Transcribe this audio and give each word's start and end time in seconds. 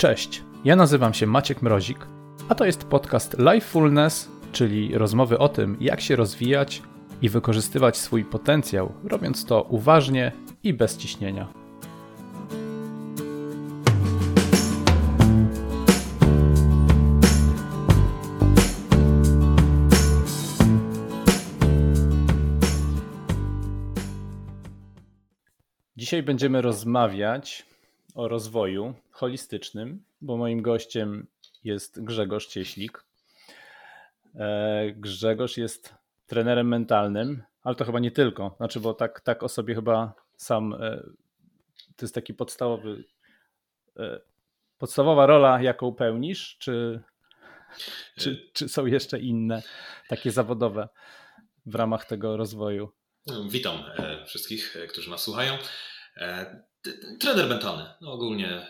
Cześć, 0.00 0.42
ja 0.64 0.76
nazywam 0.76 1.14
się 1.14 1.26
Maciek 1.26 1.62
Mrozik, 1.62 2.06
a 2.48 2.54
to 2.54 2.64
jest 2.64 2.84
podcast 2.84 3.36
Lifefulness, 3.38 4.30
czyli 4.52 4.98
rozmowy 4.98 5.38
o 5.38 5.48
tym, 5.48 5.76
jak 5.80 6.00
się 6.00 6.16
rozwijać 6.16 6.82
i 7.22 7.28
wykorzystywać 7.28 7.96
swój 7.96 8.24
potencjał, 8.24 8.92
robiąc 9.04 9.44
to 9.44 9.62
uważnie 9.62 10.32
i 10.62 10.74
bez 10.74 10.96
ciśnienia. 10.96 11.48
Dzisiaj 25.96 26.22
będziemy 26.22 26.62
rozmawiać 26.62 27.69
o 28.14 28.28
rozwoju 28.28 28.94
holistycznym, 29.10 30.04
bo 30.20 30.36
moim 30.36 30.62
gościem 30.62 31.26
jest 31.64 32.04
Grzegorz 32.04 32.46
Cieślik. 32.46 33.04
E, 34.34 34.92
Grzegorz 34.92 35.56
jest 35.56 35.94
trenerem 36.26 36.68
mentalnym, 36.68 37.42
ale 37.62 37.74
to 37.74 37.84
chyba 37.84 37.98
nie 37.98 38.10
tylko. 38.10 38.54
Znaczy, 38.56 38.80
bo 38.80 38.94
tak, 38.94 39.20
tak 39.20 39.42
o 39.42 39.48
sobie 39.48 39.74
chyba 39.74 40.14
sam 40.36 40.74
e, 40.74 41.02
to 41.96 42.04
jest 42.04 42.14
taki 42.14 42.34
podstawowy 42.34 43.04
e, 43.96 44.20
podstawowa 44.78 45.26
rola, 45.26 45.62
jaką 45.62 45.94
pełnisz, 45.94 46.56
czy, 46.58 47.00
czy, 48.16 48.50
czy 48.52 48.68
są 48.68 48.86
jeszcze 48.86 49.18
inne 49.18 49.62
takie 50.08 50.30
zawodowe 50.30 50.88
w 51.66 51.74
ramach 51.74 52.04
tego 52.04 52.36
rozwoju? 52.36 52.92
Witam 53.50 53.82
wszystkich, 54.26 54.76
którzy 54.88 55.10
nas 55.10 55.22
słuchają. 55.22 55.58
Trener 57.20 57.48
mentalny, 57.48 57.84
no 58.00 58.12
ogólnie 58.12 58.66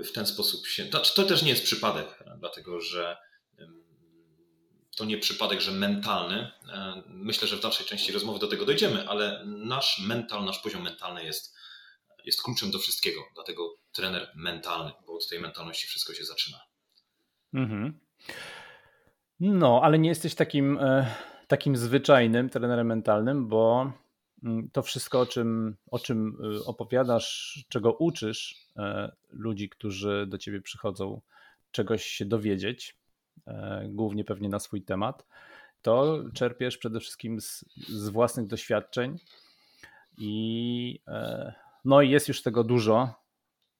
y, 0.00 0.04
w 0.04 0.12
ten 0.14 0.26
sposób 0.26 0.66
się. 0.66 0.84
To 0.84 1.24
też 1.24 1.42
nie 1.42 1.50
jest 1.50 1.64
przypadek, 1.64 2.24
dlatego 2.38 2.80
że 2.80 3.16
to 5.00 5.04
nie 5.04 5.18
przypadek, 5.18 5.60
że 5.60 5.72
mentalny. 5.72 6.50
E, 6.72 7.02
myślę, 7.06 7.48
że 7.48 7.56
w 7.56 7.60
dalszej 7.60 7.86
części 7.86 8.12
rozmowy 8.12 8.38
do 8.38 8.48
tego 8.48 8.64
dojdziemy, 8.64 9.08
ale 9.08 9.44
nasz 9.46 10.02
mental, 10.06 10.44
nasz 10.44 10.58
poziom 10.58 10.82
mentalny 10.82 11.24
jest, 11.24 11.56
jest 12.24 12.42
kluczem 12.42 12.70
do 12.70 12.78
wszystkiego. 12.78 13.20
Dlatego 13.34 13.74
trener 13.92 14.32
mentalny, 14.34 14.90
bo 15.06 15.12
od 15.12 15.28
tej 15.28 15.40
mentalności 15.40 15.86
wszystko 15.86 16.14
się 16.14 16.24
zaczyna. 16.24 16.58
Mhm. 17.54 17.98
No, 19.40 19.80
ale 19.82 19.98
nie 19.98 20.08
jesteś 20.08 20.34
takim, 20.34 20.78
e, 20.78 21.14
takim 21.48 21.76
zwyczajnym 21.76 22.50
trenerem 22.50 22.86
mentalnym, 22.86 23.48
bo 23.48 23.92
to 24.72 24.82
wszystko, 24.82 25.20
o 25.20 25.26
czym, 25.26 25.76
o 25.90 25.98
czym 25.98 26.36
y, 26.60 26.64
opowiadasz, 26.64 27.58
czego 27.68 27.92
uczysz 27.92 28.66
e, 28.76 29.12
ludzi, 29.30 29.68
którzy 29.68 30.26
do 30.28 30.38
ciebie 30.38 30.60
przychodzą, 30.60 31.20
czegoś 31.72 32.04
się 32.04 32.24
dowiedzieć, 32.24 32.96
e, 33.46 33.86
głównie 33.88 34.24
pewnie 34.24 34.48
na 34.48 34.58
swój 34.58 34.82
temat, 34.82 35.26
to 35.82 36.24
czerpiesz 36.34 36.78
przede 36.78 37.00
wszystkim 37.00 37.40
z, 37.40 37.64
z 37.88 38.08
własnych 38.08 38.46
doświadczeń 38.46 39.18
i 40.18 41.00
e, 41.08 41.52
no 41.84 42.02
i 42.02 42.10
jest 42.10 42.28
już 42.28 42.42
tego 42.42 42.64
dużo, 42.64 43.14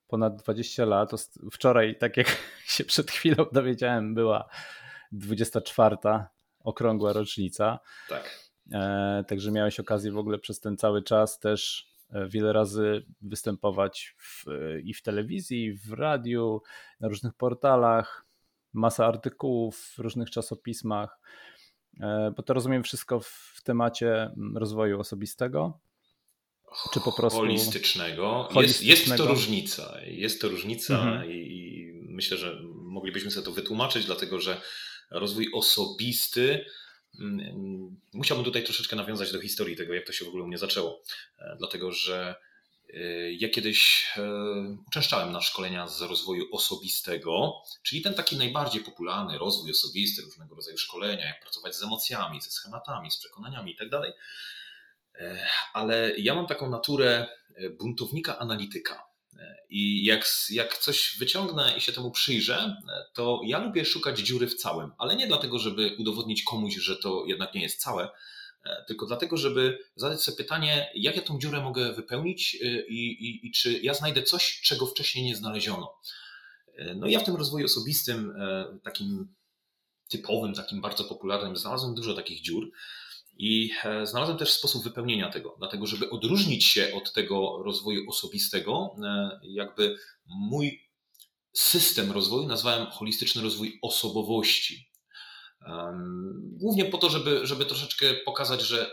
ponad 0.08 0.36
20 0.36 0.84
lat. 0.84 1.10
Wczoraj, 1.52 1.98
tak 1.98 2.16
jak 2.16 2.36
się 2.74 2.84
przed 2.84 3.10
chwilą 3.10 3.46
dowiedziałem, 3.52 4.14
była 4.14 4.48
24. 5.12 5.96
okrągła 6.64 7.12
rocznica. 7.12 7.78
Tak. 8.08 8.49
E, 8.72 9.24
także 9.28 9.50
miałeś 9.50 9.80
okazję 9.80 10.12
w 10.12 10.18
ogóle 10.18 10.38
przez 10.38 10.60
ten 10.60 10.76
cały 10.76 11.02
czas 11.02 11.38
też 11.38 11.86
e, 12.10 12.28
wiele 12.28 12.52
razy 12.52 13.06
występować 13.22 14.14
w, 14.18 14.44
i 14.84 14.94
w 14.94 15.02
telewizji, 15.02 15.64
i 15.64 15.72
w 15.72 15.92
radiu, 15.92 16.62
na 17.00 17.08
różnych 17.08 17.34
portalach, 17.34 18.26
masa 18.72 19.06
artykułów 19.06 19.78
w 19.78 19.98
różnych 19.98 20.30
czasopismach, 20.30 21.20
e, 22.00 22.32
bo 22.36 22.42
to 22.42 22.54
rozumiem 22.54 22.82
wszystko 22.82 23.20
w 23.20 23.60
temacie 23.64 24.30
rozwoju 24.54 25.00
osobistego. 25.00 25.80
Czy 26.92 27.00
po 27.00 27.12
prostu 27.12 27.38
holistycznego. 27.38 28.48
holistycznego. 28.52 28.62
Jest, 28.62 29.08
jest 29.10 29.16
to 29.16 29.26
różnica. 29.26 30.00
Jest 30.04 30.40
to 30.40 30.48
różnica 30.48 30.94
mhm. 30.94 31.30
i, 31.30 31.92
myślę, 32.08 32.36
że 32.36 32.60
moglibyśmy 32.74 33.30
sobie 33.30 33.44
to 33.44 33.52
wytłumaczyć, 33.52 34.06
dlatego 34.06 34.40
że 34.40 34.60
rozwój 35.10 35.50
osobisty 35.54 36.44
Mm, 36.54 36.64
musiałbym 38.12 38.44
tutaj 38.44 38.64
troszeczkę 38.64 38.96
nawiązać 38.96 39.32
do 39.32 39.40
historii 39.40 39.76
tego, 39.76 39.94
jak 39.94 40.06
to 40.06 40.12
się 40.12 40.24
w 40.24 40.28
ogóle 40.28 40.44
u 40.44 40.46
mnie 40.46 40.58
zaczęło. 40.58 41.02
E, 41.38 41.56
dlatego, 41.58 41.92
że 41.92 42.34
e, 42.94 43.32
ja 43.32 43.48
kiedyś 43.48 44.08
e, 44.16 44.22
uczęszczałem 44.88 45.32
na 45.32 45.40
szkolenia 45.40 45.88
z 45.88 46.02
rozwoju 46.02 46.44
osobistego, 46.52 47.62
czyli 47.82 48.02
ten 48.02 48.14
taki 48.14 48.36
najbardziej 48.36 48.82
popularny 48.82 49.38
rozwój 49.38 49.70
osobisty, 49.70 50.22
różnego 50.22 50.54
rodzaju 50.54 50.78
szkolenia, 50.78 51.26
jak 51.26 51.42
pracować 51.42 51.76
z 51.76 51.82
emocjami, 51.82 52.40
ze 52.40 52.50
schematami, 52.50 53.10
z 53.10 53.18
przekonaniami 53.18 53.72
itd. 53.72 54.00
Tak 54.00 54.12
ale 55.72 56.12
ja 56.18 56.34
mam 56.34 56.46
taką 56.46 56.70
naturę 56.70 57.28
buntownika 57.78 58.38
analityka. 58.38 59.09
I 59.68 60.04
jak, 60.04 60.26
jak 60.50 60.78
coś 60.78 61.16
wyciągnę 61.18 61.74
i 61.76 61.80
się 61.80 61.92
temu 61.92 62.10
przyjrzę, 62.10 62.76
to 63.14 63.40
ja 63.46 63.58
lubię 63.58 63.84
szukać 63.84 64.18
dziury 64.18 64.46
w 64.46 64.54
całym, 64.54 64.92
ale 64.98 65.16
nie 65.16 65.26
dlatego, 65.26 65.58
żeby 65.58 65.96
udowodnić 65.98 66.42
komuś, 66.42 66.74
że 66.74 66.96
to 66.96 67.24
jednak 67.26 67.54
nie 67.54 67.62
jest 67.62 67.80
całe, 67.80 68.08
tylko 68.86 69.06
dlatego, 69.06 69.36
żeby 69.36 69.78
zadać 69.96 70.22
sobie 70.22 70.36
pytanie, 70.36 70.90
jak 70.94 71.16
ja 71.16 71.22
tą 71.22 71.38
dziurę 71.38 71.60
mogę 71.60 71.92
wypełnić 71.92 72.54
y, 72.62 72.86
i, 72.88 73.28
i, 73.28 73.46
i 73.46 73.52
czy 73.52 73.72
ja 73.72 73.94
znajdę 73.94 74.22
coś, 74.22 74.60
czego 74.64 74.86
wcześniej 74.86 75.24
nie 75.24 75.36
znaleziono. 75.36 75.98
No 76.96 77.06
i 77.06 77.12
ja 77.12 77.20
w 77.20 77.24
tym 77.24 77.36
rozwoju 77.36 77.64
osobistym, 77.64 78.36
e, 78.40 78.78
takim 78.84 79.34
typowym, 80.08 80.54
takim 80.54 80.80
bardzo 80.80 81.04
popularnym, 81.04 81.56
znalazłem 81.56 81.94
dużo 81.94 82.14
takich 82.14 82.42
dziur. 82.42 82.70
I 83.42 83.70
e, 83.84 84.06
znalazłem 84.06 84.38
też 84.38 84.52
sposób 84.52 84.84
wypełnienia 84.84 85.30
tego, 85.30 85.54
dlatego 85.58 85.86
żeby 85.86 86.10
odróżnić 86.10 86.64
się 86.64 86.92
od 86.94 87.12
tego 87.12 87.62
rozwoju 87.64 88.10
osobistego, 88.10 88.96
e, 89.04 89.40
jakby 89.42 89.96
mój 90.26 90.90
system 91.52 92.12
rozwoju 92.12 92.46
nazwałem 92.46 92.86
holistyczny 92.86 93.42
rozwój 93.42 93.78
osobowości. 93.82 94.90
Głównie 96.42 96.84
po 96.84 96.98
to, 96.98 97.10
żeby, 97.10 97.46
żeby 97.46 97.64
troszeczkę 97.64 98.14
pokazać, 98.14 98.60
że 98.60 98.90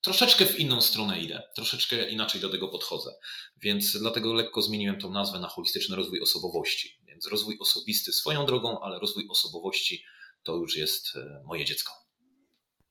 troszeczkę 0.00 0.46
w 0.46 0.60
inną 0.60 0.80
stronę 0.80 1.20
idę, 1.20 1.42
troszeczkę 1.54 2.10
inaczej 2.10 2.40
do 2.40 2.48
tego 2.48 2.68
podchodzę. 2.68 3.10
Więc 3.56 3.96
dlatego 3.98 4.34
lekko 4.34 4.62
zmieniłem 4.62 4.98
tą 5.00 5.10
nazwę 5.10 5.38
na 5.38 5.48
holistyczny 5.48 5.96
rozwój 5.96 6.20
osobowości. 6.20 6.98
Więc 7.06 7.26
rozwój 7.26 7.58
osobisty 7.60 8.12
swoją 8.12 8.46
drogą, 8.46 8.80
ale 8.80 8.98
rozwój 8.98 9.26
osobowości 9.30 10.04
to 10.42 10.56
już 10.56 10.76
jest 10.76 11.16
e, 11.16 11.42
moje 11.44 11.64
dziecko. 11.64 12.01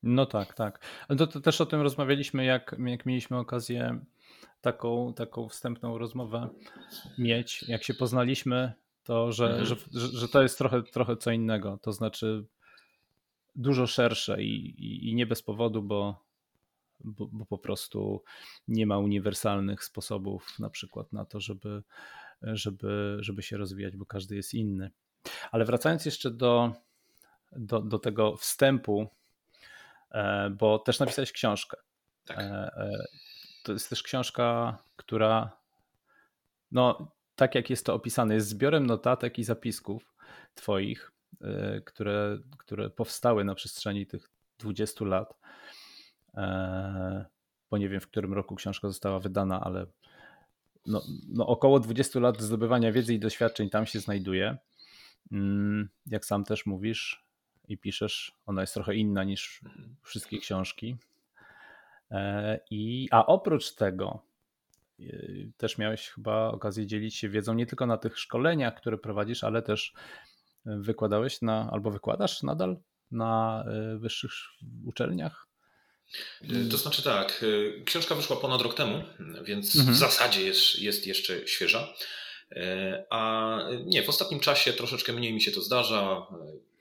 No 0.03 0.25
tak, 0.25 0.53
tak. 0.53 0.79
To, 1.17 1.27
to, 1.27 1.41
też 1.41 1.61
o 1.61 1.65
tym 1.65 1.81
rozmawialiśmy, 1.81 2.45
jak, 2.45 2.75
jak 2.85 3.05
mieliśmy 3.05 3.37
okazję 3.37 3.99
taką, 4.61 5.13
taką 5.13 5.49
wstępną 5.49 5.97
rozmowę 5.97 6.49
mieć. 7.17 7.65
Jak 7.67 7.83
się 7.83 7.93
poznaliśmy, 7.93 8.73
to 9.03 9.31
że, 9.31 9.45
mhm. 9.45 9.65
że, 9.65 9.75
że, 9.91 10.07
że, 10.07 10.27
to 10.27 10.41
jest 10.41 10.57
trochę, 10.57 10.83
trochę 10.83 11.17
co 11.17 11.31
innego. 11.31 11.79
To 11.81 11.91
znaczy 11.91 12.45
dużo 13.55 13.87
szersze 13.87 14.43
i, 14.43 14.69
i, 14.69 15.09
i 15.09 15.15
nie 15.15 15.25
bez 15.25 15.43
powodu, 15.43 15.83
bo, 15.83 16.23
bo, 17.03 17.27
bo, 17.31 17.45
po 17.45 17.57
prostu 17.57 18.23
nie 18.67 18.85
ma 18.85 18.97
uniwersalnych 18.97 19.83
sposobów 19.83 20.59
na 20.59 20.69
przykład 20.69 21.13
na 21.13 21.25
to, 21.25 21.39
żeby, 21.39 21.83
żeby, 22.41 23.17
żeby 23.19 23.43
się 23.43 23.57
rozwijać, 23.57 23.97
bo 23.97 24.05
każdy 24.05 24.35
jest 24.35 24.53
inny. 24.53 24.91
Ale 25.51 25.65
wracając 25.65 26.05
jeszcze 26.05 26.31
do, 26.31 26.73
do, 27.51 27.81
do 27.81 27.99
tego 27.99 28.37
wstępu, 28.37 29.07
bo 30.51 30.79
też 30.79 30.99
napisałeś 30.99 31.31
książkę. 31.31 31.77
Tak. 32.25 32.39
E, 32.39 32.43
e, 32.43 33.05
to 33.63 33.73
jest 33.73 33.89
też 33.89 34.03
książka, 34.03 34.77
która, 34.95 35.57
no, 36.71 37.11
tak 37.35 37.55
jak 37.55 37.69
jest 37.69 37.85
to 37.85 37.93
opisane, 37.93 38.33
jest 38.33 38.47
zbiorem 38.47 38.85
notatek 38.85 39.39
i 39.39 39.43
zapisków 39.43 40.13
Twoich, 40.55 41.11
które, 41.85 42.37
które 42.57 42.89
powstały 42.89 43.43
na 43.43 43.55
przestrzeni 43.55 44.07
tych 44.07 44.29
20 44.59 45.05
lat. 45.05 45.33
Bo 47.71 47.77
nie 47.77 47.89
wiem, 47.89 48.01
w 48.01 48.07
którym 48.07 48.33
roku 48.33 48.55
książka 48.55 48.87
została 48.87 49.19
wydana, 49.19 49.61
ale 49.61 49.85
no, 50.85 51.01
no 51.29 51.47
około 51.47 51.79
20 51.79 52.19
lat 52.19 52.41
zdobywania 52.41 52.91
wiedzy 52.91 53.13
i 53.13 53.19
doświadczeń 53.19 53.69
tam 53.69 53.85
się 53.85 53.99
znajduje. 53.99 54.57
Mm, 55.31 55.89
jak 56.05 56.25
sam 56.25 56.43
też 56.43 56.65
mówisz, 56.65 57.25
i 57.67 57.77
piszesz. 57.77 58.31
Ona 58.45 58.61
jest 58.61 58.73
trochę 58.73 58.95
inna 58.95 59.23
niż 59.23 59.61
wszystkie 60.03 60.39
książki. 60.39 60.97
E, 62.11 62.59
I, 62.69 63.07
a 63.11 63.25
oprócz 63.25 63.71
tego 63.71 64.21
e, 64.99 65.05
też 65.57 65.77
miałeś 65.77 66.09
chyba 66.09 66.47
okazję 66.47 66.87
dzielić 66.87 67.15
się 67.15 67.29
wiedzą 67.29 67.53
nie 67.53 67.65
tylko 67.65 67.85
na 67.85 67.97
tych 67.97 68.19
szkoleniach, 68.19 68.75
które 68.75 68.97
prowadzisz, 68.97 69.43
ale 69.43 69.61
też 69.61 69.93
wykładałeś 70.65 71.41
na, 71.41 71.69
albo 71.71 71.91
wykładasz 71.91 72.43
nadal 72.43 72.77
na 73.11 73.63
e, 73.67 73.97
wyższych 73.97 74.31
uczelniach? 74.85 75.47
To 76.71 76.77
znaczy 76.77 77.03
tak, 77.03 77.45
książka 77.85 78.15
wyszła 78.15 78.35
ponad 78.35 78.61
rok 78.61 78.73
temu, 78.73 79.03
więc 79.43 79.75
mhm. 79.75 79.95
w 79.95 79.97
zasadzie 79.97 80.41
jest, 80.41 80.79
jest 80.79 81.07
jeszcze 81.07 81.47
świeża. 81.47 81.93
A 83.09 83.57
nie, 83.85 84.03
w 84.03 84.09
ostatnim 84.09 84.39
czasie 84.39 84.73
troszeczkę 84.73 85.13
mniej 85.13 85.33
mi 85.33 85.41
się 85.41 85.51
to 85.51 85.61
zdarza. 85.61 86.27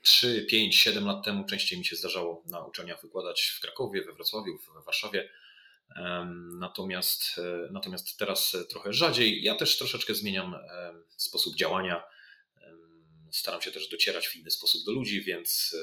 3, 0.03 0.47
5, 0.51 0.77
7 0.77 1.07
lat 1.07 1.25
temu 1.25 1.45
częściej 1.45 1.79
mi 1.79 1.85
się 1.85 1.97
zdarzało 1.97 2.45
na 2.47 2.65
uczelniach 2.65 3.03
wykładać 3.03 3.43
w 3.43 3.61
Krakowie, 3.61 4.05
we 4.05 4.13
Wrocławiu, 4.13 4.59
w 4.59 4.85
Warszawie. 4.85 5.31
Natomiast, 6.59 7.41
natomiast 7.71 8.17
teraz 8.19 8.57
trochę 8.71 8.93
rzadziej. 8.93 9.43
Ja 9.43 9.55
też 9.55 9.79
troszeczkę 9.79 10.15
zmieniam 10.15 10.57
sposób 11.17 11.57
działania. 11.57 12.03
Staram 13.33 13.63
się 13.63 13.73
też 13.73 13.89
docierać 13.89 14.29
w 14.29 14.37
inny 14.37 14.51
sposób 14.51 14.85
do 14.85 14.93
ludzi, 14.93 15.23
więc, 15.23 15.77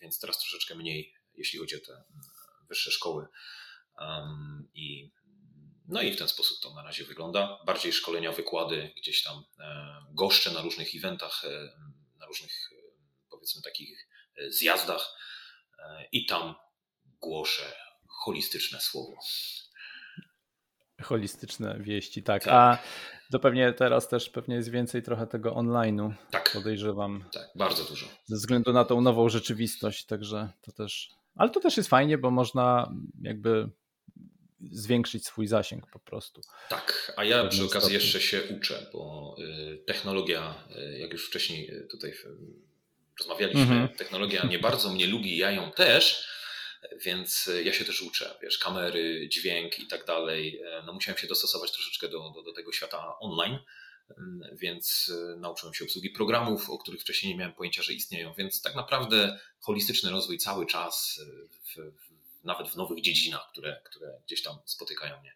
więc 0.00 0.20
teraz 0.20 0.38
troszeczkę 0.38 0.74
mniej, 0.74 1.14
jeśli 1.34 1.58
chodzi 1.58 1.76
o 1.76 1.86
te 1.86 2.04
wyższe 2.68 2.90
szkoły. 2.90 3.26
I, 4.74 5.10
no 5.88 6.02
i 6.02 6.12
w 6.12 6.16
ten 6.16 6.28
sposób 6.28 6.58
to 6.62 6.74
na 6.74 6.82
razie 6.82 7.04
wygląda. 7.04 7.58
Bardziej 7.66 7.92
szkolenia, 7.92 8.32
wykłady, 8.32 8.92
gdzieś 8.96 9.22
tam 9.22 9.44
goszczę 10.14 10.52
na 10.52 10.62
różnych 10.62 10.94
eventach, 10.94 11.42
na 12.18 12.26
różnych 12.26 12.67
powiedzmy 13.48 13.62
takich 13.62 14.08
zjazdach 14.48 15.14
i 16.12 16.26
tam 16.26 16.54
głoszę 17.20 17.72
holistyczne 18.24 18.80
słowo. 18.80 19.16
Holistyczne 21.02 21.78
wieści, 21.80 22.22
tak. 22.22 22.44
tak. 22.44 22.52
A 22.52 22.78
to 23.32 23.38
pewnie 23.38 23.72
teraz 23.72 24.08
też 24.08 24.30
pewnie 24.30 24.54
jest 24.56 24.70
więcej 24.70 25.02
trochę 25.02 25.26
tego 25.26 25.54
online'u. 25.54 26.14
Tak. 26.30 26.50
Podejrzewam. 26.52 27.24
Tak, 27.32 27.48
bardzo 27.54 27.84
dużo. 27.84 28.06
Ze 28.24 28.36
względu 28.36 28.72
na 28.72 28.84
tą 28.84 29.00
nową 29.00 29.28
rzeczywistość, 29.28 30.06
także 30.06 30.48
to 30.62 30.72
też. 30.72 31.08
Ale 31.36 31.50
to 31.50 31.60
też 31.60 31.76
jest 31.76 31.88
fajnie, 31.88 32.18
bo 32.18 32.30
można 32.30 32.92
jakby 33.22 33.70
zwiększyć 34.60 35.26
swój 35.26 35.46
zasięg 35.46 35.86
po 35.90 35.98
prostu. 35.98 36.40
Tak, 36.68 37.12
a 37.16 37.24
ja 37.24 37.46
przy 37.46 37.64
okazji 37.64 37.94
jeszcze 37.94 38.20
się 38.20 38.42
uczę, 38.56 38.86
bo 38.92 39.36
y, 39.38 39.84
technologia, 39.86 40.64
y, 40.76 40.98
jak 40.98 41.12
już 41.12 41.28
wcześniej 41.28 41.70
y, 41.70 41.86
tutaj 41.90 42.12
rozmawialiśmy, 43.18 43.60
mhm. 43.60 43.88
technologia 43.88 44.44
nie 44.44 44.58
bardzo 44.58 44.90
mnie 44.90 45.06
lubi, 45.06 45.36
ja 45.36 45.50
ją 45.50 45.72
też, 45.72 46.28
więc 47.04 47.48
e, 47.48 47.62
ja 47.62 47.72
się 47.72 47.84
też 47.84 48.02
uczę, 48.02 48.38
wiesz, 48.42 48.58
kamery, 48.58 49.28
dźwięk 49.28 49.78
i 49.78 49.86
tak 49.86 50.04
dalej. 50.04 50.60
E, 50.60 50.82
no 50.86 50.92
musiałem 50.92 51.18
się 51.18 51.26
dostosować 51.26 51.72
troszeczkę 51.72 52.08
do, 52.08 52.30
do, 52.30 52.42
do 52.42 52.52
tego 52.52 52.72
świata 52.72 53.18
online, 53.18 53.58
więc 54.52 55.12
e, 55.34 55.36
nauczyłem 55.36 55.74
się 55.74 55.84
obsługi 55.84 56.10
programów, 56.10 56.70
o 56.70 56.78
których 56.78 57.00
wcześniej 57.00 57.32
nie 57.32 57.38
miałem 57.38 57.54
pojęcia, 57.54 57.82
że 57.82 57.92
istnieją, 57.92 58.34
więc 58.34 58.62
tak 58.62 58.74
naprawdę 58.74 59.38
holistyczny 59.60 60.10
rozwój 60.10 60.38
cały 60.38 60.66
czas, 60.66 61.20
w, 61.62 61.76
w, 61.76 62.44
nawet 62.44 62.68
w 62.68 62.76
nowych 62.76 63.00
dziedzinach, 63.00 63.48
które, 63.52 63.80
które 63.84 64.20
gdzieś 64.26 64.42
tam 64.42 64.58
spotykają 64.64 65.20
mnie 65.20 65.32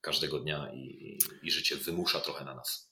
każdego 0.00 0.38
dnia 0.38 0.70
i, 0.74 1.18
i 1.42 1.50
życie 1.50 1.76
wymusza 1.76 2.20
trochę 2.20 2.44
na 2.44 2.54
nas. 2.54 2.90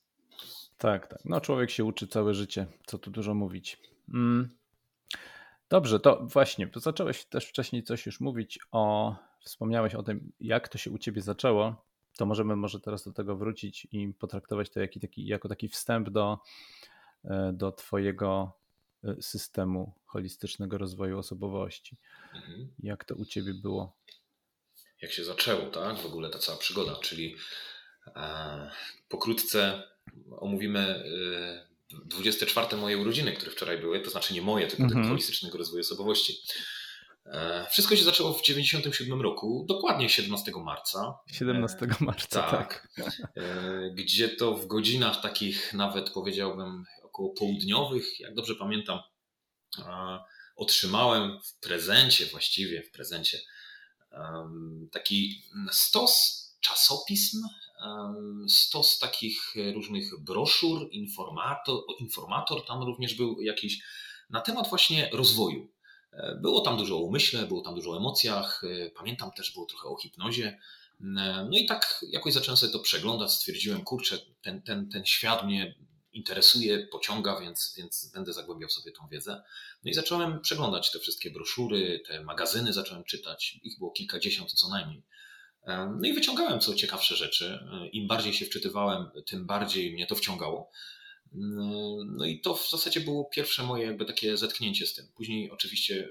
Tak, 0.79 1.07
tak. 1.07 1.19
No 1.25 1.41
człowiek 1.41 1.71
się 1.71 1.85
uczy 1.85 2.07
całe 2.07 2.35
życie, 2.35 2.67
co 2.87 2.99
tu 2.99 3.11
dużo 3.11 3.35
mówić. 3.35 3.79
Mm. 4.09 4.51
Dobrze, 5.69 6.01
to 6.01 6.27
właśnie, 6.27 6.67
to 6.67 6.81
zacząłeś 6.81 7.25
też 7.25 7.47
wcześniej 7.47 7.83
coś 7.83 8.07
już 8.07 8.21
mówić 8.21 8.59
o, 8.73 9.15
wspomniałeś 9.45 9.95
o 9.95 10.03
tym, 10.03 10.33
jak 10.41 10.69
to 10.69 10.79
się 10.79 10.91
u 10.91 10.99
ciebie 10.99 11.23
zaczęło, 11.23 11.85
to 12.17 12.27
możemy 12.27 12.57
może 12.57 12.81
teraz 12.81 13.05
do 13.05 13.13
tego 13.13 13.37
wrócić 13.37 13.89
i 13.93 14.09
potraktować 14.09 14.71
to 14.71 14.81
jako 14.81 15.01
taki, 15.01 15.27
jako 15.27 15.49
taki 15.49 15.69
wstęp 15.69 16.11
do, 16.11 16.39
e, 17.25 17.53
do 17.53 17.73
twojego 17.73 18.53
e, 19.05 19.23
systemu 19.23 19.93
holistycznego 20.07 20.79
rozwoju 20.79 21.19
osobowości. 21.19 21.97
Mhm. 22.35 22.69
Jak 22.79 23.05
to 23.05 23.15
u 23.15 23.25
ciebie 23.25 23.55
było? 23.55 23.97
Jak 25.03 25.13
się 25.13 25.25
zaczęło, 25.25 25.67
tak? 25.67 25.97
W 25.97 26.07
ogóle 26.07 26.31
ta 26.31 26.39
cała 26.39 26.59
przygoda, 26.59 26.97
czyli 26.97 27.37
e, 28.17 28.71
pokrótce 29.09 29.83
omówimy 30.31 30.81
e, 30.81 31.74
24 32.05 32.77
moje 32.77 32.99
urodziny, 32.99 33.33
które 33.33 33.51
wczoraj 33.51 33.79
były, 33.79 34.01
to 34.01 34.11
znaczy 34.11 34.35
nie 34.35 34.43
moje, 34.43 34.67
tylko 34.67 34.83
tego 34.83 34.95
mhm. 34.95 35.09
holistycznego 35.09 35.59
rozwoju 35.59 35.81
osobowości. 35.81 36.39
E, 37.27 37.67
wszystko 37.71 37.97
się 37.97 38.05
zaczęło 38.05 38.33
w 38.33 38.43
97 38.43 39.23
roku, 39.23 39.65
dokładnie 39.69 40.09
17 40.09 40.53
marca. 40.65 41.19
17 41.33 41.79
e, 41.79 42.05
marca, 42.05 42.43
tak. 42.43 42.89
tak. 42.97 43.33
Gdzie 43.95 44.29
to 44.29 44.55
w 44.55 44.67
godzinach 44.67 45.21
takich 45.21 45.73
nawet 45.75 46.11
powiedziałbym 46.11 46.85
około 47.03 47.31
południowych, 47.31 48.21
jak 48.21 48.35
dobrze 48.35 48.55
pamiętam, 48.55 48.99
otrzymałem 50.57 51.41
w 51.45 51.61
prezencie, 51.61 52.27
właściwie 52.27 52.83
w 52.83 52.91
prezencie, 52.91 53.39
taki 54.91 55.43
stos 55.71 56.45
czasopism 56.61 57.43
stos 58.49 58.99
takich 58.99 59.55
różnych 59.75 60.21
broszur, 60.21 60.89
informator, 60.91 61.83
informator 61.99 62.67
tam 62.67 62.83
również 62.83 63.15
był 63.15 63.41
jakiś 63.41 63.83
na 64.31 64.41
temat 64.41 64.69
właśnie 64.69 65.11
rozwoju. 65.13 65.69
E, 66.13 66.39
było 66.43 66.61
tam 66.61 66.77
dużo 66.77 66.97
o 66.97 67.01
umyśle, 67.01 67.47
było 67.47 67.63
tam 67.63 67.75
dużo 67.75 67.91
o 67.91 67.97
emocjach, 67.97 68.63
e, 68.65 68.91
pamiętam 68.91 69.31
też 69.33 69.53
było 69.53 69.67
trochę 69.67 69.89
o 69.89 69.97
hipnozie. 69.97 70.59
E, 71.01 71.05
no 71.51 71.59
i 71.59 71.67
tak 71.67 72.05
jakoś 72.09 72.33
zacząłem 72.33 72.57
sobie 72.57 72.73
to 72.73 72.79
przeglądać, 72.79 73.33
stwierdziłem, 73.33 73.85
kurczę, 73.85 74.19
ten, 74.43 74.63
ten, 74.63 74.89
ten 74.89 75.05
świat 75.07 75.45
mnie 75.45 75.75
interesuje, 76.13 76.87
pociąga, 76.87 77.41
więc, 77.41 77.75
więc 77.77 78.11
będę 78.15 78.33
zagłębiał 78.33 78.71
sobie 78.71 78.93
tą 78.93 79.09
wiedzę. 79.09 79.43
No 79.85 79.91
i 79.91 79.95
zacząłem 79.95 80.41
przeglądać 80.41 80.93
te 80.93 80.99
wszystkie 80.99 81.31
broszury, 81.31 82.03
te 82.07 82.25
magazyny 82.25 82.73
zacząłem 82.73 83.05
czytać, 83.05 83.59
ich 83.63 83.79
było 83.79 83.91
kilkadziesiąt 83.91 84.53
co 84.53 84.69
najmniej. 84.69 85.03
No 85.67 86.09
i 86.09 86.13
wyciągałem 86.13 86.61
co 86.61 86.75
ciekawsze 86.75 87.17
rzeczy. 87.17 87.59
Im 87.93 88.07
bardziej 88.07 88.33
się 88.33 88.47
wczytywałem, 88.47 89.11
tym 89.27 89.47
bardziej 89.47 89.93
mnie 89.93 90.07
to 90.07 90.15
wciągało. 90.15 90.71
No 92.07 92.25
i 92.25 92.41
to 92.41 92.55
w 92.55 92.71
zasadzie 92.71 93.01
było 93.01 93.25
pierwsze 93.25 93.63
moje 93.63 93.87
jakby 93.87 94.05
takie 94.05 94.37
zetknięcie 94.37 94.87
z 94.87 94.95
tym. 94.95 95.09
Później 95.15 95.51
oczywiście, 95.51 96.09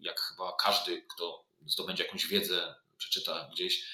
jak 0.00 0.20
chyba 0.20 0.52
każdy, 0.60 1.02
kto 1.14 1.44
zdobędzie 1.66 2.04
jakąś 2.04 2.26
wiedzę, 2.26 2.74
przeczyta 2.98 3.50
gdzieś, 3.52 3.84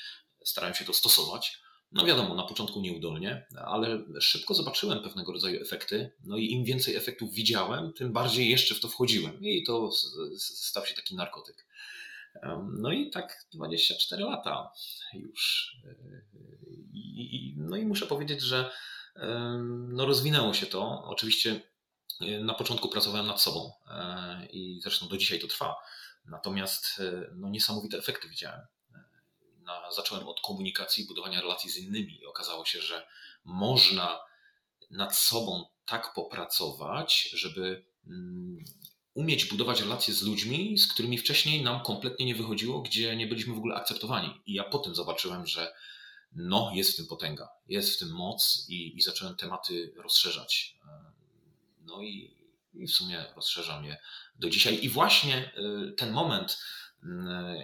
starałem 0.44 0.74
się 0.74 0.84
to 0.84 0.94
stosować. 0.94 1.60
No 1.92 2.04
wiadomo, 2.04 2.34
na 2.34 2.42
początku 2.42 2.80
nieudolnie, 2.80 3.46
ale 3.66 4.04
szybko 4.20 4.54
zobaczyłem 4.54 5.02
pewnego 5.02 5.32
rodzaju 5.32 5.62
efekty. 5.62 6.12
No 6.24 6.36
i 6.36 6.52
im 6.52 6.64
więcej 6.64 6.96
efektów 6.96 7.32
widziałem, 7.32 7.92
tym 7.92 8.12
bardziej 8.12 8.50
jeszcze 8.50 8.74
w 8.74 8.80
to 8.80 8.88
wchodziłem. 8.88 9.44
I 9.44 9.64
to 9.64 9.90
stał 10.38 10.86
się 10.86 10.94
taki 10.94 11.14
narkotyk. 11.14 11.66
No 12.78 12.92
i 12.92 13.10
tak 13.10 13.46
24 13.52 14.24
lata 14.24 14.72
już. 15.14 15.72
I, 16.92 17.54
no 17.56 17.76
i 17.76 17.86
muszę 17.86 18.06
powiedzieć, 18.06 18.42
że 18.42 18.70
no 19.88 20.06
rozwinęło 20.06 20.54
się 20.54 20.66
to. 20.66 21.04
Oczywiście 21.04 21.60
e, 22.20 22.40
na 22.40 22.54
początku 22.54 22.88
pracowałem 22.88 23.26
nad 23.26 23.40
sobą 23.40 23.72
e, 23.90 24.46
i 24.46 24.80
zresztą 24.80 25.08
do 25.08 25.16
dzisiaj 25.16 25.38
to 25.38 25.46
trwa. 25.46 25.76
Natomiast 26.24 27.00
e, 27.00 27.30
no, 27.34 27.48
niesamowite 27.48 27.98
efekty 27.98 28.28
widziałem. 28.28 28.60
Na, 29.62 29.92
zacząłem 29.92 30.28
od 30.28 30.40
komunikacji, 30.40 31.06
budowania 31.06 31.40
relacji 31.40 31.70
z 31.70 31.76
innymi 31.76 32.20
i 32.20 32.26
okazało 32.26 32.64
się, 32.64 32.80
że 32.80 33.06
można 33.44 34.20
nad 34.90 35.16
sobą 35.16 35.64
tak 35.86 36.14
popracować, 36.14 37.30
żeby 37.32 37.84
mm, 38.06 38.64
umieć 39.20 39.44
budować 39.44 39.80
relacje 39.80 40.14
z 40.14 40.22
ludźmi, 40.22 40.78
z 40.78 40.86
którymi 40.86 41.18
wcześniej 41.18 41.62
nam 41.62 41.80
kompletnie 41.80 42.26
nie 42.26 42.34
wychodziło, 42.34 42.82
gdzie 42.82 43.16
nie 43.16 43.26
byliśmy 43.26 43.54
w 43.54 43.58
ogóle 43.58 43.74
akceptowani. 43.74 44.40
I 44.46 44.54
ja 44.54 44.64
potem 44.64 44.94
zobaczyłem, 44.94 45.46
że 45.46 45.72
no, 46.32 46.70
jest 46.74 46.92
w 46.92 46.96
tym 46.96 47.06
potęga, 47.06 47.48
jest 47.68 47.96
w 47.96 47.98
tym 47.98 48.08
moc 48.08 48.66
i, 48.68 48.96
i 48.96 49.02
zacząłem 49.02 49.36
tematy 49.36 49.92
rozszerzać. 49.96 50.76
No 51.80 52.02
i, 52.02 52.36
i 52.74 52.86
w 52.86 52.90
sumie 52.90 53.24
rozszerzam 53.36 53.84
je 53.84 53.96
do 54.38 54.50
dzisiaj. 54.50 54.84
I 54.84 54.88
właśnie 54.88 55.52
y, 55.88 55.92
ten 55.92 56.12
moment 56.12 56.58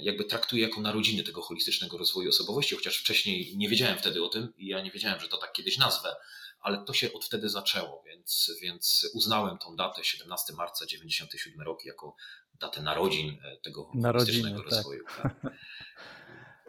jakby 0.00 0.24
traktuję 0.24 0.62
jako 0.62 0.80
narodziny 0.80 1.22
tego 1.22 1.42
holistycznego 1.42 1.98
rozwoju 1.98 2.28
osobowości, 2.28 2.74
chociaż 2.74 2.98
wcześniej 2.98 3.56
nie 3.56 3.68
wiedziałem 3.68 3.98
wtedy 3.98 4.24
o 4.24 4.28
tym 4.28 4.52
i 4.56 4.66
ja 4.66 4.80
nie 4.80 4.90
wiedziałem, 4.90 5.20
że 5.20 5.28
to 5.28 5.36
tak 5.36 5.52
kiedyś 5.52 5.78
nazwę, 5.78 6.16
ale 6.60 6.84
to 6.84 6.92
się 6.92 7.12
od 7.12 7.24
wtedy 7.24 7.48
zaczęło, 7.48 8.02
więc, 8.06 8.52
więc 8.62 9.10
uznałem 9.14 9.58
tą 9.58 9.76
datę 9.76 10.04
17 10.04 10.52
marca 10.52 10.86
97 10.86 11.60
rok 11.60 11.84
jako 11.84 12.16
datę 12.60 12.82
narodzin 12.82 13.38
e, 13.44 13.56
tego 13.56 13.90
Narodziny, 13.94 14.54
tak. 14.56 14.64
rozwoju. 14.64 15.04
Tak. 15.22 15.40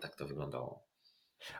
tak 0.01 0.15
to 0.15 0.27
wyglądało. 0.27 0.87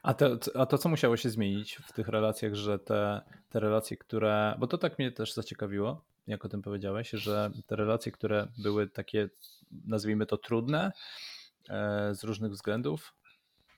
A 0.04 0.14
to, 0.14 0.38
a 0.56 0.66
to, 0.66 0.78
co 0.78 0.90
musiało 0.90 1.18
się 1.18 1.30
zmienić 1.30 1.76
w 1.76 1.94
tych 1.94 2.08
relacjach, 2.08 2.56
że 2.56 2.80
te, 2.80 3.22
te 3.50 3.60
relacje, 3.60 3.98
które. 3.98 4.56
Bo 4.60 4.68
to 4.68 4.78
tak 4.78 5.00
mnie 5.00 5.12
też 5.12 5.34
zaciekawiło, 5.34 6.06
jak 6.28 6.46
o 6.46 6.50
tym 6.50 6.62
powiedziałeś, 6.62 7.10
że 7.10 7.52
te 7.68 7.76
relacje, 7.76 8.12
które 8.12 8.48
były 8.58 8.88
takie, 8.88 9.30
nazwijmy 9.86 10.26
to 10.26 10.38
trudne 10.38 10.92
e, 11.70 12.16
z 12.16 12.24
różnych 12.24 12.52
względów, 12.52 13.14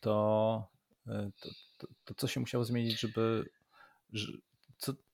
to, 0.02 0.68
e, 1.08 1.32
to, 1.42 1.50
to, 1.78 1.88
to 2.06 2.14
co 2.14 2.28
się 2.28 2.40
musiało 2.40 2.64
zmienić, 2.66 3.00
żeby 3.00 3.50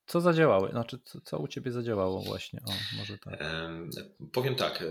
co, 0.07 0.21
zadziałały? 0.21 0.69
Znaczy, 0.71 0.99
co, 1.05 1.21
co, 1.21 1.39
u 1.39 1.47
ciebie 1.47 1.71
zadziałało 1.71 2.21
właśnie? 2.21 2.59
O, 2.65 2.97
może 2.97 3.17
tak. 3.17 3.39
Powiem 4.31 4.55
tak. 4.55 4.83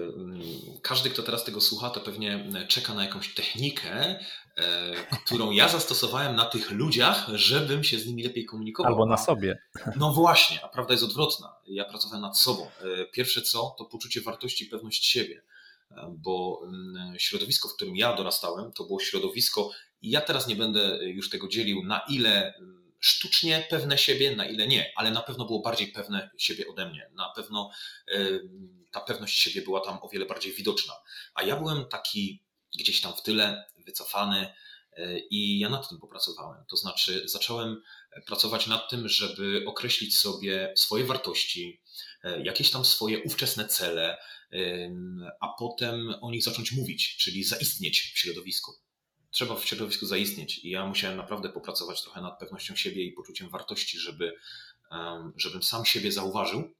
Każdy, 0.82 1.10
kto 1.10 1.22
teraz 1.22 1.44
tego 1.44 1.60
słucha, 1.60 1.90
to 1.90 2.00
pewnie 2.00 2.48
czeka 2.68 2.94
na 2.94 3.04
jakąś 3.04 3.34
technikę, 3.34 3.90
e, 3.90 4.94
którą 5.24 5.50
ja 5.50 5.68
zastosowałem 5.68 6.36
na 6.36 6.44
tych 6.44 6.70
ludziach, 6.70 7.26
żebym 7.34 7.84
się 7.84 7.98
z 7.98 8.06
nimi 8.06 8.22
lepiej 8.22 8.44
komunikował. 8.44 8.92
Albo 8.92 9.06
na 9.06 9.16
sobie. 9.16 9.58
No 9.96 10.12
właśnie, 10.12 10.64
a 10.64 10.68
prawda 10.68 10.92
jest 10.92 11.04
odwrotna. 11.04 11.54
Ja 11.66 11.84
pracowałem 11.84 12.22
nad 12.22 12.38
sobą. 12.38 12.66
E, 12.66 13.04
pierwsze 13.04 13.42
co, 13.42 13.74
to 13.78 13.84
poczucie 13.84 14.20
wartości 14.20 14.64
i 14.64 14.68
pewność 14.68 15.06
siebie 15.06 15.42
e, 15.90 16.14
bo 16.18 16.62
środowisko, 17.18 17.68
w 17.68 17.74
którym 17.74 17.96
ja 17.96 18.16
dorastałem, 18.16 18.72
to 18.72 18.84
było 18.84 19.00
środowisko, 19.00 19.70
i 20.02 20.10
ja 20.10 20.20
teraz 20.20 20.46
nie 20.46 20.56
będę 20.56 20.98
już 21.02 21.30
tego 21.30 21.48
dzielił, 21.48 21.84
na 21.84 22.00
ile 22.08 22.54
sztucznie 23.04 23.66
pewne 23.70 23.98
siebie, 23.98 24.36
na 24.36 24.46
ile 24.46 24.66
nie, 24.66 24.92
ale 24.96 25.10
na 25.10 25.22
pewno 25.22 25.44
było 25.44 25.60
bardziej 25.60 25.88
pewne 25.88 26.30
siebie 26.38 26.68
ode 26.68 26.90
mnie. 26.90 27.10
Na 27.14 27.32
pewno 27.36 27.70
ta 28.90 29.00
pewność 29.00 29.38
siebie 29.38 29.62
była 29.62 29.80
tam 29.80 29.98
o 30.02 30.08
wiele 30.08 30.26
bardziej 30.26 30.52
widoczna. 30.52 30.94
A 31.34 31.42
ja 31.42 31.56
byłem 31.56 31.88
taki 31.88 32.42
gdzieś 32.78 33.00
tam 33.00 33.12
w 33.12 33.22
tyle, 33.22 33.64
wycofany 33.76 34.54
e, 34.92 35.18
i 35.18 35.58
ja 35.58 35.68
nad 35.68 35.88
tym 35.88 35.98
popracowałem. 35.98 36.64
To 36.70 36.76
znaczy, 36.76 37.22
zacząłem 37.28 37.82
pracować 38.26 38.66
nad 38.66 38.90
tym, 38.90 39.08
żeby 39.08 39.64
określić 39.66 40.18
sobie 40.18 40.72
swoje 40.76 41.04
wartości, 41.04 41.82
e, 42.24 42.42
jakieś 42.42 42.70
tam 42.70 42.84
swoje 42.84 43.22
ówczesne 43.22 43.68
cele, 43.68 44.18
a 45.40 45.48
potem 45.58 46.14
o 46.20 46.30
nich 46.30 46.42
zacząć 46.42 46.72
mówić, 46.72 47.16
czyli 47.16 47.44
zaistnieć 47.44 48.12
w 48.14 48.18
środowisku 48.18 48.83
trzeba 49.34 49.56
w 49.56 49.64
środowisku 49.64 50.06
zaistnieć. 50.06 50.58
I 50.58 50.70
ja 50.70 50.86
musiałem 50.86 51.16
naprawdę 51.16 51.48
popracować 51.48 52.02
trochę 52.02 52.20
nad 52.20 52.38
pewnością 52.38 52.76
siebie 52.76 53.04
i 53.04 53.12
poczuciem 53.12 53.50
wartości, 53.50 53.98
żeby, 53.98 54.32
żebym 55.36 55.62
sam 55.62 55.84
siebie 55.84 56.12
zauważył. 56.12 56.74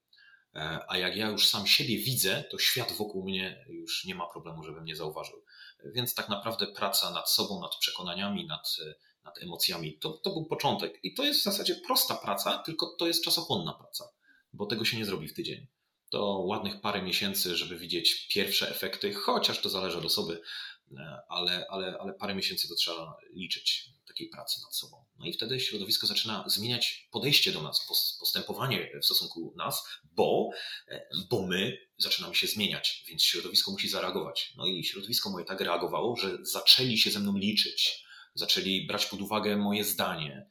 E, 0.54 0.84
a 0.88 0.98
jak 0.98 1.16
ja 1.16 1.28
już 1.28 1.46
sam 1.46 1.66
siebie 1.66 1.98
widzę, 1.98 2.44
to 2.50 2.58
świat 2.58 2.92
wokół 2.92 3.24
mnie 3.24 3.64
już 3.68 4.04
nie 4.04 4.14
ma 4.14 4.26
problemu, 4.26 4.62
żeby 4.62 4.80
mnie 4.80 4.96
zauważył. 4.96 5.44
Więc 5.84 6.14
tak 6.14 6.28
naprawdę 6.28 6.66
praca 6.66 7.10
nad 7.10 7.30
sobą, 7.30 7.60
nad 7.60 7.76
przekonaniami, 7.76 8.46
nad, 8.46 8.76
nad 9.24 9.42
emocjami, 9.42 9.98
to, 9.98 10.10
to 10.10 10.30
był 10.30 10.46
początek. 10.46 11.00
I 11.02 11.14
to 11.14 11.24
jest 11.24 11.40
w 11.40 11.44
zasadzie 11.44 11.74
prosta 11.74 12.14
praca, 12.14 12.58
tylko 12.58 12.96
to 12.98 13.06
jest 13.06 13.24
czasochłonna 13.24 13.72
praca, 13.72 14.04
bo 14.52 14.66
tego 14.66 14.84
się 14.84 14.96
nie 14.96 15.04
zrobi 15.04 15.28
w 15.28 15.34
tydzień 15.34 15.66
to 16.10 16.38
ładnych 16.38 16.80
parę 16.80 17.02
miesięcy, 17.02 17.56
żeby 17.56 17.78
widzieć 17.78 18.28
pierwsze 18.30 18.70
efekty, 18.70 19.14
chociaż 19.14 19.60
to 19.60 19.68
zależy 19.68 19.98
od 19.98 20.04
osoby, 20.04 20.40
E, 20.40 20.73
ale, 21.28 21.66
ale, 21.70 21.98
ale 22.00 22.14
parę 22.14 22.34
miesięcy 22.34 22.68
to 22.68 22.74
trzeba 22.74 23.16
liczyć 23.32 23.90
takiej 24.06 24.28
pracy 24.28 24.60
nad 24.62 24.76
sobą. 24.76 25.04
No 25.18 25.26
i 25.26 25.32
wtedy 25.32 25.60
środowisko 25.60 26.06
zaczyna 26.06 26.44
zmieniać 26.46 27.08
podejście 27.12 27.52
do 27.52 27.62
nas, 27.62 27.86
postępowanie 28.20 28.90
w 29.02 29.04
stosunku 29.04 29.54
nas, 29.56 29.88
bo, 30.04 30.50
e, 30.88 31.06
bo 31.30 31.46
my 31.46 31.78
zaczynamy 31.98 32.34
się 32.34 32.46
zmieniać, 32.46 33.04
więc 33.08 33.22
środowisko 33.22 33.70
musi 33.70 33.88
zareagować. 33.88 34.52
No 34.56 34.66
i 34.66 34.84
środowisko 34.84 35.30
moje 35.30 35.44
tak 35.44 35.60
reagowało, 35.60 36.16
że 36.16 36.38
zaczęli 36.42 36.98
się 36.98 37.10
ze 37.10 37.20
mną 37.20 37.38
liczyć, 37.38 38.04
zaczęli 38.34 38.86
brać 38.86 39.06
pod 39.06 39.20
uwagę 39.20 39.56
moje 39.56 39.84
zdanie. 39.84 40.46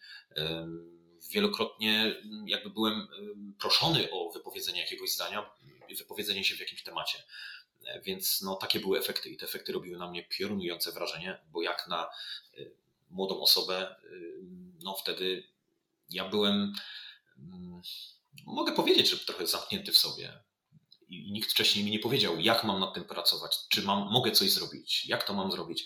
Wielokrotnie 1.32 2.16
jakby 2.46 2.70
byłem 2.70 3.08
proszony 3.60 4.12
o 4.12 4.32
wypowiedzenie 4.32 4.82
jakiegoś 4.82 5.12
zdania, 5.12 5.50
wypowiedzenie 5.98 6.44
się 6.44 6.56
w 6.56 6.60
jakimś 6.60 6.84
temacie. 6.84 7.24
Więc 8.04 8.42
no, 8.42 8.56
takie 8.56 8.80
były 8.80 9.00
efekty 9.00 9.30
i 9.30 9.38
te 9.38 9.46
efekty 9.46 9.72
robiły 9.72 9.98
na 9.98 10.10
mnie 10.10 10.24
piorunujące 10.24 10.92
wrażenie, 10.92 11.40
bo 11.52 11.62
jak 11.62 11.88
na 11.88 12.10
y, 12.58 12.72
młodą 13.10 13.42
osobę, 13.42 13.96
y, 14.04 14.40
no 14.84 14.96
wtedy 14.96 15.44
ja 16.10 16.30
byłem, 16.30 16.74
mm, 17.38 17.82
mogę 18.46 18.72
powiedzieć, 18.72 19.10
że 19.10 19.18
trochę 19.18 19.48
zamknięty 19.48 19.92
w 19.92 19.98
sobie. 19.98 20.40
I 21.10 21.32
nikt 21.32 21.52
wcześniej 21.52 21.86
mi 21.86 21.92
nie 21.92 22.00
powiedział, 22.00 22.40
jak 22.40 22.63
mam 22.63 22.80
nad 22.80 22.94
tym 22.94 23.04
pracować, 23.04 23.58
czy 23.70 23.82
mam, 23.82 24.12
mogę 24.12 24.32
coś 24.32 24.52
zrobić, 24.52 25.06
jak 25.06 25.24
to 25.24 25.34
mam 25.34 25.52
zrobić. 25.52 25.86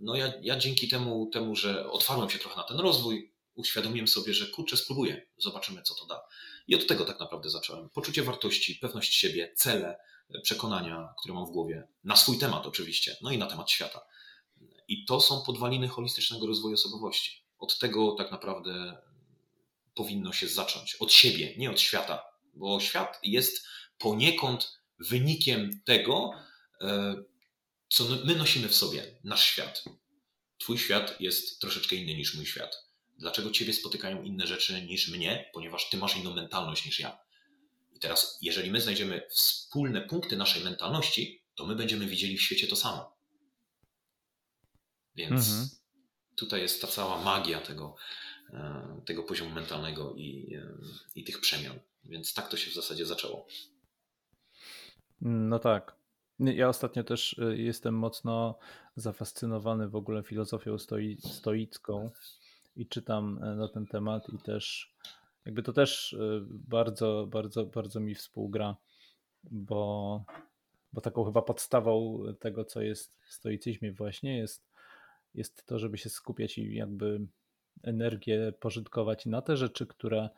No 0.00 0.14
ja, 0.16 0.32
ja 0.42 0.56
dzięki 0.56 0.88
temu, 0.88 1.30
temu, 1.32 1.56
że 1.56 1.90
otwarłem 1.90 2.30
się 2.30 2.38
trochę 2.38 2.56
na 2.56 2.62
ten 2.62 2.78
rozwój, 2.78 3.32
uświadomiłem 3.54 4.08
sobie, 4.08 4.34
że 4.34 4.46
kurczę, 4.46 4.76
spróbuję, 4.76 5.26
zobaczymy, 5.38 5.82
co 5.82 5.94
to 5.94 6.06
da. 6.06 6.22
I 6.68 6.74
od 6.74 6.86
tego 6.86 7.04
tak 7.04 7.20
naprawdę 7.20 7.50
zacząłem. 7.50 7.88
Poczucie 7.88 8.22
wartości, 8.22 8.74
pewność 8.74 9.14
siebie, 9.14 9.52
cele, 9.56 9.98
przekonania, 10.42 11.14
które 11.18 11.34
mam 11.34 11.46
w 11.46 11.50
głowie, 11.50 11.88
na 12.04 12.16
swój 12.16 12.38
temat 12.38 12.66
oczywiście, 12.66 13.16
no 13.22 13.30
i 13.30 13.38
na 13.38 13.46
temat 13.46 13.70
świata. 13.70 14.00
I 14.88 15.04
to 15.04 15.20
są 15.20 15.42
podwaliny 15.42 15.88
holistycznego 15.88 16.46
rozwoju 16.46 16.74
osobowości. 16.74 17.44
Od 17.58 17.78
tego 17.78 18.12
tak 18.12 18.30
naprawdę 18.30 19.02
powinno 19.94 20.32
się 20.32 20.48
zacząć. 20.48 20.94
Od 20.94 21.12
siebie, 21.12 21.54
nie 21.56 21.70
od 21.70 21.80
świata, 21.80 22.22
bo 22.54 22.80
świat 22.80 23.18
jest 23.22 23.66
poniekąd 23.98 24.78
wynikiem 24.98 25.80
tego, 25.84 26.30
e, 26.80 27.14
co 27.88 28.04
my 28.24 28.36
nosimy 28.36 28.68
w 28.68 28.74
sobie, 28.74 29.18
nasz 29.24 29.42
świat. 29.42 29.84
Twój 30.58 30.78
świat 30.78 31.20
jest 31.20 31.60
troszeczkę 31.60 31.96
inny 31.96 32.14
niż 32.14 32.34
mój 32.34 32.46
świat. 32.46 32.88
Dlaczego 33.18 33.50
ciebie 33.50 33.72
spotykają 33.72 34.22
inne 34.22 34.46
rzeczy 34.46 34.82
niż 34.82 35.08
mnie? 35.08 35.50
Ponieważ 35.54 35.90
ty 35.90 35.96
masz 35.96 36.16
inną 36.16 36.34
mentalność 36.34 36.86
niż 36.86 37.00
ja. 37.00 37.18
I 37.98 38.00
teraz, 38.00 38.38
jeżeli 38.42 38.70
my 38.70 38.80
znajdziemy 38.80 39.22
wspólne 39.30 40.00
punkty 40.00 40.36
naszej 40.36 40.64
mentalności, 40.64 41.42
to 41.54 41.66
my 41.66 41.76
będziemy 41.76 42.06
widzieli 42.06 42.36
w 42.36 42.42
świecie 42.42 42.66
to 42.66 42.76
samo. 42.76 43.16
Więc 45.14 45.48
mhm. 45.50 45.68
tutaj 46.36 46.60
jest 46.60 46.80
ta 46.82 46.86
cała 46.86 47.22
magia 47.22 47.60
tego, 47.60 47.96
e, 48.50 49.00
tego 49.06 49.22
poziomu 49.22 49.50
mentalnego 49.50 50.14
i, 50.16 50.54
e, 50.54 50.74
i 51.14 51.24
tych 51.24 51.40
przemian. 51.40 51.78
Więc 52.04 52.34
tak 52.34 52.48
to 52.48 52.56
się 52.56 52.70
w 52.70 52.74
zasadzie 52.74 53.06
zaczęło. 53.06 53.46
No 55.20 55.58
tak. 55.58 55.96
Ja 56.38 56.68
ostatnio 56.68 57.04
też 57.04 57.38
e, 57.38 57.56
jestem 57.56 57.94
mocno 57.94 58.58
zafascynowany 58.96 59.88
w 59.88 59.96
ogóle 59.96 60.22
filozofią 60.22 60.78
stoi, 60.78 61.18
stoicką 61.20 62.10
i 62.76 62.86
czytam 62.86 63.40
na 63.56 63.68
ten 63.68 63.86
temat 63.86 64.28
i 64.28 64.38
też 64.38 64.94
jakby 65.48 65.62
to 65.62 65.72
też 65.72 66.12
y, 66.12 66.40
bardzo, 66.48 67.26
bardzo, 67.30 67.66
bardzo 67.66 68.00
mi 68.00 68.14
współgra, 68.14 68.76
bo, 69.44 70.24
bo 70.92 71.00
taką 71.00 71.24
chyba 71.24 71.42
podstawą 71.42 72.22
tego, 72.40 72.64
co 72.64 72.82
jest 72.82 73.16
w 73.20 73.32
stoicyzmie 73.32 73.92
właśnie 73.92 74.38
jest, 74.38 74.70
jest 75.34 75.66
to, 75.66 75.78
żeby 75.78 75.98
się 75.98 76.10
skupiać 76.10 76.58
i 76.58 76.74
jakby 76.74 77.20
energię 77.82 78.52
pożytkować 78.60 79.26
na 79.26 79.42
te 79.42 79.56
rzeczy, 79.56 79.86
które, 79.86 80.28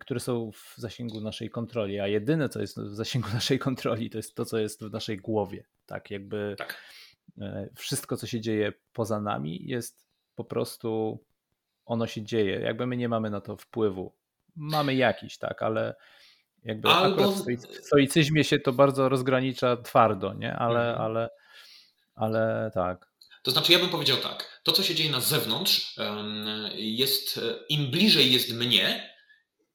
które 0.00 0.20
są 0.20 0.50
w 0.52 0.74
zasięgu 0.76 1.20
naszej 1.20 1.50
kontroli, 1.50 2.00
a 2.00 2.08
jedyne, 2.08 2.48
co 2.48 2.60
jest 2.60 2.80
w 2.80 2.94
zasięgu 2.94 3.28
naszej 3.34 3.58
kontroli, 3.58 4.10
to 4.10 4.18
jest 4.18 4.34
to, 4.34 4.44
co 4.44 4.58
jest 4.58 4.84
w 4.84 4.90
naszej 4.90 5.16
głowie. 5.16 5.64
Tak, 5.86 6.10
jakby 6.10 6.54
tak. 6.58 6.80
E, 7.40 7.68
wszystko, 7.76 8.16
co 8.16 8.26
się 8.26 8.40
dzieje 8.40 8.72
poza 8.92 9.20
nami, 9.20 9.66
jest 9.66 10.08
po 10.34 10.44
prostu 10.44 11.20
ono 11.84 12.06
się 12.06 12.22
dzieje. 12.22 12.60
Jakby 12.60 12.86
my 12.86 12.96
nie 12.96 13.08
mamy 13.08 13.30
na 13.30 13.40
to 13.40 13.56
wpływu 13.56 14.23
mamy 14.56 14.94
jakiś, 14.94 15.38
tak, 15.38 15.62
ale 15.62 15.94
jakby 16.64 16.88
Albo... 16.88 17.32
w 17.32 17.44
stoicyzmie 17.82 18.44
się 18.44 18.58
to 18.58 18.72
bardzo 18.72 19.08
rozgranicza 19.08 19.76
twardo, 19.76 20.34
nie? 20.34 20.54
Ale, 20.54 20.88
mhm. 20.88 21.00
ale, 21.00 21.28
ale 22.14 22.70
tak. 22.74 23.14
To 23.42 23.50
znaczy, 23.50 23.72
ja 23.72 23.78
bym 23.78 23.88
powiedział 23.88 24.16
tak. 24.16 24.60
To, 24.62 24.72
co 24.72 24.82
się 24.82 24.94
dzieje 24.94 25.10
na 25.10 25.20
zewnątrz, 25.20 25.96
jest, 26.74 27.40
im 27.68 27.90
bliżej 27.90 28.32
jest 28.32 28.52
mnie, 28.52 29.14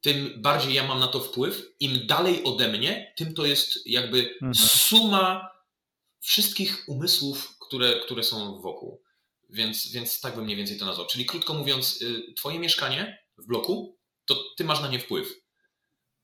tym 0.01 0.41
bardziej 0.41 0.73
ja 0.73 0.87
mam 0.87 0.99
na 0.99 1.07
to 1.07 1.19
wpływ. 1.19 1.75
Im 1.79 2.07
dalej 2.07 2.43
ode 2.43 2.67
mnie, 2.67 3.13
tym 3.17 3.33
to 3.33 3.45
jest 3.45 3.87
jakby 3.87 4.19
mhm. 4.33 4.55
suma 4.55 5.51
wszystkich 6.19 6.83
umysłów, 6.87 7.57
które, 7.59 7.99
które 7.99 8.23
są 8.23 8.61
wokół. 8.61 9.03
Więc, 9.49 9.91
więc 9.91 10.21
tak 10.21 10.35
bym 10.35 10.45
mniej 10.45 10.57
więcej 10.57 10.77
to 10.77 10.85
nazwał. 10.85 11.07
Czyli 11.07 11.25
krótko 11.25 11.53
mówiąc, 11.53 12.01
y, 12.01 12.33
Twoje 12.33 12.59
mieszkanie 12.59 13.23
w 13.37 13.47
bloku 13.47 13.98
to 14.29 14.43
ty 14.57 14.63
masz 14.63 14.81
na 14.81 14.87
nie 14.87 14.99
wpływ. 14.99 15.41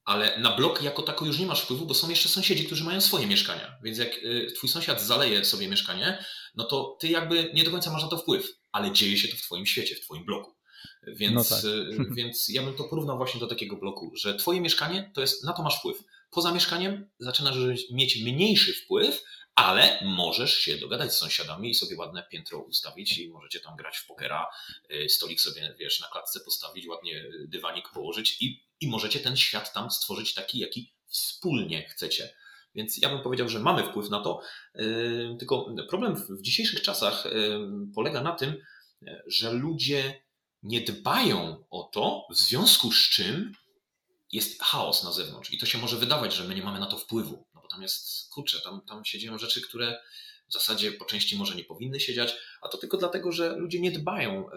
Ale 0.04 0.40
na 0.40 0.56
blok 0.56 0.82
jako 0.82 1.02
tako 1.02 1.26
już 1.26 1.40
nie 1.40 1.46
masz 1.46 1.62
wpływu, 1.62 1.86
bo 1.86 1.94
są 1.94 2.10
jeszcze 2.10 2.30
sąsiedzi, 2.30 2.66
którzy 2.66 2.84
mają 2.84 3.02
swoje 3.02 3.28
mieszkania. 3.28 3.78
Więc 3.84 3.98
jak 3.98 4.18
y, 4.18 4.54
twój 4.56 4.70
sąsiad 4.70 5.02
zaleje 5.02 5.46
sobie 5.46 5.68
mieszkanie, 5.68 6.26
no 6.56 6.64
to 6.64 6.98
ty 7.00 7.08
jakby 7.08 7.52
nie 7.54 7.64
do 7.64 7.72
końca 7.72 7.92
masz 7.92 8.04
na 8.04 8.10
to 8.10 8.18
wpływ, 8.18 8.48
ale 8.72 8.92
dzieje 8.92 9.18
się 9.18 9.28
to 9.28 9.38
w 9.38 9.42
twoim 9.42 9.66
świecie, 9.66 9.96
w 9.96 10.02
twoim 10.02 10.26
bloku. 10.26 10.56
Więc, 11.08 11.36
no 11.36 11.56
tak. 11.56 11.66
Y, 11.66 11.98
więc 12.18 12.50
ja 12.50 12.64
bym 12.64 12.74
to 12.74 12.84
porównał 12.84 13.18
właśnie 13.18 13.40
do 13.40 13.48
takiego 13.48 13.76
bloku, 13.76 14.12
że 14.16 14.36
twoje 14.36 14.62
mieszkanie 14.62 15.12
to 15.16 15.22
jest, 15.22 15.44
na 15.44 15.54
to 15.54 15.64
masz 15.64 15.80
wpływ. 15.80 16.04
Poza 16.32 16.54
mieszkaniem 16.54 17.10
zaczynasz 17.20 17.56
mieć 17.92 18.24
mniejszy 18.24 18.74
wpływ, 18.74 19.24
ale 19.56 20.00
możesz 20.04 20.56
się 20.56 20.78
dogadać 20.78 21.14
z 21.14 21.18
sąsiadami 21.18 21.70
i 21.70 21.76
sobie 21.76 21.98
ładne 21.98 22.24
piętro 22.32 22.60
ustawić 22.60 23.18
i 23.18 23.30
możecie 23.30 23.60
tam 23.60 23.76
grać 23.76 23.98
w 23.98 24.08
pokera, 24.08 24.48
y, 24.92 25.10
stolik 25.10 25.42
sobie, 25.42 25.76
wiesz, 25.80 26.00
na 26.02 26.08
klatce 26.08 26.40
postawić, 26.40 26.88
ładnie 26.88 27.26
dywanik 27.48 27.90
położyć 27.90 28.42
i, 28.42 28.64
i 28.82 28.88
możecie 28.88 29.20
ten 29.20 29.38
świat 29.38 29.74
tam 29.74 29.92
stworzyć 29.92 30.34
taki, 30.34 30.60
jaki 30.60 30.94
wspólnie 31.08 31.90
chcecie. 31.90 32.36
Więc 32.76 32.98
ja 32.98 33.10
bym 33.10 33.22
powiedział, 33.22 33.50
że 33.50 33.60
mamy 33.60 33.84
wpływ 33.84 34.10
na 34.10 34.22
to, 34.22 34.42
y, 34.76 35.36
tylko 35.40 35.76
problem 35.90 36.16
w 36.16 36.42
dzisiejszych 36.42 36.82
czasach 36.82 37.26
y, 37.26 37.60
polega 37.96 38.22
na 38.22 38.32
tym, 38.32 38.62
że 39.28 39.52
ludzie 39.54 40.22
nie 40.64 40.82
dbają 40.82 41.66
o 41.70 41.84
to, 41.84 42.28
w 42.32 42.36
związku 42.36 42.92
z 42.92 43.10
czym 43.10 43.54
jest 44.36 44.64
chaos 44.64 45.04
na 45.04 45.12
zewnątrz. 45.12 45.54
I 45.54 45.58
to 45.58 45.66
się 45.66 45.78
może 45.78 45.98
wydawać, 45.98 46.34
że 46.34 46.44
my 46.44 46.56
nie 46.56 46.64
mamy 46.64 46.80
na 46.80 46.86
to 46.86 46.98
wpływu, 46.98 47.48
no 47.56 47.62
bo 47.62 47.68
tam 47.68 47.82
jest, 47.82 48.30
kurczę, 48.30 48.62
tam, 48.62 48.82
tam 48.82 49.06
się 49.06 49.20
dzieją 49.20 49.38
rzeczy, 49.38 49.62
które 49.62 50.02
w 50.50 50.54
zasadzie 50.54 50.92
po 50.92 51.06
części 51.06 51.38
może 51.38 51.56
nie 51.56 51.64
powinny 51.64 52.00
się 52.00 52.14
dziać, 52.14 52.36
a 52.62 52.68
to 52.68 52.78
tylko 52.78 52.98
dlatego, 52.98 53.32
że 53.32 53.56
ludzie 53.56 53.80
nie 53.80 53.92
dbają, 53.92 54.50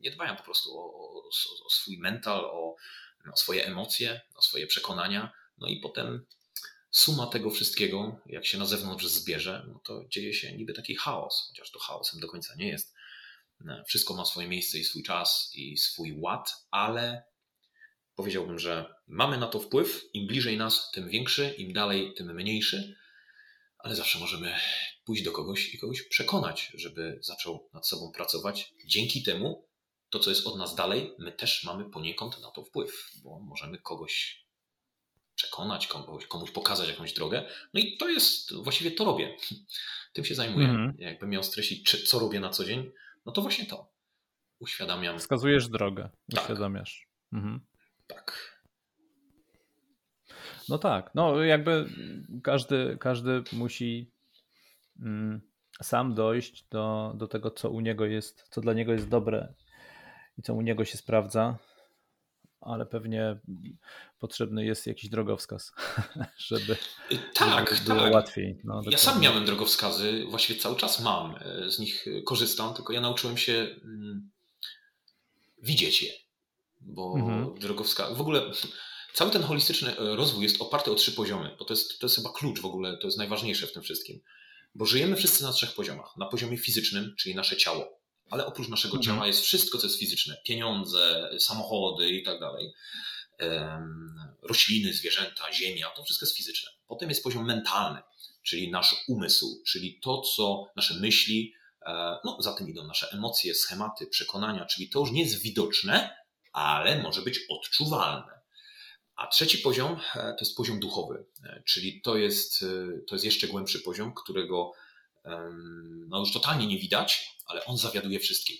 nie 0.00 0.10
dbają 0.10 0.36
po 0.36 0.42
prostu 0.42 0.78
o, 0.78 0.84
o, 0.84 1.28
o 1.66 1.70
swój 1.70 1.98
mental, 1.98 2.44
o, 2.44 2.76
o 3.32 3.36
swoje 3.36 3.66
emocje, 3.66 4.20
o 4.34 4.42
swoje 4.42 4.66
przekonania, 4.66 5.32
no 5.58 5.68
i 5.68 5.80
potem 5.80 6.26
suma 6.90 7.26
tego 7.26 7.50
wszystkiego, 7.50 8.20
jak 8.26 8.46
się 8.46 8.58
na 8.58 8.66
zewnątrz 8.66 9.06
zbierze, 9.06 9.64
no 9.68 9.80
to 9.84 10.04
dzieje 10.08 10.34
się 10.34 10.56
niby 10.56 10.72
taki 10.72 10.96
chaos, 10.96 11.46
chociaż 11.48 11.70
to 11.70 11.78
chaosem 11.78 12.20
do 12.20 12.28
końca 12.28 12.54
nie 12.54 12.68
jest. 12.68 12.94
E, 13.68 13.84
wszystko 13.86 14.14
ma 14.14 14.24
swoje 14.24 14.48
miejsce 14.48 14.78
i 14.78 14.84
swój 14.84 15.02
czas 15.02 15.50
i 15.54 15.76
swój 15.76 16.14
ład, 16.20 16.66
ale 16.70 17.24
powiedziałbym, 18.16 18.58
że 18.58 18.94
mamy 19.06 19.38
na 19.38 19.46
to 19.46 19.60
wpływ. 19.60 20.04
Im 20.12 20.26
bliżej 20.26 20.56
nas, 20.56 20.90
tym 20.90 21.08
większy, 21.08 21.54
im 21.58 21.72
dalej, 21.72 22.14
tym 22.14 22.34
mniejszy, 22.34 22.96
ale 23.78 23.94
zawsze 23.94 24.18
możemy 24.18 24.54
pójść 25.04 25.22
do 25.22 25.32
kogoś 25.32 25.74
i 25.74 25.78
kogoś 25.78 26.02
przekonać, 26.02 26.72
żeby 26.74 27.18
zaczął 27.22 27.68
nad 27.72 27.86
sobą 27.86 28.12
pracować. 28.12 28.74
Dzięki 28.86 29.22
temu, 29.22 29.68
to 30.10 30.18
co 30.18 30.30
jest 30.30 30.46
od 30.46 30.58
nas 30.58 30.74
dalej, 30.74 31.14
my 31.18 31.32
też 31.32 31.64
mamy 31.64 31.90
poniekąd 31.90 32.42
na 32.42 32.50
to 32.50 32.64
wpływ, 32.64 33.12
bo 33.22 33.40
możemy 33.40 33.78
kogoś 33.78 34.44
przekonać, 35.34 35.86
komuś, 35.86 36.26
komuś 36.26 36.50
pokazać 36.50 36.88
jakąś 36.88 37.12
drogę. 37.12 37.48
No 37.74 37.80
i 37.80 37.96
to 37.96 38.08
jest, 38.08 38.54
właściwie 38.54 38.90
to 38.90 39.04
robię. 39.04 39.36
Tym 40.12 40.24
się 40.24 40.34
zajmuję. 40.34 40.66
-hmm. 40.66 40.92
Jakbym 40.98 41.30
miał 41.30 41.42
streścić, 41.42 42.08
co 42.08 42.18
robię 42.18 42.40
na 42.40 42.50
co 42.50 42.64
dzień, 42.64 42.90
no 43.26 43.32
to 43.32 43.42
właśnie 43.42 43.66
to. 43.66 43.94
Uświadamiam. 44.58 45.18
Wskazujesz 45.18 45.68
drogę, 45.68 46.10
tak. 46.34 46.42
uświadamiasz. 46.42 47.08
Mhm. 47.32 47.60
Tak. 48.06 48.54
No 50.68 50.78
tak, 50.78 51.10
no 51.14 51.42
jakby 51.42 51.90
każdy, 52.42 52.96
każdy 53.00 53.42
musi 53.52 54.10
mm, 55.00 55.40
sam 55.82 56.14
dojść 56.14 56.66
do, 56.70 57.12
do 57.16 57.28
tego, 57.28 57.50
co 57.50 57.70
u 57.70 57.80
niego 57.80 58.06
jest, 58.06 58.46
co 58.50 58.60
dla 58.60 58.72
niego 58.72 58.92
jest 58.92 59.08
dobre 59.08 59.54
i 60.38 60.42
co 60.42 60.54
u 60.54 60.60
niego 60.60 60.84
się 60.84 60.98
sprawdza, 60.98 61.58
ale 62.60 62.86
pewnie 62.86 63.40
potrzebny 64.18 64.64
jest 64.64 64.86
jakiś 64.86 65.10
drogowskaz, 65.10 65.72
żeby, 66.48 66.76
tak, 67.34 67.74
żeby 67.74 67.84
było 67.84 68.00
tak. 68.00 68.12
łatwiej. 68.12 68.60
No, 68.64 68.82
ja 68.90 68.98
sam 68.98 69.20
miałem 69.20 69.44
drogowskazy, 69.44 70.24
właściwie 70.30 70.60
cały 70.60 70.76
czas 70.76 71.00
mam, 71.00 71.34
e, 71.40 71.70
z 71.70 71.78
nich 71.78 72.06
korzystam, 72.26 72.74
tylko 72.74 72.92
ja 72.92 73.00
nauczyłem 73.00 73.36
się 73.36 73.52
mm, 73.84 74.30
widzieć 75.62 76.02
je 76.02 76.23
bo 76.84 77.14
mhm. 77.16 77.58
drogowska... 77.58 78.14
W 78.14 78.20
ogóle 78.20 78.50
cały 79.14 79.30
ten 79.30 79.42
holistyczny 79.42 79.98
e, 79.98 80.16
rozwój 80.16 80.42
jest 80.42 80.62
oparty 80.62 80.90
o 80.90 80.94
trzy 80.94 81.12
poziomy, 81.12 81.56
bo 81.58 81.64
to 81.64 81.72
jest, 81.72 81.98
to 81.98 82.06
jest 82.06 82.16
chyba 82.16 82.32
klucz 82.32 82.60
w 82.60 82.66
ogóle, 82.66 82.96
to 82.96 83.06
jest 83.06 83.18
najważniejsze 83.18 83.66
w 83.66 83.72
tym 83.72 83.82
wszystkim. 83.82 84.20
Bo 84.74 84.86
żyjemy 84.86 85.16
wszyscy 85.16 85.42
na 85.42 85.52
trzech 85.52 85.74
poziomach. 85.74 86.16
Na 86.16 86.26
poziomie 86.26 86.58
fizycznym, 86.58 87.14
czyli 87.18 87.34
nasze 87.34 87.56
ciało, 87.56 88.00
ale 88.30 88.46
oprócz 88.46 88.68
naszego 88.68 88.96
mhm. 88.96 89.02
ciała 89.02 89.26
jest 89.26 89.40
wszystko, 89.40 89.78
co 89.78 89.86
jest 89.86 89.98
fizyczne. 89.98 90.36
Pieniądze, 90.44 91.30
samochody 91.38 92.10
i 92.10 92.22
tak 92.22 92.40
dalej. 92.40 92.72
Rośliny, 94.42 94.94
zwierzęta, 94.94 95.52
ziemia, 95.52 95.90
to 95.96 96.04
wszystko 96.04 96.26
jest 96.26 96.36
fizyczne. 96.36 96.70
Potem 96.86 97.08
jest 97.08 97.22
poziom 97.22 97.46
mentalny, 97.46 98.00
czyli 98.42 98.70
nasz 98.70 99.04
umysł, 99.08 99.62
czyli 99.66 100.00
to, 100.02 100.20
co 100.20 100.66
nasze 100.76 100.94
myśli, 100.94 101.54
e, 101.86 102.18
no 102.24 102.36
za 102.40 102.52
tym 102.52 102.68
idą 102.68 102.86
nasze 102.86 103.10
emocje, 103.12 103.54
schematy, 103.54 104.06
przekonania, 104.06 104.66
czyli 104.66 104.88
to 104.88 105.00
już 105.00 105.10
nie 105.10 105.22
jest 105.22 105.42
widoczne, 105.42 106.16
ale 106.54 107.02
może 107.02 107.22
być 107.22 107.40
odczuwalne. 107.48 108.40
A 109.16 109.26
trzeci 109.26 109.58
poziom 109.58 110.00
e, 110.14 110.20
to 110.20 110.36
jest 110.40 110.56
poziom 110.56 110.80
duchowy, 110.80 111.24
e, 111.44 111.62
czyli 111.66 112.00
to 112.02 112.16
jest, 112.16 112.62
e, 112.62 112.98
to 113.08 113.14
jest 113.14 113.24
jeszcze 113.24 113.48
głębszy 113.48 113.80
poziom, 113.80 114.14
którego 114.14 114.72
no 116.08 116.20
już 116.20 116.32
totalnie 116.32 116.66
nie 116.66 116.78
widać, 116.78 117.36
ale 117.46 117.64
on 117.64 117.78
zawiaduje 117.78 118.20
wszystkim. 118.20 118.56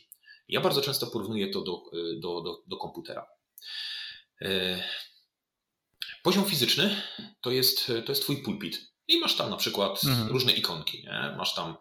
Ja 0.48 0.60
bardzo 0.60 0.80
często 0.80 1.06
porównuję 1.06 1.50
to 1.50 1.60
do, 1.60 1.82
do, 2.20 2.40
do, 2.40 2.62
do 2.66 2.76
komputera. 2.76 3.26
Poziom 6.22 6.44
fizyczny 6.44 7.02
to 7.40 7.50
jest, 7.50 7.86
to 7.86 8.12
jest 8.12 8.22
twój 8.22 8.42
pulpit 8.42 8.92
i 9.08 9.18
masz 9.18 9.36
tam 9.36 9.50
na 9.50 9.56
przykład 9.56 10.04
mhm. 10.04 10.28
różne 10.28 10.52
ikonki, 10.52 11.02
nie? 11.02 11.34
masz 11.36 11.54
tam 11.54 11.76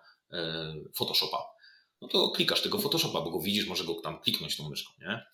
Photoshopa. 0.96 1.46
No 2.02 2.08
to 2.08 2.30
klikasz 2.30 2.62
tego 2.62 2.80
Photoshopa, 2.80 3.22
bo 3.22 3.32
go 3.32 3.40
widzisz, 3.40 3.68
może 3.68 3.84
go 3.84 3.94
tam 4.02 4.22
kliknąć 4.22 4.58
tą 4.58 4.70
myszką, 4.70 4.94
nie? 5.00 5.26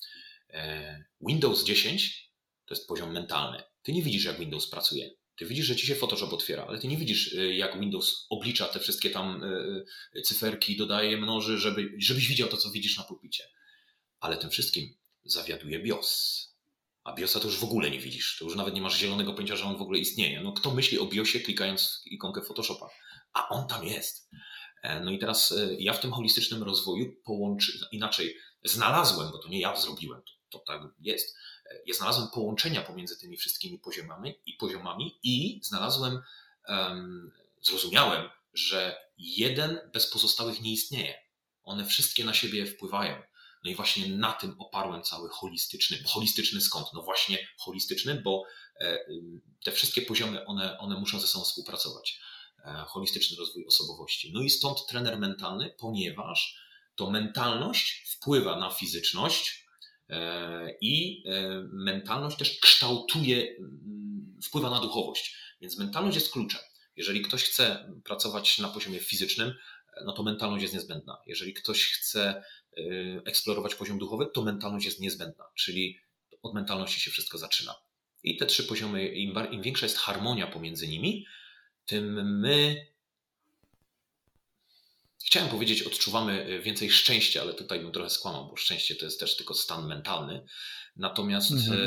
E, 0.49 1.03
Windows 1.21 1.63
10 1.63 2.29
to 2.65 2.75
jest 2.75 2.87
poziom 2.87 3.11
mentalny. 3.11 3.63
Ty 3.81 3.93
nie 3.93 4.01
widzisz, 4.01 4.25
jak 4.25 4.39
Windows 4.39 4.69
pracuje. 4.69 5.09
Ty 5.35 5.45
widzisz, 5.45 5.65
że 5.65 5.75
ci 5.75 5.87
się 5.87 5.95
Photoshop 5.95 6.33
otwiera, 6.33 6.65
ale 6.67 6.79
ty 6.79 6.87
nie 6.87 6.97
widzisz, 6.97 7.33
e, 7.33 7.55
jak 7.55 7.79
Windows 7.79 8.25
oblicza 8.29 8.65
te 8.65 8.79
wszystkie 8.79 9.09
tam 9.09 9.43
e, 10.15 10.21
cyferki, 10.21 10.77
dodaje, 10.77 11.17
mnoży, 11.17 11.57
żeby, 11.57 11.93
żebyś 11.97 12.27
widział 12.27 12.49
to, 12.49 12.57
co 12.57 12.71
widzisz 12.71 12.97
na 12.97 13.03
pulpicie. 13.03 13.43
Ale 14.19 14.37
tym 14.37 14.49
wszystkim 14.49 14.97
zawiaduje 15.23 15.79
BIOS. 15.79 16.39
A 17.03 17.13
BIOSa 17.13 17.39
to 17.39 17.47
już 17.47 17.57
w 17.57 17.63
ogóle 17.63 17.91
nie 17.91 17.99
widzisz. 17.99 18.37
To 18.39 18.45
już 18.45 18.55
nawet 18.55 18.73
nie 18.73 18.81
masz 18.81 18.97
zielonego 18.99 19.33
pojęcia, 19.33 19.55
że 19.55 19.65
on 19.65 19.77
w 19.77 19.81
ogóle 19.81 19.99
istnieje. 19.99 20.41
No 20.41 20.53
kto 20.53 20.71
myśli 20.71 20.99
o 20.99 21.05
BIOSie 21.05 21.39
klikając 21.39 22.01
ikonkę 22.05 22.41
Photoshopa? 22.41 22.89
A 23.33 23.49
on 23.49 23.67
tam 23.67 23.87
jest. 23.87 24.29
No 25.03 25.11
i 25.11 25.19
teraz 25.19 25.53
ja 25.79 25.93
w 25.93 25.99
tym 25.99 26.11
holistycznym 26.11 26.63
rozwoju 26.63 27.15
połączy, 27.25 27.79
inaczej, 27.91 28.35
znalazłem, 28.63 29.31
bo 29.31 29.37
to 29.37 29.49
nie 29.49 29.59
ja 29.59 29.75
zrobiłem, 29.75 30.21
to 30.21 30.38
to 30.49 30.59
tak 30.59 30.81
jest. 30.99 31.37
Ja 31.85 31.93
znalazłem 31.93 32.27
połączenia 32.27 32.81
pomiędzy 32.81 33.19
tymi 33.19 33.37
wszystkimi 33.37 33.79
poziomami 33.79 34.35
i 34.45 34.53
poziomami 34.53 35.19
i 35.23 35.59
znalazłem, 35.63 36.21
um, 36.67 37.31
zrozumiałem, 37.61 38.29
że 38.53 39.09
jeden 39.17 39.79
bez 39.93 40.07
pozostałych 40.07 40.61
nie 40.61 40.71
istnieje. 40.71 41.15
One 41.63 41.85
wszystkie 41.85 42.25
na 42.25 42.33
siebie 42.33 42.65
wpływają. 42.65 43.21
No 43.63 43.71
i 43.71 43.75
właśnie 43.75 44.07
na 44.07 44.33
tym 44.33 44.55
oparłem 44.59 45.03
cały 45.03 45.29
holistyczny. 45.29 45.97
Holistyczny 46.05 46.61
skąd? 46.61 46.87
No 46.93 47.01
właśnie 47.01 47.47
holistyczny, 47.57 48.21
bo 48.21 48.43
e, 48.79 48.99
te 49.63 49.71
wszystkie 49.71 50.01
poziomy, 50.01 50.45
one, 50.45 50.77
one 50.79 50.99
muszą 50.99 51.19
ze 51.19 51.27
sobą 51.27 51.45
współpracować. 51.45 52.19
E, 52.65 52.85
holistyczny 52.87 53.37
rozwój 53.37 53.65
osobowości. 53.65 54.31
No 54.33 54.41
i 54.41 54.49
stąd 54.49 54.87
trener 54.87 55.19
mentalny, 55.19 55.75
ponieważ 55.77 56.57
to 56.95 57.09
mentalność 57.09 58.15
wpływa 58.15 58.59
na 58.59 58.69
fizyczność, 58.69 59.59
E, 59.59 59.68
I 60.81 61.23
e, 61.25 61.63
mentalność 61.73 62.37
też 62.37 62.59
kształtuje, 62.59 63.55
mm, 63.57 64.39
wpływa 64.43 64.69
na 64.69 64.79
duchowość. 64.79 65.35
Więc 65.61 65.77
mentalność 65.77 66.15
jest 66.15 66.31
kluczem. 66.31 66.61
Jeżeli 66.95 67.21
ktoś 67.21 67.43
chce 67.43 67.93
pracować 68.03 68.59
na 68.59 68.69
poziomie 68.69 68.99
fizycznym, 68.99 69.53
no 70.05 70.13
to 70.13 70.23
mentalność 70.23 70.61
jest 70.61 70.73
niezbędna. 70.73 71.17
Jeżeli 71.27 71.53
ktoś 71.53 71.85
chce 71.85 72.43
e, 72.77 72.81
eksplorować 73.25 73.75
poziom 73.75 73.99
duchowy, 73.99 74.27
to 74.33 74.41
mentalność 74.41 74.85
jest 74.85 74.99
niezbędna, 74.99 75.45
czyli 75.55 75.99
od 76.41 76.53
mentalności 76.53 76.99
się 77.01 77.11
wszystko 77.11 77.37
zaczyna. 77.37 77.75
I 78.23 78.37
te 78.37 78.45
trzy 78.45 78.63
poziomy, 78.63 79.07
im, 79.07 79.33
im 79.51 79.61
większa 79.61 79.85
jest 79.85 79.97
harmonia 79.97 80.47
pomiędzy 80.47 80.87
nimi, 80.87 81.25
tym 81.85 82.39
my 82.39 82.85
Chciałem 85.25 85.49
powiedzieć, 85.49 85.83
odczuwamy 85.83 86.45
e, 86.45 86.59
więcej 86.59 86.91
szczęścia, 86.91 87.41
ale 87.41 87.53
tutaj 87.53 87.79
bym 87.79 87.91
trochę 87.91 88.09
skłamał, 88.09 88.47
bo 88.49 88.55
szczęście 88.55 88.95
to 88.95 89.05
jest 89.05 89.19
też 89.19 89.37
tylko 89.37 89.53
stan 89.53 89.87
mentalny. 89.87 90.45
Natomiast 90.95 91.51
mhm. 91.51 91.79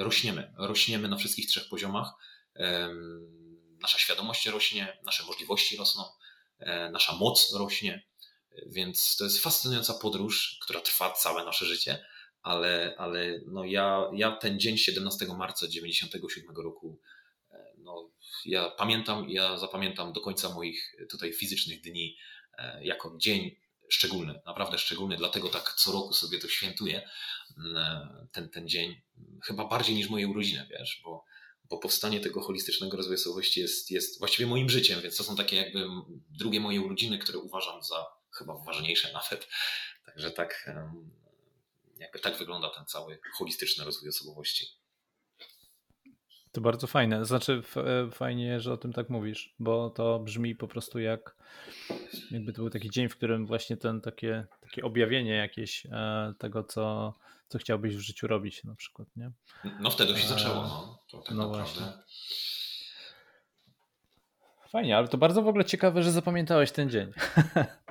E, 0.00 0.04
rośniemy, 0.04 0.52
rośniemy 0.58 1.08
na 1.08 1.16
wszystkich 1.16 1.48
trzech 1.48 1.68
poziomach. 1.68 2.12
Nasza 3.80 3.98
świadomość 3.98 4.46
rośnie, 4.46 4.98
nasze 5.04 5.24
możliwości 5.24 5.76
rosną, 5.76 6.04
e, 6.58 6.90
nasza 6.90 7.12
moc 7.12 7.54
rośnie, 7.54 8.06
więc 8.66 9.16
to 9.16 9.24
jest 9.24 9.42
fascynująca 9.42 9.94
podróż, 9.94 10.58
która 10.62 10.80
trwa 10.80 11.10
całe 11.10 11.44
nasze 11.44 11.66
życie, 11.66 12.04
ale, 12.42 12.94
ale 12.98 13.40
no 13.46 13.64
ja, 13.64 14.10
ja 14.14 14.36
ten 14.36 14.60
dzień 14.60 14.78
17 14.78 15.26
marca 15.26 15.66
1997 15.66 16.56
roku, 16.64 17.00
no 17.78 18.10
ja 18.44 18.70
pamiętam, 18.70 19.30
ja 19.30 19.58
zapamiętam 19.58 20.12
do 20.12 20.20
końca 20.20 20.48
moich 20.54 20.94
tutaj 21.10 21.32
fizycznych 21.32 21.80
dni, 21.80 22.16
E, 22.16 22.37
jako 22.82 23.14
dzień 23.18 23.56
szczególny, 23.88 24.40
naprawdę 24.46 24.78
szczególny, 24.78 25.16
dlatego 25.16 25.48
tak 25.48 25.74
co 25.76 25.92
roku 25.92 26.14
sobie 26.14 26.38
to 26.38 26.48
świętuję, 26.48 27.08
e, 27.76 28.08
ten, 28.32 28.48
ten 28.48 28.68
dzień, 28.68 29.00
chyba 29.44 29.64
bardziej 29.64 29.96
niż 29.96 30.08
moje 30.08 30.28
urodziny, 30.28 30.66
wiesz, 30.70 31.00
bo, 31.04 31.24
bo 31.64 31.78
powstanie 31.78 32.20
tego 32.20 32.40
holistycznego 32.40 32.96
rozwoju 32.96 33.18
osobowości 33.18 33.60
jest, 33.60 33.90
jest 33.90 34.18
właściwie 34.18 34.46
moim 34.46 34.70
życiem, 34.70 35.00
więc 35.00 35.16
to 35.16 35.24
są 35.24 35.36
takie 35.36 35.56
jakby 35.56 35.86
drugie 36.30 36.60
moje 36.60 36.80
urodziny, 36.80 37.18
które 37.18 37.38
uważam 37.38 37.82
za 37.82 38.06
chyba 38.38 38.54
ważniejsze 38.54 39.12
nawet. 39.18 39.48
Także 40.06 40.30
tak, 40.30 40.70
jakby 41.96 42.18
tak 42.18 42.38
wygląda 42.38 42.70
ten 42.70 42.86
cały 42.86 43.18
holistyczny 43.38 43.84
rozwój 43.84 44.08
osobowości. 44.08 44.66
To 46.58 46.62
bardzo 46.62 46.86
fajne. 46.86 47.24
Znaczy, 47.24 47.62
e, 47.76 48.10
fajnie, 48.10 48.60
że 48.60 48.72
o 48.72 48.76
tym 48.76 48.92
tak 48.92 49.08
mówisz, 49.08 49.54
bo 49.58 49.90
to 49.90 50.18
brzmi 50.18 50.54
po 50.54 50.68
prostu 50.68 50.98
jak 50.98 51.36
jakby 52.30 52.52
to 52.52 52.62
był 52.62 52.70
taki 52.70 52.90
dzień, 52.90 53.08
w 53.08 53.16
którym 53.16 53.46
właśnie 53.46 53.76
ten 53.76 54.00
takie, 54.00 54.46
takie 54.60 54.82
objawienie 54.82 55.34
jakieś 55.34 55.86
e, 55.86 56.34
tego, 56.38 56.64
co, 56.64 57.14
co 57.48 57.58
chciałbyś 57.58 57.96
w 57.96 58.00
życiu 58.00 58.26
robić 58.26 58.64
na 58.64 58.74
przykład, 58.74 59.08
nie? 59.16 59.30
No 59.80 59.90
wtedy 59.90 60.16
się 60.16 60.28
zaczęło, 60.28 60.54
no. 60.54 60.98
To 61.10 61.18
tak 61.18 61.36
no 61.36 61.48
naprawdę. 61.48 61.80
Właśnie. 61.80 62.02
Fajnie, 64.68 64.96
ale 64.96 65.08
to 65.08 65.18
bardzo 65.18 65.42
w 65.42 65.48
ogóle 65.48 65.64
ciekawe, 65.64 66.02
że 66.02 66.12
zapamiętałeś 66.12 66.72
ten 66.72 66.90
dzień. 66.90 67.12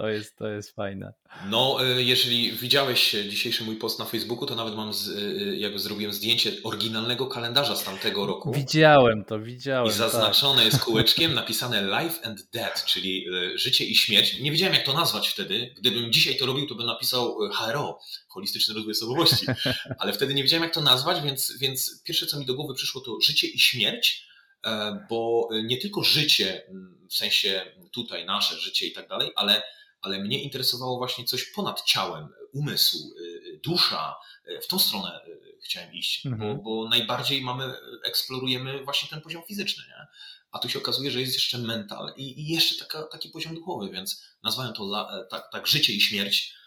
To 0.00 0.08
jest, 0.08 0.36
to 0.36 0.48
jest 0.48 0.74
fajne. 0.74 1.12
No, 1.50 1.78
y, 1.98 2.02
jeżeli 2.02 2.52
widziałeś 2.52 3.16
dzisiejszy 3.28 3.64
mój 3.64 3.76
post 3.76 3.98
na 3.98 4.04
Facebooku, 4.04 4.46
to 4.46 4.54
nawet 4.54 4.74
mam, 4.74 4.92
z, 4.92 5.08
y, 5.08 5.12
y, 5.12 5.56
jakby 5.56 5.78
zrobiłem 5.78 6.12
zdjęcie 6.12 6.52
oryginalnego 6.64 7.26
kalendarza 7.26 7.76
z 7.76 7.84
tamtego 7.84 8.26
roku. 8.26 8.52
Widziałem 8.52 9.24
to, 9.24 9.40
widziałem. 9.40 9.88
I 9.88 9.92
zaznaczone 9.92 10.62
tak. 10.62 10.64
jest 10.64 10.84
kółeczkiem 10.84 11.34
napisane 11.34 11.82
Life 11.82 12.26
and 12.26 12.50
Death, 12.52 12.84
czyli 12.84 13.26
życie 13.54 13.84
i 13.84 13.94
śmierć. 13.94 14.40
Nie 14.40 14.50
wiedziałem, 14.50 14.74
jak 14.74 14.84
to 14.86 14.92
nazwać 14.92 15.28
wtedy. 15.28 15.74
Gdybym 15.78 16.12
dzisiaj 16.12 16.36
to 16.36 16.46
robił, 16.46 16.66
to 16.66 16.74
bym 16.74 16.86
napisał 16.86 17.38
HRO, 17.52 17.98
holistyczny 18.28 18.74
rozwój 18.74 18.92
osobowości. 18.92 19.46
Ale 19.98 20.12
wtedy 20.12 20.34
nie 20.34 20.42
wiedziałem, 20.42 20.64
jak 20.64 20.74
to 20.74 20.80
nazwać, 20.80 21.22
więc, 21.22 21.58
więc 21.58 22.02
pierwsze, 22.04 22.26
co 22.26 22.38
mi 22.38 22.46
do 22.46 22.54
głowy 22.54 22.74
przyszło, 22.74 23.00
to 23.00 23.16
życie 23.20 23.46
i 23.46 23.58
śmierć 23.58 24.30
E, 24.66 25.06
bo 25.10 25.48
nie 25.64 25.76
tylko 25.76 26.04
życie, 26.04 26.66
mm, 26.68 27.06
w 27.10 27.14
sensie 27.14 27.66
tutaj 27.92 28.24
nasze 28.24 28.56
życie 28.56 28.86
i 28.86 28.92
tak 28.92 29.08
dalej, 29.08 29.30
ale, 29.36 29.62
ale 30.00 30.18
mnie 30.18 30.42
interesowało 30.42 30.98
właśnie 30.98 31.24
coś 31.24 31.44
ponad 31.44 31.82
ciałem, 31.82 32.28
umysł, 32.52 33.14
y, 33.18 33.22
y, 33.22 33.60
dusza. 33.64 34.16
E, 34.44 34.60
w 34.60 34.66
tą 34.66 34.78
stronę 34.78 35.20
y, 35.26 35.58
chciałem 35.64 35.94
iść, 35.94 36.26
mhm. 36.26 36.56
bo, 36.56 36.62
bo 36.62 36.88
najbardziej 36.88 37.42
mamy, 37.42 37.74
eksplorujemy 38.04 38.84
właśnie 38.84 39.08
ten 39.08 39.20
poziom 39.20 39.42
fizyczny, 39.48 39.84
nie? 39.88 40.06
a 40.50 40.58
tu 40.58 40.68
się 40.68 40.78
okazuje, 40.78 41.10
że 41.10 41.20
jest 41.20 41.34
jeszcze 41.34 41.58
mental 41.58 42.14
i, 42.16 42.40
i 42.40 42.48
jeszcze 42.48 42.84
taka, 42.84 43.02
taki 43.02 43.28
poziom 43.28 43.54
duchowy, 43.54 43.90
więc 43.90 44.24
nazwałem 44.42 44.72
to 44.72 44.82
la, 44.82 45.20
e, 45.20 45.24
tak, 45.24 45.48
tak 45.52 45.66
życie 45.66 45.92
i 45.92 46.00
śmierć. 46.00 46.60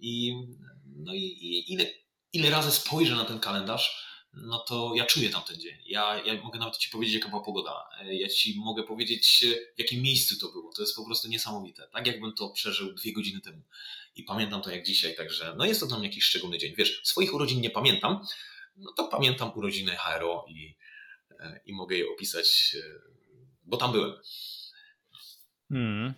I, 0.00 0.34
no 0.96 1.14
i, 1.14 1.18
i 1.18 1.72
ile, 1.72 1.86
ile 2.32 2.50
razy 2.50 2.70
spojrzę 2.70 3.16
na 3.16 3.24
ten 3.24 3.38
kalendarz, 3.38 4.11
no 4.32 4.58
to 4.58 4.92
ja 4.96 5.06
czuję 5.06 5.30
tam 5.30 5.42
ten 5.42 5.60
dzień. 5.60 5.78
Ja, 5.86 6.22
ja 6.24 6.42
mogę 6.42 6.58
nawet 6.58 6.76
Ci 6.76 6.90
powiedzieć, 6.90 7.14
jaka 7.14 7.28
była 7.28 7.42
pogoda. 7.42 7.88
Ja 8.04 8.28
Ci 8.28 8.60
mogę 8.60 8.82
powiedzieć, 8.82 9.44
w 9.76 9.78
jakim 9.78 10.02
miejscu 10.02 10.38
to 10.40 10.52
było. 10.52 10.72
To 10.72 10.82
jest 10.82 10.96
po 10.96 11.04
prostu 11.04 11.28
niesamowite. 11.28 11.88
Tak 11.92 12.06
jakbym 12.06 12.32
to 12.32 12.50
przeżył 12.50 12.92
dwie 12.92 13.12
godziny 13.12 13.40
temu. 13.40 13.62
I 14.16 14.22
pamiętam 14.22 14.62
to 14.62 14.70
jak 14.70 14.86
dzisiaj, 14.86 15.16
także 15.16 15.54
no 15.58 15.64
jest 15.64 15.88
to 15.88 15.98
mnie 15.98 16.08
jakiś 16.08 16.24
szczególny 16.24 16.58
dzień. 16.58 16.74
Wiesz, 16.76 17.00
swoich 17.04 17.34
urodzin 17.34 17.60
nie 17.60 17.70
pamiętam, 17.70 18.26
no 18.76 18.92
to 18.92 19.08
pamiętam 19.08 19.52
urodziny 19.54 19.96
HRO 19.96 20.46
i, 20.48 20.76
e, 21.40 21.60
i 21.66 21.72
mogę 21.72 21.96
je 21.96 22.04
opisać, 22.14 22.76
e, 22.78 22.82
bo 23.64 23.76
tam 23.76 23.92
byłem. 23.92 24.12
Hmm. 25.68 26.14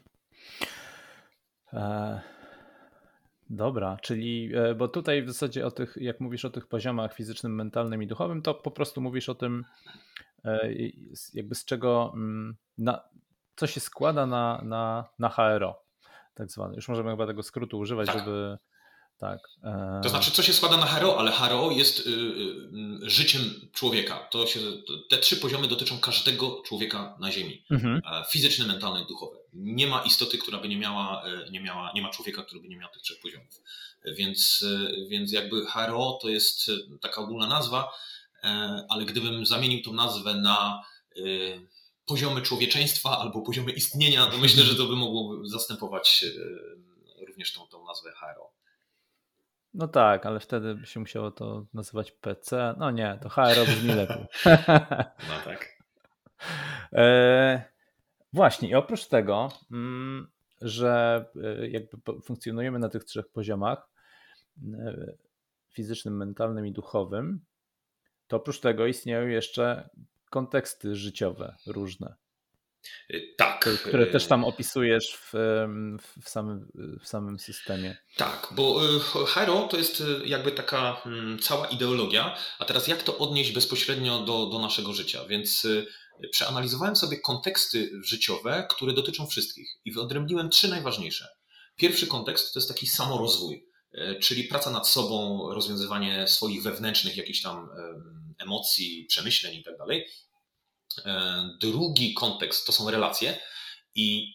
E 1.73 2.34
Dobra, 3.51 3.97
czyli, 4.03 4.51
e, 4.55 4.75
bo 4.75 4.89
tutaj 4.89 5.23
w 5.23 5.29
zasadzie 5.29 5.67
o 5.67 5.71
tych, 5.71 5.97
jak 6.01 6.21
mówisz 6.21 6.45
o 6.45 6.51
tych 6.51 6.67
poziomach 6.67 7.15
fizycznym, 7.15 7.55
mentalnym 7.55 8.03
i 8.03 8.07
duchowym, 8.07 8.43
to 8.43 8.55
po 8.55 8.71
prostu 8.71 9.01
mówisz 9.01 9.29
o 9.29 9.35
tym, 9.35 9.65
e, 10.45 10.69
jakby 11.35 11.55
z 11.55 11.65
czego, 11.65 12.13
mm, 12.15 12.57
na, 12.79 13.01
co 13.57 13.67
się 13.67 13.81
składa 13.81 14.27
na, 14.27 14.63
na, 14.65 15.09
na 15.19 15.29
HRO, 15.29 15.83
tak 16.35 16.51
zwane. 16.51 16.75
Już 16.75 16.89
możemy 16.89 17.11
chyba 17.11 17.27
tego 17.27 17.43
skrótu 17.43 17.79
używać, 17.79 18.07
tak. 18.07 18.19
żeby 18.19 18.59
tak. 19.19 19.39
E, 19.65 20.01
to 20.03 20.09
znaczy, 20.09 20.31
co 20.31 20.43
się 20.43 20.53
składa 20.53 20.77
na 20.77 20.87
HRO, 20.87 21.19
ale 21.19 21.33
HRO 21.33 21.71
jest 21.71 22.07
y, 22.07 22.11
y, 22.11 23.11
życiem 23.11 23.43
człowieka. 23.73 24.29
To 24.31 24.47
się, 24.47 24.61
te 25.11 25.19
trzy 25.19 25.37
poziomy 25.37 25.69
dotyczą 25.69 25.99
każdego 25.99 26.63
człowieka 26.67 27.17
na 27.21 27.33
Ziemi. 27.33 27.65
Mhm. 27.71 28.01
Fizyczny, 28.31 28.67
mentalny 28.67 29.03
i 29.03 29.07
duchowy. 29.07 29.44
Nie 29.55 29.87
ma 29.87 30.03
istoty, 30.03 30.39
która 30.39 30.59
by 30.59 30.69
nie 30.69 30.77
miała, 30.77 31.25
e, 31.25 31.51
nie 31.51 31.61
miała, 31.61 31.93
nie 31.95 32.03
ma 32.03 32.11
człowieka, 32.11 32.43
który 32.43 32.61
by 32.61 32.69
nie 32.69 32.77
miał 32.77 32.91
tych 32.91 33.03
trzech 33.03 33.21
poziomów. 33.21 33.61
Więc, 34.05 34.65
więc 35.09 35.33
jakby 35.33 35.67
HRO 35.67 36.19
to 36.23 36.29
jest 36.29 36.71
taka 37.03 37.21
ogólna 37.21 37.47
nazwa, 37.47 37.93
ale 38.89 39.05
gdybym 39.05 39.47
zamienił 39.47 39.83
tą 39.83 39.93
nazwę 39.93 40.35
na 40.35 40.85
poziomy 42.07 42.43
człowieczeństwa 42.43 43.19
albo 43.19 43.43
poziomy 43.43 43.73
istnienia, 43.73 44.27
to 44.27 44.39
myślę, 44.39 44.63
że 44.63 44.75
to 44.75 44.85
by 44.85 44.97
mogło 44.97 45.47
zastępować 45.47 46.25
również 47.27 47.53
tą, 47.53 47.67
tą 47.67 47.87
nazwę 47.87 48.13
HRO. 48.13 48.51
No 49.75 49.89
tak, 49.89 50.27
ale 50.27 50.41
wtedy 50.41 50.75
by 50.75 50.87
się 50.87 51.01
musiało 51.01 51.31
to 51.31 51.67
nazywać 51.75 52.13
PC. 52.13 52.75
No 52.79 52.91
nie, 52.91 53.19
to 53.23 53.29
HR 53.29 53.67
brzmi 53.67 53.95
lepiej. 53.95 54.27
No 55.29 55.41
tak. 55.45 55.79
Właśnie, 58.35 58.69
i 58.69 58.75
oprócz 58.75 59.07
tego, 59.07 59.49
mm, 59.73 60.29
że 60.61 61.25
e, 61.45 61.69
jakby 61.69 62.21
funkcjonujemy 62.23 62.79
na 62.79 62.89
tych 62.89 63.05
trzech 63.05 63.29
poziomach 63.29 63.89
e, 64.75 65.13
fizycznym, 65.73 66.17
mentalnym 66.17 66.67
i 66.67 66.73
duchowym, 66.73 67.41
to 68.29 68.37
oprócz 68.37 68.61
tego 68.61 68.87
istnieją 68.87 69.27
jeszcze 69.27 69.89
konteksty 70.31 70.97
życiowe 70.97 71.57
różne. 71.67 72.15
Y, 73.11 73.35
tak. 73.37 73.69
Które 73.87 74.07
też 74.07 74.27
tam 74.27 74.45
opisujesz 74.45 75.17
w, 75.17 75.33
w, 76.23 76.29
samym, 76.29 76.69
w 77.01 77.09
samym 77.09 77.39
systemie. 77.39 77.97
Tak, 78.17 78.49
bo 78.57 78.81
Hero 79.27 79.69
to 79.71 79.77
jest 79.77 80.01
y, 80.01 80.05
jakby 80.25 80.53
taka 80.53 81.03
mm, 81.07 81.39
cała 81.39 81.67
ideologia, 81.67 82.37
a 82.59 82.65
teraz 82.65 82.89
jak 82.89 83.03
to 83.03 83.19
odnieść 83.19 83.53
bezpośrednio 83.53 84.19
do, 84.19 84.47
do 84.47 84.59
naszego 84.59 84.93
życia? 84.93 85.25
Więc 85.29 85.65
y, 85.65 85.87
przeanalizowałem 86.33 86.97
sobie 86.97 87.21
konteksty 87.21 87.91
życiowe, 88.05 88.67
które 88.71 88.93
dotyczą 88.93 89.27
wszystkich 89.27 89.69
i 89.85 89.93
wyodrębniłem 89.93 90.51
trzy 90.51 90.69
najważniejsze. 90.69 91.29
Pierwszy 91.77 92.07
kontekst 92.07 92.55
to 92.55 92.61
jest 92.61 92.69
taki 92.69 92.87
samorozwój, 92.87 93.69
czyli 94.21 94.45
praca 94.45 94.71
nad 94.71 94.89
sobą, 94.89 95.49
rozwiązywanie 95.53 96.29
swoich 96.29 96.63
wewnętrznych 96.63 97.17
jakichś 97.17 97.43
tam 97.43 97.69
emocji, 98.39 99.07
przemyśleń 99.09 99.55
i 99.55 99.63
tak 99.63 99.79
dalej. 99.79 100.07
E, 101.05 101.51
drugi 101.61 102.15
kontekst 102.15 102.67
to 102.67 102.73
są 102.73 102.91
relacje 102.91 103.41
i 103.95 104.35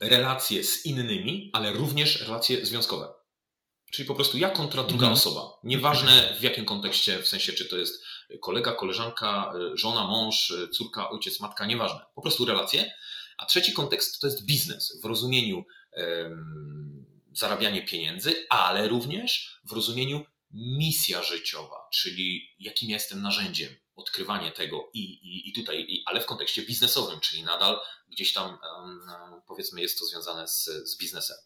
relacje 0.00 0.64
z 0.64 0.86
innymi, 0.86 1.50
ale 1.52 1.72
również 1.72 2.20
relacje 2.20 2.66
związkowe. 2.66 3.08
Czyli 3.92 4.08
po 4.08 4.14
prostu 4.14 4.38
ja 4.38 4.50
kontra 4.50 4.82
druga 4.82 5.06
mhm. 5.06 5.12
osoba. 5.12 5.58
Nieważne 5.64 6.36
w 6.40 6.42
jakim 6.42 6.64
kontekście, 6.64 7.22
w 7.22 7.28
sensie 7.28 7.52
czy 7.52 7.64
to 7.64 7.76
jest 7.76 8.04
kolega, 8.40 8.72
koleżanka, 8.72 9.52
e, 9.72 9.76
żona, 9.76 10.06
mąż, 10.06 10.50
e, 10.50 10.68
córka, 10.68 11.10
ojciec, 11.10 11.40
matka, 11.40 11.66
nieważne. 11.66 12.00
Po 12.14 12.22
prostu 12.22 12.44
relacje. 12.44 12.94
A 13.38 13.46
trzeci 13.46 13.72
kontekst 13.72 14.20
to 14.20 14.26
jest 14.26 14.46
biznes 14.46 15.00
w 15.02 15.04
rozumieniu 15.04 15.64
um, 15.92 17.06
zarabianie 17.32 17.82
pieniędzy, 17.86 18.46
ale 18.50 18.88
również 18.88 19.60
w 19.64 19.72
rozumieniu 19.72 20.24
misja 20.50 21.22
życiowa, 21.22 21.88
czyli 21.92 22.48
jakim 22.58 22.90
ja 22.90 22.96
jestem 22.96 23.22
narzędziem, 23.22 23.76
odkrywanie 23.96 24.52
tego 24.52 24.90
i, 24.94 25.00
i, 25.00 25.48
i 25.48 25.52
tutaj, 25.52 25.80
i, 25.88 26.02
ale 26.06 26.20
w 26.20 26.26
kontekście 26.26 26.62
biznesowym, 26.62 27.20
czyli 27.20 27.42
nadal 27.42 27.80
gdzieś 28.10 28.32
tam 28.32 28.58
powiedzmy 29.46 29.80
jest 29.80 29.98
to 29.98 30.04
związane 30.04 30.48
z, 30.48 30.64
z 30.64 30.98
biznesem. 30.98 31.36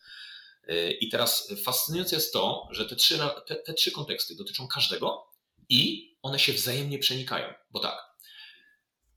Y, 0.70 0.98
I 1.00 1.08
teraz 1.08 1.52
fascynujące 1.64 2.16
jest 2.16 2.32
to, 2.32 2.68
że 2.70 2.86
te 2.86 2.96
trzy, 2.96 3.18
te, 3.46 3.56
te 3.56 3.74
trzy 3.74 3.92
konteksty 3.92 4.36
dotyczą 4.36 4.68
każdego 4.68 5.26
i 5.68 6.15
one 6.26 6.38
się 6.38 6.52
wzajemnie 6.52 6.98
przenikają, 6.98 7.54
bo 7.70 7.80
tak, 7.80 7.98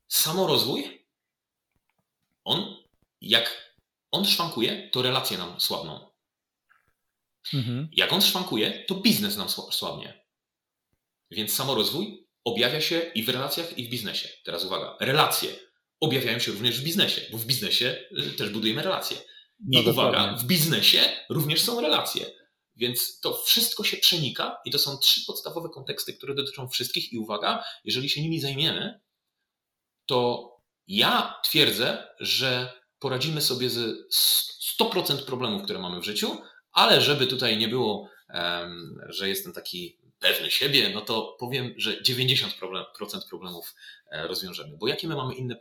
samorozwój, 0.07 1.05
on 2.43 2.75
jak 3.21 3.75
on 4.11 4.25
szwankuje, 4.25 4.89
to 4.89 5.01
relacje 5.01 5.37
nam 5.37 5.59
słabną. 5.59 6.09
Mhm. 7.53 7.89
Jak 7.93 8.13
on 8.13 8.21
szwankuje, 8.21 8.85
to 8.87 8.95
biznes 8.95 9.37
nam 9.37 9.49
słabnie. 9.49 10.25
Więc 11.31 11.53
samorozwój 11.53 12.27
objawia 12.43 12.81
się 12.81 12.99
i 12.99 13.23
w 13.23 13.29
relacjach, 13.29 13.77
i 13.77 13.83
w 13.87 13.89
biznesie. 13.89 14.29
Teraz 14.43 14.65
uwaga, 14.65 14.97
relacje 14.99 15.49
objawiają 15.99 16.39
się 16.39 16.51
również 16.51 16.81
w 16.81 16.83
biznesie, 16.83 17.21
bo 17.31 17.37
w 17.37 17.45
biznesie 17.45 18.05
y, 18.17 18.31
też 18.31 18.49
budujemy 18.49 18.81
relacje. 18.81 19.17
I 19.71 19.83
no 19.85 19.91
uwaga, 19.91 20.33
w 20.33 20.43
biznesie 20.45 21.01
również 21.29 21.61
są 21.61 21.81
relacje. 21.81 22.25
Więc 22.79 23.19
to 23.19 23.33
wszystko 23.33 23.83
się 23.83 23.97
przenika 23.97 24.57
i 24.65 24.71
to 24.71 24.79
są 24.79 24.97
trzy 24.97 25.25
podstawowe 25.27 25.69
konteksty, 25.69 26.13
które 26.13 26.35
dotyczą 26.35 26.69
wszystkich. 26.69 27.13
I 27.13 27.19
uwaga, 27.19 27.63
jeżeli 27.83 28.09
się 28.09 28.21
nimi 28.21 28.39
zajmiemy, 28.39 28.99
to 30.05 30.49
ja 30.87 31.39
twierdzę, 31.43 32.07
że 32.19 32.73
poradzimy 32.99 33.41
sobie 33.41 33.69
z 33.69 34.79
100% 34.79 35.25
problemów, 35.25 35.63
które 35.63 35.79
mamy 35.79 36.01
w 36.01 36.03
życiu, 36.05 36.41
ale 36.71 37.01
żeby 37.01 37.27
tutaj 37.27 37.57
nie 37.57 37.67
było, 37.67 38.09
że 39.09 39.29
jestem 39.29 39.53
taki 39.53 39.99
pewny 40.19 40.51
siebie, 40.51 40.91
no 40.93 41.01
to 41.01 41.35
powiem, 41.39 41.73
że 41.77 42.01
90% 42.01 42.49
problemów 43.29 43.75
e, 44.11 44.27
rozwiążemy. 44.27 44.77
Bo 44.77 44.87
jakie 44.87 45.07
my 45.07 45.15
mamy 45.15 45.35
inne 45.35 45.55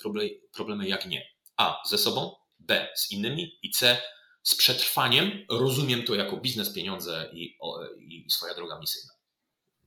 problemy, 0.53 0.89
jak 0.89 1.07
nie? 1.07 1.29
A. 1.57 1.83
Ze 1.87 1.99
sobą, 1.99 2.35
B. 2.59 2.89
Z 2.97 3.11
innymi 3.11 3.59
i 3.63 3.71
C. 3.71 4.03
Z 4.49 4.55
przetrwaniem. 4.55 5.45
Rozumiem 5.51 6.03
to 6.03 6.15
jako 6.15 6.37
biznes, 6.37 6.73
pieniądze 6.73 7.31
i, 7.33 7.59
i 7.99 8.31
swoja 8.31 8.55
droga 8.55 8.79
misyjna. 8.79 9.13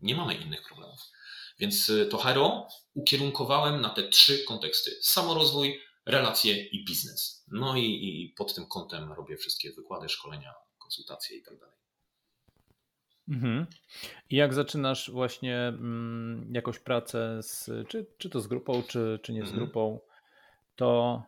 Nie 0.01 0.15
mamy 0.15 0.35
innych 0.35 0.63
problemów. 0.67 0.99
Więc 1.59 1.91
to 2.09 2.17
Hero 2.17 2.67
ukierunkowałem 2.93 3.81
na 3.81 3.89
te 3.89 4.09
trzy 4.09 4.43
konteksty: 4.43 4.91
samorozwój, 5.01 5.81
relacje 6.05 6.65
i 6.65 6.85
biznes. 6.85 7.45
No 7.51 7.77
i, 7.77 7.83
i 7.83 8.33
pod 8.37 8.55
tym 8.55 8.65
kątem 8.65 9.13
robię 9.13 9.37
wszystkie 9.37 9.71
wykłady, 9.73 10.09
szkolenia, 10.09 10.53
konsultacje 10.77 11.37
i 11.37 11.43
tak 11.43 11.59
dalej. 11.59 11.75
Mhm. 13.29 13.67
I 14.29 14.35
jak 14.35 14.53
zaczynasz 14.53 15.11
właśnie 15.11 15.57
mm, 15.57 16.51
jakąś 16.53 16.79
pracę, 16.79 17.43
z, 17.43 17.69
czy, 17.87 18.05
czy 18.17 18.29
to 18.29 18.39
z 18.39 18.47
grupą, 18.47 18.83
czy, 18.83 19.19
czy 19.23 19.33
nie 19.33 19.41
z 19.41 19.49
mhm. 19.49 19.59
grupą, 19.59 19.99
to, 20.75 21.23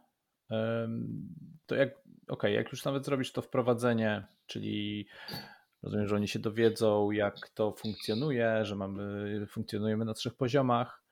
to 1.66 1.76
jak, 1.76 1.90
okay, 2.28 2.52
jak 2.52 2.72
już 2.72 2.86
nawet 2.86 3.06
zrobisz 3.06 3.32
to 3.32 3.42
wprowadzenie, 3.42 4.28
czyli 4.48 5.08
rozumiem, 5.84 6.08
że 6.08 6.16
oni 6.16 6.28
się 6.28 6.40
dowiedzą, 6.40 7.12
jak 7.12 7.50
to 7.50 7.72
funkcjonuje, 7.72 8.66
że 8.66 8.76
mamy, 8.76 9.48
funkcjonujemy 9.48 10.06
na 10.06 10.14
trzech 10.14 10.34
poziomach. 10.34 11.04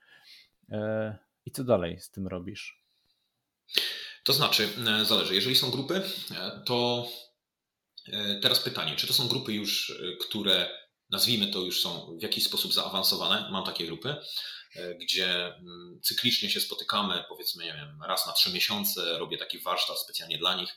E, 0.70 1.18
I 1.46 1.50
co 1.50 1.64
dalej 1.64 2.00
z 2.00 2.10
tym 2.10 2.26
robisz? 2.26 2.82
To 4.24 4.32
znaczy, 4.32 4.68
e, 4.88 5.04
zależy. 5.04 5.34
Jeżeli 5.34 5.56
są 5.56 5.70
grupy, 5.70 6.02
e, 6.34 6.62
to 6.66 7.08
teraz 8.42 8.60
pytanie, 8.60 8.96
czy 8.96 9.06
to 9.06 9.12
są 9.12 9.28
grupy 9.28 9.52
już, 9.52 10.00
które 10.20 10.70
nazwijmy 11.10 11.46
to 11.46 11.60
już 11.60 11.82
są 11.82 12.16
w 12.18 12.22
jakiś 12.22 12.44
sposób 12.44 12.72
zaawansowane? 12.72 13.48
Mam 13.52 13.64
takie 13.64 13.86
grupy. 13.86 14.16
E, 14.76 14.94
gdzie 14.94 15.46
mm, 15.46 16.00
cyklicznie 16.02 16.50
się 16.50 16.60
spotykamy, 16.60 17.24
powiedzmy, 17.28 17.64
nie 17.64 17.72
wiem, 17.72 18.02
raz 18.08 18.26
na 18.26 18.32
trzy 18.32 18.52
miesiące, 18.52 19.18
robię 19.18 19.38
taki 19.38 19.58
warsztat 19.58 19.98
specjalnie 19.98 20.38
dla 20.38 20.54
nich 20.54 20.70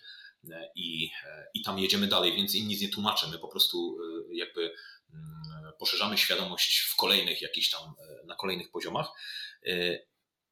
e, 0.52 0.70
i, 0.76 1.12
e, 1.26 1.48
i 1.54 1.62
tam 1.62 1.80
jedziemy 1.80 2.08
dalej, 2.08 2.36
więc 2.36 2.56
im 2.56 2.68
nic 2.68 2.82
nie 2.82 2.90
tłumaczę, 2.90 3.28
my 3.28 3.40
po 3.40 3.48
prostu 3.48 3.98
jakby 4.32 4.62
mm, 4.62 5.74
poszerzamy 5.80 6.18
świadomość 6.18 6.80
w 6.80 6.96
kolejnych 6.96 7.42
jakichś 7.42 7.70
tam, 7.70 7.94
na 8.26 8.36
kolejnych 8.36 8.72
poziomach. 8.72 9.08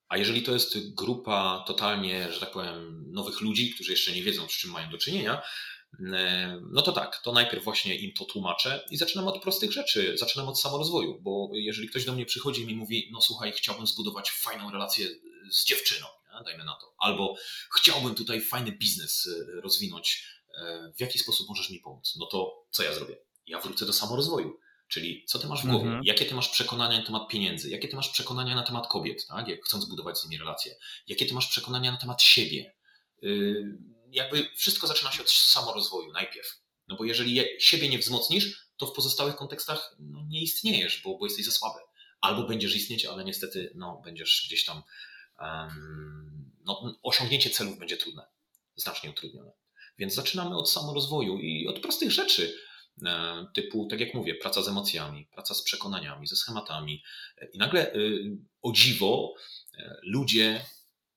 A 0.10 0.17
jeżeli 0.17 0.43
to 0.43 0.53
jest 0.53 0.93
grupa 0.95 1.63
totalnie, 1.67 2.32
że 2.32 2.39
tak 2.39 2.51
powiem, 2.51 3.06
nowych 3.12 3.41
ludzi, 3.41 3.73
którzy 3.73 3.91
jeszcze 3.91 4.12
nie 4.12 4.23
wiedzą, 4.23 4.47
z 4.47 4.58
czym 4.58 4.71
mają 4.71 4.89
do 4.89 4.97
czynienia, 4.97 5.41
no 6.71 6.82
to 6.82 6.91
tak, 6.91 7.21
to 7.23 7.32
najpierw 7.32 7.63
właśnie 7.63 7.95
im 7.95 8.13
to 8.13 8.25
tłumaczę 8.25 8.86
i 8.89 8.97
zaczynam 8.97 9.27
od 9.27 9.41
prostych 9.41 9.71
rzeczy, 9.71 10.17
zaczynam 10.17 10.49
od 10.49 10.60
samorozwoju, 10.60 11.21
bo 11.21 11.49
jeżeli 11.53 11.89
ktoś 11.89 12.06
do 12.06 12.13
mnie 12.13 12.25
przychodzi 12.25 12.62
i 12.62 12.65
mi 12.65 12.75
mówi, 12.75 13.10
no 13.12 13.21
słuchaj, 13.21 13.51
chciałbym 13.51 13.88
zbudować 13.88 14.32
fajną 14.32 14.71
relację 14.71 15.08
z 15.51 15.65
dziewczyną, 15.65 16.08
nie? 16.34 16.43
dajmy 16.45 16.63
na 16.63 16.73
to, 16.73 16.93
albo 16.97 17.36
chciałbym 17.75 18.15
tutaj 18.15 18.41
fajny 18.41 18.71
biznes 18.71 19.27
e, 19.27 19.62
rozwinąć, 19.62 20.27
e, 20.58 20.91
w 20.97 21.01
jaki 21.01 21.19
sposób 21.19 21.49
możesz 21.49 21.69
mi 21.69 21.79
pomóc? 21.79 22.15
No 22.19 22.25
to 22.25 22.65
co 22.71 22.84
ja 22.84 22.93
zrobię? 22.93 23.17
Ja 23.47 23.60
wrócę 23.60 23.86
do 23.86 23.93
samorozwoju. 23.93 24.60
Czyli 24.88 25.25
co 25.25 25.39
ty 25.39 25.47
masz 25.47 25.63
w 25.63 25.67
głowie? 25.67 25.86
Mhm. 25.86 26.03
Jakie 26.03 26.25
ty 26.25 26.36
masz 26.36 26.49
przekonania 26.49 26.99
na 26.99 27.06
temat 27.06 27.27
pieniędzy? 27.27 27.69
Jakie 27.69 27.88
ty 27.88 27.95
masz 27.95 28.10
przekonania 28.10 28.56
na 28.56 28.63
temat 28.63 28.88
kobiet, 28.88 29.27
tak? 29.27 29.47
Jak 29.47 29.65
chcąc 29.65 29.84
zbudować 29.84 30.19
z 30.19 30.23
nimi 30.23 30.38
relacje? 30.38 30.75
Jakie 31.08 31.25
ty 31.25 31.34
masz 31.34 31.47
przekonania 31.47 31.91
na 31.91 31.97
temat 31.97 32.21
siebie? 32.21 32.75
Jakby 34.13 34.49
wszystko 34.56 34.88
zaczyna 34.88 35.12
się 35.12 35.21
od 35.21 35.32
samorozwoju 35.32 36.12
najpierw. 36.12 36.63
No 36.88 36.95
bo 36.95 37.06
jeżeli 37.06 37.41
siebie 37.60 37.89
nie 37.89 37.99
wzmocnisz, 37.99 38.67
to 38.78 38.88
w 38.88 38.93
pozostałych 38.93 39.36
kontekstach 39.36 39.95
no, 39.99 40.26
nie 40.28 40.41
istniejesz, 40.41 41.02
bo, 41.04 41.17
bo 41.17 41.26
jesteś 41.26 41.45
za 41.45 41.52
słaby. 41.52 41.80
Albo 42.21 42.43
będziesz 42.43 42.76
istnieć, 42.76 43.06
ale 43.06 43.26
niestety 43.26 43.71
no, 43.76 44.02
będziesz 44.04 44.43
gdzieś 44.47 44.65
tam. 44.65 44.84
Um, 45.39 46.52
no, 46.65 46.99
osiągnięcie 47.04 47.49
celów 47.49 47.80
będzie 47.80 47.97
trudne, 47.97 48.26
znacznie 48.76 49.10
utrudnione. 49.10 49.52
Więc 49.97 50.13
zaczynamy 50.13 50.58
od 50.58 50.71
samorozwoju 50.71 51.39
i 51.39 51.67
od 51.67 51.80
prostych 51.80 52.12
rzeczy, 52.12 52.58
e, 53.06 53.45
typu, 53.54 53.88
tak 53.88 53.99
jak 53.99 54.13
mówię, 54.13 54.36
praca 54.36 54.62
z 54.62 54.67
emocjami, 54.67 55.28
praca 55.32 55.54
z 55.54 55.63
przekonaniami, 55.63 56.28
ze 56.28 56.36
schematami. 56.36 57.04
I 57.54 57.58
nagle 57.58 57.93
y, 57.93 58.38
o 58.62 58.71
dziwo 58.71 59.34
e, 59.78 59.97
ludzie 60.04 60.65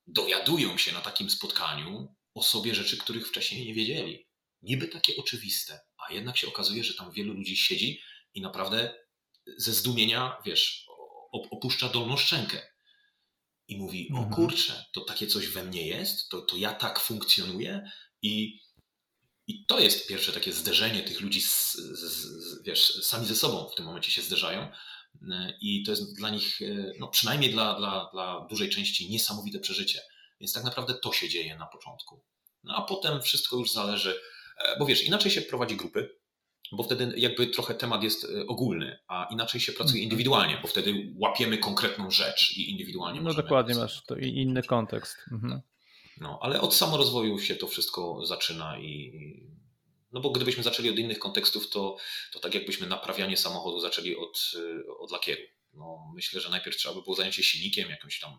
dowiadują 0.06 0.78
się 0.78 0.92
na 0.92 1.00
takim 1.00 1.30
spotkaniu, 1.30 2.14
o 2.36 2.42
sobie 2.42 2.74
rzeczy, 2.74 2.96
których 2.96 3.28
wcześniej 3.28 3.66
nie 3.66 3.74
wiedzieli. 3.74 4.26
Niby 4.62 4.88
takie 4.88 5.16
oczywiste, 5.16 5.80
a 6.08 6.12
jednak 6.12 6.36
się 6.36 6.48
okazuje, 6.48 6.84
że 6.84 6.94
tam 6.94 7.12
wielu 7.12 7.34
ludzi 7.34 7.56
siedzi 7.56 8.00
i 8.34 8.40
naprawdę 8.40 8.94
ze 9.56 9.72
zdumienia, 9.72 10.36
wiesz, 10.44 10.86
opuszcza 11.32 11.88
dolną 11.88 12.16
szczękę 12.16 12.62
i 13.68 13.76
mówi: 13.76 14.08
mhm. 14.10 14.32
O 14.32 14.36
kurczę, 14.36 14.84
to 14.92 15.00
takie 15.00 15.26
coś 15.26 15.46
we 15.46 15.64
mnie 15.64 15.86
jest, 15.86 16.28
to, 16.28 16.42
to 16.42 16.56
ja 16.56 16.74
tak 16.74 17.00
funkcjonuję 17.00 17.90
i, 18.22 18.60
i 19.46 19.66
to 19.66 19.80
jest 19.80 20.08
pierwsze 20.08 20.32
takie 20.32 20.52
zderzenie 20.52 21.02
tych 21.02 21.20
ludzi, 21.20 21.42
z, 21.42 21.72
z, 21.72 22.00
z, 22.00 22.62
wiesz, 22.62 23.04
sami 23.04 23.26
ze 23.26 23.36
sobą 23.36 23.68
w 23.68 23.74
tym 23.74 23.86
momencie 23.86 24.10
się 24.10 24.22
zderzają. 24.22 24.72
I 25.60 25.82
to 25.82 25.90
jest 25.90 26.16
dla 26.16 26.30
nich, 26.30 26.60
no 26.98 27.08
przynajmniej 27.08 27.50
dla, 27.50 27.78
dla, 27.78 28.10
dla 28.12 28.46
dużej 28.50 28.70
części, 28.70 29.10
niesamowite 29.10 29.60
przeżycie. 29.60 30.00
Więc 30.40 30.52
tak 30.52 30.64
naprawdę 30.64 30.94
to 30.94 31.12
się 31.12 31.28
dzieje 31.28 31.56
na 31.58 31.66
początku. 31.66 32.22
No 32.64 32.74
a 32.76 32.82
potem 32.82 33.22
wszystko 33.22 33.56
już 33.56 33.72
zależy, 33.72 34.20
e, 34.58 34.78
bo 34.78 34.86
wiesz, 34.86 35.02
inaczej 35.02 35.30
się 35.30 35.42
prowadzi 35.42 35.76
grupy, 35.76 36.16
bo 36.72 36.82
wtedy 36.82 37.12
jakby 37.16 37.46
trochę 37.46 37.74
temat 37.74 38.02
jest 38.02 38.24
e, 38.24 38.46
ogólny, 38.46 38.98
a 39.08 39.28
inaczej 39.30 39.60
się 39.60 39.72
pracuje 39.72 40.02
mhm. 40.02 40.02
indywidualnie, 40.02 40.58
bo 40.62 40.68
wtedy 40.68 41.12
łapiemy 41.16 41.58
konkretną 41.58 42.10
rzecz 42.10 42.56
i 42.56 42.70
indywidualnie. 42.70 43.20
No 43.20 43.34
dokładnie, 43.34 43.74
masz 43.74 44.04
to 44.04 44.16
i 44.16 44.28
inny 44.28 44.62
kontekst. 44.62 45.16
Mhm. 45.32 45.60
No, 46.20 46.38
ale 46.42 46.60
od 46.60 46.74
samorozwoju 46.74 47.38
się 47.38 47.56
to 47.56 47.66
wszystko 47.66 48.26
zaczyna 48.26 48.78
i 48.78 49.12
no 50.12 50.20
bo 50.20 50.30
gdybyśmy 50.30 50.62
zaczęli 50.62 50.90
od 50.90 50.98
innych 50.98 51.18
kontekstów, 51.18 51.70
to, 51.70 51.96
to 52.32 52.40
tak 52.40 52.54
jakbyśmy 52.54 52.86
naprawianie 52.86 53.36
samochodu 53.36 53.80
zaczęli 53.80 54.16
od, 54.16 54.52
e, 54.54 54.98
od 54.98 55.10
lakieru. 55.10 55.42
No, 55.72 56.12
myślę, 56.14 56.40
że 56.40 56.50
najpierw 56.50 56.76
trzeba 56.76 56.94
by 56.94 57.02
było 57.02 57.16
zająć 57.16 57.34
się 57.34 57.42
silnikiem, 57.42 57.90
jakimś 57.90 58.20
tam 58.20 58.38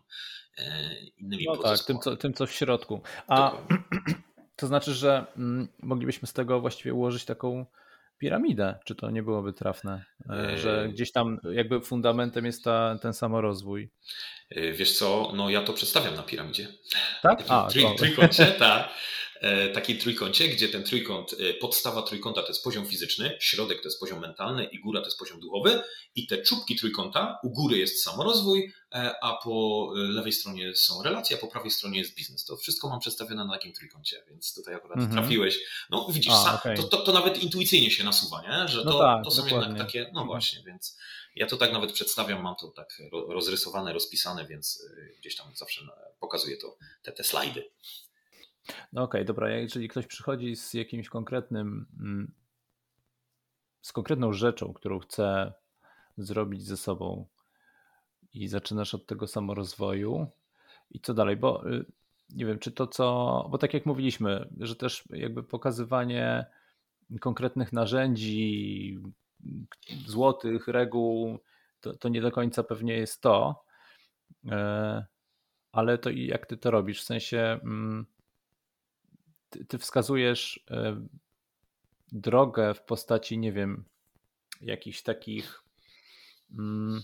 innymi 1.18 1.44
no 1.46 1.56
tak, 1.56 1.84
tym 1.84 1.98
co, 1.98 2.16
tym 2.16 2.34
co 2.34 2.46
w 2.46 2.52
środku. 2.52 3.00
A 3.28 3.52
to 4.56 4.66
znaczy, 4.66 4.94
że 4.94 5.26
mm, 5.36 5.68
moglibyśmy 5.82 6.28
z 6.28 6.32
tego 6.32 6.60
właściwie 6.60 6.94
ułożyć 6.94 7.24
taką 7.24 7.66
piramidę, 8.18 8.78
czy 8.84 8.94
to 8.94 9.10
nie 9.10 9.22
byłoby 9.22 9.52
trafne, 9.52 10.04
e, 10.30 10.58
że 10.58 10.82
e, 10.82 10.88
gdzieś 10.88 11.12
tam 11.12 11.40
jakby 11.52 11.80
fundamentem 11.80 12.46
jest 12.46 12.64
ta, 12.64 12.98
ten 13.02 13.12
samorozwój. 13.14 13.90
Wiesz 14.72 14.98
co, 14.98 15.32
no 15.34 15.50
ja 15.50 15.62
to 15.62 15.72
przedstawiam 15.72 16.14
na 16.14 16.22
piramidzie. 16.22 16.68
Tak? 17.22 17.44
A, 17.48 17.68
trójkącie, 17.98 18.46
tak. 18.58 18.88
E, 19.40 19.68
takiej 19.68 19.98
trójkącie, 19.98 20.48
gdzie 20.48 20.68
ten 20.68 20.84
trójkąt, 20.84 21.32
e, 21.32 21.54
podstawa 21.54 22.02
trójkąta 22.02 22.42
to 22.42 22.48
jest 22.48 22.64
poziom 22.64 22.86
fizyczny, 22.86 23.36
środek 23.40 23.82
to 23.82 23.88
jest 23.88 24.00
poziom 24.00 24.20
mentalny 24.20 24.64
i 24.64 24.80
góra 24.80 25.00
to 25.00 25.06
jest 25.06 25.18
poziom 25.18 25.40
duchowy 25.40 25.82
i 26.14 26.26
te 26.26 26.42
czubki 26.42 26.76
trójkąta, 26.76 27.38
u 27.42 27.50
góry 27.50 27.78
jest 27.78 28.02
samorozwój, 28.02 28.72
e, 28.92 29.14
a 29.22 29.36
po 29.36 29.88
lewej 29.94 30.32
stronie 30.32 30.76
są 30.76 31.02
relacje, 31.02 31.36
a 31.36 31.40
po 31.40 31.46
prawej 31.48 31.70
stronie 31.70 31.98
jest 31.98 32.14
biznes. 32.14 32.44
To 32.44 32.56
wszystko 32.56 32.88
mam 32.88 33.00
przedstawione 33.00 33.44
na 33.44 33.52
takim 33.52 33.72
trójkącie, 33.72 34.24
więc 34.28 34.54
tutaj 34.54 34.74
akurat 34.74 34.98
mm 34.98 35.10
-hmm. 35.10 35.12
trafiłeś. 35.12 35.58
No 35.90 36.08
widzisz, 36.12 36.32
a, 36.32 36.54
okay. 36.54 36.76
to, 36.76 36.82
to, 36.82 36.96
to, 36.96 37.12
nawet 37.12 37.42
intuicyjnie 37.42 37.90
się 37.90 38.04
nasuwa, 38.04 38.42
nie? 38.42 38.68
że 38.68 38.84
no 38.84 38.92
to, 38.92 38.98
tak, 38.98 39.24
to 39.24 39.30
są 39.30 39.42
dokładnie. 39.42 39.68
jednak 39.68 39.86
takie, 39.86 40.02
no 40.02 40.08
mhm. 40.08 40.26
właśnie, 40.26 40.62
więc 40.66 40.98
ja 41.36 41.46
to 41.46 41.56
tak 41.56 41.72
nawet 41.72 41.92
przedstawiam, 41.92 42.42
mam 42.42 42.56
to 42.56 42.68
tak 42.68 43.02
rozrysowane, 43.28 43.92
rozpisane, 43.92 44.46
więc 44.46 44.84
gdzieś 45.20 45.36
tam 45.36 45.46
zawsze 45.56 45.80
pokazuję 46.20 46.56
to, 46.56 46.76
te, 47.02 47.12
te 47.12 47.24
slajdy. 47.24 47.70
No 48.92 49.02
okej, 49.02 49.20
okay, 49.20 49.24
dobra, 49.24 49.50
jeżeli 49.50 49.88
ktoś 49.88 50.06
przychodzi 50.06 50.56
z 50.56 50.74
jakimś 50.74 51.08
konkretnym, 51.08 51.86
mm, 52.00 52.32
z 53.82 53.92
konkretną 53.92 54.32
rzeczą, 54.32 54.72
którą 54.72 54.98
chce 54.98 55.52
zrobić 56.18 56.64
ze 56.64 56.76
sobą 56.76 57.26
i 58.34 58.48
zaczynasz 58.48 58.94
od 58.94 59.06
tego 59.06 59.26
samorozwoju 59.26 60.26
i 60.90 61.00
co 61.00 61.14
dalej, 61.14 61.36
bo 61.36 61.70
y, 61.70 61.84
nie 62.30 62.46
wiem, 62.46 62.58
czy 62.58 62.72
to 62.72 62.86
co, 62.86 63.48
bo 63.50 63.58
tak 63.58 63.74
jak 63.74 63.86
mówiliśmy, 63.86 64.48
że 64.60 64.76
też 64.76 65.04
jakby 65.10 65.42
pokazywanie 65.42 66.46
konkretnych 67.20 67.72
narzędzi, 67.72 68.98
złotych, 70.06 70.68
reguł, 70.68 71.38
to, 71.80 71.96
to 71.96 72.08
nie 72.08 72.20
do 72.20 72.30
końca 72.30 72.62
pewnie 72.62 72.94
jest 72.96 73.20
to, 73.20 73.64
e, 74.46 75.06
ale 75.72 75.98
to 75.98 76.10
jak 76.10 76.46
ty 76.46 76.56
to 76.56 76.70
robisz, 76.70 77.02
w 77.02 77.04
sensie 77.04 77.60
mm, 77.62 78.06
ty, 79.50 79.64
ty 79.64 79.78
wskazujesz 79.78 80.64
e, 80.70 81.06
drogę 82.12 82.74
w 82.74 82.82
postaci, 82.82 83.38
nie 83.38 83.52
wiem, 83.52 83.84
jakichś 84.60 85.02
takich 85.02 85.62
mm, 86.58 87.02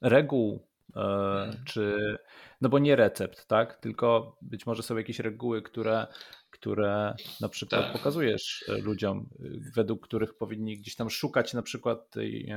reguł, 0.00 0.66
e, 0.96 1.00
mhm. 1.00 1.64
czy 1.64 2.16
no 2.60 2.68
bo 2.68 2.78
nie 2.78 2.96
recept, 2.96 3.46
tak? 3.46 3.76
Tylko 3.76 4.36
być 4.42 4.66
może 4.66 4.82
są 4.82 4.96
jakieś 4.96 5.18
reguły, 5.18 5.62
które, 5.62 6.06
które 6.50 7.14
na 7.40 7.48
przykład 7.48 7.82
tak. 7.82 7.92
pokazujesz 7.92 8.64
e, 8.68 8.78
ludziom, 8.78 9.30
według 9.74 10.06
których 10.06 10.34
powinni 10.34 10.78
gdzieś 10.78 10.96
tam 10.96 11.10
szukać 11.10 11.54
na 11.54 11.62
przykład 11.62 12.10
tej, 12.10 12.54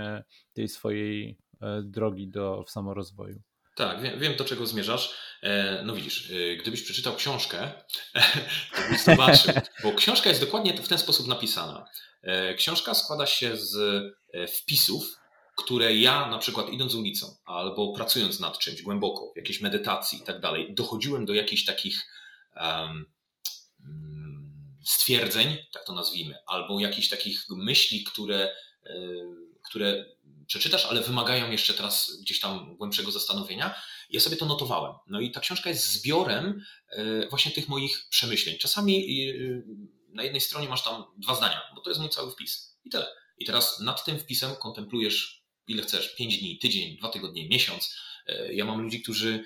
tej 0.54 0.68
swojej 0.68 1.38
drogi 1.84 2.28
do 2.28 2.64
w 2.64 2.70
samorozwoju. 2.70 3.42
Tak, 3.76 4.02
wiem, 4.02 4.20
wiem 4.20 4.36
do 4.36 4.46
czego 4.46 4.68
zmierzasz. 4.68 5.14
E, 5.42 5.82
no 5.84 5.96
widzisz, 5.96 6.32
e, 6.32 6.56
gdybyś 6.56 6.82
przeczytał 6.82 7.16
książkę, 7.16 7.72
to 8.76 8.82
byś 8.90 9.02
zobaczył, 9.02 9.54
bo 9.84 9.94
książka 9.94 10.30
jest 10.30 10.42
dokładnie 10.42 10.74
w 10.74 10.88
ten 10.88 10.98
sposób 10.98 11.28
napisana. 11.28 11.86
E, 12.22 12.54
książka 12.54 12.94
składa 12.94 13.26
się 13.26 13.58
z 13.58 14.04
wpisów, 14.58 15.20
które 15.58 15.96
ja 15.96 16.30
na 16.30 16.38
przykład 16.38 16.70
idąc 16.70 16.96
ulicą 16.96 17.36
albo 17.46 17.94
pracując 17.94 18.40
nad 18.40 18.60
czymś 18.60 18.82
głęboko, 18.82 19.32
w 19.34 19.38
jakiejś 19.38 19.62
medytacji 19.62 20.20
i 20.20 20.22
tak 20.22 20.40
dalej, 20.40 20.74
dochodziłem 20.74 21.26
do 21.26 21.34
jakichś 21.34 21.66
takich 21.66 22.08
um, 22.56 23.06
stwierdzeń, 24.86 25.58
tak 25.74 25.86
to 25.86 25.94
nazwijmy, 25.94 26.36
albo 26.46 26.80
jakichś 26.80 27.10
takich 27.10 27.46
myśli, 27.50 28.04
które, 28.04 28.56
które 29.74 30.06
przeczytasz, 30.48 30.86
ale 30.86 31.02
wymagają 31.02 31.52
jeszcze 31.52 31.74
teraz 31.74 32.18
gdzieś 32.22 32.40
tam 32.40 32.78
głębszego 32.78 33.12
zastanowienia. 33.12 33.76
Ja 34.10 34.20
sobie 34.20 34.38
to 34.38 34.46
notowałem. 34.46 34.96
No 35.08 35.20
i 35.20 35.32
ta 35.32 35.40
książka 35.40 35.70
jest 35.70 35.92
zbiorem 35.92 36.64
e, 36.90 37.28
właśnie 37.30 37.52
tych 37.52 37.70
moich 37.70 38.06
przemyśleń. 38.10 38.58
Czasami 38.58 39.10
e, 39.30 39.34
na 40.10 40.24
jednej 40.24 40.42
stronie 40.42 40.70
masz 40.70 40.84
tam 40.84 41.04
dwa 41.18 41.36
zdania, 41.36 41.62
bo 41.76 41.82
to 41.82 41.90
jest 41.90 42.02
mój 42.02 42.10
cały 42.10 42.32
wpis. 42.32 42.78
I 42.84 42.90
tyle. 42.90 43.08
I 43.38 43.46
teraz 43.46 43.80
nad 43.80 44.06
tym 44.06 44.20
wpisem 44.20 44.56
kontemplujesz 44.56 45.44
ile 45.68 45.84
chcesz, 45.84 46.16
pięć 46.16 46.38
dni, 46.38 46.60
tydzień, 46.60 46.98
dwa 46.98 47.10
tygodnie, 47.10 47.50
miesiąc. 47.50 47.96
E, 48.28 48.54
ja 48.54 48.66
mam 48.66 48.82
ludzi, 48.82 49.02
którzy 49.02 49.44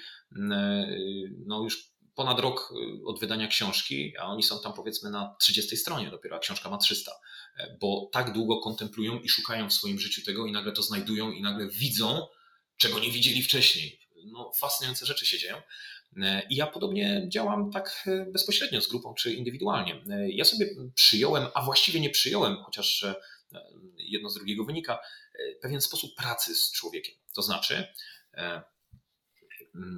no 1.46 1.63
już 1.63 1.92
ponad 2.17 2.39
rok 2.39 2.73
od 3.06 3.19
wydania 3.19 3.47
książki, 3.47 4.17
a 4.17 4.25
oni 4.25 4.43
są 4.43 4.60
tam 4.60 4.73
powiedzmy 4.73 5.10
na 5.10 5.36
30 5.39 5.77
stronie 5.77 6.12
dopiero, 6.12 6.36
a 6.36 6.39
książka 6.39 6.69
ma 6.69 6.77
300, 6.77 7.12
bo 7.80 8.10
tak 8.13 8.34
długo 8.34 8.60
kontemplują 8.60 9.19
i 9.19 9.30
szukają 9.30 9.69
w 9.69 9.73
swoim 9.73 9.99
życiu 9.99 10.21
tego 10.25 10.45
i 10.45 10.51
nagle 10.51 10.71
to 10.71 10.84
znajdują 10.84 11.32
i 11.32 11.41
nagle 11.41 11.67
widzą, 11.67 12.27
czego 12.77 12.99
nie 12.99 13.12
widzieli 13.12 13.43
wcześniej 13.43 14.08
no, 14.25 14.51
fascynujące 14.56 15.06
rzeczy 15.06 15.25
się 15.25 15.39
dzieją. 15.39 15.62
E, 16.21 16.41
I 16.49 16.56
ja 16.56 16.67
podobnie 16.67 17.25
działam 17.30 17.71
tak 17.71 18.03
e, 18.08 18.25
bezpośrednio 18.32 18.82
z 18.82 18.88
grupą 18.88 19.13
czy 19.13 19.34
indywidualnie. 19.34 20.03
E, 20.10 20.30
ja 20.30 20.45
sobie 20.45 20.69
przyjąłem, 20.95 21.47
a 21.53 21.62
właściwie 21.62 21.99
nie 21.99 22.10
przyjąłem, 22.10 22.58
chociaż 22.63 23.06
jedno 23.97 24.30
z 24.30 24.34
drugiego 24.34 24.65
wynika, 24.65 24.99
pewien 25.62 25.82
sposób 25.82 26.15
pracy 26.15 26.56
z 26.56 26.71
człowiekiem. 26.71 27.15
To 27.36 27.41
znaczy, 27.41 27.88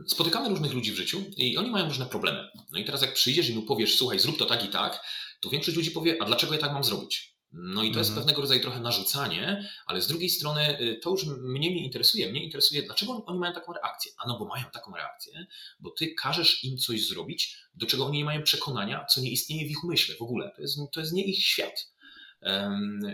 spotykamy 0.07 0.49
różnych 0.49 0.73
ludzi 0.73 0.91
w 0.91 0.95
życiu 0.95 1.23
i 1.37 1.57
oni 1.57 1.71
mają 1.71 1.85
różne 1.85 2.05
problemy. 2.05 2.49
No 2.71 2.79
i 2.79 2.85
teraz 2.85 3.01
jak 3.01 3.13
przyjdziesz 3.13 3.49
i 3.49 3.55
mu 3.55 3.61
powiesz, 3.61 3.97
słuchaj, 3.97 4.19
zrób 4.19 4.37
to 4.37 4.45
tak 4.45 4.65
i 4.65 4.67
tak, 4.67 5.01
to 5.39 5.49
większość 5.49 5.77
ludzi 5.77 5.91
powie, 5.91 6.17
a 6.21 6.25
dlaczego 6.25 6.53
ja 6.53 6.59
tak 6.59 6.73
mam 6.73 6.83
zrobić? 6.83 7.39
No 7.51 7.83
i 7.83 7.85
to 7.85 7.97
mhm. 7.97 7.97
jest 7.97 8.15
pewnego 8.15 8.41
rodzaju 8.41 8.61
trochę 8.61 8.79
narzucanie, 8.79 9.69
ale 9.85 10.01
z 10.01 10.07
drugiej 10.07 10.29
strony 10.29 10.81
y, 10.81 10.99
to 11.03 11.09
już 11.09 11.25
mnie 11.25 11.75
nie 11.75 11.83
interesuje. 11.83 12.31
Mnie 12.31 12.43
interesuje, 12.43 12.83
dlaczego 12.83 13.25
oni 13.25 13.39
mają 13.39 13.53
taką 13.53 13.73
reakcję. 13.73 14.11
A 14.17 14.27
no 14.27 14.39
bo 14.39 14.45
mają 14.45 14.65
taką 14.73 14.95
reakcję, 14.95 15.45
bo 15.79 15.89
ty 15.89 16.13
każesz 16.13 16.63
im 16.63 16.77
coś 16.77 17.07
zrobić, 17.07 17.57
do 17.73 17.85
czego 17.85 18.05
oni 18.05 18.17
nie 18.17 18.25
mają 18.25 18.43
przekonania, 18.43 19.05
co 19.05 19.21
nie 19.21 19.31
istnieje 19.31 19.67
w 19.67 19.71
ich 19.71 19.83
umyśle 19.83 20.15
w 20.15 20.21
ogóle. 20.21 20.51
To 20.55 20.61
jest, 20.61 20.77
to 20.91 20.99
jest 20.99 21.13
nie 21.13 21.23
ich 21.23 21.45
świat. 21.45 21.91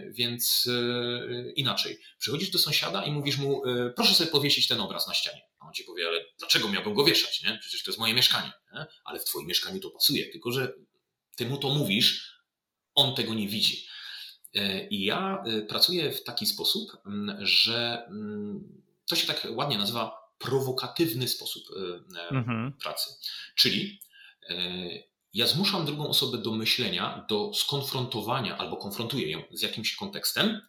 Więc 0.09 0.65
yy, 0.65 1.53
inaczej. 1.55 1.99
Przychodzisz 2.17 2.49
do 2.49 2.59
sąsiada 2.59 3.03
i 3.03 3.11
mówisz 3.11 3.37
mu, 3.37 3.67
yy, 3.67 3.93
proszę 3.95 4.13
sobie 4.13 4.31
powiesić 4.31 4.67
ten 4.67 4.81
obraz 4.81 5.07
na 5.07 5.13
ścianie. 5.13 5.41
A 5.59 5.67
on 5.67 5.73
ci 5.73 5.83
powie, 5.83 6.07
ale 6.07 6.25
dlaczego 6.39 6.69
miałbym 6.69 6.93
go 6.93 7.03
wieszać? 7.03 7.43
Nie? 7.43 7.57
Przecież 7.61 7.83
to 7.83 7.91
jest 7.91 7.99
moje 7.99 8.13
mieszkanie. 8.13 8.51
Nie? 8.73 8.85
Ale 9.05 9.19
w 9.19 9.25
twoim 9.25 9.47
mieszkaniu 9.47 9.79
to 9.79 9.89
pasuje, 9.89 10.25
tylko 10.25 10.51
że 10.51 10.73
ty 11.35 11.45
mu 11.45 11.57
to 11.57 11.69
mówisz, 11.69 12.39
on 12.95 13.15
tego 13.15 13.33
nie 13.33 13.47
widzi. 13.47 13.87
E, 14.55 14.87
I 14.87 15.03
ja 15.03 15.43
e, 15.45 15.61
pracuję 15.61 16.11
w 16.11 16.23
taki 16.23 16.45
sposób, 16.45 16.91
że 17.39 18.09
to 19.09 19.15
się 19.15 19.27
tak 19.27 19.47
ładnie 19.49 19.77
nazywa 19.77 20.17
prowokatywny 20.37 21.27
sposób 21.27 21.63
e, 22.15 22.27
mhm. 22.35 22.73
pracy. 22.73 23.09
Czyli 23.55 23.99
ja 25.35 25.47
zmuszam 25.47 25.85
drugą 25.85 26.07
osobę 26.07 26.37
do 26.37 26.51
myślenia, 26.51 27.25
do 27.29 27.53
skonfrontowania 27.53 28.57
albo 28.57 28.77
konfrontuję 28.77 29.31
ją 29.31 29.43
z 29.51 29.61
jakimś 29.61 29.95
kontekstem, 29.95 30.61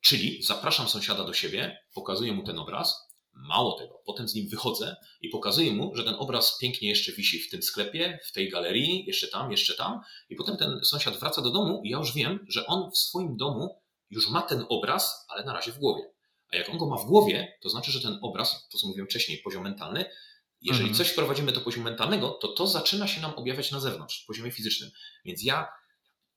czyli 0.00 0.42
zapraszam 0.42 0.88
sąsiada 0.88 1.24
do 1.24 1.32
siebie, 1.32 1.84
pokazuję 1.94 2.32
mu 2.32 2.42
ten 2.42 2.58
obraz, 2.58 3.08
Mało 3.32 3.78
tego, 3.78 4.02
potem 4.06 4.28
z 4.28 4.34
nim 4.34 4.48
wychodzę 4.48 4.96
i 5.20 5.28
pokazuję 5.28 5.72
mu, 5.72 5.94
że 5.94 6.04
ten 6.04 6.14
obraz 6.14 6.58
pięknie 6.60 6.88
jeszcze 6.88 7.12
wisi 7.12 7.40
w 7.40 7.50
tym 7.50 7.62
sklepie, 7.62 8.18
w 8.24 8.32
tej 8.32 8.50
galerii, 8.50 9.04
jeszcze 9.06 9.28
tam, 9.28 9.50
jeszcze 9.50 9.74
tam. 9.74 10.00
I 10.28 10.36
potem 10.36 10.56
ten 10.56 10.84
sąsiad 10.84 11.16
wraca 11.16 11.42
do 11.42 11.50
domu 11.50 11.82
i 11.84 11.90
ja 11.90 11.98
już 11.98 12.14
wiem, 12.14 12.46
że 12.48 12.66
on 12.66 12.90
w 12.90 12.98
swoim 12.98 13.36
domu 13.36 13.82
już 14.10 14.30
ma 14.30 14.42
ten 14.42 14.64
obraz, 14.68 15.26
ale 15.28 15.44
na 15.44 15.52
razie 15.52 15.72
w 15.72 15.78
głowie. 15.78 16.02
A 16.52 16.56
jak 16.56 16.68
on 16.68 16.78
go 16.78 16.86
ma 16.86 16.96
w 16.96 17.06
głowie, 17.06 17.58
to 17.60 17.68
znaczy, 17.68 17.92
że 17.92 18.00
ten 18.00 18.18
obraz, 18.22 18.68
to 18.68 18.78
co 18.78 18.86
mówiłem 18.86 19.06
wcześniej, 19.06 19.38
poziom 19.38 19.62
mentalny, 19.62 20.04
jeżeli 20.60 20.88
mhm. 20.88 20.98
coś 20.98 21.08
wprowadzimy 21.12 21.52
do 21.52 21.60
poziomu 21.60 21.84
mentalnego, 21.84 22.30
to 22.30 22.48
to 22.48 22.66
zaczyna 22.66 23.06
się 23.06 23.20
nam 23.20 23.34
objawiać 23.34 23.70
na 23.70 23.80
zewnątrz, 23.80 24.22
w 24.22 24.26
poziomie 24.26 24.50
fizycznym. 24.50 24.90
Więc 25.24 25.42
ja 25.42 25.68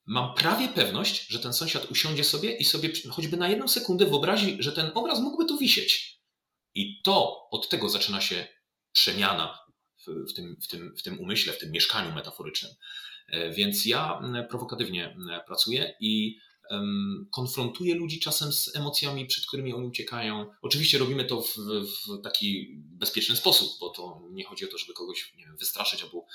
mam 0.05 0.35
prawie 0.35 0.67
pewność, 0.67 1.27
że 1.27 1.39
ten 1.39 1.53
sąsiad 1.53 1.91
usiądzie 1.91 2.23
sobie 2.23 2.57
i 2.57 2.65
sobie 2.65 2.89
choćby 3.09 3.37
na 3.37 3.49
jedną 3.49 3.67
sekundę 3.67 4.05
wyobrazi, 4.05 4.57
że 4.59 4.71
ten 4.71 4.91
obraz 4.93 5.19
mógłby 5.19 5.45
tu 5.45 5.57
wisieć. 5.57 6.21
I 6.73 7.01
to 7.01 7.47
od 7.51 7.69
tego 7.69 7.89
zaczyna 7.89 8.21
się 8.21 8.47
przemiana 8.91 9.59
w, 10.07 10.31
w, 10.31 10.33
tym, 10.33 10.57
w, 10.61 10.67
tym, 10.67 10.95
w 10.97 11.03
tym 11.03 11.19
umyśle, 11.19 11.53
w 11.53 11.59
tym 11.59 11.71
mieszkaniu 11.71 12.15
metaforycznym. 12.15 12.71
E, 13.27 13.51
więc 13.51 13.85
ja 13.85 14.21
prowokatywnie 14.49 15.17
pracuję 15.47 15.95
i 15.99 16.37
konfrontuję 17.31 17.95
ludzi 17.95 18.19
czasem 18.19 18.53
z 18.53 18.75
emocjami, 18.75 19.25
przed 19.25 19.45
którymi 19.45 19.73
oni 19.73 19.87
uciekają. 19.87 20.51
Oczywiście 20.61 20.97
robimy 20.97 21.25
to 21.25 21.41
w, 21.41 21.55
w 21.57 22.21
taki 22.23 22.75
bezpieczny 22.79 23.35
sposób, 23.35 23.79
bo 23.79 23.89
to 23.89 24.21
nie 24.31 24.45
chodzi 24.45 24.65
o 24.65 24.71
to, 24.71 24.77
żeby 24.77 24.93
kogoś 24.93 25.33
wiem, 25.37 25.57
wystraszyć 25.57 26.03
albo 26.03 26.25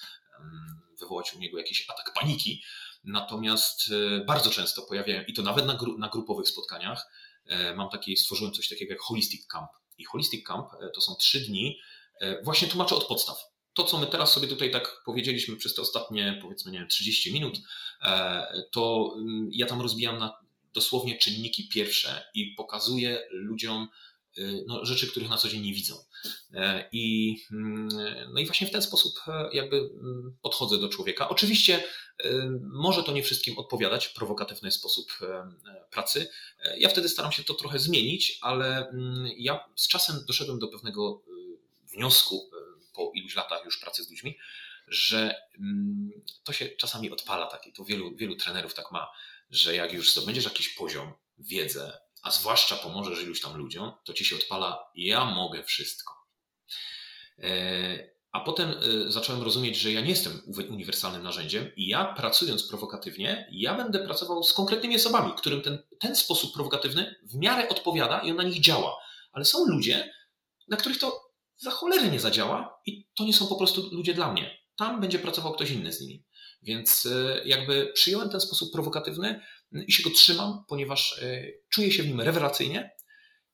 wywołać 1.01 1.35
u 1.35 1.39
niego 1.39 1.59
jakiś 1.59 1.91
atak 1.91 2.13
paniki. 2.15 2.63
Natomiast 3.05 3.91
e, 3.91 4.25
bardzo 4.25 4.51
często 4.51 4.83
pojawiają, 4.83 5.23
i 5.29 5.33
to 5.33 5.43
nawet 5.43 5.67
na, 5.67 5.75
gru, 5.75 5.99
na 5.99 6.09
grupowych 6.09 6.49
spotkaniach, 6.49 7.07
e, 7.47 7.75
mam 7.75 7.91
taki, 7.91 8.17
stworzyłem 8.17 8.53
coś 8.53 8.69
takiego 8.69 8.93
jak 8.93 9.01
Holistic 9.01 9.47
Camp, 9.47 9.69
i 9.99 10.05
Holistic 10.05 10.47
Camp 10.47 10.67
e, 10.81 10.91
to 10.95 11.01
są 11.01 11.15
trzy 11.15 11.41
dni, 11.41 11.81
właśnie 12.45 12.69
tłumaczę 12.69 12.95
od 12.95 13.05
podstaw. 13.05 13.56
To, 13.77 13.85
co 13.85 13.99
my 13.99 14.07
teraz 14.07 14.33
sobie 14.33 14.49
tutaj 14.49 14.71
tak 14.71 15.03
powiedzieliśmy 15.05 15.57
przez 15.57 15.75
te 15.75 15.83
ostatnie, 15.83 16.39
powiedzmy, 16.43 16.73
nie 16.73 16.79
wiem, 16.79 16.89
30 16.89 17.33
minut, 17.33 17.59
e, 18.03 18.63
to 18.73 19.15
mm, 19.19 19.49
ja 19.53 19.67
tam 19.67 19.81
rozbijam 19.81 20.19
na 20.19 20.39
dosłownie 20.75 21.19
czynniki 21.19 21.69
pierwsze 21.69 22.25
i 22.35 22.55
pokazuję 22.57 23.27
ludziom 23.31 23.89
no, 24.67 24.85
rzeczy, 24.85 25.07
których 25.07 25.29
na 25.29 25.37
co 25.37 25.49
dzień 25.49 25.63
nie 25.63 25.75
widzą. 25.75 25.95
I, 26.93 27.37
mm, 27.53 27.89
no 28.33 28.41
i 28.41 28.47
właśnie 28.47 28.67
w 28.67 28.71
ten 28.71 28.83
sposób 28.83 29.15
jakby 29.53 29.77
mm, 29.77 30.37
podchodzę 30.43 30.79
do 30.79 30.89
człowieka. 30.89 31.29
Oczywiście 31.29 31.85
może 32.61 33.03
to 33.03 33.13
nie 33.13 33.23
wszystkim 33.23 33.59
odpowiadać, 33.59 34.09
prowokatywny 34.09 34.73
sposób 34.73 35.19
pracy. 35.91 36.29
Ja 36.79 36.89
wtedy 36.89 37.09
staram 37.09 37.33
się 37.33 37.45
to 37.45 37.55
trochę 37.55 37.79
zmienić, 37.79 38.39
ale 38.41 38.93
ja 39.37 39.65
z 39.77 39.89
czasem 39.89 40.17
doszedłem 40.27 40.59
do 40.59 40.69
pewnego 40.69 41.23
y, 41.29 41.97
wniosku 41.97 42.51
po 42.97 43.13
iluś 43.15 43.37
latach 43.37 43.65
już 43.65 43.79
pracy 43.81 44.05
z 44.05 44.11
ludźmi, 44.11 44.39
że 44.89 45.43
mm, 45.59 46.11
to 46.45 46.53
się 46.53 46.69
czasami 46.69 47.11
odpala 47.11 47.47
takie, 47.47 47.73
to 47.73 47.85
wielu, 47.85 48.17
wielu 48.17 48.37
trenerów 48.37 48.75
tak 48.75 48.93
ma, 48.93 49.09
że 49.51 49.75
jak 49.75 49.93
już 49.93 50.13
zdobędziesz 50.13 50.45
jakiś 50.45 50.69
poziom, 50.69 51.13
wiedzę, 51.39 51.99
a 52.23 52.31
zwłaszcza 52.31 52.77
pomożesz 52.77 53.23
iluś 53.23 53.41
tam 53.41 53.57
ludziom, 53.57 53.93
to 54.05 54.13
ci 54.13 54.25
się 54.25 54.37
odpala, 54.37 54.91
ja 54.95 55.25
mogę 55.25 55.63
wszystko. 55.63 56.13
E, 57.39 58.17
a 58.37 58.41
potem 58.41 58.71
y, 58.71 59.13
zacząłem 59.13 59.43
rozumieć, 59.43 59.77
że 59.77 59.93
ja 59.93 60.01
nie 60.01 60.11
jestem 60.11 60.43
uniwersalnym 60.71 61.23
narzędziem 61.23 61.71
i 61.77 61.89
ja 61.89 62.05
pracując 62.05 62.69
prowokatywnie, 62.69 63.49
ja 63.53 63.75
będę 63.75 63.99
pracował 63.99 64.43
z 64.43 64.53
konkretnymi 64.53 64.97
osobami, 64.97 65.33
którym 65.37 65.63
ten, 65.63 65.79
ten 65.99 66.17
sposób 66.17 66.55
prowokatywny 66.55 67.15
w 67.23 67.35
miarę 67.35 67.69
odpowiada 67.69 68.21
i 68.21 68.31
on 68.31 68.37
na 68.37 68.43
nich 68.43 68.61
działa. 68.61 68.97
Ale 69.33 69.45
są 69.45 69.67
ludzie, 69.67 70.13
na 70.69 70.77
których 70.77 70.99
to 70.99 71.26
za 71.59 71.71
cholery 71.71 72.11
nie 72.11 72.21
zadziała 72.21 72.81
i 72.87 73.09
to 73.15 73.25
nie 73.25 73.35
są 73.35 73.47
po 73.47 73.57
prostu 73.57 73.89
ludzie 73.93 74.15
dla 74.15 74.33
mnie. 74.33 74.59
Tam 74.77 75.01
będzie 75.01 75.19
pracował 75.19 75.53
ktoś 75.53 75.71
inny 75.71 75.93
z 75.93 76.01
nimi. 76.01 76.25
Więc 76.63 77.07
y, 77.07 77.43
jakby 77.45 77.93
przyjąłem 77.95 78.31
ten 78.31 78.41
sposób 78.41 78.73
prowokatywny 78.73 79.41
i 79.87 79.93
się 79.93 80.03
go 80.03 80.11
trzymam, 80.11 80.65
ponieważ 80.69 81.19
y, 81.23 81.63
czuję 81.69 81.93
się 81.93 82.03
w 82.03 82.09
nim 82.09 82.21
rewelacyjnie 82.21 82.91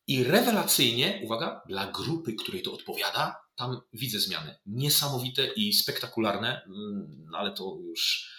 i 0.07 0.25
rewelacyjnie, 0.25 1.21
uwaga, 1.25 1.63
dla 1.69 1.87
grupy, 1.87 2.35
której 2.35 2.63
to 2.63 2.73
odpowiada, 2.73 3.37
tam 3.57 3.81
widzę 3.93 4.21
zmiany. 4.21 4.57
Niesamowite 4.67 5.47
i 5.47 5.73
spektakularne, 5.73 6.63
mm, 6.67 7.27
ale 7.35 7.53
to 7.53 7.79
już. 7.89 8.33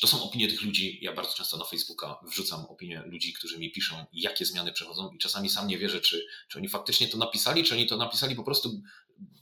To 0.00 0.06
są 0.06 0.22
opinie 0.22 0.48
tych 0.48 0.62
ludzi? 0.62 0.98
Ja 1.02 1.12
bardzo 1.12 1.34
często 1.34 1.56
na 1.56 1.64
Facebooka 1.64 2.20
wrzucam 2.22 2.66
opinie 2.66 3.02
ludzi, 3.06 3.32
którzy 3.32 3.58
mi 3.58 3.72
piszą, 3.72 4.06
jakie 4.12 4.44
zmiany 4.44 4.72
przechodzą, 4.72 5.10
i 5.10 5.18
czasami 5.18 5.48
sam 5.48 5.68
nie 5.68 5.78
wierzę, 5.78 6.00
czy, 6.00 6.26
czy 6.48 6.58
oni 6.58 6.68
faktycznie 6.68 7.08
to 7.08 7.18
napisali, 7.18 7.64
czy 7.64 7.74
oni 7.74 7.86
to 7.86 7.96
napisali 7.96 8.36
po 8.36 8.44
prostu, 8.44 8.82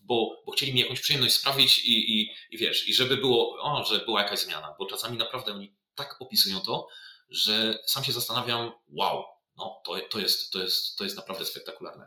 bo, 0.03 0.43
bo 0.47 0.53
chcieli 0.53 0.75
mi 0.75 0.81
jakąś 0.81 1.01
przyjemność 1.01 1.35
sprawić 1.35 1.79
i, 1.79 2.21
i, 2.21 2.31
i 2.51 2.59
wiesz, 2.59 2.89
i 2.89 2.95
żeby 2.95 3.17
było, 3.17 3.63
o, 3.63 3.85
że 3.85 3.99
była 3.99 4.23
jakaś 4.23 4.39
zmiana, 4.39 4.75
bo 4.79 4.87
czasami 4.87 5.17
naprawdę 5.17 5.53
oni 5.53 5.77
tak 5.95 6.23
opisują 6.23 6.61
to, 6.61 6.89
że 7.29 7.79
sam 7.87 8.05
się 8.05 8.13
zastanawiam, 8.13 8.73
wow, 8.89 9.25
no, 9.57 9.83
to, 9.85 10.01
to, 10.11 10.19
jest, 10.19 10.53
to, 10.53 10.63
jest, 10.63 10.99
to 10.99 11.05
jest 11.05 11.17
naprawdę 11.17 11.45
spektakularne. 11.45 12.07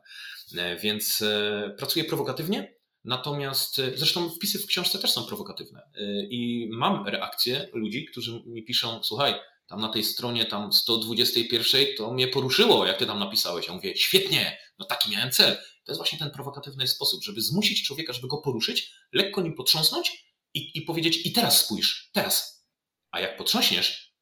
E, 0.57 0.75
więc 0.75 1.21
e, 1.21 1.75
pracuję 1.77 2.05
prowokatywnie, 2.05 2.78
natomiast 3.09 3.79
e, 3.79 3.97
zresztą 3.97 4.29
wpisy 4.29 4.59
w 4.59 4.65
książce 4.65 4.99
też 4.99 5.11
są 5.11 5.23
prowokatywne. 5.23 5.81
I 6.29 6.69
mam 6.71 7.07
reakcje 7.07 7.69
ludzi, 7.73 8.05
którzy 8.05 8.43
mi 8.45 8.63
piszą: 8.63 9.03
Słuchaj, 9.03 9.35
tam 9.67 9.81
na 9.81 9.89
tej 9.89 10.03
stronie 10.03 10.45
tam 10.45 10.73
121 10.73 11.85
to 11.97 12.13
mnie 12.13 12.27
poruszyło, 12.27 12.85
jak 12.85 12.97
ty 12.97 13.05
tam 13.05 13.19
napisałeś. 13.19 13.67
Ja 13.67 13.73
mówię, 13.73 13.97
świetnie, 13.97 14.57
no 14.79 14.85
taki 14.85 15.11
miałem 15.11 15.31
cel. 15.31 15.55
To 15.55 15.91
jest 15.91 15.99
właśnie 15.99 16.19
ten 16.19 16.31
prowokatywny 16.31 16.87
sposób, 16.87 17.23
żeby 17.23 17.41
zmusić 17.41 17.83
człowieka, 17.83 18.13
żeby 18.13 18.27
go 18.27 18.37
poruszyć, 18.37 18.91
lekko 19.13 19.41
nim 19.41 19.55
potrząsnąć 19.55 20.25
i, 20.53 20.77
i 20.77 20.81
powiedzieć, 20.81 21.25
i 21.25 21.31
teraz 21.31 21.65
spójrz, 21.65 22.09
teraz. 22.13 22.65
A 23.11 23.19
jak 23.19 23.37
potrząśniesz, 23.37 24.13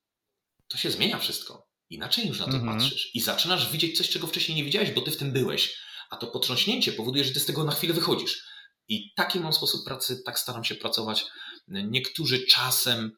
to 0.68 0.78
się 0.78 0.92
zmienia 0.92 1.18
wszystko. 1.18 1.68
Inaczej 1.90 2.28
już 2.28 2.40
na 2.40 2.46
to 2.46 2.58
mhm. 2.58 2.78
patrzysz 2.78 3.16
i 3.16 3.22
zaczynasz 3.22 3.72
widzieć 3.72 3.98
coś, 3.98 4.10
czego 4.10 4.28
wcześniej 4.28 4.58
nie 4.58 4.64
widziałeś, 4.64 4.92
bo 4.92 5.02
ty 5.02 5.12
w 5.12 5.18
tym 5.18 5.32
byłeś. 5.32 5.78
A 6.10 6.18
to 6.18 6.28
potrząśnięcie 6.28 6.94
powoduje, 6.94 7.24
że 7.24 7.32
ty 7.32 7.40
z 7.40 7.46
tego 7.46 7.64
na 7.64 7.72
chwilę 7.72 7.94
wychodzisz. 7.94 8.47
I 8.90 9.14
taki 9.16 9.40
mam 9.40 9.54
sposób 9.54 9.86
pracy, 9.86 10.24
tak 10.26 10.40
staram 10.40 10.64
się 10.64 10.76
pracować. 10.76 11.26
Niektórzy 11.68 12.46
czasem 12.46 13.12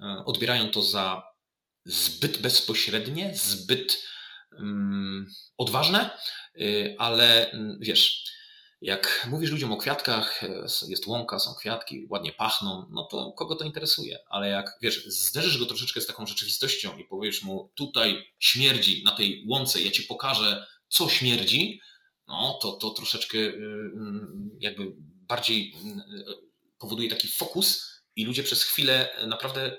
e, 0.00 0.22
odbierają 0.26 0.70
to 0.70 0.82
za 0.82 1.22
zbyt 1.84 2.38
bezpośrednie, 2.38 3.32
zbyt 3.34 4.02
um, 4.52 5.26
odważne, 5.58 6.10
y, 6.60 6.96
ale 6.98 7.50
mm, 7.50 7.78
wiesz, 7.80 8.24
jak 8.80 9.28
mówisz 9.30 9.50
ludziom 9.50 9.72
o 9.72 9.76
kwiatkach, 9.76 10.44
e, 10.44 10.66
jest 10.88 11.06
łąka, 11.06 11.38
są 11.38 11.54
kwiatki, 11.54 12.06
ładnie 12.10 12.32
pachną, 12.32 12.86
no 12.90 13.04
to 13.10 13.32
kogo 13.32 13.56
to 13.56 13.64
interesuje? 13.64 14.18
Ale 14.28 14.48
jak 14.48 14.78
wiesz, 14.82 15.06
zderzysz 15.06 15.58
go 15.58 15.66
troszeczkę 15.66 16.00
z 16.00 16.06
taką 16.06 16.26
rzeczywistością 16.26 16.98
i 16.98 17.04
powiesz 17.04 17.42
mu, 17.42 17.72
tutaj 17.74 18.32
śmierdzi 18.38 19.02
na 19.04 19.10
tej 19.10 19.44
łące, 19.48 19.82
ja 19.82 19.90
ci 19.90 20.02
pokażę, 20.02 20.66
co 20.88 21.08
śmierdzi, 21.08 21.80
no 22.28 22.58
to 22.62 22.72
to 22.72 22.90
troszeczkę 22.90 23.38
y, 23.38 23.52
mm, 23.94 24.45
jakby 24.60 24.92
bardziej 25.28 25.74
y, 25.74 26.24
powoduje 26.78 27.10
taki 27.10 27.28
fokus 27.28 27.92
i 28.16 28.24
ludzie 28.24 28.42
przez 28.42 28.62
chwilę 28.62 29.08
naprawdę 29.26 29.78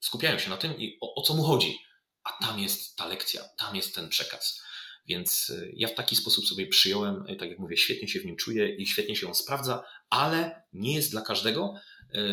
skupiają 0.00 0.38
się 0.38 0.50
na 0.50 0.56
tym 0.56 0.78
i 0.78 0.98
o, 1.00 1.14
o 1.14 1.22
co 1.22 1.34
mu 1.34 1.42
chodzi. 1.42 1.78
A 2.24 2.44
tam 2.44 2.58
jest 2.58 2.96
ta 2.96 3.06
lekcja, 3.06 3.42
tam 3.58 3.76
jest 3.76 3.94
ten 3.94 4.08
przekaz. 4.08 4.62
Więc 5.06 5.50
y, 5.50 5.72
ja 5.76 5.88
w 5.88 5.94
taki 5.94 6.16
sposób 6.16 6.46
sobie 6.46 6.66
przyjąłem, 6.66 7.24
tak 7.38 7.50
jak 7.50 7.58
mówię, 7.58 7.76
świetnie 7.76 8.08
się 8.08 8.20
w 8.20 8.24
nim 8.24 8.36
czuję 8.36 8.76
i 8.76 8.86
świetnie 8.86 9.16
się 9.16 9.28
on 9.28 9.34
sprawdza, 9.34 9.84
ale 10.10 10.62
nie 10.72 10.94
jest 10.94 11.10
dla 11.10 11.20
każdego, 11.20 11.74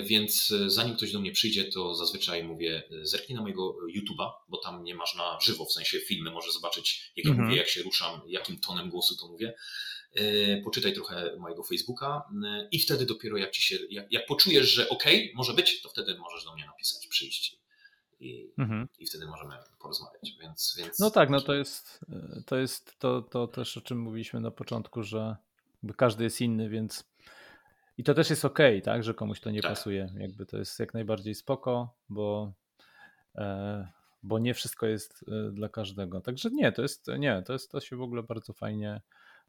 więc 0.04 0.54
zanim 0.68 0.96
ktoś 0.96 1.12
do 1.12 1.20
mnie 1.20 1.32
przyjdzie, 1.32 1.64
to 1.64 1.96
zazwyczaj 1.96 2.44
mówię, 2.44 2.84
zerknij 3.02 3.36
na 3.36 3.42
mojego 3.42 3.76
YouTube'a, 3.96 4.32
bo 4.48 4.58
tam 4.58 4.84
nie 4.84 4.96
masz 4.96 5.16
na 5.16 5.40
żywo, 5.42 5.66
w 5.66 5.74
sensie 5.74 6.00
filmy, 6.00 6.32
może 6.32 6.52
zobaczyć, 6.52 7.12
jak 7.16 7.26
ja 7.26 7.32
mhm. 7.32 7.48
mówię, 7.48 7.58
jak 7.58 7.70
się 7.70 7.84
ruszam, 7.84 8.22
jakim 8.28 8.60
tonem 8.60 8.90
głosu 8.90 9.18
to 9.18 9.28
mówię. 9.28 9.54
E, 10.16 10.62
poczytaj 10.62 10.94
trochę 10.94 11.36
mojego 11.38 11.64
Facebooka 11.64 12.30
e, 12.46 12.68
i 12.72 12.80
wtedy 12.80 13.06
dopiero 13.06 13.38
jak 13.38 13.52
ci 13.52 13.62
się, 13.62 13.78
jak, 13.90 14.12
jak 14.12 14.26
poczujesz, 14.26 14.72
że 14.72 14.90
ok, 14.90 15.04
może 15.34 15.54
być, 15.54 15.82
to 15.82 15.90
wtedy 15.90 16.18
możesz 16.18 16.46
do 16.46 16.54
mnie 16.54 16.66
napisać, 16.66 17.08
przyjść 17.08 17.60
i, 18.20 18.52
mhm. 18.58 18.88
i 19.00 19.06
wtedy 19.06 19.26
możemy 19.26 19.56
porozmawiać. 19.80 20.38
Więc, 20.42 20.76
więc... 20.78 21.00
No 21.00 21.12
tak, 21.12 21.30
no 21.30 21.42
to 21.42 21.54
jest, 21.54 22.06
to 22.46 22.58
jest 22.58 23.00
to, 23.00 23.22
to 23.22 23.48
też, 23.48 23.78
o 23.78 23.82
czym 23.82 24.00
mówiliśmy 24.00 24.40
na 24.40 24.52
początku, 24.52 25.04
że 25.04 25.36
każdy 25.98 26.24
jest 26.24 26.42
inny, 26.42 26.70
więc 26.70 27.04
i 27.98 28.04
to 28.04 28.14
też 28.14 28.30
jest 28.30 28.46
ok, 28.46 28.60
tak, 28.84 29.04
że 29.04 29.14
komuś 29.14 29.40
to 29.40 29.52
nie 29.52 29.62
tak. 29.62 29.72
pasuje. 29.72 30.14
Jakby 30.18 30.46
to 30.46 30.58
jest 30.58 30.80
jak 30.80 30.94
najbardziej 30.94 31.36
spoko, 31.36 31.96
bo, 32.10 32.54
e, 33.36 33.88
bo 34.24 34.40
nie 34.40 34.54
wszystko 34.54 34.86
jest 34.86 35.26
dla 35.52 35.70
każdego. 35.70 36.22
Także 36.22 36.50
nie, 36.50 36.72
to 36.72 36.82
jest 36.82 37.08
nie, 37.20 37.44
to 37.46 37.54
jest 37.54 37.72
to 37.72 37.82
się 37.82 37.96
w 37.96 38.02
ogóle 38.02 38.24
bardzo 38.24 38.54
fajnie 38.54 39.02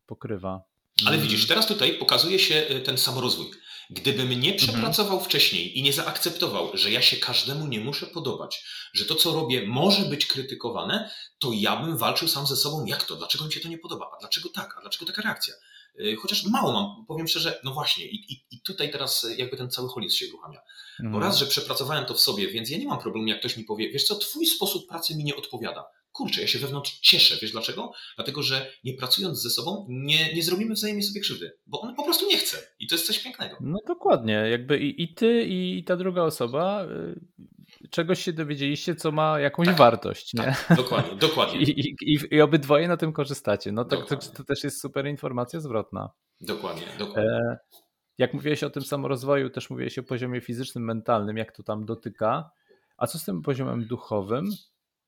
pokrywa. 0.06 0.62
Ale 1.06 1.18
widzisz, 1.18 1.46
teraz 1.46 1.66
tutaj 1.66 1.98
pokazuje 1.98 2.38
się 2.38 2.54
e, 2.54 2.80
ten 2.80 2.98
samorozwój. 2.98 3.50
Gdybym 3.90 4.28
nie 4.28 4.52
mhm. 4.52 4.56
przepracował 4.56 5.12
mhm. 5.12 5.24
wcześniej 5.24 5.78
i 5.78 5.82
nie 5.82 5.92
zaakceptował, 5.92 6.70
że 6.74 6.90
ja 6.90 7.02
się 7.02 7.16
każdemu 7.16 7.66
nie 7.66 7.80
muszę 7.80 8.06
podobać, 8.06 8.64
że 8.92 9.04
to, 9.04 9.14
co 9.14 9.32
robię, 9.32 9.66
może 9.66 10.02
być 10.02 10.26
krytykowane, 10.26 11.10
to 11.38 11.50
ja 11.54 11.76
bym 11.76 11.96
walczył 11.96 12.28
sam 12.28 12.46
ze 12.46 12.56
sobą, 12.56 12.84
jak 12.86 13.04
to, 13.04 13.16
dlaczego 13.16 13.44
mi 13.46 13.52
się 13.52 13.60
to 13.60 13.68
nie 13.68 13.78
podoba, 13.78 14.10
a 14.16 14.20
dlaczego 14.20 14.48
tak, 14.48 14.74
a 14.78 14.80
dlaczego 14.80 15.06
taka 15.06 15.22
reakcja. 15.22 15.54
E, 15.98 16.16
chociaż 16.16 16.44
mało 16.44 16.72
mam, 16.72 17.06
powiem 17.06 17.28
szczerze, 17.28 17.60
no 17.64 17.72
właśnie, 17.72 18.06
i, 18.06 18.32
i, 18.32 18.46
i 18.50 18.60
tutaj 18.60 18.90
teraz 18.90 19.26
jakby 19.36 19.56
ten 19.56 19.70
cały 19.70 19.88
holizm 19.88 20.16
się 20.16 20.26
uruchamia. 20.28 20.60
Mhm. 21.00 21.12
Bo 21.12 21.18
raz, 21.18 21.38
że 21.38 21.46
przepracowałem 21.46 22.04
to 22.04 22.14
w 22.14 22.20
sobie, 22.20 22.48
więc 22.48 22.70
ja 22.70 22.78
nie 22.78 22.86
mam 22.86 22.98
problemu, 22.98 23.28
jak 23.28 23.38
ktoś 23.38 23.56
mi 23.56 23.64
powie, 23.64 23.90
wiesz 23.90 24.04
co, 24.04 24.14
twój 24.14 24.46
sposób 24.46 24.88
pracy 24.88 25.16
mi 25.16 25.24
nie 25.24 25.36
odpowiada 25.36 25.84
kurczę, 26.16 26.40
ja 26.40 26.46
się 26.46 26.58
wewnątrz 26.58 27.00
cieszę. 27.00 27.36
Wiesz 27.42 27.52
dlaczego? 27.52 27.92
Dlatego, 28.16 28.42
że 28.42 28.72
nie 28.84 28.94
pracując 28.94 29.42
ze 29.42 29.50
sobą, 29.50 29.86
nie, 29.88 30.34
nie 30.34 30.42
zrobimy 30.42 30.74
wzajemnie 30.74 31.02
sobie 31.02 31.20
krzywdy, 31.20 31.52
bo 31.66 31.80
on 31.80 31.94
po 31.94 32.04
prostu 32.04 32.28
nie 32.28 32.38
chce. 32.38 32.58
I 32.80 32.86
to 32.86 32.94
jest 32.94 33.06
coś 33.06 33.18
pięknego. 33.18 33.56
No 33.60 33.78
dokładnie. 33.86 34.32
Jakby 34.32 34.78
i, 34.78 35.02
i 35.02 35.14
ty, 35.14 35.44
i 35.48 35.84
ta 35.84 35.96
druga 35.96 36.22
osoba 36.22 36.84
y, 36.84 37.88
czegoś 37.90 38.22
się 38.22 38.32
dowiedzieliście, 38.32 38.94
co 38.94 39.12
ma 39.12 39.40
jakąś 39.40 39.66
tak, 39.66 39.76
wartość. 39.76 40.34
Nie? 40.34 40.42
Tak, 40.42 40.76
dokładnie, 40.76 41.16
dokładnie. 41.28 41.60
I, 41.60 41.94
i, 42.00 42.18
I 42.30 42.40
obydwoje 42.40 42.88
na 42.88 42.96
tym 42.96 43.12
korzystacie. 43.12 43.72
No 43.72 43.84
to, 43.84 44.02
to, 44.02 44.16
to, 44.16 44.44
też 44.44 44.64
jest 44.64 44.80
super 44.80 45.06
informacja 45.06 45.60
zwrotna. 45.60 46.10
Dokładnie, 46.40 46.86
dokładnie. 46.98 47.30
E, 47.30 47.58
jak 48.18 48.34
mówiłeś 48.34 48.62
o 48.62 48.70
tym 48.70 48.82
samorozwoju, 48.82 49.50
też 49.50 49.70
mówiłeś 49.70 49.98
o 49.98 50.02
poziomie 50.02 50.40
fizycznym, 50.40 50.84
mentalnym, 50.84 51.36
jak 51.36 51.52
to 51.52 51.62
tam 51.62 51.84
dotyka. 51.84 52.50
A 52.96 53.06
co 53.06 53.18
z 53.18 53.24
tym 53.24 53.42
poziomem 53.42 53.86
duchowym? 53.86 54.50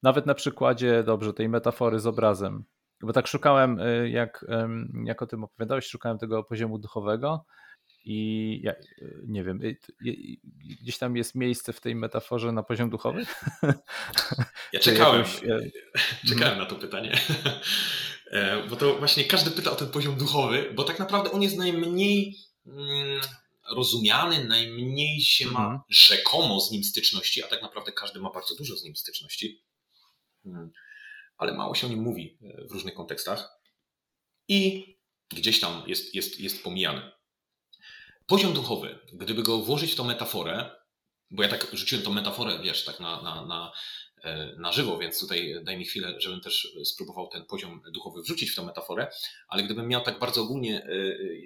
Nawet 0.02 0.26
na 0.26 0.34
przykładzie, 0.34 1.02
dobrze, 1.02 1.32
tej 1.32 1.48
metafory 1.48 2.00
z 2.00 2.06
obrazem. 2.06 2.64
Bo 3.00 3.12
tak 3.12 3.26
szukałem, 3.26 3.80
y, 3.80 4.10
jak, 4.10 4.46
jak 5.04 5.22
o 5.22 5.26
tym 5.26 5.44
opowiadałeś, 5.44 5.86
szukałem 5.86 6.18
tego 6.18 6.44
poziomu 6.44 6.78
duchowego 6.78 7.44
i 8.04 8.60
ja, 8.62 8.72
y, 8.72 9.22
nie 9.26 9.44
wiem, 9.44 9.62
y, 9.62 9.76
gdzieś 10.80 10.98
tam 10.98 11.16
jest 11.16 11.34
miejsce 11.34 11.72
w 11.72 11.80
tej 11.80 11.94
metaforze 11.94 12.52
na 12.52 12.62
poziom 12.62 12.90
duchowy? 12.90 13.26
Ja 14.72 14.80
czekałem, 14.80 15.24
jakoś... 15.42 15.72
czekałem 16.28 16.58
na 16.58 16.66
to 16.66 16.76
pytanie. 16.76 17.12
E, 18.30 18.66
bo 18.68 18.76
to 18.76 18.98
właśnie 18.98 19.24
każdy 19.24 19.50
pyta 19.50 19.70
o 19.70 19.74
ten 19.74 19.88
poziom 19.88 20.16
duchowy, 20.16 20.72
bo 20.74 20.84
tak 20.84 20.98
naprawdę 20.98 21.30
on 21.30 21.42
jest 21.42 21.56
najmniej 21.56 22.36
mm, 22.66 23.20
rozumiany, 23.76 24.44
najmniej 24.44 25.20
się 25.20 25.46
ma 25.46 25.60
mhm. 25.60 25.80
rzekomo 25.88 26.60
z 26.60 26.70
nim 26.70 26.84
styczności, 26.84 27.42
a 27.44 27.46
tak 27.46 27.62
naprawdę 27.62 27.92
każdy 27.92 28.20
ma 28.20 28.30
bardzo 28.30 28.54
dużo 28.54 28.76
z 28.76 28.84
nim 28.84 28.96
styczności. 28.96 29.62
Hmm. 30.44 30.70
ale 31.36 31.54
mało 31.54 31.74
się 31.74 31.86
o 31.86 31.90
nim 31.90 32.02
mówi 32.02 32.38
e, 32.42 32.64
w 32.66 32.72
różnych 32.72 32.94
kontekstach 32.94 33.60
i 34.48 34.84
gdzieś 35.28 35.60
tam 35.60 35.82
jest, 35.86 36.14
jest, 36.14 36.40
jest 36.40 36.62
pomijany. 36.62 37.10
Poziom 38.26 38.52
duchowy, 38.52 38.98
gdyby 39.12 39.42
go 39.42 39.58
włożyć 39.58 39.92
w 39.92 39.96
tą 39.96 40.04
metaforę, 40.04 40.70
bo 41.30 41.42
ja 41.42 41.48
tak 41.48 41.66
rzuciłem 41.72 42.04
tą 42.04 42.12
metaforę, 42.12 42.58
wiesz, 42.62 42.84
tak 42.84 43.00
na, 43.00 43.22
na, 43.22 43.46
na, 43.46 43.72
e, 44.24 44.56
na 44.58 44.72
żywo, 44.72 44.98
więc 44.98 45.20
tutaj 45.20 45.54
daj 45.64 45.78
mi 45.78 45.84
chwilę, 45.84 46.20
żebym 46.20 46.40
też 46.40 46.76
spróbował 46.84 47.28
ten 47.28 47.44
poziom 47.44 47.82
duchowy 47.92 48.22
wrzucić 48.22 48.50
w 48.50 48.54
tą 48.54 48.64
metaforę, 48.64 49.10
ale 49.48 49.62
gdybym 49.62 49.88
miał 49.88 50.02
tak 50.02 50.18
bardzo 50.18 50.42
ogólnie 50.42 50.82
e, 50.82 50.88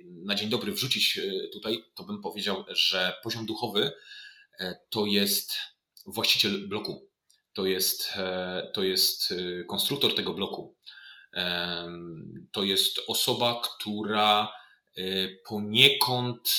na 0.05 0.34
dzień 0.34 0.49
dobry 0.49 0.72
wrzucić 0.72 1.20
tutaj, 1.53 1.84
to 1.95 2.05
bym 2.05 2.22
powiedział, 2.22 2.64
że 2.68 3.14
poziom 3.22 3.47
duchowy 3.47 3.93
to 4.90 5.07
jest 5.07 5.55
właściciel 6.07 6.68
bloku 6.68 7.12
to 7.53 7.67
jest, 7.67 8.13
e, 8.17 8.71
to 8.75 8.83
jest 8.83 9.33
e, 9.33 9.65
konstruktor 9.65 10.15
tego 10.15 10.35
bloku. 10.35 10.77
To 12.53 12.65
jest 12.65 13.01
osoba, 13.07 13.63
która 13.65 14.53
e, 14.97 15.03
poniekąd 15.47 16.51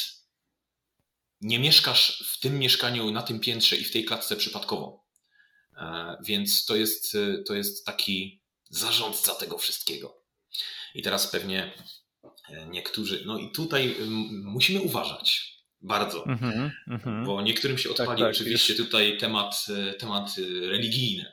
nie 1.41 1.59
mieszkasz 1.59 2.23
w 2.27 2.39
tym 2.39 2.59
mieszkaniu, 2.59 3.11
na 3.11 3.21
tym 3.21 3.39
piętrze 3.39 3.75
i 3.75 3.83
w 3.83 3.91
tej 3.91 4.05
klatce 4.05 4.35
przypadkowo. 4.35 5.03
Więc 6.25 6.65
to 6.65 6.75
jest, 6.75 7.17
to 7.47 7.53
jest 7.53 7.85
taki 7.85 8.41
zarządca 8.69 9.35
tego 9.35 9.57
wszystkiego. 9.57 10.21
I 10.95 11.01
teraz 11.01 11.27
pewnie 11.27 11.73
niektórzy, 12.67 13.23
no 13.25 13.37
i 13.37 13.51
tutaj 13.51 13.95
musimy 14.43 14.81
uważać, 14.81 15.52
bardzo. 15.83 16.25
Mm 16.25 16.39
-hmm, 16.87 17.25
bo 17.25 17.41
niektórym 17.41 17.77
się 17.77 17.89
tak, 17.89 17.99
odpali 17.99 18.21
tak, 18.21 18.27
tak, 18.27 18.35
oczywiście 18.35 18.73
jest. 18.73 18.85
tutaj 18.85 19.17
temat, 19.17 19.65
e, 19.69 19.93
temat 19.93 20.35
e, 20.37 20.67
religijny. 20.69 21.31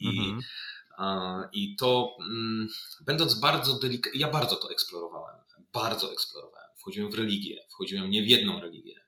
I, 0.00 0.08
mm 0.08 0.40
-hmm. 0.40 1.48
i 1.52 1.76
to 1.76 2.16
mm, 2.20 2.68
będąc 3.00 3.34
bardzo 3.34 3.78
delikatny, 3.78 4.20
ja 4.20 4.30
bardzo 4.30 4.56
to 4.56 4.70
eksplorowałem. 4.70 5.36
Bardzo 5.72 6.12
eksplorowałem. 6.12 6.68
Wchodziłem 6.76 7.10
w 7.10 7.14
religię, 7.14 7.66
wchodziłem 7.70 8.10
nie 8.10 8.22
w 8.22 8.28
jedną 8.28 8.60
religię. 8.60 9.00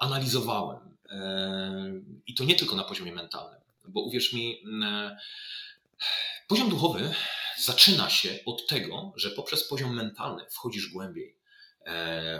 Analizowałem. 0.00 0.96
E, 1.10 2.00
I 2.26 2.34
to 2.34 2.44
nie 2.44 2.54
tylko 2.54 2.76
na 2.76 2.84
poziomie 2.84 3.12
mentalnym, 3.12 3.60
bo 3.88 4.00
uwierz 4.00 4.32
mi, 4.32 4.62
poziom 6.48 6.70
duchowy 6.70 7.14
zaczyna 7.58 8.10
się 8.10 8.38
od 8.46 8.66
tego, 8.66 9.12
że 9.16 9.30
poprzez 9.30 9.68
poziom 9.68 9.94
mentalny 9.94 10.44
wchodzisz 10.50 10.92
głębiej 10.92 11.36
E, 11.36 11.41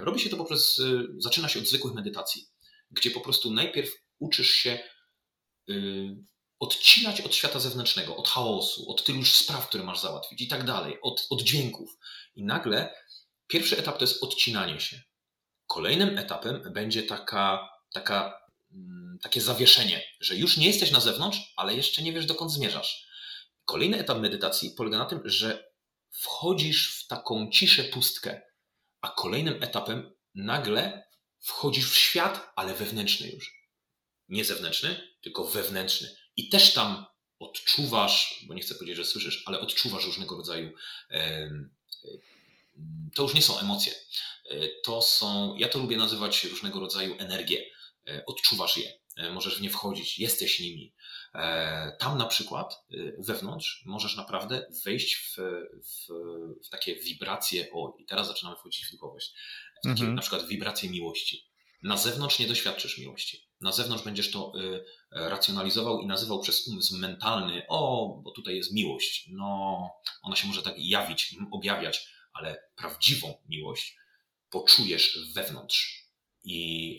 robi 0.01 0.21
się 0.21 0.31
to 0.31 0.37
poprzez, 0.37 0.79
y, 0.79 1.07
zaczyna 1.19 1.49
się 1.49 1.59
od 1.59 1.69
zwykłych 1.69 1.95
medytacji, 1.95 2.49
gdzie 2.91 3.11
po 3.11 3.21
prostu 3.21 3.51
najpierw 3.51 3.91
uczysz 4.19 4.51
się 4.51 4.79
y, 5.71 6.17
odcinać 6.59 7.21
od 7.21 7.35
świata 7.35 7.61
zewnętrznego, 7.61 8.17
od 8.17 8.29
chaosu, 8.29 8.91
od 8.91 9.05
tylu 9.05 9.19
już 9.19 9.37
spraw, 9.37 9.69
które 9.69 9.85
masz 9.85 10.01
załatwić 10.01 10.41
i 10.41 10.49
tak 10.49 10.65
dalej, 10.65 10.99
od, 11.03 11.27
od 11.31 11.43
dźwięków. 11.43 11.99
I 12.35 12.45
nagle 12.45 12.95
pierwszy 13.47 13.79
etap 13.79 13.99
to 13.99 14.05
jest 14.05 14.23
odcinanie 14.23 14.81
się. 14.81 15.03
Kolejnym 15.67 16.19
etapem 16.19 16.73
będzie 16.73 17.03
taka, 17.03 17.69
taka 17.93 18.39
mm, 18.73 19.19
takie 19.23 19.41
zawieszenie, 19.41 20.03
że 20.21 20.37
już 20.37 20.57
nie 20.57 20.67
jesteś 20.67 20.91
na 20.91 21.01
zewnątrz, 21.01 21.53
ale 21.57 21.75
jeszcze 21.75 22.03
nie 22.03 22.13
wiesz 22.13 22.27
dokąd 22.27 22.53
zmierzasz. 22.53 23.07
Kolejny 23.65 23.99
etap 23.99 24.19
medytacji 24.19 24.71
polega 24.77 24.99
na 24.99 25.05
tym, 25.05 25.21
że 25.25 25.73
wchodzisz 26.11 26.97
w 26.97 27.07
taką 27.07 27.51
ciszę, 27.51 27.85
pustkę, 27.85 28.43
a 29.03 29.09
kolejnym 29.09 29.63
etapem 29.63 30.13
nagle 30.35 31.09
wchodzisz 31.41 31.91
w 31.91 31.97
świat, 31.97 32.53
ale 32.57 32.75
wewnętrzny 32.75 33.29
już. 33.29 33.63
Nie 34.29 34.45
zewnętrzny, 34.45 35.09
tylko 35.21 35.45
wewnętrzny. 35.45 36.17
I 36.37 36.49
też 36.49 36.73
tam 36.73 37.07
odczuwasz, 37.39 38.45
bo 38.49 38.55
nie 38.55 38.63
chcę 38.63 38.75
powiedzieć, 38.75 38.97
że 38.97 39.05
słyszysz, 39.05 39.43
ale 39.47 39.61
odczuwasz 39.61 40.05
różnego 40.05 40.37
rodzaju. 40.37 40.73
To 43.15 43.23
już 43.23 43.35
nie 43.35 43.43
są 43.43 43.59
emocje. 43.59 43.93
E, 44.51 44.69
to 44.85 45.03
są, 45.03 45.57
ja 45.57 45.69
to 45.69 45.79
lubię 45.79 45.97
nazywać 45.97 46.45
różnego 46.45 46.81
rodzaju 46.81 47.17
energie. 47.19 47.65
E, 48.09 48.27
odczuwasz 48.27 48.77
je, 48.77 48.93
e, 49.17 49.31
możesz 49.31 49.59
w 49.59 49.61
nie 49.61 49.71
wchodzić, 49.71 50.19
jesteś 50.19 50.61
nimi. 50.61 50.93
Tam 51.99 52.19
na 52.19 52.27
przykład 52.27 52.85
wewnątrz 53.19 53.83
możesz 53.87 54.17
naprawdę 54.17 54.67
wejść 54.85 55.17
w, 55.17 55.37
w, 55.37 56.07
w 56.67 56.69
takie 56.71 56.97
wibracje, 56.97 57.67
o 57.73 57.97
i 57.99 58.05
teraz 58.05 58.29
zaczynamy 58.29 58.57
wchodzić 58.57 58.87
w 58.87 58.91
duchowość, 58.91 59.35
takie 59.83 59.91
mhm. 59.91 60.15
na 60.15 60.21
przykład 60.21 60.47
wibracje 60.47 60.91
miłości. 60.91 61.53
Na 61.83 61.97
zewnątrz 61.97 62.39
nie 62.39 62.47
doświadczysz 62.47 62.99
miłości. 62.99 63.49
Na 63.61 63.73
zewnątrz 63.73 64.05
będziesz 64.05 64.31
to 64.31 64.53
y, 64.57 64.85
racjonalizował 65.11 66.01
i 66.01 66.07
nazywał 66.07 66.41
przez 66.41 66.69
umysł 66.69 66.97
mentalny, 66.97 67.63
o, 67.69 68.09
bo 68.25 68.31
tutaj 68.31 68.57
jest 68.57 68.73
miłość. 68.73 69.29
No, 69.33 69.91
ona 70.23 70.37
się 70.37 70.49
może 70.49 70.63
tak 70.63 70.75
jawić, 70.79 71.37
objawiać, 71.53 72.09
ale 72.33 72.63
prawdziwą 72.77 73.35
miłość 73.49 73.97
poczujesz 74.51 75.19
wewnątrz. 75.35 76.03
I, 76.45 76.99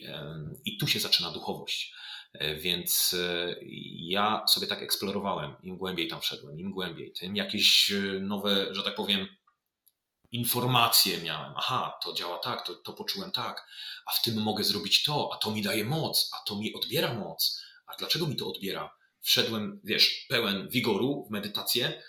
i 0.64 0.78
tu 0.78 0.86
się 0.86 1.00
zaczyna 1.00 1.30
duchowość. 1.30 1.94
E, 2.34 2.56
więc 2.56 3.14
e, 3.14 3.56
ja 3.96 4.44
sobie 4.48 4.66
tak 4.66 4.82
eksplorowałem, 4.82 5.54
im 5.62 5.76
głębiej 5.76 6.08
tam 6.08 6.20
wszedłem, 6.20 6.60
im 6.60 6.70
głębiej, 6.70 7.12
tym 7.12 7.36
jakieś 7.36 7.92
e, 7.92 7.96
nowe, 8.20 8.74
że 8.74 8.82
tak 8.82 8.94
powiem, 8.94 9.28
informacje 10.32 11.18
miałem. 11.18 11.52
Aha, 11.56 11.98
to 12.04 12.12
działa 12.12 12.38
tak, 12.38 12.66
to, 12.66 12.74
to 12.74 12.92
poczułem 12.92 13.32
tak, 13.32 13.66
a 14.06 14.12
w 14.12 14.22
tym 14.22 14.42
mogę 14.42 14.64
zrobić 14.64 15.02
to, 15.02 15.30
a 15.34 15.36
to 15.36 15.50
mi 15.50 15.62
daje 15.62 15.84
moc, 15.84 16.30
a 16.32 16.48
to 16.48 16.56
mi 16.56 16.74
odbiera 16.74 17.14
moc. 17.14 17.64
A 17.86 17.96
dlaczego 17.96 18.26
mi 18.26 18.36
to 18.36 18.48
odbiera? 18.48 18.96
Wszedłem, 19.20 19.80
wiesz, 19.84 20.26
pełen 20.28 20.68
wigoru 20.68 21.26
w 21.28 21.30
medytację 21.30 22.02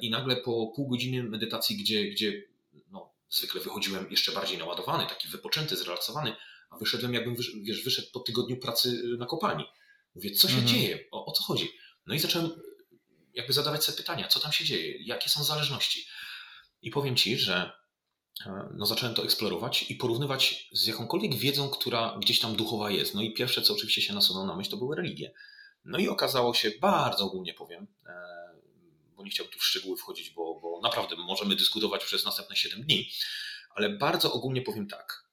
i 0.00 0.10
nagle 0.10 0.36
po 0.36 0.72
pół 0.76 0.88
godziny 0.88 1.22
medytacji, 1.22 1.76
gdzie, 1.76 2.04
gdzie 2.04 2.42
no, 2.90 3.12
zwykle 3.30 3.60
wychodziłem 3.60 4.10
jeszcze 4.10 4.32
bardziej 4.32 4.58
naładowany, 4.58 5.06
taki 5.06 5.28
wypoczęty, 5.28 5.76
zrelaksowany, 5.76 6.36
a 6.72 6.78
wyszedłem 6.78 7.14
jakbym 7.14 7.36
wiesz, 7.62 7.84
wyszedł 7.84 8.08
po 8.12 8.20
tygodniu 8.20 8.56
pracy 8.56 9.02
na 9.18 9.26
kopalni. 9.26 9.64
Mówię, 10.14 10.30
co 10.30 10.48
się 10.48 10.58
mhm. 10.58 10.68
dzieje? 10.68 10.98
O, 11.10 11.26
o 11.26 11.32
co 11.32 11.42
chodzi? 11.42 11.70
No 12.06 12.14
i 12.14 12.18
zacząłem 12.18 12.50
jakby 13.34 13.52
zadawać 13.52 13.84
sobie 13.84 13.96
pytania, 13.96 14.28
co 14.28 14.40
tam 14.40 14.52
się 14.52 14.64
dzieje, 14.64 15.02
jakie 15.02 15.30
są 15.30 15.44
zależności. 15.44 16.06
I 16.82 16.90
powiem 16.90 17.16
Ci, 17.16 17.38
że 17.38 17.72
e, 18.46 18.68
no 18.74 18.86
zacząłem 18.86 19.14
to 19.14 19.24
eksplorować 19.24 19.90
i 19.90 19.94
porównywać 19.94 20.68
z 20.72 20.86
jakąkolwiek 20.86 21.34
wiedzą, 21.34 21.70
która 21.70 22.18
gdzieś 22.20 22.40
tam 22.40 22.56
duchowa 22.56 22.90
jest. 22.90 23.14
No 23.14 23.22
i 23.22 23.32
pierwsze, 23.32 23.62
co 23.62 23.74
oczywiście 23.74 24.02
się 24.02 24.14
nasunęło 24.14 24.46
na 24.46 24.56
myśl, 24.56 24.70
to 24.70 24.76
były 24.76 24.96
religie. 24.96 25.32
No 25.84 25.98
i 25.98 26.08
okazało 26.08 26.54
się, 26.54 26.70
bardzo 26.80 27.24
ogólnie 27.24 27.54
powiem, 27.54 27.86
e, 28.06 28.12
bo 29.16 29.24
nie 29.24 29.30
chciałbym 29.30 29.52
tu 29.52 29.58
w 29.58 29.64
szczegóły 29.64 29.96
wchodzić, 29.96 30.30
bo, 30.30 30.60
bo 30.60 30.80
naprawdę 30.80 31.16
możemy 31.16 31.56
dyskutować 31.56 32.04
przez 32.04 32.24
następne 32.24 32.56
7 32.56 32.82
dni, 32.82 33.10
ale 33.74 33.90
bardzo 33.90 34.32
ogólnie 34.32 34.62
powiem 34.62 34.86
tak. 34.86 35.24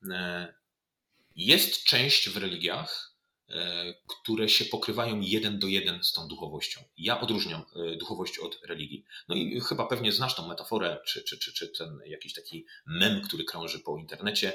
Jest 1.39 1.83
część 1.83 2.29
w 2.29 2.37
religiach, 2.37 3.09
E, 3.49 3.93
które 4.07 4.49
się 4.49 4.65
pokrywają 4.65 5.21
jeden 5.21 5.59
do 5.59 5.67
jeden 5.67 6.03
z 6.03 6.11
tą 6.13 6.27
duchowością. 6.27 6.81
Ja 6.97 7.21
odróżniam 7.21 7.61
e, 7.61 7.95
duchowość 7.95 8.39
od 8.39 8.59
religii. 8.65 9.05
No 9.27 9.35
i 9.35 9.61
chyba 9.61 9.87
pewnie 9.87 10.11
znasz 10.11 10.35
tą 10.35 10.47
metaforę, 10.47 10.99
czy, 11.05 11.23
czy, 11.23 11.39
czy, 11.39 11.53
czy 11.53 11.67
ten 11.67 11.99
jakiś 12.05 12.33
taki 12.33 12.65
mem, 12.85 13.21
który 13.21 13.43
krąży 13.43 13.79
po 13.79 13.97
internecie. 13.97 14.53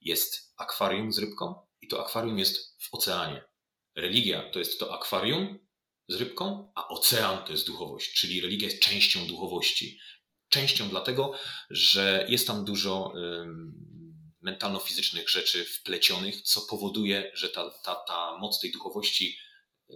Jest 0.00 0.54
akwarium 0.56 1.12
z 1.12 1.18
rybką 1.18 1.54
i 1.80 1.88
to 1.88 2.06
akwarium 2.06 2.38
jest 2.38 2.82
w 2.82 2.94
oceanie. 2.94 3.44
Religia 3.94 4.50
to 4.50 4.58
jest 4.58 4.80
to 4.80 4.94
akwarium 4.94 5.58
z 6.08 6.14
rybką, 6.14 6.72
a 6.74 6.88
ocean 6.88 7.44
to 7.44 7.52
jest 7.52 7.66
duchowość, 7.66 8.14
czyli 8.14 8.40
religia 8.40 8.68
jest 8.68 8.82
częścią 8.82 9.26
duchowości. 9.26 9.98
Częścią 10.48 10.88
dlatego, 10.88 11.32
że 11.70 12.26
jest 12.28 12.46
tam 12.46 12.64
dużo 12.64 13.12
mentalno-fizycznych 14.46 15.28
rzeczy 15.28 15.64
wplecionych, 15.64 16.42
co 16.42 16.60
powoduje, 16.60 17.30
że 17.34 17.48
ta, 17.48 17.70
ta, 17.70 17.94
ta 17.94 18.38
moc 18.38 18.60
tej 18.60 18.72
duchowości 18.72 19.38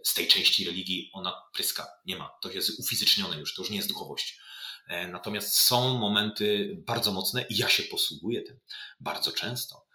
z 0.04 0.14
tej 0.14 0.28
części 0.28 0.64
religii, 0.64 1.10
ona 1.12 1.42
pryska. 1.54 1.86
Nie 2.06 2.16
ma. 2.16 2.30
To 2.42 2.50
jest 2.50 2.80
ufizycznione 2.80 3.38
już, 3.38 3.54
to 3.54 3.62
już 3.62 3.70
nie 3.70 3.76
jest 3.76 3.88
duchowość. 3.88 4.40
E, 4.88 5.08
natomiast 5.08 5.54
są 5.54 5.98
momenty 5.98 6.76
bardzo 6.86 7.12
mocne 7.12 7.46
i 7.50 7.56
ja 7.56 7.68
się 7.68 7.82
posługuję 7.82 8.42
tym 8.42 8.60
bardzo 9.00 9.32
często. 9.32 9.90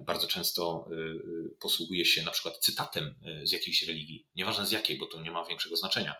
Bardzo 0.00 0.26
często 0.26 0.88
y, 0.92 0.94
y, 0.94 1.56
posługuję 1.60 2.04
się 2.04 2.22
na 2.22 2.30
przykład 2.30 2.58
cytatem 2.58 3.14
y, 3.42 3.46
z 3.46 3.52
jakiejś 3.52 3.82
religii, 3.82 4.26
nieważne 4.34 4.66
z 4.66 4.72
jakiej, 4.72 4.98
bo 4.98 5.06
to 5.06 5.20
nie 5.20 5.30
ma 5.30 5.44
większego 5.44 5.76
znaczenia. 5.76 6.14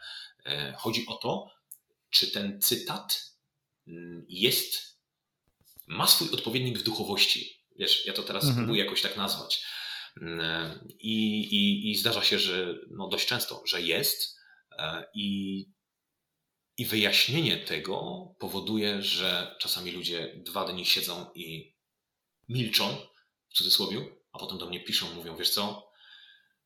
E, 0.46 0.74
chodzi 0.78 1.06
o 1.06 1.14
to, 1.14 1.50
czy 2.10 2.30
ten 2.30 2.60
cytat 2.60 3.34
mm, 3.88 4.26
jest 4.28 4.97
ma 5.88 6.06
swój 6.06 6.30
odpowiednik 6.30 6.78
w 6.78 6.82
duchowości. 6.82 7.64
Wiesz, 7.78 8.06
ja 8.06 8.12
to 8.12 8.22
teraz 8.22 8.44
mhm. 8.44 8.64
próbuję 8.64 8.84
jakoś 8.84 9.02
tak 9.02 9.16
nazwać. 9.16 9.64
Mm, 10.20 10.88
I, 10.98 11.38
i, 11.40 11.90
I 11.90 11.96
zdarza 11.96 12.24
się, 12.24 12.38
że 12.38 12.74
no 12.90 13.08
dość 13.08 13.26
często, 13.26 13.62
że 13.66 13.82
jest 13.82 14.38
e, 14.78 15.04
i, 15.14 15.64
i 16.76 16.86
wyjaśnienie 16.86 17.56
tego 17.56 18.26
powoduje, 18.38 19.02
że 19.02 19.56
czasami 19.60 19.90
ludzie 19.90 20.42
dwa 20.46 20.64
dni 20.72 20.86
siedzą 20.86 21.30
i 21.34 21.76
milczą, 22.48 22.96
w 23.48 23.54
cudzysłowie, 23.54 24.06
a 24.32 24.38
potem 24.38 24.58
do 24.58 24.66
mnie 24.66 24.84
piszą, 24.84 25.14
mówią, 25.14 25.36
wiesz 25.36 25.50
co, 25.50 25.88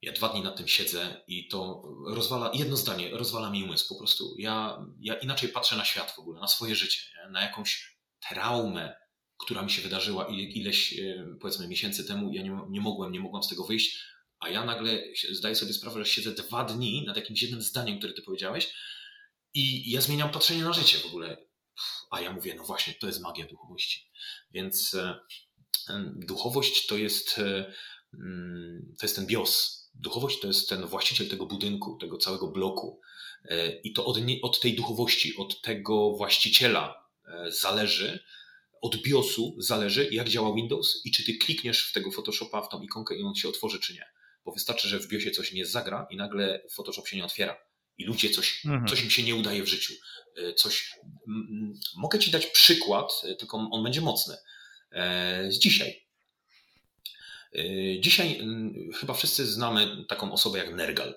ja 0.03 0.13
dwa 0.13 0.29
dni 0.29 0.43
nad 0.43 0.57
tym 0.57 0.69
siedzę 0.69 1.25
i 1.27 1.49
to 1.49 1.83
rozwala, 2.07 2.51
jedno 2.55 2.77
zdanie, 2.77 3.11
rozwala 3.11 3.51
mi 3.51 3.65
umysł 3.65 3.89
po 3.89 3.99
prostu. 3.99 4.35
Ja, 4.39 4.87
ja 5.01 5.15
inaczej 5.15 5.49
patrzę 5.49 5.77
na 5.77 5.85
świat 5.85 6.11
w 6.11 6.19
ogóle, 6.19 6.41
na 6.41 6.49
swoje 6.49 6.75
życie, 6.77 7.01
nie? 7.17 7.31
na 7.31 7.43
jakąś 7.43 7.99
traumę, 8.29 8.97
która 9.43 9.63
mi 9.63 9.71
się 9.71 9.83
wydarzyła 9.83 10.27
ileś, 10.29 10.99
e, 10.99 11.27
powiedzmy, 11.41 11.69
miesięcy 11.69 12.05
temu, 12.05 12.33
ja 12.33 12.43
nie, 12.43 12.59
nie 12.71 12.81
mogłem, 12.81 13.13
nie 13.13 13.21
mogłam 13.21 13.43
z 13.43 13.49
tego 13.49 13.65
wyjść, 13.65 14.05
a 14.39 14.49
ja 14.49 14.65
nagle 14.65 15.03
zdaję 15.31 15.55
sobie 15.55 15.73
sprawę, 15.73 16.05
że 16.05 16.11
siedzę 16.11 16.33
dwa 16.33 16.65
dni 16.65 17.05
nad 17.07 17.17
jakimś 17.17 17.43
jednym 17.43 17.63
zdaniem, 17.63 17.99
które 17.99 18.13
ty 18.13 18.23
powiedziałeś 18.23 18.75
i 19.55 19.91
ja 19.91 20.01
zmieniam 20.01 20.31
patrzenie 20.31 20.63
na 20.63 20.73
życie 20.73 20.99
w 20.99 21.07
ogóle. 21.07 21.37
A 22.11 22.21
ja 22.21 22.33
mówię, 22.33 22.55
no 22.55 22.65
właśnie, 22.65 22.95
to 22.95 23.07
jest 23.07 23.21
magia 23.21 23.47
duchowości. 23.47 24.11
Więc 24.51 24.95
e, 24.95 25.19
duchowość 26.17 26.87
to 26.87 26.97
jest, 26.97 27.39
e, 27.39 27.73
mm, 28.15 28.95
to 28.99 29.07
jest 29.07 29.17
ten 29.17 29.27
bios. 29.27 29.83
Duchowość 29.95 30.41
to 30.41 30.47
jest 30.47 30.69
ten 30.69 30.87
właściciel 30.87 31.29
tego 31.29 31.47
budynku, 31.47 31.99
tego 32.01 32.19
całego 32.19 32.49
bloku. 32.49 33.01
I 33.85 33.93
to 33.93 34.05
od, 34.05 34.19
od 34.43 34.61
tej 34.61 34.75
duchowości, 34.75 35.37
od 35.37 35.63
tego 35.63 36.11
właściciela 36.17 37.09
zależy, 37.49 38.25
od 38.83 38.97
BIOSu 39.03 39.55
zależy, 39.59 40.09
jak 40.11 40.29
działa 40.29 40.55
Windows 40.55 41.01
i 41.05 41.11
czy 41.11 41.25
ty 41.25 41.35
klikniesz 41.35 41.89
w 41.89 41.93
tego 41.93 42.11
Photoshopa, 42.11 42.63
w 42.63 42.69
tą 42.69 42.83
ikonkę 42.83 43.17
i 43.17 43.23
on 43.23 43.35
się 43.35 43.49
otworzy, 43.49 43.81
czy 43.81 43.95
nie. 43.95 44.05
Bo 44.45 44.53
wystarczy, 44.53 44.89
że 44.89 45.01
w 45.01 45.09
BIOSie 45.09 45.31
coś 45.31 45.53
nie 45.53 45.67
zagra 45.67 46.07
i 46.11 46.17
nagle 46.17 46.63
Photoshop 46.71 47.09
się 47.09 47.17
nie 47.17 47.25
otwiera. 47.25 47.57
I 47.99 48.05
ludzie 48.05 48.31
coś, 48.31 48.65
mhm. 48.65 48.87
coś 48.87 49.03
im 49.05 49.11
się 49.11 49.23
nie 49.23 49.35
udaje 49.35 49.63
w 49.63 49.69
życiu. 49.69 49.95
E, 50.37 50.55
coś. 50.55 50.99
Mogę 51.97 52.19
ci 52.19 52.31
dać 52.31 52.47
przykład, 52.47 53.23
e, 53.25 53.35
tylko 53.35 53.69
on 53.73 53.85
będzie 53.85 54.01
mocny. 54.01 54.37
E, 54.93 55.53
z 55.53 55.59
dzisiaj. 55.59 56.03
Dzisiaj 58.01 58.41
chyba 58.95 59.15
wszyscy 59.15 59.47
znamy 59.47 60.05
taką 60.09 60.33
osobę 60.33 60.59
jak 60.59 60.75
Nergal. 60.75 61.15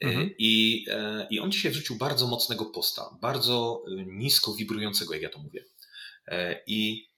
Mhm. 0.00 0.30
I, 0.38 0.84
I 1.30 1.40
on 1.40 1.52
dzisiaj 1.52 1.72
wrzucił 1.72 1.96
bardzo 1.96 2.26
mocnego 2.26 2.66
posta, 2.66 3.18
bardzo 3.20 3.84
nisko 4.06 4.54
wibrującego, 4.54 5.14
jak 5.14 5.22
ja 5.22 5.28
to 5.28 5.38
mówię. 5.38 5.64
E, 6.28 6.62
I 6.66 7.08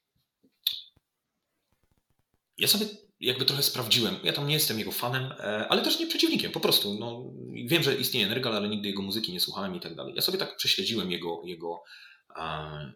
ja 2.57 2.67
sobie 2.67 2.85
jakby 3.19 3.45
trochę 3.45 3.63
sprawdziłem. 3.63 4.15
Ja 4.23 4.33
tam 4.33 4.47
nie 4.47 4.53
jestem 4.53 4.79
jego 4.79 4.91
fanem, 4.91 5.31
e, 5.31 5.67
ale 5.69 5.81
też 5.81 5.99
nie 5.99 6.07
przeciwnikiem, 6.07 6.51
po 6.51 6.59
prostu. 6.59 6.93
No, 6.99 7.23
wiem, 7.65 7.83
że 7.83 7.95
istnieje 7.95 8.27
Nergal, 8.27 8.55
ale 8.55 8.69
nigdy 8.69 8.87
jego 8.87 9.01
muzyki 9.01 9.31
nie 9.31 9.39
słuchałem 9.39 9.75
i 9.75 9.79
tak 9.79 9.95
dalej. 9.95 10.13
Ja 10.15 10.21
sobie 10.21 10.37
tak 10.37 10.55
prześledziłem 10.55 11.11
jego, 11.11 11.41
jego 11.45 11.83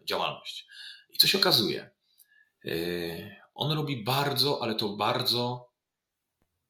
działalność. 0.04 0.66
I 1.10 1.18
co 1.18 1.26
się 1.26 1.38
okazuje? 1.38 1.90
E, 2.64 2.70
on 3.54 3.72
robi 3.72 4.04
bardzo, 4.04 4.62
ale 4.62 4.74
to 4.74 4.88
bardzo 4.88 5.70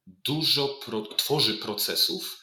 dużo, 0.07 0.68
pro, 0.68 1.03
tworzy 1.03 1.55
procesów, 1.55 2.42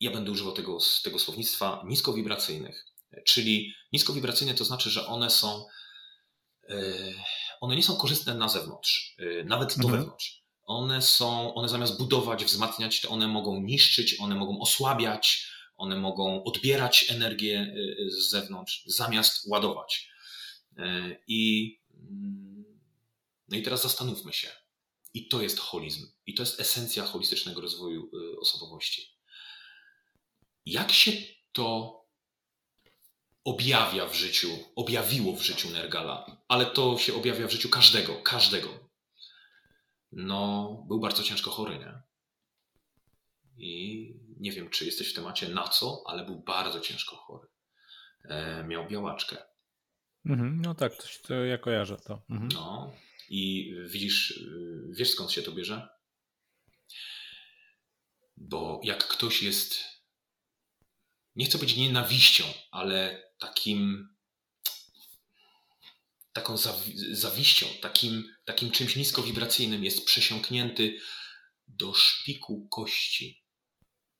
ja 0.00 0.10
będę 0.10 0.30
używał 0.30 0.52
tego, 0.52 0.78
tego 1.02 1.18
słownictwa, 1.18 1.82
niskowibracyjnych. 1.86 2.84
Czyli 3.24 3.74
niskowibracyjne 3.92 4.54
to 4.54 4.64
znaczy, 4.64 4.90
że 4.90 5.06
one 5.06 5.30
są 5.30 5.66
one 7.60 7.76
nie 7.76 7.82
są 7.82 7.96
korzystne 7.96 8.34
na 8.34 8.48
zewnątrz, 8.48 9.16
e, 9.18 9.44
nawet 9.44 9.68
do 9.68 9.84
mhm. 9.84 9.92
wewnątrz. 9.92 10.42
one 10.64 11.02
są, 11.02 11.54
one 11.54 11.68
zamiast 11.68 11.98
budować, 11.98 12.44
wzmacniać, 12.44 13.00
to 13.00 13.08
one 13.08 13.28
mogą 13.28 13.60
niszczyć, 13.60 14.20
one 14.20 14.34
mogą 14.34 14.60
osłabiać, 14.60 15.52
one 15.76 15.96
mogą 15.96 16.44
odbierać 16.44 17.06
energię 17.10 17.74
y, 17.76 18.10
z 18.10 18.30
zewnątrz, 18.30 18.84
zamiast 18.86 19.46
ładować. 19.46 20.08
Y, 20.78 20.82
I, 21.28 21.78
mm, 21.94 22.64
no 23.48 23.56
i 23.56 23.62
teraz 23.62 23.82
zastanówmy 23.82 24.32
się. 24.32 24.48
I 25.14 25.28
to 25.28 25.42
jest 25.42 25.58
holizm. 25.58 26.06
I 26.26 26.34
to 26.34 26.42
jest 26.42 26.60
esencja 26.60 27.04
holistycznego 27.04 27.60
rozwoju 27.60 28.10
y, 28.14 28.40
osobowości. 28.40 29.16
Jak 30.66 30.92
się 30.92 31.12
to 31.52 32.01
objawia 33.44 34.06
w 34.06 34.14
życiu, 34.14 34.48
objawiło 34.76 35.36
w 35.36 35.42
życiu 35.42 35.70
Nergala, 35.70 36.36
ale 36.48 36.66
to 36.66 36.98
się 36.98 37.14
objawia 37.14 37.46
w 37.46 37.52
życiu 37.52 37.68
każdego, 37.68 38.14
każdego. 38.14 38.68
No, 40.12 40.84
był 40.88 41.00
bardzo 41.00 41.22
ciężko 41.22 41.50
chory, 41.50 41.78
nie? 41.78 42.02
I 43.56 44.14
nie 44.40 44.52
wiem, 44.52 44.70
czy 44.70 44.84
jesteś 44.84 45.10
w 45.10 45.14
temacie 45.14 45.48
na 45.48 45.68
co, 45.68 46.02
ale 46.06 46.24
był 46.24 46.42
bardzo 46.42 46.80
ciężko 46.80 47.16
chory. 47.16 47.48
E, 48.24 48.64
miał 48.64 48.88
białaczkę. 48.88 49.36
Mhm, 50.26 50.62
no 50.62 50.74
tak, 50.74 50.96
to, 50.96 51.02
to 51.28 51.34
ja 51.34 51.58
kojarzę 51.58 51.96
to. 51.96 52.22
Mhm. 52.30 52.48
No 52.54 52.92
i 53.28 53.74
widzisz, 53.86 54.44
wiesz 54.90 55.10
skąd 55.10 55.32
się 55.32 55.42
to 55.42 55.52
bierze? 55.52 55.88
Bo 58.36 58.80
jak 58.84 59.08
ktoś 59.08 59.42
jest, 59.42 59.74
nie 61.36 61.44
chcę 61.44 61.58
powiedzieć 61.58 61.76
nienawiścią, 61.76 62.44
ale 62.70 63.22
takim 63.42 64.08
taką 66.32 66.56
zawiścią, 67.12 67.66
takim, 67.80 68.34
takim 68.44 68.70
czymś 68.70 68.96
niskowibracyjnym 68.96 69.84
jest 69.84 70.04
przesiąknięty 70.04 71.00
do 71.66 71.94
szpiku 71.94 72.68
kości. 72.68 73.44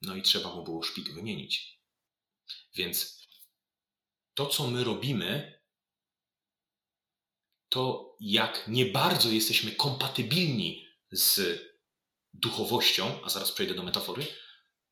No 0.03 0.17
i 0.17 0.23
trzeba 0.23 0.55
mu 0.55 0.65
było 0.65 0.83
szpik 0.83 1.15
wymienić. 1.15 1.81
Więc 2.75 3.27
to, 4.35 4.47
co 4.47 4.67
my 4.67 4.85
robimy, 4.85 5.61
to 7.69 8.17
jak 8.21 8.69
nie 8.69 8.87
bardzo 8.87 9.31
jesteśmy 9.31 9.73
kompatybilni 9.73 10.87
z 11.11 11.61
duchowością, 12.33 13.25
a 13.25 13.31
zaraz 13.31 13.53
przejdę 13.53 13.75
do 13.75 13.83
metafory, 13.83 14.27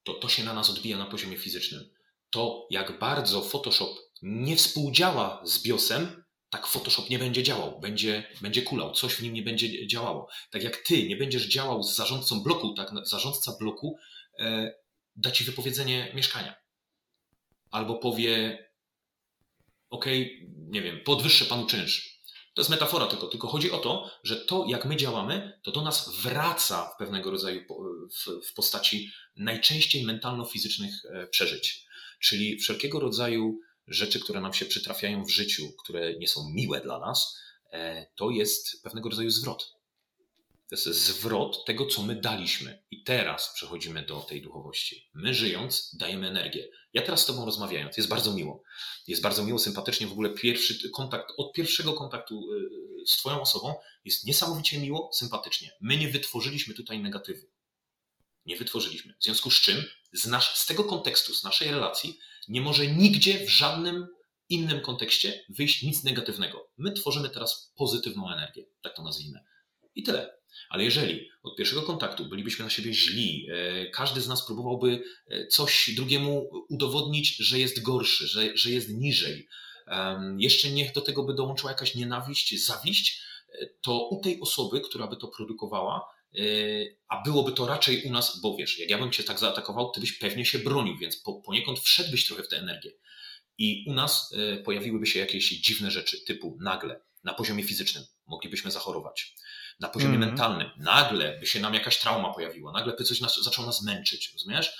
to 0.02 0.14
to 0.14 0.28
się 0.28 0.44
na 0.44 0.54
nas 0.54 0.70
odbija 0.70 0.98
na 0.98 1.06
poziomie 1.06 1.38
fizycznym. 1.38 1.94
To, 2.30 2.66
jak 2.70 2.98
bardzo 2.98 3.42
Photoshop 3.42 4.09
nie 4.22 4.56
współdziała 4.56 5.42
z 5.44 5.62
BIOSem, 5.62 6.24
tak 6.50 6.66
Photoshop 6.66 7.10
nie 7.10 7.18
będzie 7.18 7.42
działał, 7.42 7.80
będzie, 7.80 8.26
będzie 8.40 8.62
kulał, 8.62 8.92
coś 8.92 9.14
w 9.14 9.22
nim 9.22 9.34
nie 9.34 9.42
będzie 9.42 9.86
działało. 9.86 10.28
Tak 10.50 10.62
jak 10.62 10.76
ty 10.76 11.08
nie 11.08 11.16
będziesz 11.16 11.48
działał 11.48 11.82
z 11.82 11.96
zarządcą 11.96 12.42
bloku, 12.42 12.74
tak 12.74 12.90
zarządca 13.04 13.52
bloku 13.60 13.98
e, 14.38 14.72
da 15.16 15.30
ci 15.30 15.44
wypowiedzenie 15.44 16.12
mieszkania. 16.14 16.54
Albo 17.70 17.94
powie, 17.94 18.64
ok, 19.90 20.06
nie 20.56 20.82
wiem, 20.82 21.00
podwyższę 21.04 21.44
panu 21.44 21.66
czynsz. 21.66 22.20
To 22.54 22.62
jest 22.62 22.70
metafora 22.70 23.06
tylko, 23.06 23.26
tylko 23.26 23.48
chodzi 23.48 23.70
o 23.70 23.78
to, 23.78 24.10
że 24.24 24.36
to, 24.36 24.66
jak 24.68 24.84
my 24.84 24.96
działamy, 24.96 25.60
to 25.62 25.72
do 25.72 25.82
nas 25.82 26.16
wraca 26.16 26.90
w 26.94 26.98
pewnego 26.98 27.30
rodzaju 27.30 27.64
w, 28.10 28.48
w 28.48 28.54
postaci 28.54 29.10
najczęściej 29.36 30.04
mentalno-fizycznych 30.04 31.04
e, 31.04 31.26
przeżyć. 31.26 31.86
Czyli 32.20 32.58
wszelkiego 32.58 33.00
rodzaju 33.00 33.58
rzeczy, 33.90 34.20
które 34.20 34.40
nam 34.40 34.52
się 34.52 34.66
przytrafiają 34.66 35.24
w 35.24 35.30
życiu, 35.30 35.72
które 35.72 36.18
nie 36.18 36.28
są 36.28 36.50
miłe 36.50 36.80
dla 36.80 36.98
nas, 36.98 37.38
e, 37.72 38.06
to 38.16 38.30
jest 38.30 38.82
pewnego 38.82 39.08
rodzaju 39.08 39.30
zwrot. 39.30 39.80
To 40.68 40.76
jest 40.76 40.86
zwrot 40.86 41.64
tego, 41.64 41.86
co 41.86 42.02
my 42.02 42.16
daliśmy. 42.16 42.82
I 42.90 43.02
teraz 43.02 43.52
przechodzimy 43.54 44.02
do 44.02 44.20
tej 44.20 44.42
duchowości. 44.42 45.10
My 45.14 45.34
żyjąc, 45.34 45.96
dajemy 45.98 46.28
energię. 46.28 46.68
Ja 46.92 47.02
teraz 47.02 47.20
z 47.20 47.26
Tobą 47.26 47.44
rozmawiając, 47.44 47.96
jest 47.96 48.08
bardzo 48.08 48.32
miło. 48.32 48.62
Jest 49.06 49.22
bardzo 49.22 49.44
miło, 49.44 49.58
sympatycznie. 49.58 50.06
W 50.06 50.12
ogóle 50.12 50.30
pierwszy 50.30 50.90
kontakt, 50.90 51.32
od 51.36 51.52
pierwszego 51.52 51.92
kontaktu 51.92 52.48
e, 52.52 53.06
z 53.06 53.16
Twoją 53.16 53.40
osobą 53.40 53.74
jest 54.04 54.26
niesamowicie 54.26 54.78
miło, 54.78 55.10
sympatycznie. 55.12 55.70
My 55.80 55.96
nie 55.96 56.08
wytworzyliśmy 56.08 56.74
tutaj 56.74 57.00
negatywu. 57.00 57.46
Nie 58.46 58.56
wytworzyliśmy. 58.56 59.14
W 59.20 59.24
związku 59.24 59.50
z 59.50 59.60
czym 59.60 59.84
z, 60.12 60.26
nasz, 60.26 60.56
z 60.56 60.66
tego 60.66 60.84
kontekstu, 60.84 61.34
z 61.34 61.44
naszej 61.44 61.70
relacji, 61.70 62.18
nie 62.48 62.60
może 62.60 62.86
nigdzie 62.86 63.46
w 63.46 63.48
żadnym 63.48 64.06
innym 64.48 64.80
kontekście 64.80 65.44
wyjść 65.48 65.82
nic 65.82 66.04
negatywnego. 66.04 66.70
My 66.78 66.92
tworzymy 66.92 67.28
teraz 67.28 67.72
pozytywną 67.76 68.32
energię, 68.32 68.64
tak 68.82 68.96
to 68.96 69.02
nazwijmy. 69.02 69.40
I 69.94 70.02
tyle. 70.02 70.40
Ale 70.70 70.84
jeżeli 70.84 71.28
od 71.42 71.56
pierwszego 71.56 71.82
kontaktu 71.82 72.24
bylibyśmy 72.24 72.64
na 72.64 72.70
siebie 72.70 72.94
źli, 72.94 73.46
e, 73.50 73.86
każdy 73.90 74.20
z 74.20 74.28
nas 74.28 74.46
próbowałby 74.46 75.02
e, 75.26 75.46
coś 75.46 75.90
drugiemu 75.96 76.50
udowodnić, 76.68 77.36
że 77.36 77.58
jest 77.58 77.82
gorszy, 77.82 78.26
że, 78.26 78.56
że 78.56 78.70
jest 78.70 78.88
niżej, 78.88 79.48
jeszcze 80.38 80.70
niech 80.70 80.92
do 80.92 81.00
tego 81.00 81.22
by 81.22 81.34
dołączyła 81.34 81.72
jakaś 81.72 81.94
nienawiść, 81.94 82.64
zawiść, 82.64 83.22
e, 83.48 83.66
to 83.80 84.08
u 84.08 84.20
tej 84.20 84.40
osoby, 84.40 84.80
która 84.80 85.06
by 85.06 85.16
to 85.16 85.28
produkowała, 85.28 86.04
a 87.08 87.22
byłoby 87.22 87.52
to 87.52 87.66
raczej 87.66 88.02
u 88.02 88.12
nas, 88.12 88.40
bo 88.40 88.56
wiesz, 88.56 88.78
jak 88.78 88.90
ja 88.90 88.98
bym 88.98 89.12
cię 89.12 89.24
tak 89.24 89.38
zaatakował, 89.38 89.90
ty 89.90 90.00
byś 90.00 90.12
pewnie 90.12 90.44
się 90.44 90.58
bronił, 90.58 90.98
więc 90.98 91.16
po, 91.16 91.34
poniekąd 91.34 91.80
wszedłbyś 91.80 92.26
trochę 92.26 92.42
w 92.42 92.48
tę 92.48 92.58
energię. 92.58 92.90
I 93.58 93.84
u 93.88 93.92
nas 93.92 94.34
pojawiłyby 94.64 95.06
się 95.06 95.18
jakieś 95.18 95.60
dziwne 95.60 95.90
rzeczy, 95.90 96.24
typu 96.24 96.56
nagle, 96.60 97.00
na 97.24 97.34
poziomie 97.34 97.64
fizycznym 97.64 98.04
moglibyśmy 98.26 98.70
zachorować 98.70 99.34
na 99.80 99.88
poziomie 99.88 100.16
mm. 100.16 100.28
mentalnym. 100.28 100.70
Nagle 100.76 101.38
by 101.40 101.46
się 101.46 101.60
nam 101.60 101.74
jakaś 101.74 101.98
trauma 101.98 102.34
pojawiła, 102.34 102.72
nagle 102.72 102.96
by 102.96 103.04
coś 103.04 103.20
nas, 103.20 103.42
zaczął 103.42 103.66
nas 103.66 103.82
męczyć, 103.82 104.32
rozumiesz? 104.32 104.72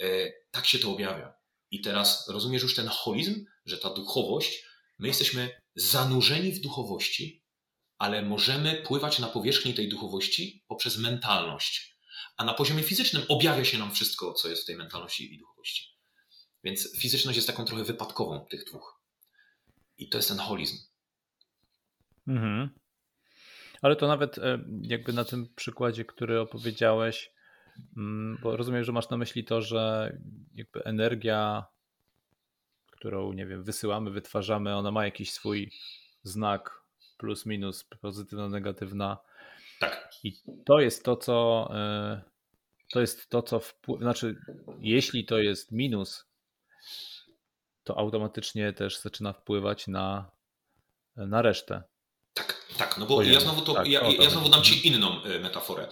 E, 0.00 0.06
tak 0.50 0.66
się 0.66 0.78
to 0.78 0.90
objawia. 0.90 1.34
I 1.70 1.80
teraz 1.80 2.28
rozumiesz 2.28 2.62
już 2.62 2.74
ten 2.74 2.88
holizm, 2.88 3.44
że 3.66 3.78
ta 3.78 3.90
duchowość, 3.90 4.62
my 4.98 5.08
jesteśmy 5.08 5.60
zanurzeni 5.74 6.52
w 6.52 6.60
duchowości, 6.60 7.44
ale 7.98 8.22
możemy 8.22 8.74
pływać 8.74 9.18
na 9.18 9.26
powierzchni 9.26 9.74
tej 9.74 9.88
duchowości 9.88 10.64
poprzez 10.68 10.98
mentalność. 10.98 11.98
A 12.36 12.44
na 12.44 12.54
poziomie 12.54 12.82
fizycznym 12.82 13.22
objawia 13.28 13.64
się 13.64 13.78
nam 13.78 13.90
wszystko, 13.90 14.32
co 14.32 14.48
jest 14.48 14.62
w 14.62 14.66
tej 14.66 14.76
mentalności 14.76 15.34
i 15.34 15.38
duchowości. 15.38 15.98
Więc 16.64 16.98
fizyczność 16.98 17.36
jest 17.36 17.48
taką 17.48 17.64
trochę 17.64 17.84
wypadkową 17.84 18.40
tych 18.40 18.64
dwóch. 18.64 19.00
I 19.98 20.08
to 20.08 20.18
jest 20.18 20.28
ten 20.28 20.38
holizm. 20.38 20.76
Mhm. 22.26 22.70
Ale 23.82 23.96
to 23.96 24.08
nawet 24.08 24.38
e, 24.38 24.58
jakby 24.82 25.12
na 25.12 25.24
tym 25.24 25.48
przykładzie, 25.56 26.04
który 26.04 26.40
opowiedziałeś, 26.40 27.32
mm, 27.96 28.38
bo 28.42 28.56
rozumiem, 28.56 28.84
że 28.84 28.92
masz 28.92 29.10
na 29.10 29.16
myśli 29.16 29.44
to, 29.44 29.62
że 29.62 30.12
jakby 30.54 30.84
energia, 30.84 31.64
którą 32.90 33.32
nie 33.32 33.46
wiem, 33.46 33.64
wysyłamy, 33.64 34.10
wytwarzamy, 34.10 34.76
ona 34.76 34.90
ma 34.90 35.04
jakiś 35.04 35.32
swój 35.32 35.72
znak 36.22 36.87
plus, 37.18 37.46
minus, 37.46 37.84
pozytywna, 37.84 38.48
negatywna. 38.48 39.18
Tak. 39.80 40.14
I 40.24 40.32
to 40.64 40.80
jest 40.80 41.04
to, 41.04 41.16
co 41.16 41.68
e, 41.74 42.22
to 42.92 43.00
jest 43.00 43.28
to, 43.28 43.42
co 43.42 43.60
wpływa, 43.60 44.02
znaczy, 44.02 44.36
jeśli 44.80 45.24
to 45.24 45.38
jest 45.38 45.72
minus, 45.72 46.24
to 47.84 47.98
automatycznie 47.98 48.72
też 48.72 49.00
zaczyna 49.00 49.32
wpływać 49.32 49.86
na, 49.86 50.30
na 51.16 51.42
resztę. 51.42 51.82
Tak, 52.34 52.66
tak, 52.76 52.98
no 52.98 53.06
bo 53.06 53.22
ja 53.22 53.40
znowu, 53.40 53.60
to, 53.60 53.74
tak, 53.74 53.86
ja, 53.86 54.00
ja 54.20 54.30
znowu 54.30 54.48
dam 54.48 54.62
Ci 54.62 54.88
inną 54.88 55.22
e, 55.22 55.38
metaforę. 55.38 55.88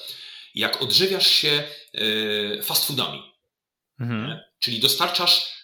Jak 0.54 0.82
odżywiasz 0.82 1.26
się 1.26 1.62
e, 1.94 2.62
fast 2.62 2.86
foodami, 2.86 3.22
mhm. 4.00 4.40
czyli 4.58 4.80
dostarczasz 4.80 5.55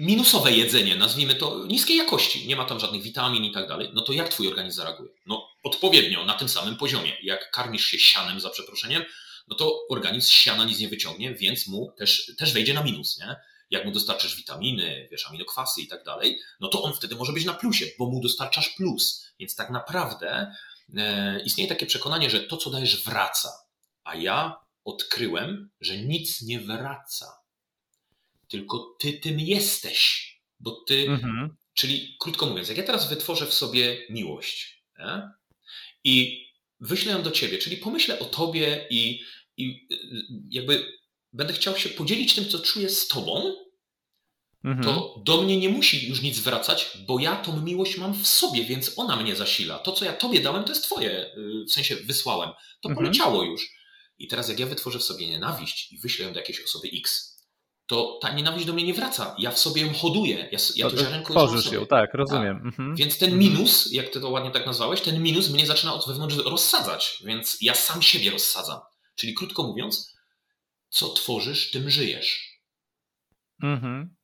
minusowe 0.00 0.52
jedzenie, 0.52 0.96
nazwijmy 0.96 1.34
to 1.34 1.66
niskiej 1.66 1.96
jakości, 1.96 2.46
nie 2.46 2.56
ma 2.56 2.64
tam 2.64 2.80
żadnych 2.80 3.02
witamin 3.02 3.44
i 3.44 3.52
tak 3.52 3.68
dalej, 3.68 3.90
no 3.92 4.00
to 4.00 4.12
jak 4.12 4.28
Twój 4.28 4.48
organizm 4.48 4.76
zareaguje? 4.76 5.10
No 5.26 5.48
odpowiednio, 5.62 6.24
na 6.24 6.34
tym 6.34 6.48
samym 6.48 6.76
poziomie. 6.76 7.16
Jak 7.22 7.50
karmisz 7.50 7.84
się 7.84 7.98
sianem, 7.98 8.40
za 8.40 8.50
przeproszeniem, 8.50 9.04
no 9.48 9.56
to 9.56 9.78
organizm 9.90 10.30
siana 10.30 10.64
nic 10.64 10.78
nie 10.78 10.88
wyciągnie, 10.88 11.34
więc 11.34 11.66
mu 11.66 11.92
też, 11.98 12.32
też 12.38 12.52
wejdzie 12.52 12.74
na 12.74 12.82
minus, 12.82 13.18
nie? 13.18 13.36
jak 13.70 13.84
mu 13.84 13.92
dostarczysz 13.92 14.36
witaminy, 14.36 15.08
wiesz, 15.10 15.26
aminokwasy 15.28 15.80
i 15.80 15.86
tak 15.86 16.04
dalej, 16.04 16.38
no 16.60 16.68
to 16.68 16.82
on 16.82 16.92
wtedy 16.92 17.14
może 17.14 17.32
być 17.32 17.44
na 17.44 17.54
plusie, 17.54 17.86
bo 17.98 18.06
mu 18.06 18.20
dostarczasz 18.20 18.68
plus. 18.68 19.26
Więc 19.38 19.54
tak 19.54 19.70
naprawdę 19.70 20.52
e, 20.96 21.40
istnieje 21.44 21.68
takie 21.68 21.86
przekonanie, 21.86 22.30
że 22.30 22.40
to, 22.40 22.56
co 22.56 22.70
dajesz, 22.70 23.04
wraca. 23.04 23.52
A 24.04 24.14
ja 24.14 24.60
odkryłem, 24.84 25.70
że 25.80 25.98
nic 25.98 26.42
nie 26.42 26.60
wraca. 26.60 27.39
Tylko 28.50 28.96
ty 28.98 29.12
tym 29.12 29.40
jesteś. 29.40 30.30
Bo 30.60 30.84
ty, 30.86 31.08
mhm. 31.08 31.56
czyli 31.74 32.16
krótko 32.20 32.46
mówiąc, 32.46 32.68
jak 32.68 32.78
ja 32.78 32.84
teraz 32.84 33.10
wytworzę 33.10 33.46
w 33.46 33.54
sobie 33.54 34.06
miłość 34.10 34.84
nie? 34.98 35.30
i 36.04 36.46
wyślę 36.80 37.12
ją 37.12 37.22
do 37.22 37.30
ciebie, 37.30 37.58
czyli 37.58 37.76
pomyślę 37.76 38.18
o 38.18 38.24
tobie 38.24 38.86
i, 38.90 39.22
i 39.56 39.88
jakby 40.50 40.92
będę 41.32 41.52
chciał 41.52 41.76
się 41.76 41.88
podzielić 41.88 42.34
tym, 42.34 42.48
co 42.48 42.58
czuję 42.58 42.88
z 42.88 43.08
tobą, 43.08 43.54
mhm. 44.64 44.84
to 44.84 45.22
do 45.24 45.42
mnie 45.42 45.56
nie 45.56 45.68
musi 45.68 46.08
już 46.08 46.22
nic 46.22 46.38
wracać, 46.38 46.98
bo 47.06 47.18
ja 47.18 47.36
tą 47.36 47.60
miłość 47.60 47.98
mam 47.98 48.14
w 48.14 48.26
sobie, 48.26 48.64
więc 48.64 48.98
ona 48.98 49.16
mnie 49.16 49.36
zasila. 49.36 49.78
To, 49.78 49.92
co 49.92 50.04
ja 50.04 50.12
tobie 50.12 50.40
dałem, 50.40 50.64
to 50.64 50.70
jest 50.70 50.84
twoje, 50.84 51.34
y, 51.36 51.64
w 51.68 51.72
sensie 51.72 51.96
wysłałem. 51.96 52.50
To 52.80 52.88
mhm. 52.88 52.96
poleciało 52.96 53.44
już. 53.44 53.80
I 54.18 54.28
teraz 54.28 54.48
jak 54.48 54.58
ja 54.58 54.66
wytworzę 54.66 54.98
w 54.98 55.02
sobie 55.02 55.26
nienawiść 55.26 55.92
i 55.92 55.98
wyślę 55.98 56.26
ją 56.26 56.32
do 56.32 56.38
jakiejś 56.38 56.64
osoby 56.64 56.88
X, 56.94 57.29
to 57.90 58.18
ta 58.22 58.32
nienawiść 58.32 58.66
do 58.66 58.72
mnie 58.72 58.84
nie 58.84 58.94
wraca. 58.94 59.34
Ja 59.38 59.50
w 59.50 59.58
sobie 59.58 59.82
ją 59.82 59.94
hoduję. 59.94 60.48
Ja, 60.52 60.58
ja 60.76 60.90
to 60.90 60.96
ziarenko 60.96 61.32
Tworzysz 61.32 61.72
ją, 61.72 61.86
tak, 61.86 62.14
rozumiem. 62.14 62.56
Tak. 62.56 62.66
Mhm. 62.66 62.96
Więc 62.96 63.18
ten 63.18 63.32
mhm. 63.32 63.52
minus, 63.52 63.92
jak 63.92 64.08
ty 64.08 64.20
to 64.20 64.30
ładnie 64.30 64.50
tak 64.50 64.66
nazwałeś, 64.66 65.00
ten 65.00 65.22
minus 65.22 65.50
mnie 65.50 65.66
zaczyna 65.66 65.94
od 65.94 66.08
wewnątrz 66.08 66.36
rozsadzać. 66.36 67.22
Więc 67.24 67.58
ja 67.60 67.74
sam 67.74 68.02
siebie 68.02 68.30
rozsadzam. 68.30 68.80
Czyli 69.14 69.34
krótko 69.34 69.62
mówiąc, 69.62 70.16
co 70.88 71.08
tworzysz, 71.08 71.70
tym 71.70 71.90
żyjesz. 71.90 72.60
Mhm. 73.62 74.16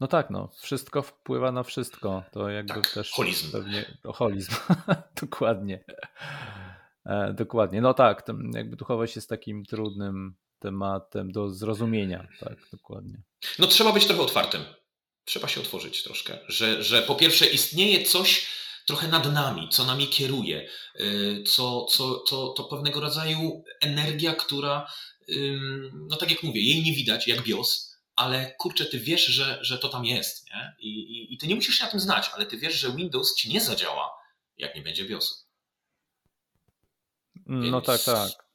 No 0.00 0.06
tak, 0.06 0.30
no. 0.30 0.50
Wszystko 0.60 1.02
wpływa 1.02 1.52
na 1.52 1.62
wszystko. 1.62 2.22
To 2.32 2.48
jakby 2.48 2.74
tak, 2.74 2.90
też. 2.94 3.10
Holizm. 3.10 3.52
Pewnie, 3.52 3.96
to 4.02 4.12
holizm. 4.12 4.52
dokładnie. 5.22 5.84
E, 7.06 7.34
dokładnie. 7.34 7.80
No 7.80 7.94
tak, 7.94 8.24
jakby 8.54 8.76
duchowość 8.76 9.16
jest 9.16 9.28
takim 9.28 9.64
trudnym 9.64 10.34
tematem 10.58 11.32
do 11.32 11.50
zrozumienia. 11.50 12.28
Tak, 12.40 12.58
dokładnie. 12.72 13.22
No 13.58 13.66
trzeba 13.66 13.92
być 13.92 14.06
trochę 14.06 14.22
otwartym. 14.22 14.64
Trzeba 15.24 15.48
się 15.48 15.60
otworzyć 15.60 16.02
troszkę. 16.02 16.38
Że, 16.48 16.82
że 16.82 17.02
po 17.02 17.14
pierwsze 17.14 17.46
istnieje 17.46 18.04
coś 18.04 18.46
trochę 18.86 19.08
nad 19.08 19.32
nami, 19.32 19.68
co 19.68 19.84
nami 19.84 20.08
kieruje, 20.08 20.68
y, 21.00 21.44
co, 21.46 21.84
co, 21.84 22.14
to, 22.14 22.48
to 22.48 22.64
pewnego 22.64 23.00
rodzaju 23.00 23.64
energia, 23.80 24.34
która, 24.34 24.92
no 25.92 26.16
tak 26.16 26.30
jak 26.30 26.42
mówię, 26.42 26.60
jej 26.62 26.82
nie 26.82 26.92
widać, 26.92 27.28
jak 27.28 27.42
bios, 27.42 27.94
ale 28.16 28.54
kurczę, 28.58 28.84
ty 28.86 28.98
wiesz, 28.98 29.24
że, 29.26 29.58
że 29.62 29.78
to 29.78 29.88
tam 29.88 30.04
jest, 30.04 30.46
nie? 30.46 30.74
I, 30.78 30.88
i, 30.88 31.34
I 31.34 31.38
ty 31.38 31.46
nie 31.46 31.54
musisz 31.54 31.74
się 31.78 31.84
na 31.84 31.90
tym 31.90 32.00
znać, 32.00 32.30
ale 32.34 32.46
ty 32.46 32.58
wiesz, 32.58 32.74
że 32.74 32.92
Windows 32.92 33.34
ci 33.34 33.48
nie 33.48 33.60
zadziała, 33.60 34.10
jak 34.56 34.74
nie 34.74 34.82
będzie 34.82 35.04
BIOSu. 35.04 35.34
Więc 37.46 37.70
no 37.70 37.80
tak, 37.80 38.02
tak. 38.02 38.47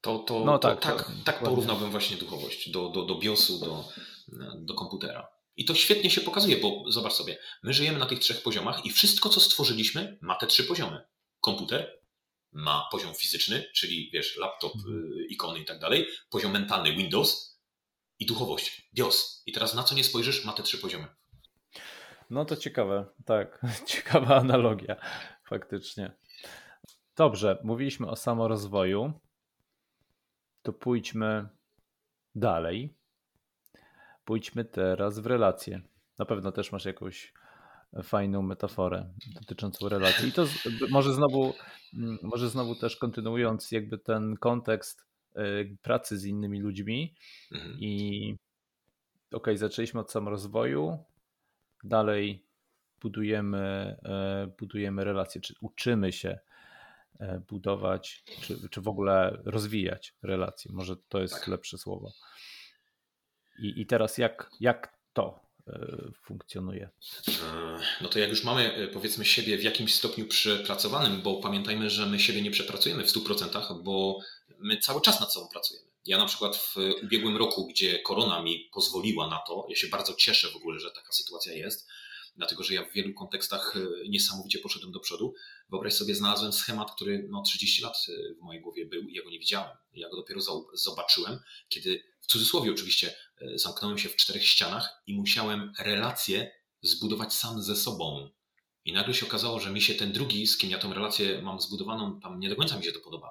To, 0.00 0.18
to, 0.18 0.44
no 0.44 0.58
to 0.58 0.68
tak, 0.68 0.80
tak, 0.80 0.96
tak, 0.96 1.06
tak 1.24 1.38
porównałbym 1.38 1.90
właśnie 1.90 2.16
duchowość 2.16 2.70
do, 2.70 2.88
do, 2.88 3.04
do 3.04 3.14
BIOSu, 3.14 3.58
do, 3.58 3.84
do 4.54 4.74
komputera. 4.74 5.28
I 5.56 5.64
to 5.64 5.74
świetnie 5.74 6.10
się 6.10 6.20
pokazuje, 6.20 6.56
bo 6.56 6.84
zobacz 6.88 7.12
sobie, 7.12 7.38
my 7.62 7.72
żyjemy 7.72 7.98
na 7.98 8.06
tych 8.06 8.18
trzech 8.18 8.42
poziomach 8.42 8.86
i 8.86 8.90
wszystko, 8.90 9.28
co 9.28 9.40
stworzyliśmy, 9.40 10.18
ma 10.20 10.34
te 10.34 10.46
trzy 10.46 10.64
poziomy. 10.64 11.00
Komputer 11.40 12.00
ma 12.52 12.88
poziom 12.92 13.14
fizyczny, 13.14 13.64
czyli 13.74 14.10
wiesz, 14.12 14.36
laptop, 14.36 14.74
mhm. 14.74 15.12
y, 15.12 15.26
ikony 15.26 15.58
i 15.60 15.64
tak 15.64 15.78
dalej, 15.78 16.06
poziom 16.30 16.52
mentalny 16.52 16.92
Windows 16.92 17.60
i 18.18 18.26
duchowość, 18.26 18.88
BIOS. 18.94 19.42
I 19.46 19.52
teraz 19.52 19.74
na 19.74 19.82
co 19.82 19.94
nie 19.94 20.04
spojrzysz, 20.04 20.44
ma 20.44 20.52
te 20.52 20.62
trzy 20.62 20.78
poziomy. 20.78 21.06
No 22.30 22.44
to 22.44 22.56
ciekawe, 22.56 23.06
tak, 23.26 23.62
ciekawa 23.86 24.36
analogia, 24.36 24.96
faktycznie. 25.48 26.12
Dobrze, 27.16 27.58
mówiliśmy 27.64 28.10
o 28.10 28.16
samorozwoju, 28.16 29.12
to 30.62 30.72
pójdźmy 30.72 31.48
dalej. 32.34 32.94
Pójdźmy 34.24 34.64
teraz 34.64 35.18
w 35.18 35.26
relacje. 35.26 35.80
Na 36.18 36.24
pewno 36.24 36.52
też 36.52 36.72
masz 36.72 36.84
jakąś 36.84 37.32
fajną 38.02 38.42
metaforę 38.42 39.12
dotyczącą 39.34 39.88
relacji. 39.88 40.28
I 40.28 40.32
to 40.32 40.46
może 40.90 41.14
znowu, 41.14 41.54
mm, 41.94 42.18
może 42.22 42.48
znowu 42.48 42.74
też 42.74 42.96
kontynuując 42.96 43.72
jakby 43.72 43.98
ten 43.98 44.36
kontekst 44.36 45.04
y, 45.36 45.76
pracy 45.82 46.18
z 46.18 46.24
innymi 46.24 46.60
ludźmi 46.60 47.14
mhm. 47.52 47.76
i 47.80 48.36
ok, 49.32 49.48
zaczęliśmy 49.54 50.00
od 50.00 50.12
samorozwoju, 50.12 50.98
dalej 51.84 52.44
budujemy, 53.00 53.96
y, 54.44 54.52
budujemy 54.58 55.04
relacje, 55.04 55.40
czy 55.40 55.54
uczymy 55.60 56.12
się 56.12 56.38
budować, 57.48 58.24
czy, 58.40 58.68
czy 58.70 58.80
w 58.80 58.88
ogóle 58.88 59.42
rozwijać 59.44 60.14
relacje. 60.22 60.70
Może 60.74 60.96
to 61.08 61.20
jest 61.20 61.34
tak. 61.34 61.48
lepsze 61.48 61.78
słowo. 61.78 62.12
I, 63.58 63.80
I 63.80 63.86
teraz 63.86 64.18
jak, 64.18 64.50
jak 64.60 64.98
to 65.12 65.40
e, 65.66 65.86
funkcjonuje? 66.24 66.90
E, 67.28 67.80
no 68.00 68.08
to 68.08 68.18
jak 68.18 68.30
już 68.30 68.44
mamy 68.44 68.88
powiedzmy 68.92 69.24
siebie 69.24 69.58
w 69.58 69.62
jakimś 69.62 69.94
stopniu 69.94 70.26
przepracowanym, 70.26 71.22
bo 71.22 71.40
pamiętajmy, 71.40 71.90
że 71.90 72.06
my 72.06 72.20
siebie 72.20 72.42
nie 72.42 72.50
przepracujemy 72.50 73.04
w 73.04 73.12
100%, 73.12 73.82
bo 73.82 74.18
my 74.58 74.76
cały 74.76 75.00
czas 75.00 75.20
nad 75.20 75.32
sobą 75.32 75.48
pracujemy. 75.52 75.90
Ja 76.04 76.18
na 76.18 76.26
przykład 76.26 76.56
w 76.56 76.76
ubiegłym 77.02 77.36
roku, 77.36 77.66
gdzie 77.66 77.98
korona 77.98 78.42
mi 78.42 78.68
pozwoliła 78.72 79.28
na 79.28 79.38
to, 79.46 79.66
ja 79.68 79.76
się 79.76 79.88
bardzo 79.88 80.14
cieszę 80.14 80.48
w 80.48 80.56
ogóle, 80.56 80.80
że 80.80 80.90
taka 80.90 81.12
sytuacja 81.12 81.52
jest, 81.52 81.88
dlatego 82.40 82.62
że 82.62 82.74
ja 82.74 82.84
w 82.84 82.92
wielu 82.92 83.14
kontekstach 83.14 83.74
niesamowicie 84.08 84.58
poszedłem 84.58 84.92
do 84.92 85.00
przodu. 85.00 85.34
Wyobraź 85.70 85.94
sobie, 85.94 86.14
znalazłem 86.14 86.52
schemat, 86.52 86.94
który 86.94 87.28
no, 87.30 87.42
30 87.42 87.82
lat 87.82 87.96
y, 88.08 88.34
w 88.40 88.42
mojej 88.42 88.62
głowie 88.62 88.86
był 88.86 89.02
i 89.02 89.14
ja 89.14 89.22
go 89.22 89.30
nie 89.30 89.38
widziałem. 89.38 89.76
Ja 89.92 90.08
go 90.08 90.16
dopiero 90.16 90.40
zobaczyłem, 90.74 91.38
kiedy 91.68 92.02
w 92.20 92.26
cudzysłowie 92.26 92.70
oczywiście 92.70 93.14
y, 93.42 93.58
zamknąłem 93.58 93.98
się 93.98 94.08
w 94.08 94.16
czterech 94.16 94.46
ścianach 94.46 95.02
i 95.06 95.14
musiałem 95.14 95.72
relacje 95.78 96.52
zbudować 96.82 97.34
sam 97.34 97.62
ze 97.62 97.76
sobą. 97.76 98.30
I 98.84 98.92
nagle 98.92 99.14
się 99.14 99.26
okazało, 99.26 99.60
że 99.60 99.70
mi 99.70 99.82
się 99.82 99.94
ten 99.94 100.12
drugi, 100.12 100.46
z 100.46 100.56
kim 100.56 100.70
ja 100.70 100.78
tą 100.78 100.94
relację 100.94 101.42
mam 101.42 101.60
zbudowaną, 101.60 102.20
tam 102.20 102.40
nie 102.40 102.48
do 102.48 102.56
końca 102.56 102.78
mi 102.78 102.84
się 102.84 102.92
to 102.92 103.00
podoba. 103.00 103.30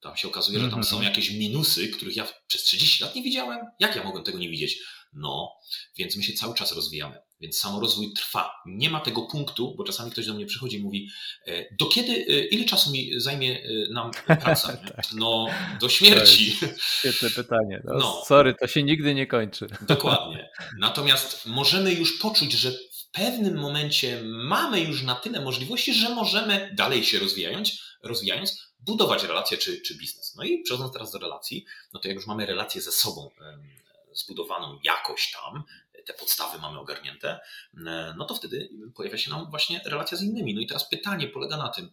Tam 0.00 0.16
się 0.16 0.28
okazuje, 0.28 0.58
że 0.58 0.64
tam 0.70 0.78
mhm. 0.78 0.84
są 0.84 1.02
jakieś 1.02 1.30
minusy, 1.30 1.88
których 1.88 2.16
ja 2.16 2.28
przez 2.46 2.62
30 2.62 3.04
lat 3.04 3.14
nie 3.14 3.22
widziałem. 3.22 3.66
Jak 3.78 3.96
ja 3.96 4.04
mogłem 4.04 4.24
tego 4.24 4.38
nie 4.38 4.50
widzieć? 4.50 4.82
No, 5.12 5.52
więc 5.96 6.16
my 6.16 6.22
się 6.22 6.32
cały 6.32 6.54
czas 6.54 6.72
rozwijamy. 6.72 7.29
Więc 7.40 7.58
samorozwój 7.58 8.12
trwa. 8.12 8.52
Nie 8.66 8.90
ma 8.90 9.00
tego 9.00 9.22
punktu, 9.22 9.74
bo 9.76 9.84
czasami 9.84 10.10
ktoś 10.10 10.26
do 10.26 10.34
mnie 10.34 10.46
przychodzi 10.46 10.76
i 10.76 10.82
mówi, 10.82 11.08
e, 11.46 11.76
do 11.76 11.86
kiedy, 11.86 12.12
e, 12.12 12.44
ile 12.44 12.64
czasu 12.64 12.90
mi 12.90 13.20
zajmie 13.20 13.62
e, 13.62 13.92
nam 13.92 14.10
praca? 14.26 14.76
tak. 14.96 15.04
No, 15.14 15.46
do 15.80 15.88
śmierci. 15.88 16.56
Świetne 16.80 17.30
pytanie. 17.30 17.82
No, 17.84 17.94
no, 17.94 18.22
sorry, 18.26 18.54
to 18.54 18.66
się 18.66 18.82
nigdy 18.82 19.14
nie 19.14 19.26
kończy. 19.26 19.66
Dokładnie. 19.80 20.50
Natomiast 20.78 21.46
możemy 21.46 21.92
już 21.92 22.18
poczuć, 22.18 22.52
że 22.52 22.72
w 22.72 23.10
pewnym 23.12 23.58
momencie 23.58 24.22
mamy 24.24 24.80
już 24.80 25.02
na 25.02 25.14
tyle 25.14 25.40
możliwości, 25.40 25.94
że 25.94 26.08
możemy 26.08 26.74
dalej 26.74 27.04
się 27.04 27.18
rozwijając, 27.18 27.82
rozwijając 28.02 28.70
budować 28.78 29.22
relacje 29.22 29.58
czy, 29.58 29.80
czy 29.80 29.98
biznes. 29.98 30.34
No 30.36 30.44
i 30.44 30.62
przechodząc 30.62 30.92
teraz 30.92 31.12
do 31.12 31.18
relacji, 31.18 31.64
no 31.92 32.00
to 32.00 32.08
jak 32.08 32.16
już 32.16 32.26
mamy 32.26 32.46
relacje 32.46 32.80
ze 32.80 32.92
sobą 32.92 33.30
zbudowaną 34.12 34.78
jakoś 34.84 35.32
tam, 35.32 35.64
te 36.06 36.14
podstawy 36.14 36.58
mamy 36.58 36.78
ogarnięte, 36.78 37.40
no 38.16 38.24
to 38.24 38.34
wtedy 38.34 38.70
pojawia 38.94 39.18
się 39.18 39.30
nam 39.30 39.50
właśnie 39.50 39.80
relacja 39.84 40.18
z 40.18 40.22
innymi. 40.22 40.54
No 40.54 40.60
i 40.60 40.66
teraz 40.66 40.88
pytanie 40.88 41.28
polega 41.28 41.56
na 41.56 41.68
tym, 41.68 41.90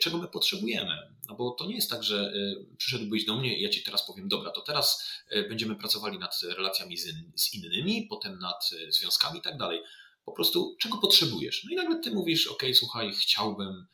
czego 0.00 0.18
my 0.18 0.28
potrzebujemy. 0.28 1.18
No 1.28 1.34
bo 1.34 1.50
to 1.50 1.66
nie 1.66 1.74
jest 1.74 1.90
tak, 1.90 2.02
że 2.02 2.32
e, 2.34 2.76
przyszedłbyś 2.76 3.24
do 3.24 3.36
mnie 3.36 3.58
i 3.58 3.62
ja 3.62 3.68
ci 3.68 3.82
teraz 3.82 4.06
powiem, 4.06 4.28
dobra, 4.28 4.50
to 4.50 4.60
teraz 4.60 5.08
e, 5.30 5.48
będziemy 5.48 5.76
pracowali 5.76 6.18
nad 6.18 6.42
relacjami 6.42 6.96
z, 7.34 7.54
innymi, 7.54 8.06
potem 8.10 8.38
nad 8.38 8.70
e, 8.88 8.92
związkami 8.92 9.38
i 9.38 9.42
tak 9.42 9.56
dalej. 9.56 9.82
Po 10.24 10.32
prostu 10.32 10.76
czego 10.80 10.98
potrzebujesz? 10.98 11.64
No 11.64 11.70
i 11.72 11.76
nagle 11.76 12.00
ty 12.00 12.10
mówisz, 12.10 12.46
ok, 12.46 12.62
słuchaj, 12.74 13.12
chciałbym 13.12 13.86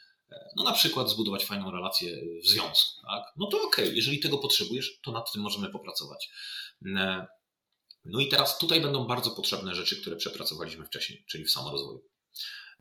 no 0.57 0.65
na 0.65 0.73
przykład 0.73 1.11
zbudować 1.11 1.45
fajną 1.45 1.71
relację 1.71 2.17
w 2.43 2.47
związku, 2.47 3.03
tak? 3.07 3.23
No 3.37 3.47
to 3.47 3.63
okay, 3.63 3.95
jeżeli 3.95 4.21
tego 4.21 4.39
potrzebujesz, 4.39 5.01
to 5.03 5.13
nad 5.13 5.33
tym 5.33 5.43
możemy 5.43 5.69
popracować. 5.71 6.31
No 8.05 8.21
i 8.21 8.29
teraz 8.29 8.59
tutaj 8.59 8.81
będą 8.81 9.07
bardzo 9.07 9.31
potrzebne 9.31 9.75
rzeczy, 9.75 10.01
które 10.01 10.17
przepracowaliśmy 10.17 10.87
wcześniej, 10.87 11.25
czyli 11.29 11.45
w 11.45 11.51
samorozwoju. 11.51 12.05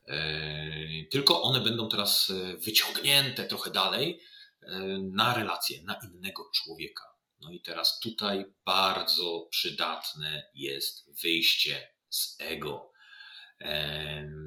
E, 0.07 1.05
tylko 1.11 1.41
one 1.41 1.61
będą 1.61 1.89
teraz 1.89 2.30
e, 2.30 2.57
wyciągnięte 2.57 3.47
trochę 3.47 3.71
dalej 3.71 4.19
e, 4.61 4.80
na 5.13 5.34
relacje, 5.34 5.84
na 5.84 5.99
innego 6.03 6.49
człowieka. 6.53 7.03
No 7.41 7.51
i 7.51 7.61
teraz 7.61 7.99
tutaj 7.99 8.45
bardzo 8.65 9.47
przydatne 9.51 10.49
jest 10.53 11.21
wyjście 11.21 11.88
z 12.09 12.36
ego. 12.39 12.93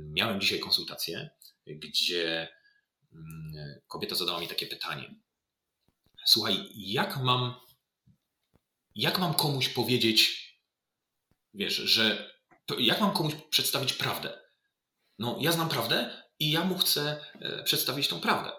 Miałem 0.09 0.41
dzisiaj 0.41 0.61
konsultację, 0.61 1.31
gdzie 1.67 2.49
mm, 3.13 3.81
kobieta 3.89 4.15
zadała 4.15 4.41
mi 4.41 4.49
takie 4.49 4.67
pytanie. 4.67 5.15
Słuchaj, 6.27 6.69
jak 6.75 7.17
mam, 7.17 7.55
jak 8.95 9.19
mam 9.19 9.35
komuś 9.35 9.69
powiedzieć, 9.69 10.46
wiesz, 11.57 11.77
że 11.77 12.33
jak 12.79 13.01
mam 13.01 13.13
komuś 13.13 13.35
przedstawić 13.51 13.93
prawdę? 13.93 14.39
No, 15.19 15.39
ja 15.41 15.53
znam 15.53 15.69
prawdę 15.69 16.23
i 16.39 16.51
ja 16.51 16.65
mu 16.65 16.79
chcę 16.79 17.25
e, 17.41 17.63
przedstawić 17.63 18.09
tą 18.09 18.21
prawdę. 18.21 18.53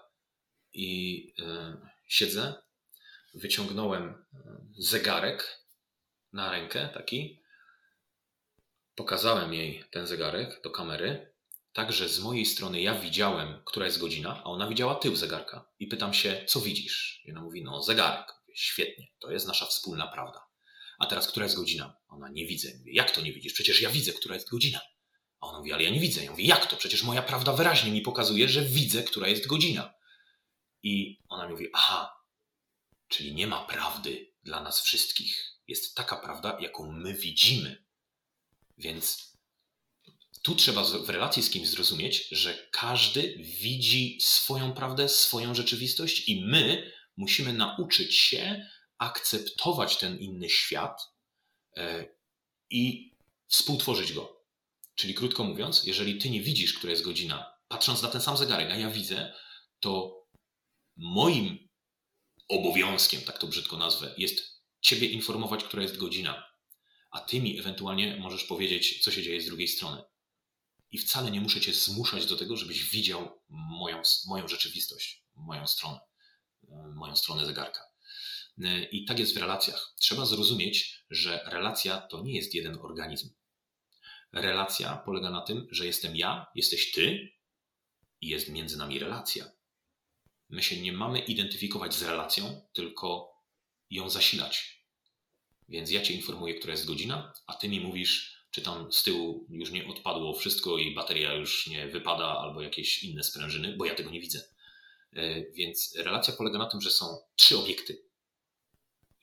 I 0.74 1.34
y, 1.40 1.44
siedzę, 2.08 2.54
wyciągnąłem 3.34 4.10
e, 4.10 4.16
zegarek 4.78 5.66
na 6.34 6.52
rękę, 6.52 6.90
taki. 6.94 7.42
Pokazałem 8.96 9.54
jej 9.54 9.84
ten 9.92 10.08
zegarek 10.08 10.62
do 10.64 10.70
kamery, 10.70 11.34
tak 11.74 11.94
że 11.94 12.10
z 12.10 12.20
mojej 12.20 12.46
strony 12.46 12.82
ja 12.82 12.96
widziałem, 12.96 13.62
która 13.66 13.86
jest 13.86 14.00
godzina, 14.00 14.42
a 14.44 14.44
ona 14.44 14.68
widziała 14.68 14.96
tył 14.96 15.16
zegarka. 15.16 15.66
I 15.80 15.88
pytam 15.88 16.14
się, 16.14 16.46
co 16.48 16.60
widzisz? 16.60 17.22
I 17.26 17.32
ona 17.32 17.42
mówi, 17.42 17.64
no 17.64 17.84
zegarek. 17.84 18.34
Świetnie, 18.54 19.08
to 19.20 19.32
jest 19.32 19.48
nasza 19.48 19.66
wspólna 19.66 20.08
prawda. 20.08 20.47
A 20.98 21.06
teraz, 21.06 21.28
która 21.28 21.46
jest 21.46 21.56
godzina? 21.56 21.98
Ona 22.08 22.30
nie 22.30 22.46
widzę. 22.46 22.70
Mówię, 22.78 22.94
jak 22.94 23.12
to 23.12 23.22
nie 23.22 23.34
widzisz? 23.34 23.54
Przecież 23.54 23.82
ja 23.82 23.90
widzę, 23.90 24.14
która 24.14 24.36
jest 24.36 24.50
godzina. 24.50 24.82
A 25.40 25.48
ona 25.48 25.58
mówi, 25.58 25.74
ale 25.74 25.84
ja 25.84 25.90
nie 25.90 26.00
widzę. 26.00 26.24
Ja 26.24 26.32
mówię, 26.32 26.46
jak 26.46 26.66
to? 26.66 26.78
Przecież 26.78 27.04
moja 27.04 27.22
prawda 27.22 27.54
wyraźnie 27.54 27.92
mi 27.92 28.02
pokazuje, 28.02 28.50
że 28.50 28.62
widzę, 28.62 29.04
która 29.04 29.28
jest 29.28 29.48
godzina. 29.48 29.94
I 30.84 31.20
ona 31.30 31.46
mi 31.46 31.52
mówi, 31.52 31.68
aha, 31.74 32.18
Czyli 33.08 33.36
nie 33.36 33.48
ma 33.48 33.66
prawdy 33.66 34.34
dla 34.44 34.64
nas 34.64 34.82
wszystkich. 34.82 35.60
Jest 35.68 35.96
taka 35.96 36.16
prawda, 36.16 36.58
jaką 36.62 36.92
my 36.92 37.14
widzimy. 37.14 37.86
Więc 38.78 39.34
tu 40.42 40.56
trzeba 40.56 40.84
w 40.84 41.10
relacji 41.10 41.44
z 41.44 41.50
kimś 41.50 41.68
zrozumieć, 41.68 42.28
że 42.32 42.68
każdy 42.72 43.38
widzi 43.38 44.18
swoją 44.22 44.74
prawdę, 44.74 45.10
swoją 45.10 45.56
rzeczywistość, 45.56 46.30
i 46.30 46.46
my 46.46 46.92
musimy 47.18 47.54
nauczyć 47.54 48.16
się 48.16 48.70
akceptować 48.98 49.98
ten 49.98 50.18
inny 50.20 50.50
świat 50.50 51.02
e, 51.78 52.06
i 52.70 53.14
współtworzyć 53.48 54.14
go. 54.14 54.44
Czyli 54.96 55.14
krótko 55.14 55.44
mówiąc, 55.44 55.84
jeżeli 55.84 56.18
ty 56.18 56.30
nie 56.30 56.42
widzisz, 56.42 56.74
która 56.74 56.92
jest 56.92 57.04
godzina, 57.04 57.54
patrząc 57.68 58.02
na 58.02 58.10
ten 58.10 58.22
sam 58.22 58.38
zegarek, 58.38 58.72
a 58.72 58.76
ja 58.76 58.90
widzę, 58.90 59.34
to 59.80 60.24
moim 60.98 61.70
obowiązkiem, 62.50 63.22
tak 63.22 63.38
to 63.38 63.48
brzydko 63.48 63.78
nazwę, 63.78 64.14
jest 64.18 64.64
ciebie 64.82 65.08
informować, 65.08 65.64
która 65.64 65.84
jest 65.84 65.98
godzina, 65.98 66.44
a 67.12 67.20
ty 67.20 67.42
mi 67.42 67.60
ewentualnie 67.60 68.18
możesz 68.18 68.44
powiedzieć, 68.44 69.04
co 69.04 69.12
się 69.12 69.24
dzieje 69.24 69.42
z 69.42 69.46
drugiej 69.46 69.68
strony. 69.68 70.04
I 70.92 70.98
wcale 70.98 71.32
nie 71.32 71.42
muszę 71.42 71.62
cię 71.62 71.74
zmuszać 71.74 72.26
do 72.26 72.38
tego, 72.38 72.58
żebyś 72.58 72.90
widział 72.90 73.42
moją, 73.50 74.02
moją 74.28 74.48
rzeczywistość, 74.48 75.24
moją 75.36 75.68
stronę, 75.68 76.00
moją 76.96 77.16
stronę 77.16 77.46
zegarka. 77.46 77.87
I 78.92 79.06
tak 79.06 79.20
jest 79.20 79.34
w 79.34 79.38
relacjach. 79.38 79.94
Trzeba 80.00 80.26
zrozumieć, 80.26 81.04
że 81.10 81.44
relacja 81.46 82.02
to 82.02 82.24
nie 82.24 82.36
jest 82.36 82.54
jeden 82.54 82.78
organizm. 82.82 83.30
Relacja 84.34 84.96
polega 85.06 85.30
na 85.30 85.42
tym, 85.42 85.68
że 85.72 85.86
jestem 85.86 86.16
ja, 86.16 86.46
jesteś 86.56 86.92
ty 86.92 87.32
i 88.22 88.28
jest 88.28 88.50
między 88.50 88.78
nami 88.78 89.00
relacja. 89.00 89.52
My 90.50 90.64
się 90.64 90.82
nie 90.82 90.94
mamy 90.94 91.20
identyfikować 91.20 91.94
z 91.94 92.04
relacją, 92.04 92.62
tylko 92.74 93.34
ją 93.90 94.10
zasilać. 94.10 94.84
Więc 95.70 95.92
ja 95.92 96.02
cię 96.02 96.14
informuję, 96.14 96.54
która 96.54 96.72
jest 96.72 96.86
godzina, 96.86 97.34
a 97.48 97.54
ty 97.54 97.70
mi 97.70 97.80
mówisz, 97.80 98.46
czy 98.52 98.62
tam 98.62 98.92
z 98.92 99.04
tyłu 99.04 99.48
już 99.50 99.72
nie 99.72 99.88
odpadło 99.88 100.34
wszystko 100.34 100.78
i 100.78 100.94
bateria 100.96 101.34
już 101.34 101.68
nie 101.68 101.88
wypada, 101.88 102.26
albo 102.26 102.62
jakieś 102.62 103.04
inne 103.04 103.24
sprężyny, 103.24 103.78
bo 103.78 103.86
ja 103.86 103.96
tego 103.96 104.10
nie 104.10 104.22
widzę. 104.22 104.44
E, 105.14 105.52
więc 105.52 105.96
relacja 105.98 106.34
polega 106.34 106.58
na 106.58 106.66
tym, 106.66 106.82
że 106.82 106.92
są 106.92 107.06
trzy 107.36 107.58
obiekty. 107.58 108.07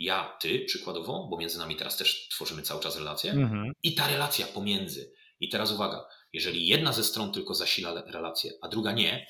Ja, 0.04 0.36
ty, 0.40 0.60
przykładowo, 0.60 1.28
bo 1.30 1.38
między 1.38 1.58
nami 1.58 1.76
teraz 1.76 1.96
też 1.96 2.28
tworzymy 2.28 2.62
cały 2.62 2.80
czas 2.80 2.96
relacje, 2.96 3.32
mhm. 3.32 3.72
i 3.82 3.94
ta 3.94 4.08
relacja 4.08 4.46
pomiędzy. 4.46 5.12
I 5.40 5.48
teraz 5.48 5.72
uwaga, 5.72 6.06
jeżeli 6.32 6.66
jedna 6.66 6.92
ze 6.92 7.04
stron 7.04 7.32
tylko 7.32 7.54
zasila 7.54 8.02
relację, 8.06 8.52
a 8.62 8.68
druga 8.68 8.92
nie, 8.92 9.26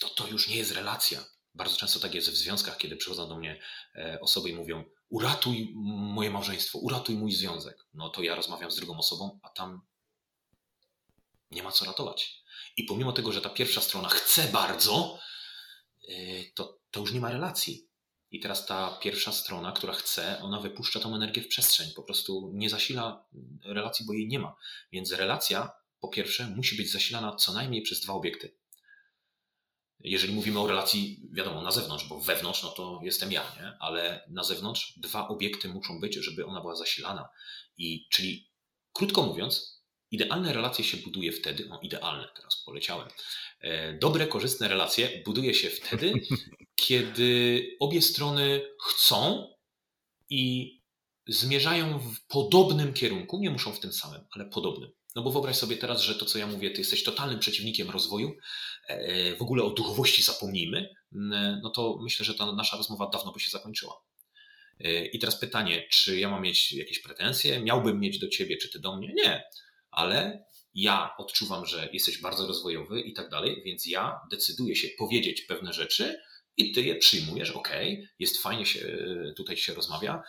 to 0.00 0.08
to 0.08 0.28
już 0.28 0.48
nie 0.48 0.56
jest 0.56 0.72
relacja. 0.72 1.24
Bardzo 1.54 1.76
często 1.76 2.00
tak 2.00 2.14
jest 2.14 2.30
w 2.30 2.36
związkach, 2.36 2.76
kiedy 2.76 2.96
przychodzą 2.96 3.28
do 3.28 3.36
mnie 3.36 3.60
e, 3.94 4.18
osoby 4.20 4.50
i 4.50 4.54
mówią: 4.54 4.84
Uratuj 5.08 5.72
moje 6.14 6.30
małżeństwo, 6.30 6.78
uratuj 6.78 7.16
mój 7.16 7.32
związek. 7.32 7.86
No 7.94 8.08
to 8.08 8.22
ja 8.22 8.34
rozmawiam 8.34 8.70
z 8.70 8.76
drugą 8.76 8.98
osobą, 8.98 9.40
a 9.42 9.48
tam 9.48 9.80
nie 11.50 11.62
ma 11.62 11.72
co 11.72 11.84
ratować. 11.84 12.42
I 12.76 12.84
pomimo 12.84 13.12
tego, 13.12 13.32
że 13.32 13.40
ta 13.40 13.48
pierwsza 13.48 13.80
strona 13.80 14.08
chce 14.08 14.48
bardzo, 14.48 15.18
e, 16.08 16.12
to, 16.54 16.78
to 16.90 17.00
już 17.00 17.12
nie 17.12 17.20
ma 17.20 17.32
relacji. 17.32 17.89
I 18.30 18.40
teraz 18.40 18.66
ta 18.66 18.98
pierwsza 19.02 19.32
strona, 19.32 19.72
która 19.72 19.92
chce, 19.92 20.42
ona 20.42 20.60
wypuszcza 20.60 21.00
tą 21.00 21.14
energię 21.14 21.42
w 21.42 21.48
przestrzeń, 21.48 21.90
po 21.96 22.02
prostu 22.02 22.50
nie 22.54 22.70
zasila 22.70 23.24
relacji, 23.64 24.06
bo 24.06 24.12
jej 24.12 24.28
nie 24.28 24.38
ma. 24.38 24.56
Więc 24.92 25.12
relacja, 25.12 25.70
po 26.00 26.08
pierwsze, 26.08 26.46
musi 26.46 26.76
być 26.76 26.92
zasilana 26.92 27.36
co 27.36 27.52
najmniej 27.52 27.82
przez 27.82 28.00
dwa 28.00 28.12
obiekty 28.12 28.60
jeżeli 30.04 30.32
mówimy 30.32 30.60
o 30.60 30.66
relacji, 30.66 31.22
wiadomo, 31.32 31.62
na 31.62 31.70
zewnątrz, 31.70 32.04
bo 32.04 32.20
wewnątrz, 32.20 32.62
no 32.62 32.68
to 32.68 33.00
jestem 33.02 33.32
ja, 33.32 33.42
nie? 33.60 33.72
ale 33.80 34.24
na 34.28 34.44
zewnątrz 34.44 34.98
dwa 34.98 35.28
obiekty 35.28 35.68
muszą 35.68 36.00
być, 36.00 36.14
żeby 36.14 36.46
ona 36.46 36.60
była 36.60 36.76
zasilana. 36.76 37.28
I 37.76 38.08
czyli, 38.10 38.50
krótko 38.92 39.22
mówiąc, 39.22 39.82
idealne 40.10 40.52
relacje 40.52 40.84
się 40.84 40.96
buduje 40.96 41.32
wtedy, 41.32 41.66
no 41.68 41.80
idealne, 41.80 42.28
teraz 42.36 42.62
poleciałem. 42.66 43.08
E, 43.60 43.92
dobre, 43.92 44.26
korzystne 44.26 44.68
relacje 44.68 45.22
buduje 45.24 45.54
się 45.54 45.70
wtedy, 45.70 46.12
kiedy 46.74 47.62
obie 47.80 48.02
strony 48.02 48.60
chcą 48.88 49.48
i 50.30 50.76
zmierzają 51.28 51.98
w 51.98 52.26
podobnym 52.26 52.92
kierunku, 52.92 53.38
nie 53.38 53.50
muszą 53.50 53.72
w 53.72 53.80
tym 53.80 53.92
samym, 53.92 54.20
ale 54.30 54.44
podobnym. 54.44 54.90
No 55.16 55.22
bo 55.22 55.30
wyobraź 55.30 55.56
sobie 55.56 55.76
teraz, 55.76 56.02
że 56.02 56.14
to, 56.14 56.24
co 56.24 56.38
ja 56.38 56.46
mówię, 56.46 56.70
ty 56.70 56.78
jesteś 56.78 57.04
totalnym 57.04 57.38
przeciwnikiem 57.38 57.90
rozwoju, 57.90 58.36
e, 58.88 59.36
w 59.36 59.42
ogóle 59.42 59.62
o 59.62 59.70
duchowości 59.70 60.22
zapomnijmy, 60.22 60.94
no 61.62 61.70
to 61.70 61.98
myślę, 62.02 62.26
że 62.26 62.34
ta 62.34 62.52
nasza 62.52 62.76
rozmowa 62.76 63.10
dawno 63.12 63.32
by 63.32 63.40
się 63.40 63.50
zakończyła. 63.50 64.02
E, 64.80 65.06
I 65.06 65.18
teraz 65.18 65.40
pytanie, 65.40 65.86
czy 65.90 66.18
ja 66.18 66.30
mam 66.30 66.42
mieć 66.42 66.72
jakieś 66.72 67.02
pretensje? 67.02 67.60
Miałbym 67.60 68.00
mieć 68.00 68.18
do 68.18 68.28
ciebie, 68.28 68.56
czy 68.56 68.70
ty 68.70 68.80
do 68.80 68.96
mnie? 68.96 69.12
Nie, 69.14 69.42
ale 69.90 70.44
ja 70.74 71.14
odczuwam, 71.18 71.66
że 71.66 71.88
jesteś 71.92 72.20
bardzo 72.20 72.46
rozwojowy 72.46 73.00
i 73.00 73.12
tak 73.12 73.28
dalej, 73.28 73.62
więc 73.64 73.86
ja 73.86 74.20
decyduję 74.30 74.76
się 74.76 74.88
powiedzieć 74.98 75.42
pewne 75.42 75.72
rzeczy 75.72 76.20
i 76.56 76.72
ty 76.72 76.82
je 76.82 76.96
przyjmujesz, 76.96 77.50
ok, 77.50 77.68
jest 78.18 78.42
fajnie 78.42 78.66
się 78.66 78.80
e, 78.80 79.32
tutaj 79.32 79.56
się 79.56 79.74
rozmawia 79.74 80.22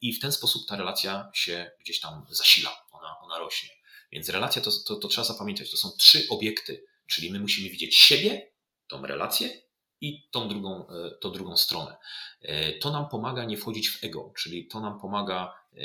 i 0.00 0.12
w 0.12 0.20
ten 0.20 0.32
sposób 0.32 0.68
ta 0.68 0.76
relacja 0.76 1.30
się 1.34 1.70
gdzieś 1.80 2.00
tam 2.00 2.26
zasila, 2.30 2.70
ona, 2.90 3.16
ona 3.20 3.38
rośnie. 3.38 3.68
Więc 4.12 4.28
relacja 4.28 4.62
to, 4.62 4.70
to, 4.86 4.96
to 4.96 5.08
trzeba 5.08 5.24
zapamiętać. 5.24 5.70
To 5.70 5.76
są 5.76 5.90
trzy 5.98 6.26
obiekty, 6.30 6.84
czyli 7.06 7.32
my 7.32 7.40
musimy 7.40 7.70
widzieć 7.70 7.96
siebie, 7.96 8.52
tą 8.88 9.06
relację 9.06 9.62
i 10.00 10.28
tą 10.30 10.48
drugą, 10.48 10.88
e, 10.88 11.10
tą 11.20 11.32
drugą 11.32 11.56
stronę. 11.56 11.96
E, 12.40 12.72
to 12.72 12.90
nam 12.90 13.08
pomaga 13.08 13.44
nie 13.44 13.56
wchodzić 13.56 13.88
w 13.88 14.04
ego, 14.04 14.32
czyli 14.36 14.68
to 14.68 14.80
nam 14.80 15.00
pomaga 15.00 15.54
e, 15.72 15.78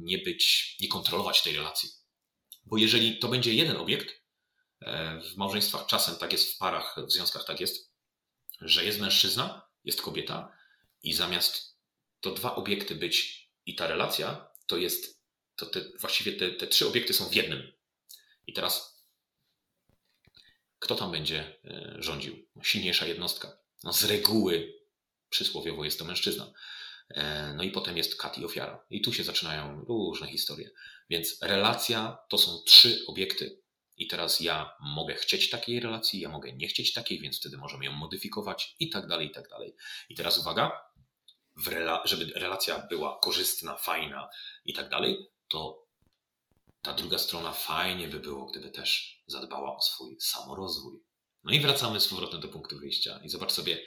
nie 0.00 0.18
być, 0.18 0.76
nie 0.80 0.88
kontrolować 0.88 1.42
tej 1.42 1.56
relacji. 1.56 1.90
Bo 2.66 2.76
jeżeli 2.76 3.18
to 3.18 3.28
będzie 3.28 3.54
jeden 3.54 3.76
obiekt, 3.76 4.22
w 5.32 5.36
małżeństwach 5.36 5.86
czasem 5.86 6.16
tak 6.16 6.32
jest, 6.32 6.54
w 6.54 6.58
parach, 6.58 6.96
w 7.06 7.12
związkach 7.12 7.44
tak 7.44 7.60
jest, 7.60 7.92
że 8.60 8.84
jest 8.84 9.00
mężczyzna, 9.00 9.68
jest 9.84 10.02
kobieta 10.02 10.52
i 11.02 11.12
zamiast 11.14 11.76
to 12.20 12.30
dwa 12.30 12.54
obiekty 12.54 12.94
być 12.94 13.48
i 13.66 13.74
ta 13.74 13.86
relacja, 13.86 14.48
to 14.66 14.76
jest 14.76 15.22
to 15.56 15.66
te, 15.66 15.80
właściwie 16.00 16.32
te, 16.32 16.50
te 16.50 16.66
trzy 16.66 16.88
obiekty 16.88 17.14
są 17.14 17.24
w 17.28 17.34
jednym. 17.34 17.72
I 18.46 18.52
teraz 18.52 18.96
kto 20.78 20.94
tam 20.94 21.12
będzie 21.12 21.58
e, 21.64 21.96
rządził? 21.98 22.46
Silniejsza 22.62 23.06
jednostka. 23.06 23.58
No 23.84 23.92
z 23.92 24.04
reguły 24.04 24.74
przysłowiowo 25.28 25.84
jest 25.84 25.98
to 25.98 26.04
mężczyzna. 26.04 26.52
E, 27.10 27.54
no 27.56 27.62
i 27.62 27.70
potem 27.70 27.96
jest 27.96 28.16
kat 28.16 28.38
i 28.38 28.44
ofiara. 28.44 28.84
I 28.90 29.00
tu 29.00 29.12
się 29.12 29.24
zaczynają 29.24 29.84
różne 29.84 30.28
historie. 30.28 30.70
Więc 31.10 31.38
relacja 31.42 32.18
to 32.28 32.38
są 32.38 32.58
trzy 32.66 33.04
obiekty. 33.06 33.62
I 33.96 34.06
teraz 34.06 34.40
ja 34.40 34.72
mogę 34.80 35.14
chcieć 35.14 35.50
takiej 35.50 35.80
relacji, 35.80 36.20
ja 36.20 36.28
mogę 36.28 36.52
nie 36.52 36.68
chcieć 36.68 36.92
takiej, 36.92 37.20
więc 37.20 37.38
wtedy 37.38 37.56
możemy 37.56 37.84
ją 37.84 37.92
modyfikować 37.92 38.76
i 38.80 38.90
tak 38.90 39.06
dalej, 39.06 39.26
i 39.26 39.30
tak 39.30 39.48
dalej. 39.48 39.76
I 40.08 40.14
teraz 40.14 40.38
uwaga, 40.38 40.84
rela 41.66 42.02
żeby 42.04 42.24
relacja 42.24 42.86
była 42.90 43.18
korzystna, 43.22 43.76
fajna 43.76 44.28
i 44.64 44.72
tak 44.72 44.88
dalej, 44.88 45.16
to 45.48 45.86
ta 46.82 46.92
druga 46.92 47.18
strona 47.18 47.52
fajnie 47.52 48.08
by 48.08 48.20
było, 48.20 48.46
gdyby 48.46 48.70
też 48.70 49.22
zadbała 49.26 49.76
o 49.76 49.80
swój 49.80 50.16
samorozwój. 50.20 51.00
No 51.44 51.52
i 51.52 51.60
wracamy 51.60 52.00
z 52.00 52.08
powrotem 52.08 52.40
do 52.40 52.48
punktu 52.48 52.78
wyjścia. 52.78 53.20
I 53.24 53.28
zobacz 53.28 53.52
sobie, 53.52 53.86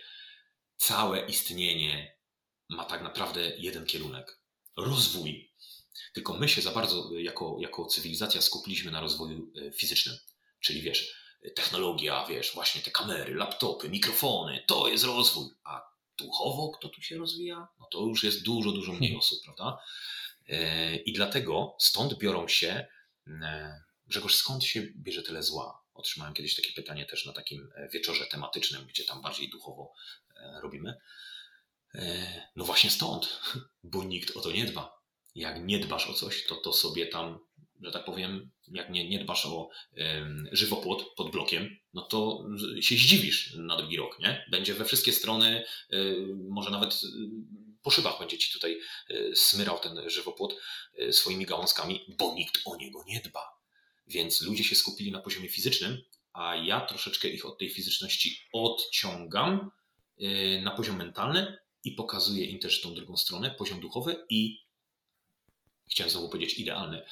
całe 0.76 1.26
istnienie 1.26 2.19
ma 2.70 2.86
tak 2.86 3.02
naprawdę 3.02 3.58
jeden 3.58 3.86
kierunek 3.86 4.40
rozwój. 4.78 5.52
Tylko 6.14 6.34
my 6.34 6.50
się 6.50 6.62
za 6.62 6.72
bardzo 6.72 7.10
jako, 7.14 7.58
jako 7.60 7.86
cywilizacja 7.86 8.42
skupiliśmy 8.42 8.92
na 8.92 9.02
rozwoju 9.02 9.52
e, 9.68 9.72
fizycznym. 9.72 10.18
Czyli 10.60 10.82
wiesz, 10.82 11.14
technologia, 11.56 12.26
wiesz, 12.30 12.52
właśnie 12.54 12.82
te 12.82 12.92
kamery, 12.92 13.36
laptopy, 13.36 13.90
mikrofony, 13.90 14.64
to 14.68 14.88
jest 14.88 15.04
rozwój. 15.04 15.46
A 15.64 15.82
duchowo 16.18 16.72
kto 16.72 16.90
tu 16.90 17.02
się 17.02 17.18
rozwija? 17.18 17.68
No 17.80 17.88
to 17.92 18.00
już 18.00 18.24
jest 18.24 18.44
dużo, 18.44 18.72
dużo 18.72 18.92
mniej 18.92 19.10
hmm. 19.10 19.20
osób, 19.20 19.40
prawda? 19.44 19.78
E, 20.48 20.96
I 20.96 21.14
dlatego 21.14 21.76
stąd 21.80 22.18
biorą 22.18 22.48
się, 22.48 22.88
e, 23.28 23.84
Grzegorz, 24.08 24.36
skąd 24.36 24.64
się 24.64 24.82
bierze 24.96 25.24
tyle 25.24 25.44
zła? 25.44 25.84
Otrzymałem 25.94 26.34
kiedyś 26.34 26.56
takie 26.56 26.74
pytanie 26.74 27.06
też 27.06 27.26
na 27.26 27.34
takim 27.34 27.70
e, 27.76 27.90
wieczorze 27.90 28.26
tematycznym, 28.26 28.86
gdzie 28.88 29.04
tam 29.04 29.22
bardziej 29.22 29.50
duchowo 29.50 29.94
robimy. 30.62 30.98
No 32.56 32.66
właśnie 32.66 32.90
stąd, 32.90 33.40
bo 33.84 34.04
nikt 34.04 34.38
o 34.38 34.42
to 34.42 34.52
nie 34.52 34.66
dba. 34.66 35.00
Jak 35.36 35.66
nie 35.66 35.80
dbasz 35.80 36.10
o 36.10 36.14
coś, 36.14 36.46
to 36.46 36.56
to 36.56 36.74
sobie 36.74 37.08
tam, 37.08 37.40
że 37.82 37.92
tak 37.92 38.06
powiem, 38.06 38.52
jak 38.68 38.90
nie, 38.90 39.10
nie 39.10 39.20
dbasz 39.20 39.46
o 39.46 39.70
żywopłot 40.52 41.06
pod 41.16 41.32
blokiem, 41.32 41.78
no 41.94 42.02
to 42.02 42.46
się 42.82 42.96
zdziwisz 42.96 43.56
na 43.56 43.78
drugi 43.78 43.98
rok, 43.98 44.20
nie? 44.20 44.46
Będzie 44.52 44.74
we 44.74 44.86
wszystkie 44.86 45.14
strony, 45.14 45.66
może 46.50 46.72
nawet 46.72 47.02
po 47.82 47.92
szybach 47.92 48.20
będzie 48.20 48.38
ci 48.38 48.54
tutaj 48.54 48.80
e, 49.10 49.36
smyrał 49.36 49.80
ten 49.80 50.10
żywopłot 50.10 50.56
e, 50.98 51.14
swoimi 51.14 51.46
gałązkami, 51.46 52.06
bo 52.18 52.34
nikt 52.34 52.62
o 52.66 52.76
niego 52.76 53.04
nie 53.08 53.22
dba. 53.22 53.60
Więc 54.08 54.42
ludzie 54.42 54.64
się 54.64 54.76
skupili 54.76 55.12
na 55.12 55.20
poziomie 55.20 55.50
fizycznym, 55.50 55.98
a 56.34 56.56
ja 56.56 56.82
troszeczkę 56.82 57.28
ich 57.28 57.46
od 57.46 57.60
tej 57.60 57.70
fizyczności 57.70 58.48
odciągam 58.54 59.72
na 60.62 60.72
poziom 60.72 60.98
mentalny 60.98 61.58
i 61.84 61.92
pokazuje 61.92 62.46
im 62.46 62.60
też 62.60 62.82
tą 62.82 62.94
drugą 62.94 63.18
stronę, 63.18 63.52
poziom 63.52 63.80
duchowy 63.80 64.26
i 64.30 64.70
chciałem 65.92 66.12
znowu 66.12 66.30
powiedzieć 66.30 66.60
idealny. 66.60 67.06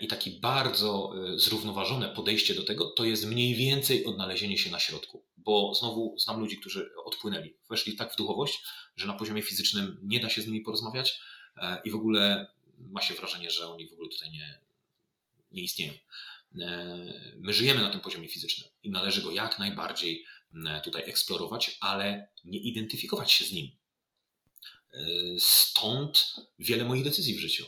I 0.00 0.08
taki 0.08 0.30
bardzo 0.30 1.12
zrównoważone 1.36 2.08
podejście 2.08 2.54
do 2.54 2.62
tego 2.62 2.90
to 2.90 3.04
jest 3.04 3.26
mniej 3.26 3.54
więcej 3.54 4.04
odnalezienie 4.04 4.58
się 4.58 4.70
na 4.70 4.78
środku. 4.78 5.24
Bo 5.36 5.74
znowu 5.74 6.18
znam 6.18 6.40
ludzi, 6.40 6.58
którzy 6.58 6.90
odpłynęli, 7.04 7.54
weszli 7.70 7.96
tak 7.96 8.12
w 8.12 8.16
duchowość, 8.16 8.62
że 8.96 9.06
na 9.06 9.14
poziomie 9.14 9.42
fizycznym 9.42 10.00
nie 10.02 10.20
da 10.20 10.28
się 10.28 10.42
z 10.42 10.46
nimi 10.46 10.60
porozmawiać 10.60 11.20
i 11.84 11.90
w 11.90 11.94
ogóle 11.94 12.46
ma 12.78 13.02
się 13.02 13.14
wrażenie, 13.14 13.50
że 13.50 13.68
oni 13.68 13.88
w 13.88 13.92
ogóle 13.92 14.08
tutaj 14.08 14.30
nie, 14.30 14.60
nie 15.52 15.62
istnieją. 15.62 15.92
E, 16.60 17.34
my 17.36 17.52
żyjemy 17.52 17.82
na 17.82 17.90
tym 17.90 18.00
poziomie 18.00 18.28
fizycznym 18.28 18.68
i 18.82 18.90
należy 18.90 19.22
go 19.22 19.30
jak 19.30 19.58
najbardziej 19.58 20.24
e, 20.66 20.80
tutaj 20.80 21.02
eksplorować, 21.06 21.78
ale 21.80 22.28
nie 22.44 22.58
identyfikować 22.58 23.32
się 23.32 23.44
z 23.44 23.52
nim. 23.52 23.70
E, 24.92 24.98
stąd 25.38 26.36
wiele 26.58 26.84
moich 26.84 27.04
decyzji 27.04 27.34
w 27.34 27.40
życiu, 27.40 27.66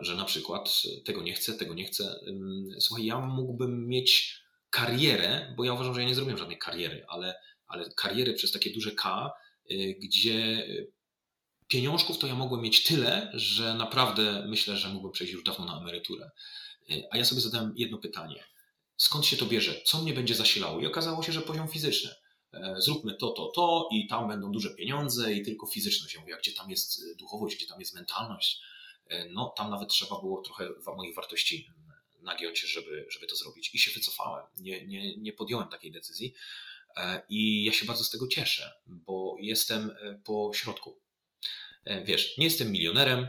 że 0.00 0.14
na 0.14 0.24
przykład 0.24 0.82
tego 1.04 1.22
nie 1.22 1.34
chcę, 1.34 1.54
tego 1.54 1.74
nie 1.74 1.84
chcę. 1.84 2.20
Słuchaj, 2.78 3.06
ja 3.06 3.18
mógłbym 3.18 3.88
mieć 3.88 4.40
karierę, 4.70 5.54
bo 5.56 5.64
ja 5.64 5.72
uważam, 5.72 5.94
że 5.94 6.02
ja 6.02 6.08
nie 6.08 6.14
zrobiłem 6.14 6.38
żadnej 6.38 6.58
kariery, 6.58 7.04
ale, 7.08 7.34
ale 7.66 7.90
kariery 7.96 8.34
przez 8.34 8.52
takie 8.52 8.70
duże 8.70 8.92
K, 8.92 9.32
gdzie 10.00 10.66
pieniążków 11.68 12.18
to 12.18 12.26
ja 12.26 12.34
mogłem 12.34 12.62
mieć 12.62 12.82
tyle, 12.82 13.30
że 13.34 13.74
naprawdę 13.74 14.44
myślę, 14.48 14.76
że 14.76 14.88
mógłbym 14.88 15.12
przejść 15.12 15.32
już 15.32 15.44
dawno 15.44 15.64
na 15.64 15.80
emeryturę. 15.80 16.30
A 17.10 17.16
ja 17.16 17.24
sobie 17.24 17.40
zadałem 17.40 17.72
jedno 17.76 17.98
pytanie. 17.98 18.44
Skąd 18.96 19.26
się 19.26 19.36
to 19.36 19.46
bierze? 19.46 19.74
Co 19.84 20.02
mnie 20.02 20.14
będzie 20.14 20.34
zasilało? 20.34 20.80
I 20.80 20.86
okazało 20.86 21.22
się, 21.22 21.32
że 21.32 21.40
poziom 21.40 21.68
fizyczny. 21.68 22.10
E, 22.52 22.74
zróbmy 22.78 23.14
to, 23.14 23.30
to, 23.30 23.52
to 23.54 23.88
i 23.92 24.06
tam 24.06 24.28
będą 24.28 24.52
duże 24.52 24.74
pieniądze 24.74 25.32
i 25.32 25.42
tylko 25.42 25.66
fizyczność. 25.66 26.14
Ja 26.14 26.20
mówię, 26.20 26.36
gdzie 26.40 26.52
tam 26.52 26.70
jest 26.70 27.16
duchowość, 27.16 27.56
gdzie 27.56 27.66
tam 27.66 27.80
jest 27.80 27.94
mentalność? 27.94 28.60
E, 29.06 29.28
no, 29.28 29.54
tam 29.56 29.70
nawet 29.70 29.88
trzeba 29.88 30.20
było 30.20 30.42
trochę 30.42 30.68
moich 30.96 31.14
wartości 31.14 31.70
nagiąć, 32.22 32.60
żeby, 32.60 33.06
żeby 33.10 33.26
to 33.26 33.36
zrobić. 33.36 33.74
I 33.74 33.78
się 33.78 33.90
wycofałem. 33.90 34.46
Nie, 34.58 34.86
nie, 34.86 35.16
nie 35.16 35.32
podjąłem 35.32 35.68
takiej 35.68 35.92
decyzji. 35.92 36.34
E, 36.96 37.22
I 37.28 37.64
ja 37.64 37.72
się 37.72 37.86
bardzo 37.86 38.04
z 38.04 38.10
tego 38.10 38.28
cieszę, 38.28 38.72
bo 38.86 39.36
jestem 39.40 39.90
po 40.24 40.50
środku. 40.54 41.00
Wiesz, 42.04 42.38
nie 42.38 42.44
jestem 42.44 42.72
milionerem. 42.72 43.26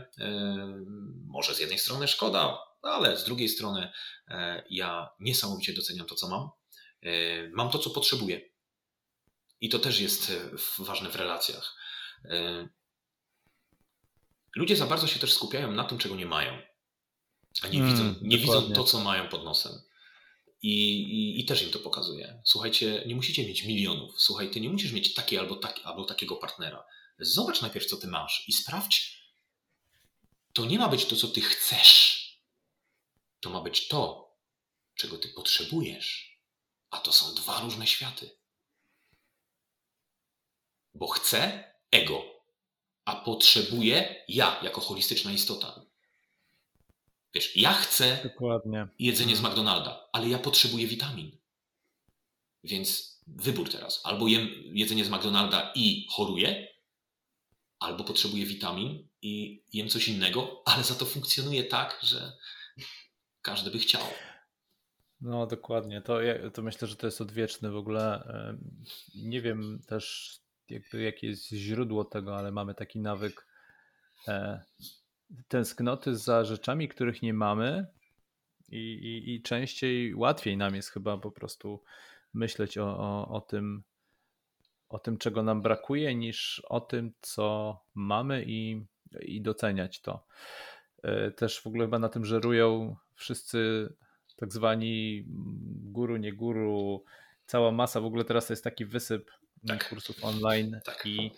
Może 1.26 1.54
z 1.54 1.58
jednej 1.58 1.78
strony 1.78 2.08
szkoda, 2.08 2.58
ale 2.82 3.16
z 3.16 3.24
drugiej 3.24 3.48
strony 3.48 3.92
e, 4.28 4.64
ja 4.70 5.10
niesamowicie 5.20 5.72
doceniam 5.72 6.06
to, 6.06 6.14
co 6.14 6.28
mam. 6.28 6.50
E, 7.02 7.48
mam 7.48 7.70
to, 7.70 7.78
co 7.78 7.90
potrzebuję. 7.90 8.51
I 9.62 9.68
to 9.68 9.78
też 9.78 10.00
jest 10.00 10.30
e, 10.30 10.50
ważne 10.84 11.10
w 11.10 11.16
relacjach. 11.16 11.76
Ludzie 14.56 14.76
za 14.76 14.86
bardzo 14.86 15.06
się 15.06 15.20
też 15.20 15.32
skupiają 15.32 15.72
na 15.72 15.84
tym, 15.84 15.98
czego 15.98 16.16
nie 16.16 16.26
mają, 16.26 16.62
a 17.62 17.68
nie, 17.68 17.78
mm, 17.78 17.90
widzą, 17.90 18.14
nie 18.22 18.38
widzą 18.38 18.72
to, 18.72 18.84
co 18.84 19.00
mają 19.00 19.28
pod 19.28 19.44
nosem. 19.44 19.72
I, 20.62 21.02
i, 21.02 21.40
I, 21.40 21.44
też 21.44 21.62
im 21.62 21.70
to 21.70 21.78
pokazuje. 21.78 22.42
Słuchajcie, 22.44 23.04
nie 23.06 23.14
musicie 23.14 23.46
mieć 23.46 23.64
milionów. 23.64 24.20
Słuchaj, 24.20 24.50
ty 24.50 24.60
nie 24.60 24.68
musisz 24.68 24.92
mieć 24.92 25.14
takiej 25.14 25.38
albo, 25.38 25.56
tak, 25.56 25.80
albo 25.84 26.04
takiego 26.04 26.36
partnera. 26.36 26.84
Zobacz 27.18 27.62
najpierw, 27.62 27.86
co 27.86 27.96
ty 27.96 28.06
masz 28.06 28.44
i 28.48 28.52
sprawdź. 28.52 29.22
To 30.52 30.64
nie 30.64 30.78
ma 30.78 30.88
być 30.88 31.06
to, 31.06 31.16
co 31.16 31.28
ty 31.28 31.40
chcesz 31.40 32.22
to 33.42 33.50
ma 33.50 33.60
być 33.60 33.88
to, 33.88 34.30
czego 34.94 35.18
ty 35.18 35.28
potrzebujesz. 35.28 36.38
A 36.90 36.98
to 36.98 37.12
są 37.12 37.34
dwa 37.34 37.60
różne 37.60 37.86
światy. 37.86 38.38
Bo 40.94 41.06
chcę 41.06 41.64
ego, 41.90 42.22
a 43.04 43.16
potrzebuję 43.16 44.24
ja 44.28 44.60
jako 44.62 44.80
holistyczna 44.80 45.32
istota. 45.32 45.80
Wiesz, 47.34 47.56
ja 47.56 47.72
chcę 47.72 48.18
Dokładnie. 48.24 48.88
jedzenie 48.98 49.36
z 49.36 49.38
mhm. 49.38 49.52
McDonalda, 49.52 50.08
ale 50.12 50.28
ja 50.28 50.38
potrzebuję 50.38 50.86
witamin. 50.86 51.38
Więc 52.64 53.20
wybór 53.26 53.70
teraz. 53.70 54.00
Albo 54.04 54.28
jem 54.28 54.48
jedzenie 54.64 55.04
z 55.04 55.10
McDonalda 55.10 55.72
i 55.74 56.06
choruję, 56.10 56.68
albo 57.78 58.04
potrzebuję 58.04 58.46
witamin 58.46 59.08
i 59.22 59.64
jem 59.72 59.88
coś 59.88 60.08
innego, 60.08 60.62
ale 60.64 60.84
za 60.84 60.94
to 60.94 61.04
funkcjonuje 61.04 61.64
tak, 61.64 61.98
że 62.02 62.32
każdy 63.42 63.70
by 63.70 63.78
chciał. 63.78 64.02
No 65.20 65.46
dokładnie, 65.46 66.00
to, 66.00 66.18
to 66.54 66.62
myślę, 66.62 66.88
że 66.88 66.96
to 66.96 67.06
jest 67.06 67.20
odwieczne 67.20 67.70
w 67.70 67.76
ogóle. 67.76 68.24
Nie 69.14 69.42
wiem 69.42 69.82
też 69.86 70.38
jakby 70.72 71.02
jakie 71.02 71.26
jest 71.26 71.48
źródło 71.48 72.04
tego, 72.04 72.36
ale 72.36 72.52
mamy 72.52 72.74
taki 72.74 73.00
nawyk 73.00 73.46
e, 74.28 74.62
tęsknoty 75.48 76.16
za 76.16 76.44
rzeczami, 76.44 76.88
których 76.88 77.22
nie 77.22 77.34
mamy 77.34 77.86
i, 78.68 78.76
i, 78.76 79.34
i 79.34 79.42
częściej 79.42 80.14
łatwiej 80.14 80.56
nam 80.56 80.74
jest 80.74 80.90
chyba 80.90 81.18
po 81.18 81.30
prostu 81.30 81.82
myśleć 82.34 82.78
o, 82.78 82.98
o, 82.98 83.28
o 83.28 83.40
tym, 83.40 83.82
o 84.88 84.98
tym, 84.98 85.18
czego 85.18 85.42
nam 85.42 85.62
brakuje, 85.62 86.14
niż 86.14 86.62
o 86.68 86.80
tym, 86.80 87.12
co 87.20 87.78
mamy 87.94 88.44
i, 88.46 88.84
i 89.20 89.42
doceniać 89.42 90.00
to. 90.00 90.26
E, 91.02 91.30
też 91.30 91.60
w 91.60 91.66
ogóle 91.66 91.84
chyba 91.84 91.98
na 91.98 92.08
tym 92.08 92.24
żerują 92.24 92.96
wszyscy 93.14 93.92
tak 94.36 94.52
zwani 94.52 95.24
guru, 95.68 96.16
nie 96.16 96.32
guru, 96.32 97.04
cała 97.46 97.72
masa, 97.72 98.00
w 98.00 98.04
ogóle 98.04 98.24
teraz 98.24 98.50
jest 98.50 98.64
taki 98.64 98.84
wysyp 98.84 99.30
tak. 99.68 99.88
kursów 99.88 100.24
online 100.24 100.80
tak. 100.84 101.06
i 101.06 101.30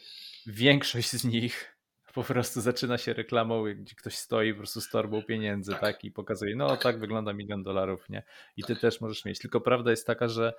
większość 0.47 1.11
z 1.11 1.25
nich 1.25 1.77
po 2.15 2.23
prostu 2.23 2.61
zaczyna 2.61 2.99
się 2.99 3.13
reklamą, 3.13 3.65
gdzie 3.75 3.95
ktoś 3.95 4.17
stoi 4.17 4.53
po 4.53 4.59
prostu 4.59 4.81
z 4.81 4.89
torbą 4.89 5.23
pieniędzy, 5.23 5.73
tak, 5.73 5.81
tak 5.81 6.05
i 6.05 6.11
pokazuje, 6.11 6.57
no 6.57 6.69
tak. 6.69 6.83
tak. 6.83 6.99
wygląda 6.99 7.33
milion 7.33 7.63
dolarów, 7.63 8.09
nie? 8.09 8.23
I 8.57 8.63
ty 8.63 8.75
tak. 8.75 8.81
też 8.81 9.01
możesz 9.01 9.25
mieć. 9.25 9.39
Tylko 9.39 9.61
prawda 9.61 9.91
jest 9.91 10.07
taka, 10.07 10.29
że 10.29 10.55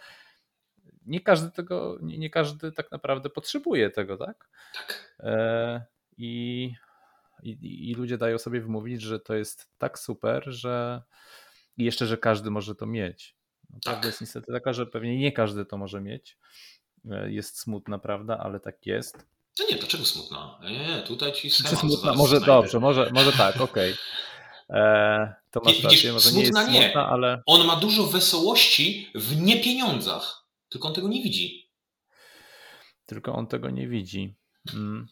nie 1.06 1.22
każdy 1.22 1.52
tego, 1.52 1.98
nie, 2.02 2.18
nie 2.18 2.30
każdy 2.30 2.72
tak 2.72 2.92
naprawdę 2.92 3.30
potrzebuje 3.30 3.90
tego, 3.90 4.18
tak? 4.18 4.50
Tak. 4.74 5.16
E, 5.20 5.86
I 6.18 6.72
i, 7.44 7.92
i 7.92 7.94
ludzie 7.94 8.18
dają 8.18 8.38
sobie 8.38 8.62
wymówić, 8.62 9.02
że 9.02 9.20
to 9.20 9.36
jest 9.36 9.70
tak 9.78 10.00
super, 10.00 10.44
że 10.48 11.02
i 11.78 11.84
jeszcze, 11.84 12.06
że 12.06 12.18
każdy 12.18 12.52
może 12.52 12.76
to 12.76 12.86
mieć. 12.86 13.38
No, 13.70 13.76
tak. 13.76 13.82
Prawda 13.84 14.08
jest 14.08 14.22
niestety 14.22 14.52
taka, 14.52 14.74
że 14.74 14.86
pewnie 14.86 15.18
nie 15.18 15.32
każdy 15.32 15.66
to 15.66 15.78
może 15.78 16.02
mieć. 16.02 16.38
E, 17.12 17.32
jest 17.32 17.60
smutna, 17.60 18.00
prawda, 18.00 18.38
ale 18.38 18.60
tak 18.60 18.86
jest. 18.86 19.28
No 19.60 19.66
nie, 19.70 19.78
dlaczego 19.78 20.06
smutna? 20.06 20.60
Nie, 20.64 21.02
tutaj 21.02 21.34
ci 21.34 21.52
Czy 21.52 21.76
smutna? 21.76 22.14
Może 22.14 22.42
dobrze, 22.42 22.80
może, 22.80 23.10
może 23.14 23.32
tak, 23.32 23.62
okej. 23.62 23.94
Okay. 23.94 24.82
E, 24.82 25.36
to 25.52 25.62
masz 25.66 25.84
rację, 25.84 26.14
może 26.14 26.30
smutna 26.30 26.64
nie 26.64 26.80
jest 26.80 26.92
smutna, 26.94 27.02
nie. 27.02 27.08
ale... 27.08 27.44
On 27.46 27.68
ma 27.68 27.76
dużo 27.76 28.08
wesołości 28.08 29.12
w 29.16 29.42
niepieniądzach, 29.42 30.46
tylko 30.70 30.88
on 30.88 30.94
tego 30.94 31.08
nie 31.08 31.24
widzi. 31.24 31.70
Tylko 33.06 33.34
on 33.34 33.48
tego 33.48 33.70
nie 33.70 33.88
widzi. 33.88 34.36
Mm. 34.74 35.08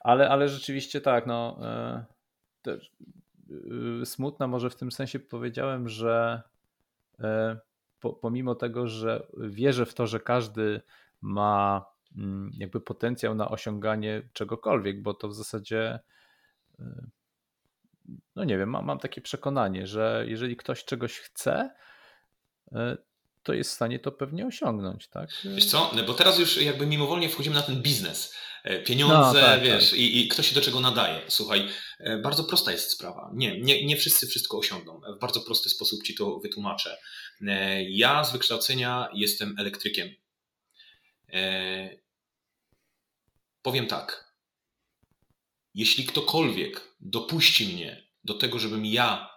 Ale, 0.00 0.28
ale 0.28 0.48
rzeczywiście 0.48 1.00
tak, 1.00 1.26
no. 1.26 1.58
E, 1.62 2.04
też, 2.62 2.90
y, 4.02 4.06
smutna 4.06 4.46
może 4.46 4.70
w 4.70 4.76
tym 4.76 4.92
sensie 4.92 5.18
powiedziałem, 5.18 5.88
że 5.88 6.42
e, 8.04 8.08
pomimo 8.20 8.54
tego, 8.54 8.88
że 8.88 9.26
wierzę 9.36 9.86
w 9.86 9.94
to, 9.94 10.06
że 10.06 10.20
każdy 10.20 10.80
ma 11.20 11.84
mm, 12.16 12.52
jakby 12.58 12.80
potencjał 12.80 13.34
na 13.34 13.50
osiąganie 13.50 14.22
czegokolwiek, 14.32 15.02
bo 15.02 15.14
to 15.14 15.28
w 15.28 15.34
zasadzie 15.34 15.98
e, 16.78 17.06
no 18.36 18.44
nie 18.44 18.58
wiem, 18.58 18.70
mam, 18.70 18.84
mam 18.84 18.98
takie 18.98 19.20
przekonanie, 19.20 19.86
że 19.86 20.24
jeżeli 20.28 20.56
ktoś 20.56 20.84
czegoś 20.84 21.18
chce, 21.18 21.70
to 23.42 23.52
jest 23.52 23.70
w 23.70 23.74
stanie 23.74 23.98
to 23.98 24.12
pewnie 24.12 24.46
osiągnąć, 24.46 25.08
tak? 25.08 25.30
Wiesz 25.44 25.64
co, 25.64 25.90
no 25.96 26.02
bo 26.02 26.14
teraz 26.14 26.38
już 26.38 26.56
jakby 26.56 26.86
mimowolnie 26.86 27.28
wchodzimy 27.28 27.56
na 27.56 27.62
ten 27.62 27.82
biznes. 27.82 28.34
E, 28.64 28.78
pieniądze, 28.82 29.40
no, 29.40 29.46
tak, 29.46 29.62
wiesz, 29.62 29.90
tak. 29.90 29.98
I, 29.98 30.20
i 30.20 30.28
kto 30.28 30.42
się 30.42 30.54
do 30.54 30.60
czego 30.60 30.80
nadaje. 30.80 31.20
Słuchaj, 31.28 31.68
e, 32.00 32.18
bardzo 32.18 32.44
prosta 32.44 32.72
jest 32.72 32.90
sprawa. 32.90 33.30
Nie, 33.34 33.60
nie, 33.60 33.86
nie 33.86 33.96
wszyscy 33.96 34.26
wszystko 34.26 34.58
osiągną. 34.58 35.00
W 35.16 35.20
bardzo 35.20 35.40
prosty 35.40 35.68
sposób 35.68 36.02
ci 36.02 36.14
to 36.14 36.38
wytłumaczę. 36.38 36.98
E, 37.48 37.82
ja 37.90 38.24
z 38.24 38.32
wykształcenia 38.32 39.08
jestem 39.14 39.58
elektrykiem. 39.58 40.08
Powiem 43.62 43.86
tak. 43.86 44.34
Jeśli 45.74 46.06
ktokolwiek 46.06 46.94
dopuści 47.00 47.74
mnie 47.74 48.06
do 48.24 48.34
tego, 48.34 48.58
żebym 48.58 48.86
ja 48.86 49.30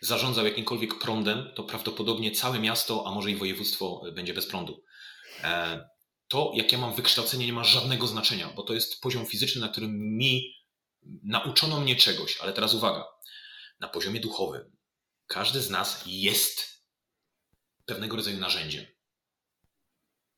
zarządzał 0.00 0.44
jakimkolwiek 0.44 0.98
prądem, 0.98 1.52
to 1.54 1.64
prawdopodobnie 1.64 2.30
całe 2.30 2.58
miasto, 2.58 3.06
a 3.06 3.10
może 3.10 3.30
i 3.30 3.36
województwo 3.36 4.02
będzie 4.14 4.34
bez 4.34 4.46
prądu 4.46 4.84
to, 6.30 6.52
jakie 6.54 6.78
mam 6.78 6.94
wykształcenie, 6.94 7.46
nie 7.46 7.52
ma 7.52 7.64
żadnego 7.64 8.06
znaczenia, 8.06 8.52
bo 8.56 8.62
to 8.62 8.74
jest 8.74 9.00
poziom 9.00 9.26
fizyczny, 9.26 9.60
na 9.60 9.68
którym 9.68 10.16
mi 10.16 10.54
nauczono 11.22 11.80
mnie 11.80 11.96
czegoś. 11.96 12.40
Ale 12.40 12.52
teraz 12.52 12.74
uwaga, 12.74 13.04
na 13.80 13.88
poziomie 13.88 14.20
duchowym 14.20 14.76
każdy 15.26 15.60
z 15.60 15.70
nas 15.70 16.02
jest 16.06 16.79
pewnego 17.86 18.16
rodzaju 18.16 18.38
narzędziem. 18.38 18.86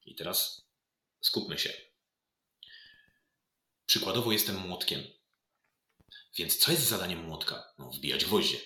I 0.05 0.15
teraz 0.15 0.67
skupmy 1.21 1.59
się. 1.59 1.73
przykładowo 3.87 4.33
jestem 4.33 4.57
młotkiem. 4.57 5.03
Więc 6.39 6.57
co 6.57 6.71
jest 6.71 6.89
zadaniem 6.89 7.25
młotka? 7.25 7.75
No, 7.79 7.91
wbijać 7.91 8.25
gwoździe. 8.25 8.59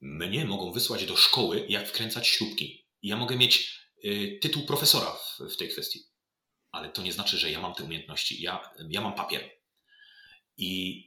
Mnie 0.00 0.44
mogą 0.44 0.72
wysłać 0.72 1.06
do 1.06 1.16
szkoły, 1.16 1.66
jak 1.68 1.88
wkręcać 1.88 2.28
śrubki. 2.28 2.86
Ja 3.02 3.16
mogę 3.16 3.36
mieć 3.36 3.80
y, 4.04 4.38
tytuł 4.42 4.66
profesora 4.66 5.12
w, 5.12 5.38
w, 5.38 5.56
tej 5.56 5.68
kwestii. 5.68 6.04
Ale 6.70 6.88
to 6.88 7.02
nie 7.02 7.12
znaczy, 7.12 7.38
że 7.38 7.50
ja 7.50 7.60
mam 7.60 7.74
te 7.74 7.84
umiejętności. 7.84 8.42
Ja, 8.42 8.70
ja 8.88 9.00
mam 9.00 9.14
papier. 9.14 9.50
I 10.56 11.02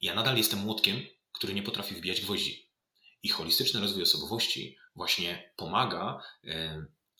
ja 0.00 0.14
nadal 0.14 0.36
jestem 0.36 0.58
młotkiem, 0.58 1.06
który 1.32 1.54
nie 1.54 1.62
potrafi 1.62 1.94
wbijać 1.94 2.20
gwoździ. 2.20 2.70
I 3.22 3.28
holistyczny 3.28 3.80
rozwój 3.80 4.02
osobowości 4.02 4.76
właśnie 4.94 5.52
pomaga 5.56 6.22
y, 6.44 6.50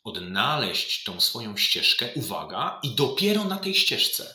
odnaleźć 0.05 1.05
tą 1.05 1.21
swoją 1.21 1.57
ścieżkę, 1.57 2.09
uwaga, 2.15 2.81
i 2.83 2.95
dopiero 2.95 3.45
na 3.45 3.59
tej 3.59 3.75
ścieżce 3.75 4.35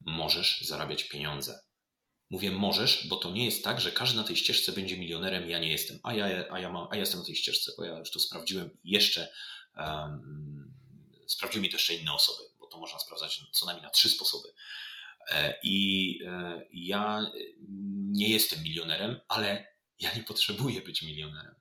możesz 0.00 0.60
zarabiać 0.60 1.04
pieniądze. 1.04 1.60
Mówię 2.30 2.50
możesz, 2.50 3.06
bo 3.08 3.16
to 3.16 3.30
nie 3.30 3.44
jest 3.44 3.64
tak, 3.64 3.80
że 3.80 3.92
każdy 3.92 4.16
na 4.16 4.24
tej 4.24 4.36
ścieżce 4.36 4.72
będzie 4.72 4.98
milionerem, 4.98 5.50
ja 5.50 5.58
nie 5.58 5.72
jestem, 5.72 5.98
a 6.02 6.14
ja, 6.14 6.44
a 6.50 6.60
ja, 6.60 6.72
mam, 6.72 6.88
a 6.90 6.94
ja 6.94 7.00
jestem 7.00 7.20
na 7.20 7.26
tej 7.26 7.36
ścieżce, 7.36 7.72
bo 7.76 7.84
ja 7.84 7.98
już 7.98 8.10
to 8.10 8.20
sprawdziłem 8.20 8.78
jeszcze, 8.84 9.32
um, 9.76 10.74
sprawdziły 11.26 11.62
mi 11.62 11.68
to 11.68 11.76
jeszcze 11.76 11.94
inne 11.94 12.12
osoby, 12.12 12.48
bo 12.58 12.66
to 12.66 12.78
można 12.78 12.98
sprawdzać 12.98 13.40
co 13.52 13.66
najmniej 13.66 13.84
na 13.84 13.90
trzy 13.90 14.08
sposoby. 14.08 14.48
E, 15.30 15.54
I 15.62 16.18
e, 16.26 16.62
ja 16.72 17.32
nie 18.12 18.28
jestem 18.28 18.62
milionerem, 18.62 19.20
ale 19.28 19.66
ja 19.98 20.14
nie 20.14 20.22
potrzebuję 20.22 20.82
być 20.82 21.02
milionerem. 21.02 21.54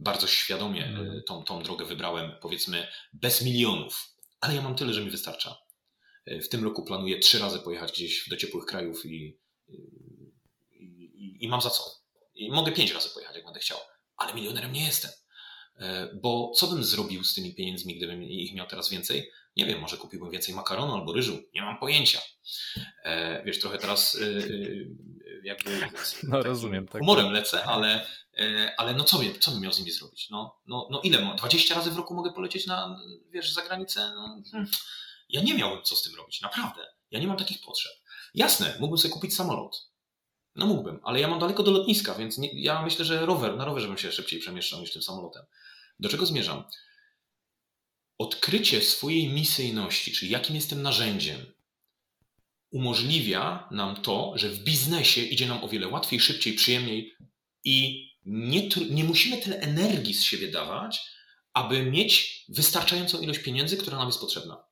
Bardzo 0.00 0.26
świadomie 0.26 0.86
mm. 0.86 1.22
tą, 1.26 1.44
tą 1.44 1.62
drogę 1.62 1.84
wybrałem, 1.84 2.32
powiedzmy, 2.40 2.88
bez 3.12 3.42
milionów, 3.42 4.14
ale 4.40 4.54
ja 4.54 4.62
mam 4.62 4.74
tyle, 4.74 4.94
że 4.94 5.04
mi 5.04 5.10
wystarcza. 5.10 5.56
W 6.26 6.48
tym 6.48 6.64
roku 6.64 6.84
planuję 6.84 7.18
trzy 7.18 7.38
razy 7.38 7.58
pojechać 7.58 7.92
gdzieś 7.92 8.28
do 8.28 8.36
ciepłych 8.36 8.64
krajów 8.64 9.06
i 9.06 9.38
i, 11.26 11.44
i 11.44 11.48
mam 11.48 11.60
za 11.60 11.70
co. 11.70 11.84
I 12.34 12.50
mogę 12.50 12.72
pięć 12.72 12.92
razy 12.92 13.08
pojechać, 13.14 13.36
jak 13.36 13.44
będę 13.44 13.60
chciał, 13.60 13.78
ale 14.16 14.34
milionerem 14.34 14.72
nie 14.72 14.84
jestem. 14.84 15.10
Bo 16.22 16.52
co 16.56 16.66
bym 16.66 16.84
zrobił 16.84 17.24
z 17.24 17.34
tymi 17.34 17.54
pieniędzmi, 17.54 17.96
gdybym 17.96 18.22
ich 18.22 18.54
miał 18.54 18.66
teraz 18.66 18.90
więcej? 18.90 19.30
Nie 19.56 19.66
wiem, 19.66 19.80
może 19.80 19.96
kupiłbym 19.96 20.30
więcej 20.30 20.54
makaronu 20.54 20.94
albo 20.94 21.12
ryżu. 21.12 21.42
Nie 21.54 21.62
mam 21.62 21.78
pojęcia. 21.78 22.20
E, 23.04 23.42
wiesz, 23.44 23.60
trochę 23.60 23.78
teraz 23.78 24.18
e, 24.22 24.26
jakby 25.42 25.80
no, 26.22 26.42
rozumiem, 26.42 26.88
tak. 26.88 27.00
humorem 27.00 27.32
lecę, 27.32 27.64
ale, 27.64 28.06
ale 28.76 28.94
no 28.94 29.04
co, 29.04 29.18
co 29.40 29.50
bym 29.50 29.60
miał 29.60 29.72
z 29.72 29.78
nimi 29.78 29.90
zrobić? 29.90 30.30
No, 30.30 30.60
no, 30.66 30.88
no 30.90 31.00
ile? 31.00 31.34
20 31.36 31.74
razy 31.74 31.90
w 31.90 31.96
roku 31.96 32.14
mogę 32.14 32.32
polecieć 32.32 32.66
na, 32.66 32.98
wiesz, 33.30 33.52
za 33.52 33.62
granicę? 33.62 34.12
No, 34.14 34.42
hmm. 34.50 34.70
ja 35.28 35.42
nie 35.42 35.54
miałbym 35.54 35.82
co 35.82 35.96
z 35.96 36.02
tym 36.02 36.14
robić, 36.14 36.40
naprawdę. 36.40 36.86
Ja 37.10 37.20
nie 37.20 37.26
mam 37.26 37.36
takich 37.36 37.60
potrzeb. 37.60 37.92
Jasne, 38.34 38.76
mógłbym 38.80 38.98
sobie 38.98 39.14
kupić 39.14 39.34
samolot. 39.34 39.90
No 40.56 40.66
mógłbym, 40.66 41.00
ale 41.02 41.20
ja 41.20 41.28
mam 41.28 41.38
daleko 41.38 41.62
do 41.62 41.70
lotniska, 41.70 42.14
więc 42.14 42.38
nie, 42.38 42.62
ja 42.62 42.82
myślę, 42.82 43.04
że 43.04 43.26
rower, 43.26 43.56
na 43.56 43.64
rowerze 43.64 43.88
bym 43.88 43.98
się 43.98 44.12
szybciej 44.12 44.40
przemieszczał 44.40 44.80
niż 44.80 44.92
tym 44.92 45.02
samolotem. 45.02 45.44
Do 46.00 46.08
czego 46.08 46.26
zmierzam? 46.26 46.64
Odkrycie 48.18 48.82
swojej 48.82 49.28
misyjności, 49.28 50.12
czyli 50.12 50.30
jakim 50.30 50.56
jestem 50.56 50.82
narzędziem, 50.82 51.46
umożliwia 52.70 53.68
nam 53.70 54.02
to, 54.02 54.32
że 54.36 54.48
w 54.48 54.58
biznesie 54.58 55.20
idzie 55.20 55.46
nam 55.46 55.64
o 55.64 55.68
wiele 55.68 55.88
łatwiej, 55.88 56.20
szybciej, 56.20 56.54
przyjemniej 56.54 57.16
i 57.64 58.06
nie, 58.24 58.68
nie 58.90 59.04
musimy 59.04 59.36
tyle 59.36 59.60
energii 59.60 60.14
z 60.14 60.22
siebie 60.22 60.48
dawać, 60.48 61.00
aby 61.52 61.82
mieć 61.82 62.44
wystarczającą 62.48 63.20
ilość 63.20 63.40
pieniędzy, 63.40 63.76
która 63.76 63.98
nam 63.98 64.08
jest 64.08 64.20
potrzebna. 64.20 64.64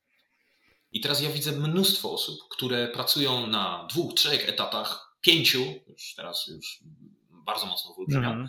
I 0.92 1.00
teraz 1.00 1.22
ja 1.22 1.30
widzę 1.30 1.52
mnóstwo 1.52 2.12
osób, 2.12 2.40
które 2.50 2.88
pracują 2.88 3.46
na 3.46 3.86
dwóch, 3.90 4.14
trzech 4.14 4.48
etatach, 4.48 5.16
pięciu, 5.20 5.64
już 5.88 6.14
teraz 6.16 6.46
już 6.46 6.78
bardzo 7.30 7.66
mocno 7.66 7.94
wybrzmiał, 7.94 8.32
mm. 8.32 8.48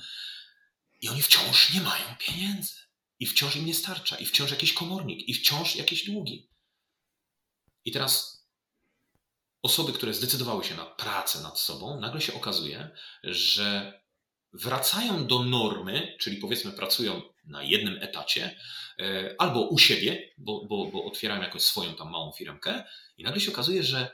i 1.01 1.09
oni 1.09 1.21
wciąż 1.21 1.73
nie 1.73 1.81
mają 1.81 2.03
pieniędzy. 2.19 2.84
I 3.25 3.27
wciąż 3.27 3.55
im 3.55 3.65
nie 3.65 3.73
starcza, 3.73 4.15
i 4.15 4.25
wciąż 4.25 4.51
jakiś 4.51 4.73
komornik, 4.73 5.29
i 5.29 5.33
wciąż 5.33 5.75
jakieś 5.75 6.05
długi. 6.05 6.49
I 7.85 7.91
teraz 7.91 8.45
osoby, 9.61 9.93
które 9.93 10.13
zdecydowały 10.13 10.63
się 10.63 10.75
na 10.75 10.85
pracę 10.85 11.41
nad 11.41 11.59
sobą, 11.59 11.99
nagle 11.99 12.21
się 12.21 12.33
okazuje, 12.33 12.89
że 13.23 13.99
wracają 14.53 15.27
do 15.27 15.43
normy, 15.43 16.17
czyli 16.19 16.37
powiedzmy 16.37 16.71
pracują 16.71 17.21
na 17.43 17.63
jednym 17.63 17.97
etacie, 18.01 18.59
e, 18.99 19.35
albo 19.37 19.61
u 19.69 19.77
siebie, 19.77 20.33
bo, 20.37 20.65
bo, 20.65 20.85
bo 20.85 21.05
otwierają 21.05 21.41
jakąś 21.41 21.61
swoją 21.61 21.95
tam 21.95 22.11
małą 22.11 22.31
firmkę 22.31 22.83
i 23.17 23.23
nagle 23.23 23.41
się 23.41 23.51
okazuje, 23.51 23.83
że 23.83 24.11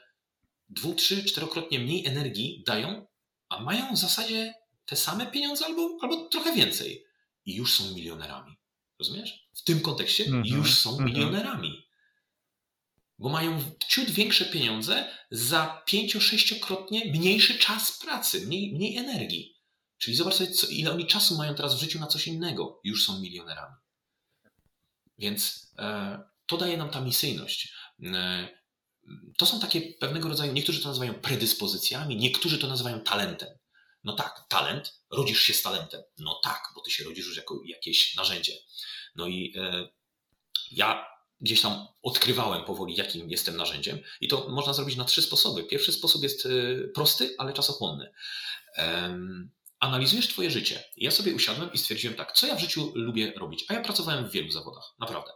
dwu, 0.70 0.94
trzy, 0.94 1.24
czterokrotnie 1.24 1.80
mniej 1.80 2.06
energii 2.06 2.64
dają, 2.66 3.08
a 3.50 3.60
mają 3.60 3.94
w 3.94 3.98
zasadzie 3.98 4.54
te 4.86 4.96
same 4.96 5.26
pieniądze 5.26 5.66
albo, 5.66 5.98
albo 6.02 6.30
trochę 6.30 6.54
więcej. 6.54 7.06
I 7.46 7.56
już 7.56 7.74
są 7.74 7.96
milionerami. 7.96 8.61
Rozumiesz? 9.02 9.48
W 9.54 9.64
tym 9.64 9.80
kontekście 9.80 10.26
mm 10.26 10.44
-hmm, 10.44 10.56
już 10.56 10.78
są 10.78 10.90
mm 10.90 11.02
-hmm. 11.02 11.06
milionerami. 11.14 11.88
Bo 13.20 13.30
mają 13.30 13.64
ciut 13.88 14.10
większe 14.10 14.46
pieniądze 14.46 15.16
za 15.32 15.84
pięcio-sześciokrotnie 15.86 17.12
mniejszy 17.12 17.60
czas 17.60 18.00
pracy, 18.00 18.48
mniej, 18.48 18.74
mniej 18.74 18.98
energii. 18.98 19.56
Czyli 19.98 20.18
zobacz 20.18 20.34
sobie, 20.34 20.52
co, 20.52 20.68
ile 20.68 20.92
oni 20.92 21.08
czasu 21.08 21.38
mają 21.38 21.56
teraz 21.56 21.76
w 21.76 21.80
życiu 21.80 22.00
na 22.00 22.08
coś 22.08 22.28
innego. 22.28 22.80
Już 22.84 23.06
są 23.06 23.20
milionerami. 23.20 23.76
Więc 25.18 25.72
e, 25.78 26.20
to 26.46 26.58
daje 26.58 26.78
nam 26.78 26.90
ta 26.90 27.02
misyjność. 27.02 27.74
E, 28.04 28.48
to 29.38 29.46
są 29.46 29.60
takie 29.60 29.82
pewnego 29.82 30.30
rodzaju, 30.30 30.54
niektórzy 30.54 30.82
to 30.82 30.88
nazywają 30.88 31.14
predyspozycjami, 31.14 32.18
niektórzy 32.18 32.58
to 32.58 32.68
nazywają 32.68 33.00
talentem. 33.00 33.50
No 34.04 34.14
tak, 34.14 34.46
talent, 34.50 35.02
rodzisz 35.12 35.42
się 35.42 35.54
z 35.54 35.62
talentem. 35.62 36.02
No 36.18 36.40
tak, 36.44 36.64
bo 36.76 36.82
ty 36.82 36.92
się 36.92 37.04
rodzisz 37.04 37.26
już 37.26 37.38
jako 37.38 37.62
jakieś 37.66 38.16
narzędzie. 38.16 38.54
No 39.16 39.28
i 39.28 39.54
e, 39.58 39.88
ja 40.72 41.12
gdzieś 41.42 41.62
tam 41.62 41.88
odkrywałem 42.02 42.64
powoli, 42.64 42.96
jakim 42.96 43.30
jestem 43.30 43.58
narzędziem, 43.58 44.00
i 44.22 44.28
to 44.28 44.50
można 44.50 44.74
zrobić 44.74 44.96
na 44.96 45.06
trzy 45.06 45.22
sposoby. 45.22 45.64
Pierwszy 45.64 45.92
sposób 45.92 46.24
jest 46.24 46.46
e, 46.46 46.50
prosty, 46.88 47.36
ale 47.38 47.54
czasochłonny. 47.54 48.12
E, 48.78 49.18
analizujesz 49.82 50.28
Twoje 50.28 50.52
życie. 50.52 50.84
Ja 50.98 51.12
sobie 51.12 51.34
usiadłem 51.34 51.74
i 51.74 51.78
stwierdziłem 51.78 52.16
tak, 52.16 52.32
co 52.32 52.48
ja 52.48 52.56
w 52.56 52.62
życiu 52.62 52.92
lubię 52.96 53.34
robić. 53.36 53.66
A 53.68 53.74
ja 53.74 53.82
pracowałem 53.82 54.28
w 54.28 54.32
wielu 54.32 54.52
zawodach, 54.52 54.84
naprawdę. 55.00 55.32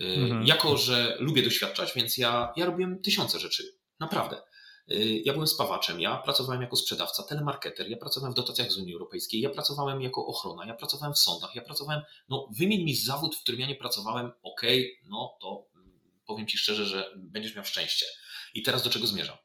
Y, 0.00 0.04
mhm. 0.04 0.46
Jako, 0.46 0.76
że 0.76 1.16
lubię 1.20 1.42
doświadczać, 1.42 1.92
więc 1.94 2.18
ja, 2.18 2.52
ja 2.56 2.66
robiłem 2.66 3.02
tysiące 3.02 3.40
rzeczy, 3.40 3.78
naprawdę. 4.00 4.42
Y, 4.90 5.22
ja 5.24 5.32
byłem 5.32 5.48
spawaczem, 5.48 6.00
ja 6.00 6.16
pracowałem 6.16 6.62
jako 6.62 6.76
sprzedawca, 6.76 7.22
telemarketer, 7.22 7.90
ja 7.90 7.96
pracowałem 7.96 8.32
w 8.32 8.36
dotacjach 8.36 8.72
z 8.72 8.78
Unii 8.78 8.92
Europejskiej, 8.92 9.40
ja 9.40 9.50
pracowałem 9.50 10.02
jako 10.02 10.26
ochrona, 10.26 10.66
ja 10.66 10.74
pracowałem 10.74 11.14
w 11.14 11.18
sądach, 11.18 11.54
ja 11.54 11.62
pracowałem, 11.62 12.02
no 12.28 12.48
wymień 12.58 12.84
mi 12.84 12.96
zawód, 12.96 13.36
w 13.36 13.42
którym 13.42 13.60
ja 13.60 13.66
nie 13.66 13.74
pracowałem, 13.74 14.32
ok, 14.42 14.62
no 15.04 15.36
to 15.40 15.66
mm, 15.74 16.00
powiem 16.26 16.46
Ci 16.46 16.58
szczerze, 16.58 16.86
że 16.86 17.14
będziesz 17.16 17.54
miał 17.54 17.64
szczęście. 17.64 18.06
I 18.54 18.62
teraz 18.62 18.82
do 18.82 18.90
czego 18.90 19.06
zmierzam? 19.06 19.36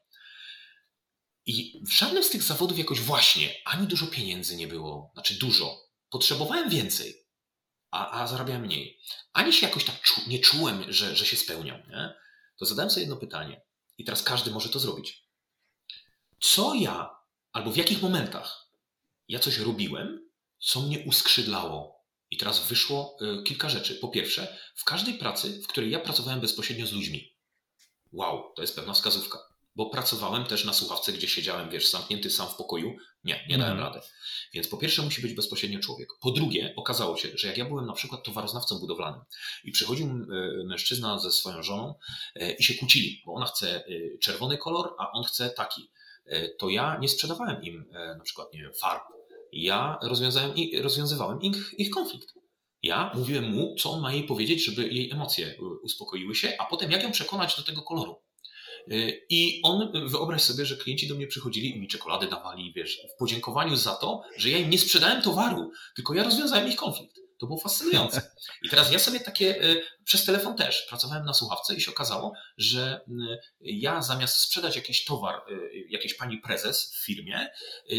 I 1.46 1.82
w 1.86 1.92
żadnym 1.92 2.24
z 2.24 2.30
tych 2.30 2.42
zawodów 2.42 2.78
jakoś 2.78 3.00
właśnie 3.00 3.54
ani 3.64 3.86
dużo 3.86 4.06
pieniędzy 4.06 4.56
nie 4.56 4.68
było, 4.68 5.10
znaczy 5.14 5.34
dużo. 5.34 5.88
Potrzebowałem 6.10 6.70
więcej, 6.70 7.14
a, 7.90 8.20
a 8.22 8.26
zarabiałem 8.26 8.62
mniej. 8.62 9.00
Ani 9.32 9.52
się 9.52 9.66
jakoś 9.66 9.84
tak 9.84 10.00
czu, 10.00 10.20
nie 10.26 10.38
czułem, 10.38 10.92
że, 10.92 11.16
że 11.16 11.26
się 11.26 11.36
spełniam. 11.36 11.82
Nie? 11.90 12.14
To 12.58 12.64
zadałem 12.64 12.90
sobie 12.90 13.00
jedno 13.00 13.16
pytanie. 13.16 13.60
I 13.98 14.04
teraz 14.04 14.22
każdy 14.22 14.50
może 14.50 14.68
to 14.68 14.78
zrobić. 14.78 15.27
Co 16.40 16.74
ja, 16.74 17.10
albo 17.52 17.70
w 17.70 17.76
jakich 17.76 18.02
momentach 18.02 18.70
ja 19.28 19.38
coś 19.38 19.58
robiłem, 19.58 20.30
co 20.58 20.80
mnie 20.80 21.04
uskrzydlało? 21.06 21.98
I 22.30 22.36
teraz 22.36 22.68
wyszło 22.68 23.16
y, 23.40 23.42
kilka 23.42 23.68
rzeczy. 23.68 23.94
Po 23.94 24.08
pierwsze, 24.08 24.58
w 24.76 24.84
każdej 24.84 25.14
pracy, 25.14 25.60
w 25.62 25.66
której 25.66 25.90
ja 25.90 26.00
pracowałem 26.00 26.40
bezpośrednio 26.40 26.86
z 26.86 26.92
ludźmi. 26.92 27.34
Wow, 28.12 28.52
to 28.56 28.62
jest 28.62 28.76
pewna 28.76 28.92
wskazówka 28.92 29.38
bo 29.78 29.90
pracowałem 29.90 30.44
też 30.44 30.64
na 30.64 30.72
słuchawce, 30.72 31.12
gdzie 31.12 31.28
siedziałem, 31.28 31.70
wiesz, 31.70 31.90
zamknięty 31.90 32.30
sam 32.30 32.48
w 32.48 32.54
pokoju. 32.54 32.96
Nie, 33.24 33.46
nie 33.48 33.58
dałem 33.58 33.78
mm. 33.78 33.84
rady. 33.84 34.00
Więc 34.52 34.68
po 34.68 34.76
pierwsze 34.76 35.02
musi 35.02 35.22
być 35.22 35.34
bezpośrednio 35.34 35.80
człowiek. 35.80 36.08
Po 36.20 36.30
drugie, 36.30 36.74
okazało 36.76 37.16
się, 37.16 37.28
że 37.34 37.48
jak 37.48 37.58
ja 37.58 37.64
byłem 37.64 37.86
na 37.86 37.92
przykład 37.92 38.24
towaroznawcą 38.24 38.78
budowlanym 38.78 39.20
i 39.64 39.72
przychodził 39.72 40.06
e, 40.06 40.16
mężczyzna 40.64 41.18
ze 41.18 41.32
swoją 41.32 41.62
żoną 41.62 41.94
e, 42.34 42.52
i 42.52 42.62
się 42.62 42.74
kłócili, 42.74 43.22
bo 43.26 43.34
ona 43.34 43.46
chce 43.46 43.84
czerwony 44.20 44.58
kolor, 44.58 44.94
a 44.98 45.12
on 45.12 45.24
chce 45.24 45.50
taki, 45.50 45.90
to 46.58 46.68
ja 46.68 46.98
nie 47.00 47.08
sprzedawałem 47.08 47.62
im 47.62 47.84
na 47.92 48.24
przykład 48.24 48.54
nie 48.54 48.60
wiem, 48.60 48.72
farb. 48.80 49.02
Ja 49.52 49.98
rozwiązałem, 50.02 50.50
rozwiązywałem 50.82 51.42
ich, 51.42 51.74
ich 51.78 51.90
konflikt. 51.90 52.34
Ja 52.82 53.12
mówiłem 53.14 53.50
mu, 53.50 53.76
co 53.78 53.90
on 53.90 54.00
ma 54.00 54.12
jej 54.12 54.24
powiedzieć, 54.24 54.64
żeby 54.64 54.88
jej 54.88 55.10
emocje 55.10 55.54
uspokoiły 55.82 56.34
się, 56.34 56.52
a 56.58 56.64
potem 56.64 56.90
jak 56.90 57.02
ją 57.02 57.12
przekonać 57.12 57.56
do 57.56 57.62
tego 57.62 57.82
koloru. 57.82 58.16
Y, 58.92 59.26
I 59.30 59.60
on, 59.62 59.92
wyobraź 60.08 60.42
sobie, 60.42 60.66
że 60.66 60.76
klienci 60.76 61.08
do 61.08 61.14
mnie 61.14 61.26
przychodzili 61.26 61.76
i 61.76 61.80
mi 61.80 61.88
czekolady 61.88 62.26
dawali, 62.26 62.72
wiesz, 62.76 63.00
w 63.14 63.18
podziękowaniu 63.18 63.76
za 63.76 63.94
to, 63.94 64.22
że 64.36 64.50
ja 64.50 64.58
im 64.58 64.70
nie 64.70 64.78
sprzedałem 64.78 65.22
towaru, 65.22 65.70
tylko 65.96 66.14
ja 66.14 66.24
rozwiązałem 66.24 66.68
ich 66.68 66.76
konflikt. 66.76 67.17
To 67.38 67.46
było 67.46 67.58
fascynujące. 67.58 68.30
I 68.62 68.68
teraz 68.68 68.92
ja 68.92 68.98
sobie 68.98 69.20
takie, 69.20 69.64
y, 69.64 69.82
przez 70.04 70.24
telefon 70.24 70.56
też, 70.56 70.86
pracowałem 70.88 71.24
na 71.24 71.34
słuchawce 71.34 71.74
i 71.74 71.80
się 71.80 71.90
okazało, 71.90 72.32
że 72.56 73.00
y, 73.08 73.38
ja 73.60 74.02
zamiast 74.02 74.36
sprzedać 74.36 74.76
jakiś 74.76 75.04
towar 75.04 75.42
jakiejś 75.88 76.14
pani 76.14 76.38
prezes 76.38 76.92
w 76.92 77.04
firmie, 77.04 77.48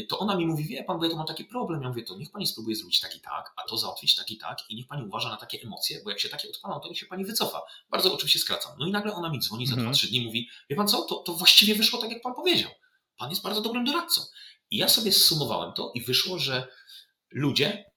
to 0.10 0.20
ona 0.20 0.36
mi 0.36 0.45
mówi, 0.45 0.64
wie 0.64 0.84
pan, 0.84 0.98
bo 0.98 1.03
ja 1.03 1.11
to 1.11 1.18
mam 1.18 1.28
taki 1.28 1.45
problem. 1.45 1.82
Ja 1.82 1.90
mówię, 1.90 2.03
to 2.03 2.18
niech 2.18 2.32
pani 2.32 2.48
spróbuje 2.48 2.76
zrobić 2.76 2.99
tak 2.99 3.16
i 3.16 3.22
tak, 3.22 3.53
a 3.56 3.70
to 3.70 3.78
załatwić 3.78 4.16
tak 4.16 4.32
i 4.32 4.38
tak 4.38 4.57
i 4.70 4.76
niech 4.76 4.88
pani 4.88 5.06
uważa 5.06 5.30
na 5.30 5.38
takie 5.38 5.61
emocje, 5.61 6.02
bo 6.03 6.10
jak 6.10 6.20
się 6.20 6.30
takie 6.30 6.49
odpalą, 6.49 6.80
to 6.80 6.88
niech 6.88 6.98
się 6.98 7.06
pani 7.06 7.26
wycofa. 7.26 7.61
Bardzo 7.90 8.14
oczywiście 8.14 8.40
skracam. 8.40 8.72
No 8.80 8.88
i 8.88 8.91
nagle 8.91 9.14
ona 9.14 9.30
mi 9.30 9.40
dzwoni 9.40 9.68
za 9.68 9.76
mhm. 9.76 9.94
2-3 9.94 10.07
dni 10.07 10.26
mówi, 10.26 10.49
wie 10.70 10.76
pan 10.76 10.88
co, 10.88 11.02
to, 11.02 11.16
to 11.16 11.34
właściwie 11.34 11.76
wyszło 11.76 12.02
tak, 12.02 12.11
jak 12.11 12.22
pan 12.22 12.34
powiedział. 12.34 12.72
Pan 13.18 13.30
jest 13.30 13.41
bardzo 13.41 13.61
dobrym 13.61 13.86
doradcą. 13.86 14.22
I 14.72 14.78
ja 14.78 14.90
sobie 14.90 15.11
zsumowałem 15.11 15.74
to 15.74 15.91
i 15.95 16.02
wyszło, 16.02 16.40
że 16.40 16.68
ludzie, 17.32 17.89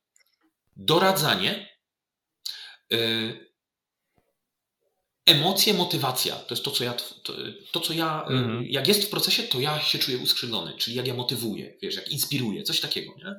doradzanie, 0.77 1.79
yy, 2.91 3.53
emocje, 5.27 5.75
motywacja. 5.75 6.37
To 6.37 6.55
jest 6.55 6.65
to, 6.65 6.71
co 6.71 6.85
ja, 6.85 6.93
to, 7.23 7.35
to 7.73 7.81
co 7.81 7.93
ja 7.93 8.27
y, 8.31 8.33
mhm. 8.33 8.65
jak 8.65 8.89
jest 8.89 9.05
w 9.05 9.11
procesie, 9.11 9.43
to 9.43 9.61
ja 9.61 9.81
się 9.81 9.99
czuję 9.99 10.19
uskrzydlony, 10.19 10.75
czyli 10.79 10.97
jak 10.97 11.07
ja 11.07 11.15
motywuję, 11.15 11.79
wiesz, 11.83 11.95
jak 11.95 12.09
inspiruję, 12.09 12.63
coś 12.63 12.81
takiego, 12.81 13.13
nie? 13.19 13.35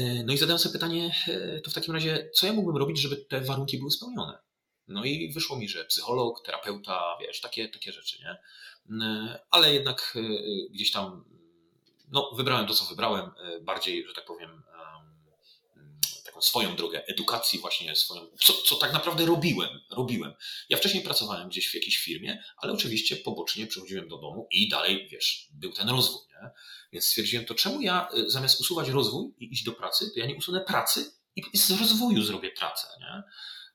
Y, 0.00 0.24
no 0.26 0.32
i 0.32 0.38
zadałem 0.38 0.58
sobie 0.58 0.72
pytanie, 0.72 1.14
y, 1.28 1.60
to 1.64 1.70
w 1.70 1.74
takim 1.74 1.94
razie, 1.94 2.30
co 2.34 2.46
ja 2.46 2.52
mógłbym 2.52 2.76
robić, 2.76 3.00
żeby 3.00 3.16
te 3.16 3.40
warunki 3.40 3.78
były 3.78 3.90
spełnione? 3.90 4.38
No 4.88 5.04
i 5.04 5.32
wyszło 5.32 5.58
mi, 5.58 5.68
że 5.68 5.84
psycholog, 5.84 6.42
terapeuta, 6.42 7.16
wiesz, 7.20 7.40
takie, 7.40 7.68
takie 7.68 7.92
rzeczy, 7.92 8.18
nie? 8.18 8.36
Ale 9.50 9.74
jednak 9.74 10.18
gdzieś 10.70 10.92
tam 10.92 11.24
no, 12.08 12.30
wybrałem 12.36 12.66
to, 12.66 12.74
co 12.74 12.84
wybrałem, 12.84 13.30
bardziej, 13.62 14.06
że 14.06 14.14
tak 14.14 14.24
powiem, 14.24 14.62
swoją 16.40 16.76
drogę 16.76 17.06
edukacji, 17.06 17.58
właśnie 17.58 17.96
swoją, 17.96 18.26
co, 18.40 18.52
co 18.52 18.76
tak 18.76 18.92
naprawdę 18.92 19.26
robiłem, 19.26 19.80
robiłem. 19.90 20.34
Ja 20.68 20.76
wcześniej 20.76 21.02
pracowałem 21.02 21.48
gdzieś 21.48 21.68
w 21.68 21.74
jakiejś 21.74 21.98
firmie, 21.98 22.42
ale 22.56 22.72
oczywiście 22.72 23.16
pobocznie 23.16 23.66
przychodziłem 23.66 24.08
do 24.08 24.18
domu 24.18 24.48
i 24.50 24.68
dalej, 24.68 25.08
wiesz, 25.10 25.48
był 25.50 25.72
ten 25.72 25.88
rozwój, 25.88 26.20
nie? 26.30 26.50
Więc 26.92 27.04
stwierdziłem, 27.04 27.44
to 27.44 27.54
czemu 27.54 27.80
ja 27.80 28.08
e, 28.08 28.30
zamiast 28.30 28.60
usuwać 28.60 28.88
rozwój 28.88 29.34
i 29.38 29.52
iść 29.52 29.64
do 29.64 29.72
pracy, 29.72 30.10
to 30.14 30.20
ja 30.20 30.26
nie 30.26 30.36
usunę 30.36 30.60
pracy 30.60 31.12
i 31.36 31.58
z 31.58 31.70
rozwoju 31.70 32.22
zrobię 32.22 32.50
pracę, 32.50 32.86
nie? 33.00 33.22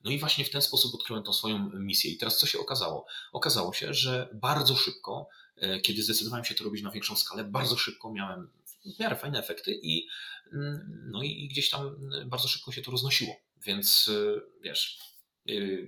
No 0.04 0.10
i 0.10 0.18
właśnie 0.18 0.44
w 0.44 0.50
ten 0.50 0.62
sposób 0.62 0.94
odkryłem 0.94 1.22
tą 1.22 1.32
swoją 1.32 1.70
misję. 1.74 2.10
I 2.10 2.18
teraz 2.18 2.38
co 2.38 2.46
się 2.46 2.58
okazało? 2.58 3.06
Okazało 3.32 3.72
się, 3.72 3.94
że 3.94 4.28
bardzo 4.32 4.76
szybko 4.76 5.28
E, 5.56 5.80
kiedy 5.80 6.02
zdecydowałem 6.02 6.44
się 6.44 6.54
to 6.54 6.64
robić 6.64 6.82
na 6.82 6.90
większą 6.90 7.16
skalę, 7.16 7.44
bardzo 7.44 7.76
szybko 7.76 8.12
miałem 8.12 8.50
w 8.84 8.98
miarę 9.00 9.16
fajne 9.16 9.38
efekty 9.38 9.80
i, 9.82 10.08
mm, 10.52 11.08
no 11.12 11.22
i 11.22 11.48
gdzieś 11.48 11.70
tam 11.70 11.96
bardzo 12.26 12.48
szybko 12.48 12.72
się 12.72 12.82
to 12.82 12.90
roznosiło. 12.90 13.36
Więc 13.66 14.10
e, 14.14 14.40
wiesz, 14.62 14.98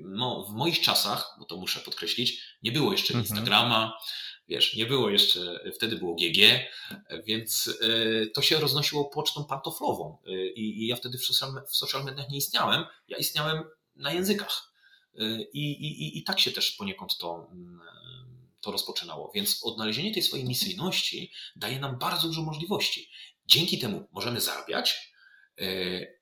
no, 0.00 0.46
w 0.50 0.52
moich 0.54 0.80
czasach, 0.80 1.36
bo 1.38 1.44
to 1.44 1.56
muszę 1.56 1.80
podkreślić, 1.80 2.42
nie 2.62 2.72
było 2.72 2.92
jeszcze 2.92 3.14
mhm. 3.14 3.24
Instagrama, 3.24 3.98
wiesz, 4.48 4.76
nie 4.76 4.86
było 4.86 5.10
jeszcze, 5.10 5.60
wtedy 5.74 5.96
było 5.96 6.14
GG, 6.14 6.38
więc 7.26 7.78
to 8.34 8.42
się 8.42 8.60
roznosiło 8.60 9.04
pocztą 9.04 9.44
pantoflową 9.44 10.18
i, 10.54 10.86
ja 10.86 10.96
wtedy 10.96 11.18
w 11.18 11.24
social, 11.24 11.50
w 11.68 11.76
social 11.76 12.04
mediach 12.04 12.30
nie 12.30 12.38
istniałem, 12.38 12.84
ja 13.08 13.18
istniałem 13.18 13.64
na 13.96 14.12
językach. 14.12 14.74
I, 15.52 15.70
i, 15.70 16.18
I 16.18 16.24
tak 16.24 16.40
się 16.40 16.50
też 16.50 16.70
poniekąd 16.70 17.18
to 17.18 17.48
mm, 17.52 17.80
to 18.64 18.72
rozpoczynało. 18.72 19.30
Więc 19.34 19.60
odnalezienie 19.62 20.14
tej 20.14 20.22
swojej 20.22 20.46
misyjności 20.46 21.32
daje 21.56 21.80
nam 21.80 21.98
bardzo 21.98 22.28
dużo 22.28 22.42
możliwości. 22.42 23.10
Dzięki 23.46 23.78
temu 23.78 24.08
możemy 24.12 24.40
zarabiać, 24.40 25.12
e, 25.60 25.66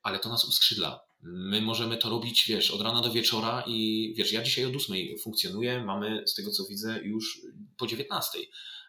ale 0.03 0.19
to 0.19 0.29
nas 0.29 0.45
uskrzydla. 0.45 0.99
My 1.21 1.61
możemy 1.61 1.97
to 1.97 2.09
robić, 2.09 2.45
wiesz, 2.47 2.71
od 2.71 2.81
rana 2.81 3.01
do 3.01 3.11
wieczora 3.11 3.63
i 3.67 4.13
wiesz, 4.17 4.31
ja 4.31 4.43
dzisiaj 4.43 4.65
od 4.65 4.75
8 4.75 4.97
funkcjonuję, 5.23 5.83
mamy 5.83 6.23
z 6.27 6.33
tego 6.33 6.51
co 6.51 6.65
widzę 6.65 6.99
już 7.03 7.41
po 7.77 7.87
19. 7.87 8.39
E, 8.39 8.43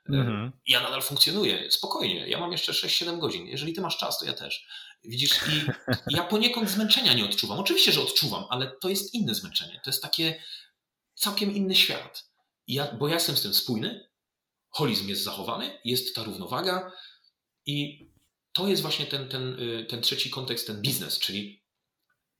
mhm. 0.08 0.52
Ja 0.66 0.80
nadal 0.80 1.02
funkcjonuję, 1.02 1.70
spokojnie. 1.70 2.28
Ja 2.28 2.40
mam 2.40 2.52
jeszcze 2.52 2.72
6-7 2.72 3.18
godzin. 3.18 3.46
Jeżeli 3.46 3.72
ty 3.72 3.80
masz 3.80 3.96
czas, 3.96 4.18
to 4.18 4.24
ja 4.24 4.32
też. 4.32 4.66
Widzisz, 5.04 5.32
i 5.32 5.66
ja 6.08 6.24
poniekąd 6.24 6.70
zmęczenia 6.70 7.14
nie 7.14 7.24
odczuwam. 7.24 7.58
Oczywiście, 7.58 7.92
że 7.92 8.02
odczuwam, 8.02 8.44
ale 8.50 8.72
to 8.80 8.88
jest 8.88 9.14
inne 9.14 9.34
zmęczenie. 9.34 9.80
To 9.84 9.90
jest 9.90 10.02
takie 10.02 10.42
całkiem 11.14 11.54
inny 11.54 11.74
świat. 11.74 12.33
Ja, 12.66 12.92
bo 12.98 13.08
ja 13.08 13.14
jestem 13.14 13.36
z 13.36 13.42
tym 13.42 13.54
spójny, 13.54 14.08
holizm 14.70 15.08
jest 15.08 15.24
zachowany, 15.24 15.78
jest 15.84 16.14
ta 16.14 16.24
równowaga 16.24 16.92
i 17.66 18.08
to 18.52 18.68
jest 18.68 18.82
właśnie 18.82 19.06
ten, 19.06 19.28
ten, 19.28 19.60
y, 19.60 19.84
ten 19.84 20.02
trzeci 20.02 20.30
kontekst, 20.30 20.66
ten 20.66 20.82
biznes, 20.82 21.18
czyli 21.18 21.62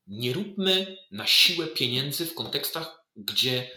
nie 0.07 0.33
róbmy 0.33 0.97
na 1.11 1.27
siłę 1.27 1.67
pieniędzy 1.67 2.27
w 2.27 2.35
kontekstach, 2.35 3.05
gdzie 3.17 3.71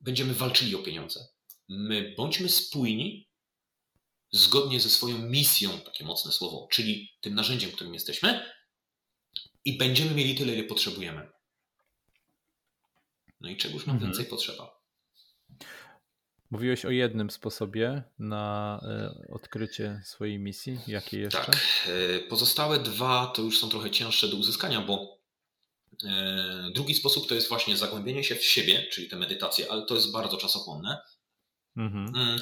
będziemy 0.00 0.34
walczyli 0.34 0.74
o 0.74 0.78
pieniądze. 0.78 1.26
My 1.68 2.14
bądźmy 2.16 2.48
spójni 2.48 3.28
zgodnie 4.30 4.80
ze 4.80 4.90
swoją 4.90 5.18
misją, 5.18 5.80
takie 5.80 6.04
mocne 6.04 6.32
słowo, 6.32 6.68
czyli 6.70 7.12
tym 7.20 7.34
narzędziem, 7.34 7.72
którym 7.72 7.94
jesteśmy, 7.94 8.52
i 9.64 9.78
będziemy 9.78 10.14
mieli 10.14 10.34
tyle, 10.34 10.54
ile 10.54 10.64
potrzebujemy. 10.64 11.30
No 13.40 13.48
i 13.48 13.56
czegoś 13.56 13.86
nam 13.86 13.96
mhm. 13.96 14.12
więcej 14.12 14.30
potrzeba. 14.30 14.81
Mówiłeś 16.52 16.84
o 16.84 16.90
jednym 16.90 17.30
sposobie 17.30 18.02
na 18.18 18.80
e, 18.82 19.32
odkrycie 19.32 20.00
swojej 20.04 20.38
misji. 20.38 20.78
Jakie 20.86 21.18
jeszcze? 21.18 21.44
Tak. 21.44 21.56
E, 21.86 22.18
pozostałe 22.18 22.78
dwa 22.78 23.26
to 23.26 23.42
już 23.42 23.58
są 23.58 23.68
trochę 23.68 23.90
cięższe 23.90 24.28
do 24.28 24.36
uzyskania, 24.36 24.80
bo 24.80 25.18
e, 26.04 26.70
drugi 26.74 26.94
sposób 26.94 27.28
to 27.28 27.34
jest 27.34 27.48
właśnie 27.48 27.76
zagłębienie 27.76 28.24
się 28.24 28.34
w 28.34 28.44
siebie, 28.44 28.86
czyli 28.92 29.08
te 29.08 29.16
medytacje, 29.16 29.70
ale 29.70 29.86
to 29.86 29.94
jest 29.94 30.12
bardzo 30.12 30.36
czasochłonne. 30.36 30.98
Mhm. 31.76 32.12
Mm. 32.16 32.40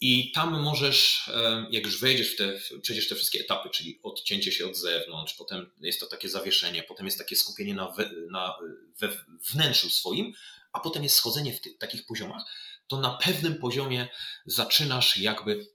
I 0.00 0.32
tam 0.32 0.62
możesz, 0.62 1.30
jak 1.70 1.84
już 1.84 2.00
wejdziesz 2.00 2.34
w 2.34 2.36
te, 2.36 2.60
przejdziesz 2.82 3.08
te 3.08 3.14
wszystkie 3.14 3.40
etapy, 3.40 3.70
czyli 3.70 4.00
odcięcie 4.02 4.52
się 4.52 4.66
od 4.66 4.76
zewnątrz, 4.76 5.34
potem 5.34 5.70
jest 5.80 6.00
to 6.00 6.06
takie 6.06 6.28
zawieszenie, 6.28 6.82
potem 6.82 7.06
jest 7.06 7.18
takie 7.18 7.36
skupienie 7.36 7.74
na, 7.74 7.90
we, 7.90 8.10
na 8.30 8.54
we 9.00 9.08
wnętrzu 9.52 9.90
swoim, 9.90 10.32
a 10.72 10.80
potem 10.80 11.02
jest 11.02 11.16
schodzenie 11.16 11.52
w 11.52 11.60
tych, 11.60 11.78
takich 11.78 12.06
poziomach, 12.06 12.44
to 12.88 13.00
na 13.00 13.10
pewnym 13.10 13.58
poziomie 13.58 14.08
zaczynasz 14.46 15.16
jakby. 15.16 15.66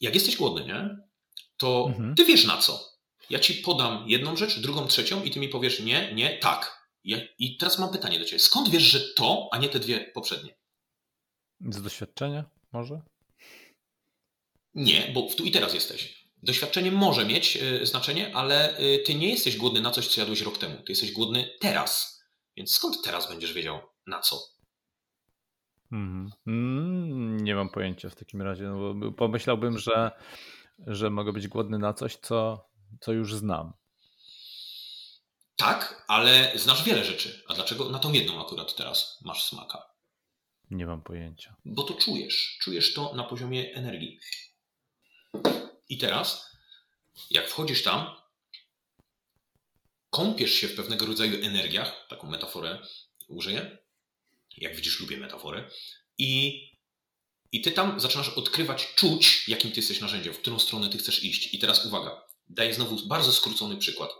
Jak 0.00 0.14
jesteś 0.14 0.36
głodny, 0.36 0.66
nie? 0.66 0.96
To 1.56 1.86
mhm. 1.88 2.14
ty 2.14 2.24
wiesz 2.24 2.44
na 2.44 2.58
co. 2.58 2.94
Ja 3.30 3.38
ci 3.38 3.54
podam 3.54 4.08
jedną 4.08 4.36
rzecz, 4.36 4.60
drugą, 4.60 4.86
trzecią 4.86 5.24
i 5.24 5.30
ty 5.30 5.40
mi 5.40 5.48
powiesz 5.48 5.80
nie, 5.80 6.14
nie, 6.14 6.38
tak. 6.38 6.88
I 7.38 7.56
teraz 7.56 7.78
mam 7.78 7.92
pytanie 7.92 8.18
do 8.18 8.24
ciebie. 8.24 8.38
Skąd 8.38 8.68
wiesz, 8.68 8.82
że 8.82 9.00
to, 9.00 9.48
a 9.52 9.58
nie 9.58 9.68
te 9.68 9.80
dwie 9.80 10.10
poprzednie? 10.14 10.56
Z 11.60 11.82
doświadczenia 11.82 12.44
może? 12.72 13.00
Nie, 14.74 15.10
bo 15.14 15.22
tu 15.22 15.44
i 15.44 15.50
teraz 15.50 15.74
jesteś. 15.74 16.24
Doświadczenie 16.42 16.92
może 16.92 17.24
mieć 17.24 17.56
y, 17.56 17.86
znaczenie, 17.86 18.36
ale 18.36 18.80
y, 18.80 19.02
ty 19.06 19.14
nie 19.14 19.28
jesteś 19.28 19.56
głodny 19.56 19.80
na 19.80 19.90
coś, 19.90 20.08
co 20.08 20.20
jadłeś 20.20 20.40
rok 20.40 20.58
temu. 20.58 20.76
Ty 20.76 20.92
jesteś 20.92 21.12
głodny 21.12 21.50
teraz. 21.60 22.22
Więc 22.56 22.74
skąd 22.74 23.02
teraz 23.04 23.28
będziesz 23.28 23.52
wiedział 23.52 23.80
na 24.06 24.20
co? 24.20 24.53
Mhm. 25.94 26.30
Mm, 26.46 27.44
nie 27.44 27.54
mam 27.54 27.68
pojęcia 27.68 28.10
w 28.10 28.14
takim 28.14 28.42
razie. 28.42 28.64
No 28.64 28.94
bo 28.94 29.12
pomyślałbym, 29.12 29.78
że, 29.78 30.10
że 30.86 31.10
mogę 31.10 31.32
być 31.32 31.48
głodny 31.48 31.78
na 31.78 31.92
coś, 31.92 32.16
co, 32.16 32.68
co 33.00 33.12
już 33.12 33.34
znam. 33.34 33.72
Tak, 35.56 36.04
ale 36.08 36.52
znasz 36.54 36.84
wiele 36.84 37.04
rzeczy. 37.04 37.42
A 37.48 37.54
dlaczego 37.54 37.90
na 37.90 37.98
tą 37.98 38.12
jedną 38.12 38.46
akurat 38.46 38.76
teraz 38.76 39.20
masz 39.24 39.44
smaka? 39.44 39.86
Nie 40.70 40.86
mam 40.86 41.02
pojęcia. 41.02 41.56
Bo 41.64 41.82
to 41.82 41.94
czujesz. 41.94 42.58
Czujesz 42.60 42.94
to 42.94 43.14
na 43.14 43.24
poziomie 43.24 43.74
energii. 43.74 44.20
I 45.88 45.98
teraz, 45.98 46.56
jak 47.30 47.48
wchodzisz 47.48 47.82
tam, 47.82 48.06
kąpiesz 50.10 50.54
się 50.54 50.68
w 50.68 50.76
pewnego 50.76 51.06
rodzaju 51.06 51.44
energiach, 51.44 52.06
taką 52.08 52.30
metaforę 52.30 52.78
użyję, 53.28 53.83
jak 54.56 54.76
widzisz, 54.76 55.00
lubię 55.00 55.16
metafory. 55.16 55.70
I, 56.18 56.62
I 57.52 57.60
ty 57.60 57.70
tam 57.70 58.00
zaczynasz 58.00 58.28
odkrywać, 58.28 58.94
czuć, 58.94 59.48
jakim 59.48 59.70
ty 59.70 59.76
jesteś 59.76 60.00
narzędziem, 60.00 60.34
w 60.34 60.38
którą 60.38 60.58
stronę 60.58 60.88
ty 60.88 60.98
chcesz 60.98 61.24
iść. 61.24 61.54
I 61.54 61.58
teraz 61.58 61.86
uwaga, 61.86 62.22
daję 62.48 62.74
znowu 62.74 63.06
bardzo 63.06 63.32
skrócony 63.32 63.76
przykład. 63.76 64.10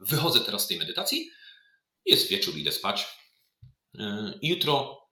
Wychodzę 0.00 0.40
teraz 0.40 0.64
z 0.64 0.66
tej 0.66 0.78
medytacji, 0.78 1.30
jest 2.04 2.28
wieczór, 2.28 2.56
idę 2.56 2.72
spać. 2.72 3.06
Yy, 3.94 4.38
I 4.42 4.48
jutro 4.48 5.02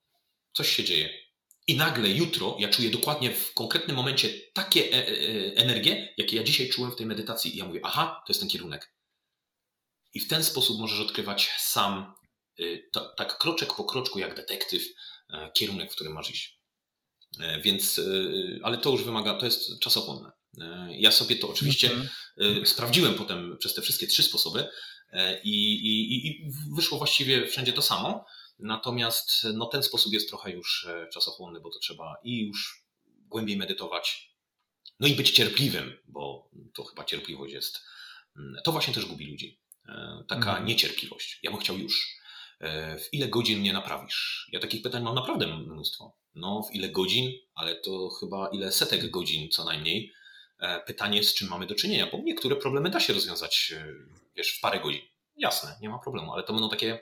coś 0.52 0.76
się 0.76 0.84
dzieje. 0.84 1.24
I 1.66 1.76
nagle 1.76 2.08
jutro 2.08 2.56
ja 2.58 2.68
czuję 2.68 2.90
dokładnie 2.90 3.30
w 3.30 3.54
konkretnym 3.54 3.96
momencie 3.96 4.28
takie 4.52 4.92
e, 4.92 5.08
e, 5.08 5.56
energie, 5.56 6.14
jakie 6.16 6.36
ja 6.36 6.44
dzisiaj 6.44 6.68
czułem 6.68 6.92
w 6.92 6.96
tej 6.96 7.06
medytacji. 7.06 7.54
I 7.54 7.58
ja 7.58 7.64
mówię, 7.64 7.80
aha, 7.82 8.22
to 8.26 8.32
jest 8.32 8.40
ten 8.40 8.50
kierunek. 8.50 8.94
I 10.14 10.20
w 10.20 10.28
ten 10.28 10.44
sposób 10.44 10.78
możesz 10.80 11.00
odkrywać 11.00 11.50
sam 11.58 12.14
to, 12.92 13.14
tak 13.16 13.38
kroczek 13.38 13.74
po 13.74 13.84
kroczku, 13.84 14.18
jak 14.18 14.34
detektyw, 14.34 14.82
e, 15.30 15.50
kierunek, 15.54 15.92
w 15.92 15.94
którym 15.94 16.12
masz 16.12 16.30
iść. 16.30 16.60
E, 17.40 17.60
więc, 17.60 17.98
e, 17.98 18.02
ale 18.62 18.78
to 18.78 18.90
już 18.90 19.04
wymaga, 19.04 19.34
to 19.34 19.44
jest 19.44 19.80
czasochłonne. 19.80 20.32
Ja 20.90 21.10
sobie 21.10 21.36
to 21.36 21.48
oczywiście 21.48 21.90
mhm. 21.90 22.66
sprawdziłem 22.66 23.14
potem 23.14 23.56
przez 23.58 23.74
te 23.74 23.82
wszystkie 23.82 24.06
trzy 24.06 24.22
sposoby 24.22 24.68
i, 25.44 25.74
i, 25.74 26.26
i 26.28 26.50
wyszło 26.76 26.98
właściwie 26.98 27.46
wszędzie 27.46 27.72
to 27.72 27.82
samo. 27.82 28.24
Natomiast 28.58 29.46
no, 29.54 29.66
ten 29.66 29.82
sposób 29.82 30.12
jest 30.12 30.28
trochę 30.28 30.50
już 30.50 30.88
czasochłonny, 31.12 31.60
bo 31.60 31.70
to 31.70 31.78
trzeba 31.78 32.16
i 32.24 32.46
już 32.46 32.84
głębiej 33.06 33.56
medytować, 33.56 34.30
no 35.00 35.08
i 35.08 35.14
być 35.14 35.30
cierpliwym, 35.30 35.98
bo 36.08 36.50
to 36.74 36.84
chyba 36.84 37.04
cierpliwość 37.04 37.54
jest. 37.54 37.80
Mm, 38.36 38.56
to 38.64 38.72
właśnie 38.72 38.94
też 38.94 39.06
gubi 39.06 39.26
ludzi. 39.26 39.60
Taka 40.28 40.50
mhm. 40.50 40.64
niecierpliwość. 40.64 41.38
Ja 41.42 41.50
bym 41.50 41.60
chciał 41.60 41.78
już. 41.78 42.16
E, 42.60 42.98
w 42.98 43.14
ile 43.14 43.28
godzin 43.28 43.60
mnie 43.60 43.72
naprawisz? 43.72 44.48
Ja 44.52 44.60
takich 44.60 44.82
pytań 44.82 45.02
mam 45.02 45.14
naprawdę 45.14 45.46
mnóstwo. 45.46 46.16
No, 46.34 46.62
w 46.62 46.74
ile 46.74 46.88
godzin, 46.88 47.32
ale 47.54 47.74
to 47.74 48.08
chyba 48.08 48.48
ile 48.48 48.72
setek 48.72 49.10
godzin 49.10 49.50
co 49.50 49.64
najmniej. 49.64 50.12
E, 50.58 50.80
pytanie, 50.80 51.24
z 51.24 51.34
czym 51.34 51.48
mamy 51.48 51.66
do 51.66 51.74
czynienia, 51.74 52.08
bo 52.12 52.18
niektóre 52.18 52.56
problemy 52.56 52.90
da 52.90 53.00
się 53.00 53.12
rozwiązać, 53.12 53.74
e, 53.76 53.86
wiesz, 54.36 54.58
w 54.58 54.60
parę 54.60 54.80
godzin. 54.80 55.02
Jasne, 55.36 55.76
nie 55.80 55.88
ma 55.88 55.98
problemu, 55.98 56.32
ale 56.32 56.42
to 56.42 56.52
będą 56.52 56.68
takie, 56.68 57.00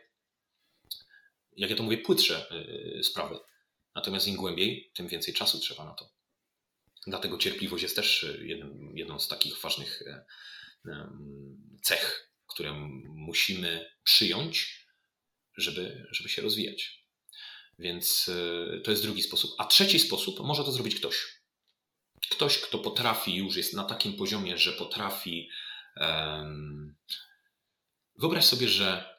jak 1.56 1.70
ja 1.70 1.76
to 1.76 1.82
mówię, 1.82 1.98
płytsze 1.98 2.46
sprawy. 3.02 3.38
Natomiast 3.94 4.28
im 4.28 4.36
głębiej, 4.36 4.90
tym 4.94 5.08
więcej 5.08 5.34
czasu 5.34 5.58
trzeba 5.58 5.84
na 5.84 5.94
to. 5.94 6.10
Dlatego 7.06 7.38
cierpliwość 7.38 7.82
jest 7.82 7.96
też 7.96 8.26
jednym, 8.42 8.92
jedną 8.96 9.20
z 9.20 9.28
takich 9.28 9.60
ważnych 9.60 10.02
cech, 11.82 12.32
które 12.46 12.72
musimy 13.04 13.90
przyjąć 14.04 14.81
żeby, 15.56 16.06
żeby 16.10 16.28
się 16.28 16.42
rozwijać. 16.42 17.02
Więc 17.78 18.28
e, 18.28 18.80
to 18.80 18.90
jest 18.90 19.02
drugi 19.02 19.22
sposób. 19.22 19.54
A 19.58 19.64
trzeci 19.64 19.98
sposób 19.98 20.40
może 20.40 20.64
to 20.64 20.72
zrobić 20.72 20.94
ktoś. 20.94 21.42
Ktoś, 22.30 22.58
kto 22.58 22.78
potrafi, 22.78 23.34
już 23.34 23.56
jest 23.56 23.74
na 23.74 23.84
takim 23.84 24.16
poziomie, 24.16 24.58
że 24.58 24.72
potrafi. 24.72 25.50
Um, 25.96 26.96
wyobraź 28.18 28.44
sobie, 28.44 28.68
że 28.68 29.18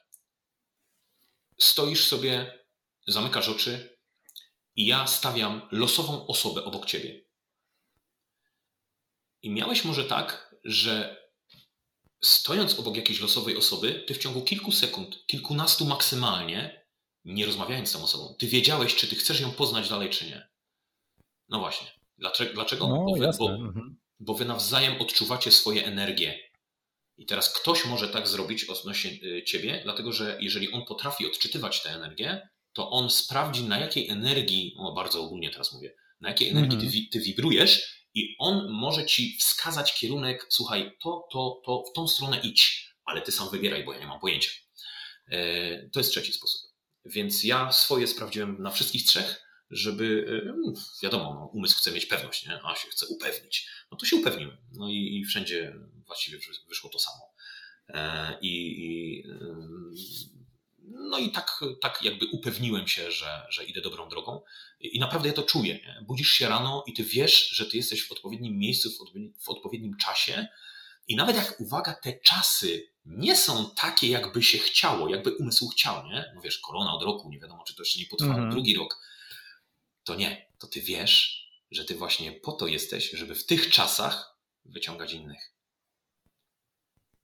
stoisz 1.58 2.04
sobie, 2.04 2.58
zamykasz 3.06 3.48
oczy 3.48 3.98
i 4.76 4.86
ja 4.86 5.06
stawiam 5.06 5.68
losową 5.72 6.26
osobę 6.26 6.64
obok 6.64 6.86
ciebie. 6.86 7.24
I 9.42 9.50
miałeś 9.50 9.84
może 9.84 10.04
tak, 10.04 10.54
że 10.64 11.23
stojąc 12.24 12.78
obok 12.78 12.96
jakiejś 12.96 13.20
losowej 13.20 13.56
osoby, 13.56 14.04
ty 14.06 14.14
w 14.14 14.18
ciągu 14.18 14.42
kilku 14.42 14.72
sekund, 14.72 15.26
kilkunastu 15.26 15.84
maksymalnie, 15.84 16.84
nie 17.24 17.46
rozmawiając 17.46 17.88
z 17.88 17.92
tą 17.92 18.02
osobą, 18.02 18.34
ty 18.38 18.46
wiedziałeś, 18.46 18.94
czy 18.94 19.08
ty 19.08 19.16
chcesz 19.16 19.40
ją 19.40 19.50
poznać 19.50 19.88
dalej, 19.88 20.10
czy 20.10 20.26
nie. 20.26 20.48
No 21.48 21.58
właśnie. 21.58 21.86
Dlaczego? 22.18 22.54
Dlaczego? 22.54 22.88
No, 22.88 23.04
bo, 23.04 23.14
wy, 23.14 23.30
bo, 23.38 23.50
mhm. 23.50 23.96
bo 24.20 24.34
wy 24.34 24.44
nawzajem 24.44 25.00
odczuwacie 25.00 25.52
swoje 25.52 25.86
energie. 25.86 26.38
I 27.16 27.26
teraz 27.26 27.52
ktoś 27.52 27.86
może 27.86 28.08
tak 28.08 28.28
zrobić 28.28 28.64
odnośnie 28.64 29.10
y, 29.10 29.42
ciebie, 29.42 29.80
dlatego 29.84 30.12
że 30.12 30.38
jeżeli 30.40 30.72
on 30.72 30.84
potrafi 30.84 31.26
odczytywać 31.26 31.82
tę 31.82 31.90
energię, 31.90 32.48
to 32.72 32.90
on 32.90 33.10
sprawdzi, 33.10 33.64
na 33.64 33.78
jakiej 33.78 34.08
energii, 34.08 34.74
o 34.78 34.92
bardzo 34.92 35.22
ogólnie 35.22 35.50
teraz 35.50 35.72
mówię, 35.72 35.94
na 36.20 36.28
jakiej 36.28 36.48
energii 36.48 36.78
ty, 36.78 36.86
mhm. 36.86 37.04
ty 37.12 37.20
wibrujesz 37.20 37.93
i 38.14 38.36
on 38.38 38.70
może 38.70 39.06
ci 39.06 39.36
wskazać 39.40 40.00
kierunek, 40.00 40.46
słuchaj, 40.48 40.96
to, 41.02 41.28
to, 41.32 41.62
to, 41.64 41.84
w 41.90 41.92
tą 41.92 42.08
stronę 42.08 42.40
idź, 42.42 42.94
ale 43.04 43.22
ty 43.22 43.32
sam 43.32 43.50
wybieraj, 43.50 43.84
bo 43.84 43.92
ja 43.92 43.98
nie 43.98 44.06
mam 44.06 44.20
pojęcia. 44.20 44.50
E, 45.28 45.88
to 45.88 46.00
jest 46.00 46.10
trzeci 46.10 46.32
sposób. 46.32 46.70
Więc 47.04 47.44
ja 47.44 47.72
swoje 47.72 48.06
sprawdziłem 48.06 48.62
na 48.62 48.70
wszystkich 48.70 49.04
trzech, 49.04 49.44
żeby, 49.70 50.26
e, 50.46 50.72
wiadomo, 51.02 51.34
no, 51.34 51.50
umysł 51.52 51.78
chce 51.78 51.92
mieć 51.92 52.06
pewność, 52.06 52.46
nie? 52.46 52.60
a 52.64 52.76
się 52.76 52.88
chce 52.88 53.06
upewnić. 53.06 53.68
No 53.90 53.96
to 53.96 54.06
się 54.06 54.16
upewniłem. 54.16 54.56
No 54.72 54.88
i, 54.88 55.18
i 55.18 55.24
wszędzie 55.24 55.74
właściwie 56.06 56.38
wyszło 56.68 56.90
to 56.90 56.98
samo. 56.98 57.34
E, 57.88 58.38
I, 58.40 58.84
i 58.84 59.24
no 60.88 61.18
i 61.18 61.30
tak, 61.30 61.60
tak 61.80 62.02
jakby 62.02 62.26
upewniłem 62.32 62.88
się, 62.88 63.12
że, 63.12 63.46
że 63.50 63.64
idę 63.64 63.80
dobrą 63.80 64.08
drogą. 64.08 64.42
I 64.80 65.00
naprawdę 65.00 65.28
ja 65.28 65.34
to 65.34 65.42
czuję. 65.42 65.74
Nie? 65.74 66.04
Budzisz 66.06 66.28
się 66.28 66.48
rano 66.48 66.84
i 66.86 66.92
ty 66.92 67.04
wiesz, 67.04 67.48
że 67.48 67.66
ty 67.66 67.76
jesteś 67.76 68.08
w 68.08 68.12
odpowiednim 68.12 68.58
miejscu, 68.58 68.90
w 69.40 69.48
odpowiednim, 69.48 69.96
czasie. 69.96 70.48
I 71.08 71.16
nawet 71.16 71.36
jak, 71.36 71.60
uwaga, 71.60 71.94
te 71.94 72.18
czasy 72.18 72.92
nie 73.04 73.36
są 73.36 73.70
takie, 73.70 74.08
jakby 74.08 74.42
się 74.42 74.58
chciało, 74.58 75.08
jakby 75.08 75.36
umysł 75.36 75.68
chciał, 75.68 76.06
nie? 76.06 76.32
No 76.34 76.40
wiesz, 76.40 76.58
korona 76.58 76.94
od 76.94 77.02
roku, 77.02 77.30
nie 77.30 77.40
wiadomo, 77.40 77.64
czy 77.66 77.74
to 77.74 77.82
jeszcze 77.82 77.98
nie 77.98 78.06
potrwa 78.06 78.34
-hmm. 78.34 78.50
drugi 78.50 78.74
rok. 78.74 79.00
To 80.04 80.14
nie. 80.14 80.48
To 80.58 80.66
ty 80.66 80.80
wiesz, 80.80 81.44
że 81.70 81.84
ty 81.84 81.94
właśnie 81.94 82.32
po 82.32 82.52
to 82.52 82.66
jesteś, 82.66 83.10
żeby 83.10 83.34
w 83.34 83.46
tych 83.46 83.70
czasach 83.70 84.38
wyciągać 84.64 85.12
innych. 85.12 85.53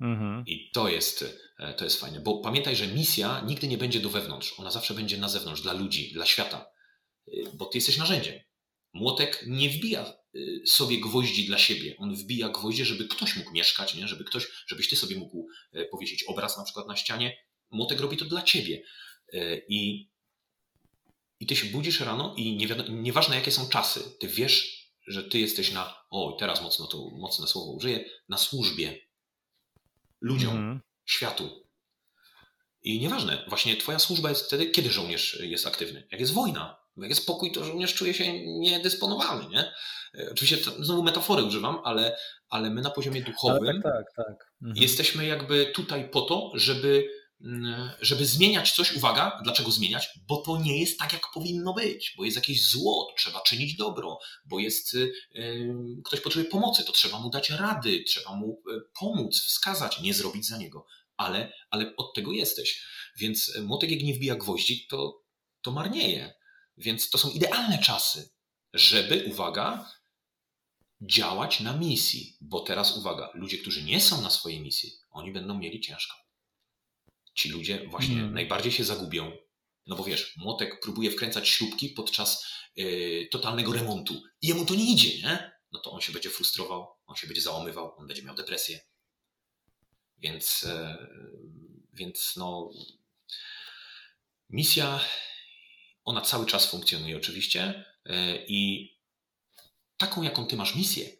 Mhm. 0.01 0.45
I 0.47 0.71
to 0.71 0.89
jest, 0.89 1.25
e, 1.59 1.75
to 1.75 1.85
jest 1.85 2.01
fajne, 2.01 2.21
bo 2.21 2.39
pamiętaj, 2.39 2.77
że 2.77 2.87
misja 2.87 3.41
nigdy 3.47 3.69
nie 3.69 3.79
będzie 3.79 4.01
do 4.01 4.11
wewnątrz, 4.11 4.55
ona 4.59 4.71
zawsze 4.71 4.95
będzie 4.95 5.19
na 5.19 5.29
zewnątrz, 5.29 5.63
dla 5.63 5.73
ludzi, 5.73 6.13
dla 6.13 6.27
świata, 6.27 6.71
e, 7.29 7.33
bo 7.55 7.67
ty 7.67 7.79
jesteś 7.79 7.97
narzędziem. 7.97 8.35
Młotek 8.93 9.45
nie 9.47 9.71
wbija 9.71 10.03
e, 10.03 10.39
sobie 10.67 11.01
gwoździ 11.01 11.47
dla 11.47 11.59
siebie, 11.59 11.97
on 11.99 12.15
wbija 12.15 12.49
gwoździe, 12.49 12.85
żeby 12.85 13.09
ktoś 13.09 13.37
mógł 13.37 13.53
mieszkać, 13.53 13.95
nie? 13.95 14.09
żeby 14.09 14.25
ktoś, 14.25 14.47
żebyś 14.67 14.89
ty 14.89 14.97
sobie 14.97 15.17
mógł 15.17 15.47
powiesić 15.91 16.25
obraz 16.25 16.59
na 16.59 16.65
przykład 16.65 16.89
na 16.89 16.97
ścianie. 16.97 17.37
Młotek 17.71 18.01
robi 18.01 18.17
to 18.17 18.25
dla 18.25 18.43
ciebie. 18.43 18.83
I, 19.69 20.11
i 21.41 21.47
ty 21.47 21.57
się 21.57 21.67
budzisz 21.67 22.01
rano 22.01 22.35
i 22.37 22.57
nie 22.57 22.67
wiadomo, 22.67 22.89
nieważne 22.89 23.37
jakie 23.37 23.51
są 23.51 23.69
czasy, 23.69 24.01
ty 24.21 24.29
wiesz, 24.29 24.87
że 25.07 25.25
ty 25.25 25.39
jesteś 25.39 25.73
na, 25.73 25.95
o 26.11 26.37
teraz 26.41 26.63
mocno 26.63 26.87
to 26.87 27.11
mocne 27.11 27.47
słowo 27.47 27.73
użyję, 27.73 28.05
na 28.29 28.39
służbie 28.39 29.10
ludziom, 30.21 30.57
mhm. 30.57 30.81
światu. 31.05 31.71
I 32.83 33.01
nieważne, 33.01 33.45
właśnie 33.49 33.77
twoja 33.77 33.99
służba 33.99 34.29
jest 34.29 34.47
wtedy, 34.47 34.71
kiedy 34.71 34.91
żołnierz 34.91 35.41
jest 35.41 35.67
aktywny. 35.67 36.09
Jak 36.11 36.21
jest 36.21 36.33
wojna, 36.33 36.77
jak 36.97 37.11
jest 37.11 37.27
pokój, 37.27 37.53
to 37.53 37.65
żołnierz 37.65 37.95
czuje 37.95 38.15
się 38.15 38.45
niedysponowany, 38.45 39.49
nie? 39.49 39.73
E, 40.15 40.31
oczywiście 40.33 40.57
to, 40.57 40.85
znowu 40.85 41.03
metafory 41.03 41.43
używam, 41.43 41.79
ale, 41.85 42.17
ale 42.49 42.71
my 42.71 42.81
na 42.81 42.91
poziomie 42.91 43.23
duchowym 43.23 43.83
tak, 43.83 43.93
tak, 43.93 44.27
tak. 44.27 44.53
Mhm. 44.63 44.83
jesteśmy 44.83 45.27
jakby 45.27 45.67
tutaj 45.67 46.09
po 46.09 46.21
to, 46.21 46.53
żeby 46.55 47.09
Mm, 47.09 47.20
żeby 48.01 48.27
zmieniać 48.27 48.73
coś, 48.73 48.97
uwaga, 48.97 49.41
dlaczego 49.45 49.71
zmieniać? 49.71 50.09
Bo 50.29 50.37
to 50.37 50.63
nie 50.63 50.81
jest 50.81 50.99
tak, 50.99 51.13
jak 51.13 51.23
powinno 51.35 51.75
być, 51.75 52.15
bo 52.17 52.25
jest 52.25 52.37
jakieś 52.37 52.67
zło, 52.67 53.15
trzeba 53.19 53.41
czynić 53.41 53.77
dobro, 53.77 54.19
bo 54.45 54.59
jest 54.59 54.95
yy, 54.95 55.15
ktoś 56.05 56.21
potrzebuje 56.21 56.51
pomocy, 56.51 56.85
to 56.85 56.93
trzeba 56.93 57.19
mu 57.19 57.31
dać 57.31 57.51
rady, 57.51 58.05
trzeba 58.07 58.37
mu 58.37 58.63
y, 58.71 58.81
pomóc, 59.01 59.41
wskazać, 59.41 60.01
nie 60.01 60.15
zrobić 60.15 60.47
za 60.47 60.59
niego, 60.59 60.87
ale, 61.17 61.53
ale 61.71 61.97
od 61.97 62.15
tego 62.15 62.33
jesteś. 62.33 62.83
Więc 63.17 63.49
y, 63.49 63.63
młotek 63.63 63.91
jak 63.91 64.03
nie 64.03 64.15
wbija 64.15 64.35
gwoździ, 64.35 64.87
to, 64.87 65.23
to 65.63 65.71
marnieje. 65.71 66.35
Więc 66.77 67.11
to 67.11 67.19
są 67.19 67.31
idealne 67.31 67.79
czasy, 67.79 68.31
żeby, 68.75 69.25
uwaga, 69.27 69.91
działać 71.01 71.61
na 71.61 71.73
misji. 71.73 72.37
Bo 72.41 72.61
teraz, 72.61 72.97
uwaga, 72.97 73.31
ludzie, 73.35 73.59
którzy 73.59 73.83
nie 73.83 74.01
są 74.01 74.23
na 74.23 74.31
swojej 74.31 74.61
misji, 74.61 74.93
oni 75.11 75.33
będą 75.33 75.59
mieli 75.59 75.81
ciężko 75.81 76.30
ci 77.35 77.49
ludzie 77.49 77.87
właśnie 77.89 78.15
hmm. 78.15 78.35
najbardziej 78.35 78.73
się 78.73 78.85
zagubią. 78.85 79.33
No 79.87 79.97
bo 79.97 80.05
wiesz, 80.05 80.37
młotek 80.37 80.81
próbuje 80.81 81.11
wkręcać 81.11 81.49
śrubki 81.49 81.89
podczas 81.89 82.47
yy, 82.77 83.29
totalnego 83.31 83.73
remontu 83.73 84.23
i 84.43 84.47
jemu 84.47 84.67
to 84.67 84.75
nie 84.75 84.93
idzie, 84.93 85.29
nie? 85.29 85.53
No 85.73 85.81
to 85.81 85.91
on 85.91 86.01
się 86.01 86.13
będzie 86.13 86.31
frustrował, 86.31 86.89
on 87.07 87.17
się 87.17 87.27
będzie 87.27 87.43
załamywał, 87.43 87.95
on 87.99 88.07
będzie 88.07 88.23
miał 88.23 88.35
depresję. 88.35 88.81
Więc, 90.19 90.63
yy, 90.63 91.09
więc 91.93 92.37
no, 92.37 92.71
misja, 94.51 95.01
ona 96.05 96.21
cały 96.21 96.47
czas 96.47 96.71
funkcjonuje 96.71 97.17
oczywiście 97.17 97.85
yy, 98.07 98.45
i 98.49 98.91
taką, 99.97 100.23
jaką 100.23 100.47
ty 100.47 100.57
masz 100.57 100.75
misję, 100.75 101.11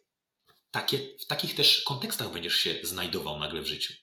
takie, 0.71 1.17
w 1.19 1.25
takich 1.25 1.55
też 1.55 1.81
kontekstach 1.81 2.31
będziesz 2.31 2.55
się 2.55 2.79
znajdował 2.83 3.39
nagle 3.39 3.61
w 3.61 3.67
życiu. 3.67 3.93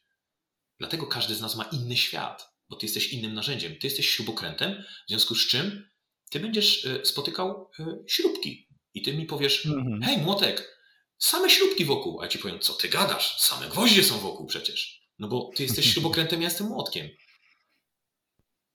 Dlatego 0.79 1.07
każdy 1.07 1.35
z 1.35 1.41
nas 1.41 1.57
ma 1.57 1.65
inny 1.65 1.97
świat, 1.97 2.55
bo 2.69 2.77
ty 2.77 2.87
jesteś 2.87 3.13
innym 3.13 3.35
narzędziem. 3.35 3.77
Ty 3.77 3.87
jesteś 3.87 4.11
śrubokrętem, 4.11 4.85
w 5.07 5.09
związku 5.09 5.35
z 5.35 5.47
czym 5.47 5.89
ty 6.31 6.41
będziesz 6.41 6.85
e, 6.85 7.05
spotykał 7.05 7.71
e, 7.79 7.99
śrubki. 8.07 8.69
I 8.95 9.03
ty 9.03 9.17
mi 9.17 9.27
powiesz, 9.27 9.67
mhm. 9.67 10.03
hej 10.03 10.19
młotek, 10.19 10.79
same 11.19 11.51
śrubki 11.51 11.85
wokół. 11.85 12.21
A 12.21 12.25
ja 12.25 12.29
ci 12.29 12.39
powiem, 12.39 12.61
co 12.61 12.73
ty 12.73 12.89
gadasz? 12.89 13.41
Same 13.41 13.69
gwoździe 13.69 14.05
są 14.05 14.19
wokół 14.19 14.47
przecież. 14.47 15.09
No 15.19 15.29
bo 15.29 15.51
ty 15.57 15.63
jesteś 15.63 15.87
śrubokrętem, 15.93 16.43
ja 16.43 16.49
jestem 16.49 16.67
młotkiem. 16.67 17.09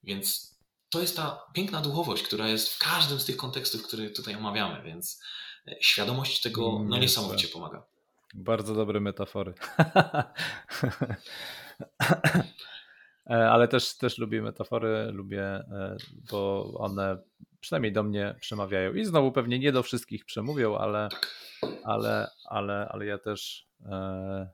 Więc 0.03 0.53
to 0.89 1.01
jest 1.01 1.15
ta 1.15 1.41
piękna 1.53 1.81
duchowość, 1.81 2.23
która 2.23 2.47
jest 2.47 2.69
w 2.69 2.79
każdym 2.79 3.19
z 3.19 3.25
tych 3.25 3.37
kontekstów, 3.37 3.83
które 3.83 4.09
tutaj 4.09 4.35
omawiamy, 4.35 4.83
więc 4.83 5.21
e, 5.67 5.75
świadomość 5.81 6.41
tego 6.41 6.83
no, 6.85 6.97
niesamowicie 6.97 7.47
pomaga. 7.47 7.85
Bardzo 8.33 8.75
dobre 8.75 8.99
metafory. 8.99 9.53
E, 13.29 13.49
ale 13.49 13.67
też, 13.67 13.97
też 13.97 14.17
lubię 14.17 14.41
metafory, 14.41 15.11
lubię, 15.11 15.43
e, 15.43 15.97
bo 16.31 16.73
one 16.77 17.17
przynajmniej 17.59 17.93
do 17.93 18.03
mnie 18.03 18.35
przemawiają. 18.39 18.93
I 18.93 19.05
znowu 19.05 19.31
pewnie 19.31 19.59
nie 19.59 19.71
do 19.71 19.83
wszystkich 19.83 20.25
przemówią, 20.25 20.77
ale, 20.77 21.09
ale, 21.83 22.29
ale, 22.45 22.89
ale 22.89 23.05
ja 23.05 23.17
też 23.17 23.67
e, 23.85 24.49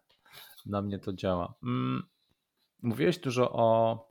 na 0.65 0.81
mnie 0.81 0.99
to 0.99 1.13
działa. 1.13 1.53
Mm, 1.63 2.03
mówiłeś 2.81 3.17
dużo 3.17 3.51
o. 3.51 4.09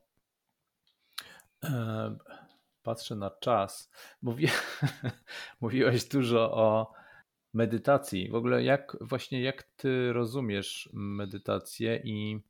Patrzę 2.83 3.17
na 3.17 3.31
czas. 3.31 3.91
Mówi, 4.23 4.49
mówiłeś 5.61 6.05
dużo 6.05 6.53
o 6.53 6.93
medytacji. 7.55 8.29
W 8.29 8.35
ogóle 8.35 8.63
jak 8.63 8.97
właśnie 9.01 9.43
jak 9.43 9.63
ty 9.63 10.13
rozumiesz 10.13 10.91
medytację 10.93 12.01
i 12.05 12.41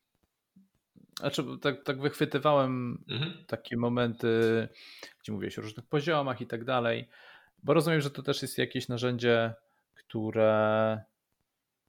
znaczy, 1.18 1.44
tak, 1.62 1.84
tak 1.84 2.00
wychwytywałem 2.00 3.04
mhm. 3.08 3.44
takie 3.46 3.76
momenty, 3.76 4.68
gdzie 5.22 5.32
mówiłeś 5.32 5.58
o 5.58 5.62
różnych 5.62 5.86
poziomach 5.86 6.40
i 6.40 6.46
tak 6.46 6.64
dalej, 6.64 7.08
bo 7.62 7.74
rozumiem, 7.74 8.00
że 8.00 8.10
to 8.10 8.22
też 8.22 8.42
jest 8.42 8.58
jakieś 8.58 8.88
narzędzie, 8.88 9.54
które 9.94 11.00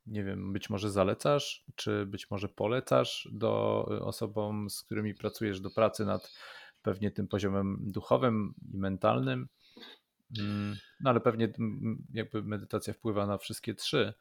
nie 0.08 0.24
wiem, 0.24 0.54
być 0.54 0.70
może 0.70 0.92
zalecasz, 0.92 1.66
czy 1.76 2.06
być 2.06 2.32
może 2.32 2.50
polecasz 2.50 3.30
do 3.32 3.84
osobom, 4.02 4.70
z 4.70 4.84
którymi 4.84 5.14
pracujesz 5.14 5.60
do 5.60 5.70
pracy 5.70 6.06
nad 6.06 6.34
pewnie 6.82 7.12
tym 7.12 7.28
poziomem 7.28 7.78
duchowym 7.82 8.54
i 8.74 8.78
mentalnym. 8.78 9.48
Mm, 10.40 10.76
no 11.00 11.10
ale 11.10 11.20
pewnie 11.20 11.54
jakby 12.14 12.44
medytacja 12.44 12.94
wpływa 12.94 13.28
na 13.28 13.38
wszystkie 13.38 13.74
trzy, 13.74 14.14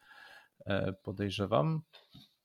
e, 0.67 0.93
podejrzewam. 0.93 1.83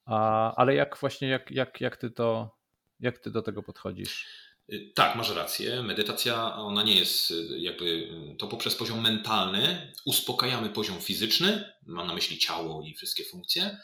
A, 0.05 0.55
ale 0.55 0.75
jak 0.75 0.97
właśnie, 0.97 1.27
jak, 1.27 1.51
jak, 1.51 1.81
jak, 1.81 1.97
ty 1.97 2.11
to, 2.11 2.57
jak 2.99 3.19
ty 3.19 3.31
do 3.31 3.41
tego 3.41 3.63
podchodzisz? 3.63 4.27
Y, 4.73 4.91
tak, 4.95 5.15
masz 5.15 5.29
rację. 5.29 5.83
Medytacja, 5.83 6.55
ona 6.55 6.83
nie 6.83 6.95
jest 6.95 7.31
y, 7.31 7.59
jakby 7.59 7.85
y, 7.85 8.35
to 8.39 8.47
poprzez 8.47 8.75
poziom 8.75 9.01
mentalny 9.01 9.93
uspokajamy 10.05 10.69
poziom 10.69 11.01
fizyczny, 11.01 11.73
mam 11.85 12.07
na 12.07 12.13
myśli 12.13 12.37
ciało 12.37 12.83
i 12.83 12.93
wszystkie 12.93 13.23
funkcje, 13.23 13.77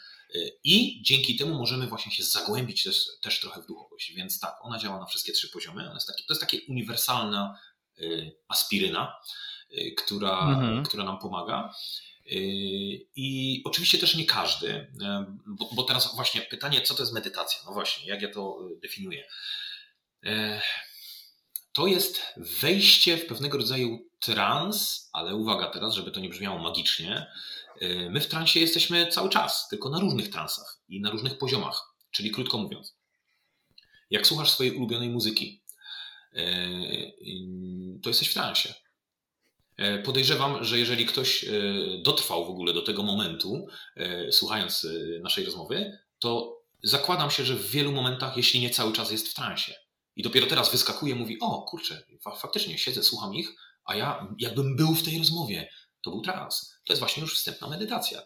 i 0.64 1.02
dzięki 1.02 1.36
temu 1.36 1.58
możemy 1.58 1.86
właśnie 1.86 2.12
się 2.12 2.22
zagłębić 2.22 2.84
też, 2.84 3.06
też 3.22 3.40
trochę 3.40 3.62
w 3.62 3.66
duchowość. 3.66 4.12
Więc 4.14 4.40
tak, 4.40 4.54
ona 4.62 4.78
działa 4.78 4.98
na 4.98 5.06
wszystkie 5.06 5.32
trzy 5.32 5.48
poziomy. 5.48 5.82
Ona 5.82 5.94
jest 5.94 6.06
taki, 6.06 6.24
to 6.26 6.34
jest 6.34 6.40
taka 6.40 6.56
uniwersalna 6.68 7.58
aspiryna, 8.48 9.16
która, 9.96 10.40
mhm. 10.40 10.84
która 10.84 11.04
nam 11.04 11.18
pomaga. 11.18 11.74
I 13.16 13.62
oczywiście 13.64 13.98
też 13.98 14.14
nie 14.14 14.26
każdy, 14.26 14.92
bo, 15.46 15.70
bo, 15.72 15.82
teraz 15.82 16.14
właśnie 16.14 16.40
pytanie, 16.40 16.82
co 16.82 16.94
to 16.94 17.02
jest 17.02 17.12
medytacja? 17.12 17.60
No 17.66 17.72
właśnie, 17.72 18.08
jak 18.08 18.22
ja 18.22 18.32
to 18.32 18.58
definiuję? 18.82 19.28
To 21.72 21.86
jest 21.86 22.22
wejście 22.36 23.16
w 23.16 23.26
pewnego 23.26 23.58
rodzaju 23.58 24.10
trans, 24.20 25.08
ale 25.12 25.34
uwaga 25.34 25.70
teraz, 25.70 25.94
żeby 25.94 26.10
to 26.10 26.20
nie 26.20 26.28
brzmiało 26.28 26.58
magicznie. 26.58 27.26
My 28.10 28.20
w 28.20 28.26
transie 28.26 28.60
jesteśmy 28.60 29.06
cały 29.06 29.30
czas, 29.30 29.68
tylko 29.68 29.90
na 29.90 30.00
różnych 30.00 30.30
transach 30.30 30.82
i 30.88 31.00
na 31.00 31.10
różnych 31.10 31.38
poziomach. 31.38 31.94
Czyli 32.10 32.30
krótko 32.30 32.58
mówiąc, 32.58 32.96
jak 34.10 34.26
słuchasz 34.26 34.50
swojej 34.50 34.72
ulubionej 34.72 35.08
muzyki, 35.08 35.62
to 38.02 38.10
jesteś 38.10 38.28
w 38.28 38.34
transie. 38.34 38.74
E, 39.80 39.98
podejrzewam, 39.98 40.64
że 40.64 40.78
jeżeli 40.78 41.06
ktoś 41.06 41.44
e, 41.44 41.50
dotrwał 42.02 42.46
w 42.46 42.50
ogóle 42.50 42.72
do 42.72 42.82
tego 42.82 43.02
momentu, 43.02 43.66
e, 43.96 44.32
słuchając 44.32 44.86
naszej 45.20 45.44
rozmowy, 45.44 45.98
to 46.18 46.60
zakładam 46.82 47.30
się, 47.30 47.44
że 47.44 47.54
w 47.54 47.70
wielu 47.70 47.92
momentach, 47.92 48.36
jeśli 48.36 48.60
nie 48.60 48.70
cały 48.70 48.92
czas, 48.92 49.10
jest 49.10 49.28
w 49.28 49.34
transie. 49.34 49.74
I 50.16 50.22
dopiero 50.22 50.46
teraz 50.46 50.72
wyskakuje, 50.72 51.14
mówi: 51.14 51.36
O, 51.40 51.62
kurczę, 51.62 52.02
faktycznie 52.40 52.78
siedzę, 52.78 53.02
słucham 53.02 53.34
ich, 53.34 53.52
a 53.84 53.94
ja 53.94 54.28
jakbym 54.38 54.76
był 54.76 54.94
w 54.94 55.02
tej 55.02 55.18
rozmowie. 55.18 55.70
To 56.02 56.10
był 56.10 56.20
trans. 56.20 56.74
To 56.84 56.92
jest 56.92 57.00
właśnie 57.00 57.20
już 57.20 57.34
wstępna 57.34 57.68
medytacja. 57.68 58.22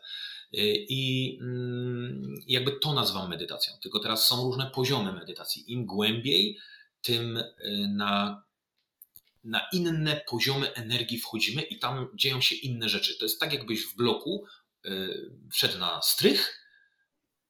I 0.88 1.38
mm, 1.40 2.34
jakby 2.46 2.72
to 2.72 2.92
nazywam 2.92 3.30
medytacją. 3.30 3.74
Tylko 3.82 3.98
teraz 3.98 4.28
są 4.28 4.44
różne 4.44 4.70
poziomy 4.74 5.12
medytacji. 5.12 5.72
Im 5.72 5.86
głębiej, 5.86 6.58
tym 7.02 7.42
na 7.88 8.42
na 9.44 9.68
inne 9.72 10.20
poziomy 10.28 10.72
energii 10.72 11.18
wchodzimy 11.18 11.62
i 11.62 11.78
tam 11.78 12.08
dzieją 12.14 12.40
się 12.40 12.54
inne 12.54 12.88
rzeczy. 12.88 13.18
To 13.18 13.24
jest 13.24 13.40
tak, 13.40 13.52
jakbyś 13.52 13.86
w 13.86 13.96
bloku 13.96 14.44
yy, 14.84 15.30
wszedł 15.52 15.78
na 15.78 16.02
strych, 16.02 16.66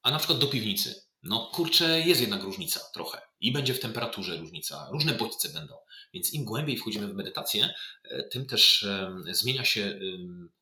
a 0.03 0.11
na 0.11 0.19
przykład 0.19 0.39
do 0.39 0.47
piwnicy. 0.47 0.95
No 1.23 1.51
kurczę, 1.55 2.01
jest 2.01 2.21
jednak 2.21 2.43
różnica 2.43 2.81
trochę 2.95 3.21
i 3.41 3.53
będzie 3.53 3.75
w 3.75 3.81
temperaturze 3.81 4.37
różnica, 4.37 4.89
różne 4.93 5.13
bodźce 5.13 5.49
będą. 5.49 5.75
Więc 6.15 6.33
im 6.33 6.45
głębiej 6.45 6.77
wchodzimy 6.77 7.09
w 7.09 7.15
medytację, 7.15 7.75
e, 8.05 8.23
tym 8.23 8.47
też 8.47 8.87
zmienia 9.31 9.65
się 9.65 9.99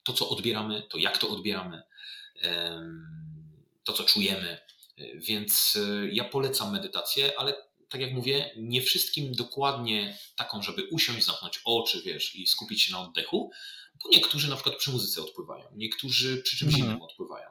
to, 0.02 0.12
co 0.12 0.28
odbieramy, 0.28 0.82
to 0.90 0.98
jak 0.98 1.18
to 1.18 1.28
odbieramy, 1.28 1.82
to, 3.84 3.92
co 3.92 4.04
czujemy. 4.04 4.58
Więc 5.14 5.76
e, 5.76 6.08
ja 6.08 6.24
polecam 6.24 6.72
medytację, 6.72 7.32
ale 7.38 7.54
tak 7.92 8.00
jak 8.00 8.12
mówię, 8.12 8.50
nie 8.56 8.82
wszystkim 8.82 9.32
dokładnie 9.32 10.18
taką, 10.36 10.62
żeby 10.62 10.84
usiąść, 10.84 11.26
zamknąć 11.26 11.60
oczy, 11.64 12.02
wiesz, 12.02 12.34
i 12.34 12.46
skupić 12.46 12.82
się 12.82 12.92
na 12.92 13.00
oddechu, 13.00 13.50
bo 14.02 14.10
niektórzy 14.10 14.50
na 14.50 14.56
przykład 14.56 14.76
przy 14.76 14.90
muzyce 14.90 15.22
odpływają, 15.22 15.64
niektórzy 15.74 16.42
przy 16.42 16.56
czymś 16.56 16.74
mhm. 16.74 16.90
innym 16.90 17.02
odpływają. 17.02 17.48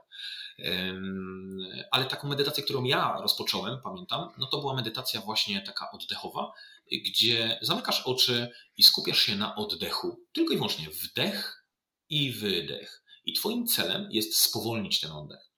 Ale 1.91 2.05
taką 2.05 2.27
medytację, 2.27 2.63
którą 2.63 2.84
ja 2.84 3.18
rozpocząłem, 3.22 3.81
pamiętam, 3.84 4.30
no 4.38 4.45
to 4.45 4.59
była 4.59 4.76
medytacja 4.76 5.22
właśnie 5.22 5.61
taka 5.61 5.91
oddechowa, 5.91 6.51
gdzie 6.91 7.59
zamykasz 7.61 8.01
oczy 8.01 8.49
i 8.77 8.84
skupiasz 8.84 9.19
się 9.19 9.35
na 9.35 9.55
oddechu. 9.55 10.26
Tylko 10.34 10.53
i 10.53 10.57
wyłącznie 10.57 10.89
wdech 10.89 11.65
i 12.09 12.31
wydech. 12.31 13.03
I 13.26 13.34
Twoim 13.34 13.68
celem 13.68 14.07
jest 14.11 14.38
spowolnić 14.38 14.99
ten 14.99 15.11
oddech. 15.11 15.50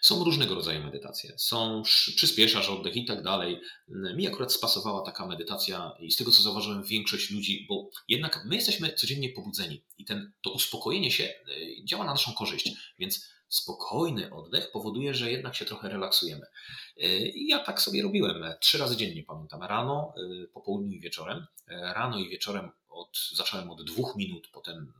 Są 0.00 0.24
różnego 0.24 0.54
rodzaju 0.54 0.84
medytacje. 0.84 1.32
Są 1.38 1.82
przyspieszasz 2.16 2.68
oddech 2.68 2.96
i 2.96 3.04
tak 3.04 3.22
dalej. 3.22 3.60
Mi 3.88 4.28
akurat 4.28 4.52
spasowała 4.52 5.02
taka 5.02 5.26
medytacja 5.26 5.92
i 5.98 6.10
z 6.10 6.16
tego 6.16 6.30
co 6.30 6.42
zauważyłem 6.42 6.82
większość 6.82 7.30
ludzi, 7.30 7.66
bo 7.68 7.90
jednak 8.08 8.44
my 8.44 8.54
jesteśmy 8.54 8.92
codziennie 8.92 9.28
pobudzeni 9.28 9.82
i 9.98 10.04
ten, 10.04 10.32
to 10.42 10.50
uspokojenie 10.50 11.10
się 11.10 11.24
e, 11.24 11.84
działa 11.84 12.04
na 12.04 12.10
naszą 12.10 12.32
korzyść, 12.32 12.72
więc 12.98 13.30
spokojny 13.48 14.34
oddech 14.34 14.70
powoduje, 14.72 15.14
że 15.14 15.32
jednak 15.32 15.54
się 15.54 15.64
trochę 15.64 15.88
relaksujemy. 15.88 16.46
E, 16.96 17.06
ja 17.34 17.58
tak 17.58 17.82
sobie 17.82 18.02
robiłem 18.02 18.44
trzy 18.60 18.78
razy 18.78 18.96
dziennie, 18.96 19.22
pamiętam. 19.22 19.62
Rano, 19.62 20.14
e, 20.16 20.46
po 20.46 20.60
południu 20.60 20.92
i 20.92 21.00
wieczorem. 21.00 21.46
Rano 21.68 22.18
i 22.18 22.28
wieczorem 22.28 22.70
od, 22.88 23.18
zacząłem 23.34 23.70
od 23.70 23.84
dwóch 23.84 24.16
minut, 24.16 24.48
potem 24.52 24.92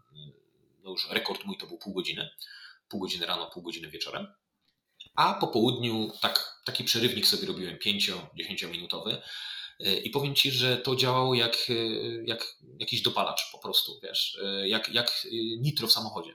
no 0.82 0.90
już 0.90 1.10
rekord 1.10 1.44
mój 1.44 1.58
to 1.58 1.66
był 1.66 1.78
pół 1.78 1.94
godziny. 1.94 2.30
Pół 2.88 3.00
godziny 3.00 3.26
rano, 3.26 3.50
pół 3.50 3.62
godziny 3.62 3.90
wieczorem 3.90 4.26
a 5.14 5.34
po 5.34 5.48
południu 5.48 6.12
tak, 6.20 6.60
taki 6.64 6.84
przerywnik 6.84 7.26
sobie 7.26 7.46
robiłem 7.46 7.78
5-10 7.86 8.70
minutowy 8.70 9.22
i 10.04 10.10
powiem 10.10 10.34
Ci, 10.34 10.50
że 10.50 10.76
to 10.76 10.96
działało 10.96 11.34
jak, 11.34 11.56
jak 12.24 12.56
jakiś 12.78 13.02
dopalacz 13.02 13.52
po 13.52 13.58
prostu, 13.58 14.00
wiesz, 14.02 14.38
jak, 14.64 14.88
jak 14.88 15.26
nitro 15.58 15.88
w 15.88 15.92
samochodzie. 15.92 16.34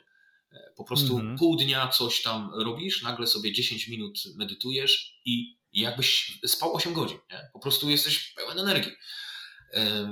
Po 0.76 0.84
prostu 0.84 1.18
mm 1.18 1.36
-hmm. 1.36 1.40
pół 1.40 1.56
dnia 1.56 1.88
coś 1.88 2.22
tam 2.22 2.52
robisz, 2.54 3.02
nagle 3.02 3.28
sobie 3.28 3.54
10 3.54 3.88
minut 3.88 4.20
medytujesz 4.36 5.22
i 5.26 5.58
jakbyś 5.74 6.40
spał 6.46 6.76
8 6.76 6.94
godzin, 6.94 7.18
nie? 7.32 7.50
po 7.54 7.60
prostu 7.60 7.90
jesteś 7.90 8.34
pełen 8.34 8.60
energii. 8.60 8.92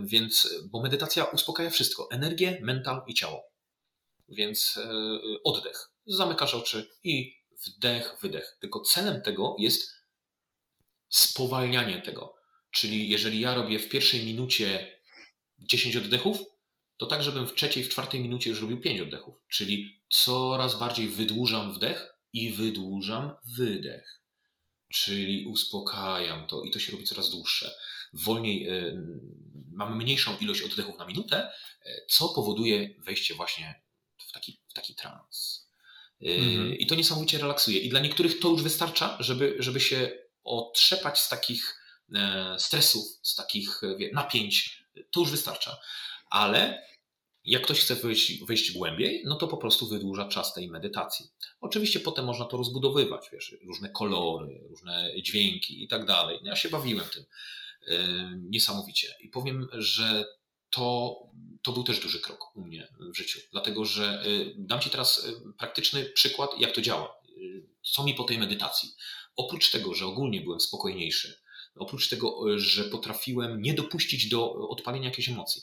Więc, 0.03 0.49
bo 0.71 0.81
medytacja 0.81 1.23
uspokaja 1.23 1.69
wszystko, 1.69 2.07
energię, 2.11 2.59
mental 2.61 3.01
i 3.07 3.13
ciało. 3.13 3.43
Więc 4.29 4.79
oddech. 5.43 5.89
Zamykasz 6.05 6.53
oczy 6.53 6.89
i 7.03 7.42
wdech, 7.65 8.15
wydech. 8.21 8.57
Tylko 8.59 8.79
celem 8.79 9.21
tego 9.21 9.55
jest 9.59 9.91
spowalnianie 11.09 12.01
tego. 12.01 12.35
Czyli 12.71 13.09
jeżeli 13.09 13.39
ja 13.39 13.53
robię 13.53 13.79
w 13.79 13.89
pierwszej 13.89 14.25
minucie 14.25 14.99
10 15.59 15.95
oddechów, 15.95 16.37
to 16.97 17.05
tak, 17.05 17.23
żebym 17.23 17.47
w 17.47 17.53
trzeciej, 17.53 17.83
w 17.83 17.89
czwartej 17.89 18.21
minucie 18.21 18.49
już 18.49 18.61
robił 18.61 18.81
5 18.81 19.01
oddechów. 19.01 19.35
Czyli 19.47 20.01
coraz 20.09 20.79
bardziej 20.79 21.07
wydłużam 21.07 21.73
wdech 21.73 22.13
i 22.33 22.51
wydłużam 22.51 23.35
wydech. 23.57 24.23
Czyli 24.89 25.45
uspokajam 25.45 26.47
to 26.47 26.63
i 26.63 26.71
to 26.71 26.79
się 26.79 26.91
robi 26.91 27.03
coraz 27.03 27.29
dłuższe. 27.29 27.75
Wolniej, 28.13 28.69
y, 28.69 28.97
mamy 29.71 29.95
mniejszą 29.95 30.37
ilość 30.37 30.61
oddechów 30.61 30.97
na 30.97 31.05
minutę, 31.05 31.51
y, 31.85 32.05
co 32.09 32.29
powoduje 32.29 32.89
wejście 32.99 33.35
właśnie 33.35 33.83
w 34.17 34.31
taki, 34.31 34.59
w 34.67 34.73
taki 34.73 34.95
trans. 34.95 35.62
Mhm. 36.25 36.73
I 36.73 36.87
to 36.87 36.95
niesamowicie 36.95 37.37
relaksuje. 37.37 37.79
I 37.79 37.89
dla 37.89 37.99
niektórych 37.99 38.39
to 38.39 38.49
już 38.49 38.63
wystarcza, 38.63 39.17
żeby, 39.19 39.55
żeby 39.59 39.79
się 39.79 40.11
otrzepać 40.43 41.19
z 41.19 41.29
takich 41.29 41.79
e, 42.15 42.55
stresów, 42.59 43.05
z 43.21 43.35
takich 43.35 43.81
wie, 43.97 44.11
napięć. 44.13 44.83
To 45.11 45.19
już 45.19 45.31
wystarcza. 45.31 45.77
Ale 46.29 46.83
jak 47.45 47.63
ktoś 47.63 47.79
chce 47.79 47.95
wejść, 47.95 48.43
wejść 48.45 48.71
głębiej, 48.71 49.23
no 49.25 49.35
to 49.35 49.47
po 49.47 49.57
prostu 49.57 49.87
wydłuża 49.87 50.27
czas 50.27 50.53
tej 50.53 50.69
medytacji. 50.69 51.25
Oczywiście 51.61 51.99
potem 51.99 52.25
można 52.25 52.45
to 52.45 52.57
rozbudowywać, 52.57 53.29
wiesz, 53.31 53.55
różne 53.65 53.89
kolory, 53.89 54.59
różne 54.69 55.11
dźwięki 55.21 55.83
i 55.83 55.87
tak 55.87 56.05
dalej. 56.05 56.39
No 56.41 56.49
ja 56.49 56.55
się 56.55 56.69
bawiłem 56.69 57.05
tym 57.13 57.23
niesamowicie. 58.49 59.15
I 59.19 59.29
powiem, 59.29 59.67
że 59.73 60.25
to, 60.73 61.17
to 61.61 61.71
był 61.71 61.83
też 61.83 61.99
duży 61.99 62.19
krok 62.19 62.55
u 62.55 62.61
mnie 62.61 62.87
w 63.13 63.17
życiu. 63.17 63.39
Dlatego, 63.51 63.85
że 63.85 64.23
dam 64.55 64.79
Ci 64.79 64.89
teraz 64.89 65.27
praktyczny 65.57 66.05
przykład, 66.05 66.51
jak 66.59 66.75
to 66.75 66.81
działa. 66.81 67.15
Co 67.93 68.03
mi 68.03 68.13
po 68.13 68.23
tej 68.23 68.37
medytacji? 68.37 68.89
Oprócz 69.35 69.71
tego, 69.71 69.93
że 69.93 70.05
ogólnie 70.05 70.41
byłem 70.41 70.59
spokojniejszy, 70.59 71.41
oprócz 71.75 72.09
tego, 72.09 72.59
że 72.59 72.83
potrafiłem 72.83 73.61
nie 73.61 73.73
dopuścić 73.73 74.29
do 74.29 74.53
odpalenia 74.69 75.05
jakiejś 75.05 75.29
emocji. 75.29 75.61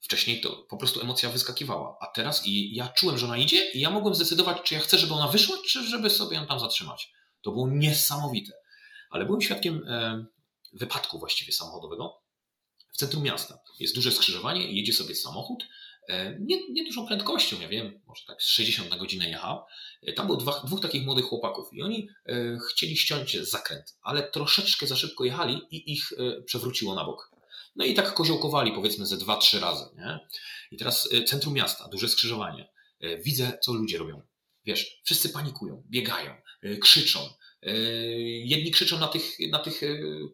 Wcześniej 0.00 0.40
to 0.40 0.56
po 0.56 0.76
prostu 0.76 1.00
emocja 1.00 1.30
wyskakiwała, 1.30 1.96
a 2.00 2.06
teraz 2.06 2.46
i 2.46 2.74
ja 2.74 2.88
czułem, 2.88 3.18
że 3.18 3.26
ona 3.26 3.38
idzie 3.38 3.70
i 3.70 3.80
ja 3.80 3.90
mogłem 3.90 4.14
zdecydować, 4.14 4.58
czy 4.64 4.74
ja 4.74 4.80
chcę, 4.80 4.98
żeby 4.98 5.14
ona 5.14 5.28
wyszła, 5.28 5.56
czy 5.66 5.82
żeby 5.82 6.10
sobie 6.10 6.36
ją 6.36 6.46
tam 6.46 6.60
zatrzymać. 6.60 7.12
To 7.42 7.50
było 7.50 7.68
niesamowite. 7.68 8.52
Ale 9.10 9.24
byłem 9.24 9.40
świadkiem 9.40 9.84
e, 9.88 10.24
wypadku 10.72 11.18
właściwie 11.18 11.52
samochodowego 11.52 12.27
w 12.92 12.96
centrum 12.96 13.22
miasta. 13.22 13.58
Jest 13.80 13.94
duże 13.94 14.12
skrzyżowanie, 14.12 14.72
jedzie 14.72 14.92
sobie 14.92 15.14
samochód, 15.14 15.64
e, 16.08 16.38
nie, 16.40 16.68
nie 16.72 16.84
dużą 16.84 17.06
prędkością, 17.06 17.60
ja 17.60 17.68
wiem, 17.68 18.00
może 18.06 18.22
tak 18.26 18.40
60 18.40 18.90
na 18.90 18.98
godzinę 18.98 19.28
jechał. 19.28 19.64
E, 20.02 20.12
tam 20.12 20.26
było 20.26 20.38
dwa, 20.38 20.62
dwóch 20.64 20.80
takich 20.80 21.04
młodych 21.04 21.24
chłopaków 21.24 21.68
i 21.72 21.82
oni 21.82 22.08
chcieli 22.70 22.96
ściąć 22.96 23.36
zakręt, 23.40 23.96
ale 24.02 24.22
troszeczkę 24.22 24.86
za 24.86 24.96
szybko 24.96 25.24
jechali 25.24 25.60
i 25.70 25.92
ich 25.92 26.08
przewróciło 26.44 26.94
na 26.94 27.04
bok. 27.04 27.30
No 27.76 27.84
i 27.84 27.94
tak 27.94 28.14
koziołkowali 28.14 28.72
powiedzmy 28.72 29.06
ze 29.06 29.16
dwa, 29.16 29.36
trzy 29.36 29.60
razy. 29.60 29.84
Nie? 29.96 30.18
I 30.70 30.76
teraz 30.76 31.08
centrum 31.26 31.54
miasta, 31.54 31.88
duże 31.88 32.08
skrzyżowanie. 32.08 32.68
Widzę, 33.24 33.58
co 33.62 33.72
ludzie 33.72 33.98
robią. 33.98 34.22
Wiesz, 34.64 35.00
wszyscy 35.04 35.28
panikują, 35.28 35.82
biegają, 35.90 36.34
krzyczą, 36.80 37.28
E, 37.62 37.72
jedni 38.44 38.70
krzyczą 38.70 38.98
na 38.98 39.08
tych, 39.08 39.36
na 39.50 39.58
tych 39.58 39.82
e, 39.82 39.86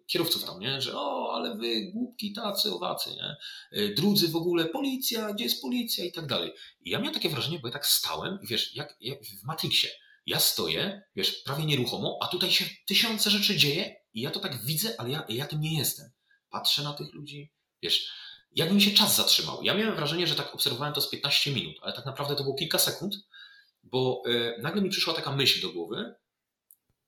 kierowców 0.06 0.44
tam, 0.44 0.60
nie? 0.60 0.80
że 0.80 0.96
o, 0.96 1.23
ale 1.44 1.56
wy 1.56 1.90
głupki 1.92 2.32
tacy, 2.32 2.74
owacy, 2.74 3.10
nie? 3.10 3.36
E, 3.72 3.88
drudzy 3.88 4.28
w 4.28 4.36
ogóle, 4.36 4.64
policja, 4.64 5.32
gdzie 5.32 5.44
jest 5.44 5.62
policja 5.62 6.04
i 6.04 6.12
tak 6.12 6.26
dalej. 6.26 6.52
I 6.80 6.90
ja 6.90 6.98
miałem 6.98 7.14
takie 7.14 7.28
wrażenie, 7.28 7.58
bo 7.58 7.68
ja 7.68 7.72
tak 7.72 7.86
stałem, 7.86 8.38
wiesz, 8.42 8.76
jak, 8.76 8.96
jak 9.00 9.24
w 9.24 9.44
Matrixie. 9.44 9.90
Ja 10.26 10.40
stoję, 10.40 11.02
wiesz, 11.16 11.32
prawie 11.32 11.64
nieruchomo, 11.64 12.18
a 12.22 12.26
tutaj 12.26 12.50
się 12.50 12.64
tysiące 12.86 13.30
rzeczy 13.30 13.56
dzieje 13.56 13.96
i 14.14 14.20
ja 14.20 14.30
to 14.30 14.40
tak 14.40 14.64
widzę, 14.64 14.94
ale 14.98 15.10
ja, 15.10 15.24
ja 15.28 15.46
tym 15.46 15.60
nie 15.60 15.78
jestem. 15.78 16.10
Patrzę 16.50 16.82
na 16.82 16.92
tych 16.92 17.14
ludzi, 17.14 17.52
wiesz, 17.82 18.08
jakby 18.52 18.74
mi 18.74 18.82
się 18.82 18.90
czas 18.90 19.16
zatrzymał. 19.16 19.62
Ja 19.62 19.74
miałem 19.74 19.96
wrażenie, 19.96 20.26
że 20.26 20.34
tak 20.34 20.54
obserwowałem 20.54 20.94
to 20.94 21.00
z 21.00 21.10
15 21.10 21.50
minut, 21.50 21.76
ale 21.82 21.92
tak 21.92 22.06
naprawdę 22.06 22.36
to 22.36 22.42
było 22.42 22.54
kilka 22.56 22.78
sekund, 22.78 23.14
bo 23.82 24.22
y, 24.26 24.62
nagle 24.62 24.82
mi 24.82 24.90
przyszła 24.90 25.14
taka 25.14 25.36
myśl 25.36 25.60
do 25.60 25.72
głowy, 25.72 26.14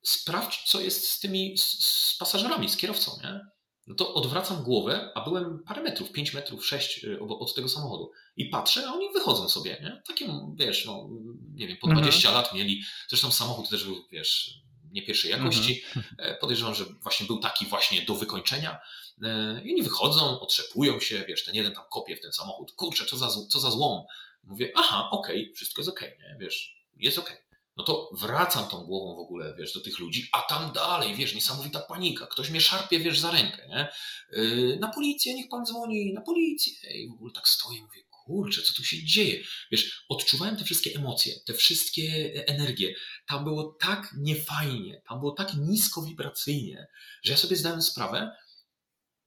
sprawdź, 0.03 0.63
co 0.63 0.81
jest 0.81 1.09
z 1.11 1.21
tymi, 1.21 1.59
z, 1.59 1.65
z 1.85 2.17
pasażerami, 2.19 2.69
z 2.69 2.77
kierowcą, 2.77 3.19
nie? 3.23 3.41
No 3.87 3.95
to 3.95 4.15
odwracam 4.15 4.63
głowę, 4.63 5.13
a 5.15 5.21
byłem 5.21 5.63
parę 5.67 5.83
metrów, 5.83 6.13
5 6.13 6.35
metrów, 6.35 6.67
6 6.67 7.05
y, 7.05 7.21
od 7.21 7.55
tego 7.55 7.69
samochodu. 7.69 8.11
I 8.37 8.47
patrzę, 8.47 8.89
a 8.89 8.93
oni 8.93 9.13
wychodzą 9.13 9.49
sobie, 9.49 9.79
nie? 9.83 10.03
Takie, 10.07 10.29
wiesz, 10.55 10.87
no, 10.87 11.09
nie 11.55 11.69
wiem, 11.69 11.77
po 11.81 11.89
20 11.89 12.29
mhm. 12.29 12.35
lat 12.35 12.55
mieli. 12.55 12.83
Zresztą 13.09 13.31
samochód 13.31 13.69
też 13.69 13.85
był, 13.85 14.05
wiesz, 14.13 14.55
nie 14.91 15.03
pierwszej 15.03 15.31
jakości. 15.31 15.83
Mhm. 15.97 16.37
Podejrzewam, 16.41 16.75
że 16.75 16.85
właśnie 16.85 17.27
był 17.27 17.39
taki 17.39 17.67
właśnie 17.67 18.03
do 18.03 18.15
wykończenia. 18.15 18.79
E, 19.23 19.61
I 19.65 19.73
oni 19.73 19.83
wychodzą, 19.83 20.41
otrzepują 20.41 21.01
się, 21.01 21.25
wiesz, 21.29 21.45
ten 21.45 21.55
jeden 21.55 21.73
tam 21.73 21.85
kopie 21.91 22.17
w 22.17 22.21
ten 22.21 22.33
samochód. 22.33 22.73
Kurczę, 22.73 23.05
co 23.05 23.17
za, 23.17 23.29
co 23.49 23.61
za 23.61 23.71
złom. 23.71 24.03
Mówię, 24.45 24.73
aha, 24.77 25.09
okej, 25.11 25.43
okay, 25.43 25.55
wszystko 25.55 25.81
jest 25.81 25.91
okej, 25.91 26.17
okay, 26.17 26.29
nie? 26.29 26.39
Wiesz, 26.39 26.77
jest 26.97 27.19
okej. 27.19 27.35
Okay 27.35 27.46
no 27.77 27.85
to 27.85 28.11
wracam 28.21 28.69
tą 28.69 28.85
głową 28.85 29.17
w 29.17 29.19
ogóle, 29.19 29.55
wiesz, 29.59 29.73
do 29.73 29.81
tych 29.81 29.99
ludzi, 29.99 30.29
a 30.33 30.43
tam 30.43 30.73
dalej, 30.73 31.15
wiesz, 31.15 31.35
niesamowita 31.35 31.81
panika, 31.81 32.27
ktoś 32.27 32.51
mnie 32.51 32.61
szarpie, 32.61 32.99
wiesz, 33.01 33.19
za 33.19 33.31
rękę, 33.31 33.69
nie? 33.69 33.89
Yy, 34.33 34.79
na 34.81 34.89
policję, 34.89 35.35
niech 35.35 35.49
pan 35.49 35.67
dzwoni, 35.67 36.13
na 36.13 36.21
policję. 36.21 36.91
I 36.91 37.09
w 37.09 37.13
ogóle 37.13 37.33
tak 37.33 37.49
stoję 37.49 37.83
mówię, 37.83 38.01
kurczę, 38.11 38.63
co 38.63 38.73
tu 38.73 38.85
się 38.85 39.05
dzieje? 39.05 39.45
Wiesz, 39.71 40.05
odczuwałem 40.09 40.57
te 40.57 40.65
wszystkie 40.65 40.95
emocje, 40.95 41.35
te 41.47 41.55
wszystkie 41.55 42.33
energie. 42.47 42.95
Tam 43.27 43.45
było 43.45 43.77
tak 43.81 44.15
niefajnie, 44.19 45.03
tam 45.09 45.19
było 45.19 45.33
tak 45.33 45.55
nisko 45.55 46.03
wibracyjnie, 46.03 46.87
że 47.23 47.33
ja 47.33 47.39
sobie 47.39 47.57
zdałem 47.57 47.83
sprawę 47.83 48.37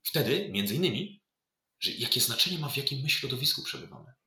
wtedy, 0.04 0.50
między 0.52 0.76
innymi, 0.76 1.22
że 1.80 1.92
jakie 1.92 2.22
znaczenie 2.22 2.60
ma, 2.60 2.70
w 2.70 2.78
jakim 2.78 3.02
my 3.02 3.10
środowisku 3.10 3.64
przebywamy 3.64 4.19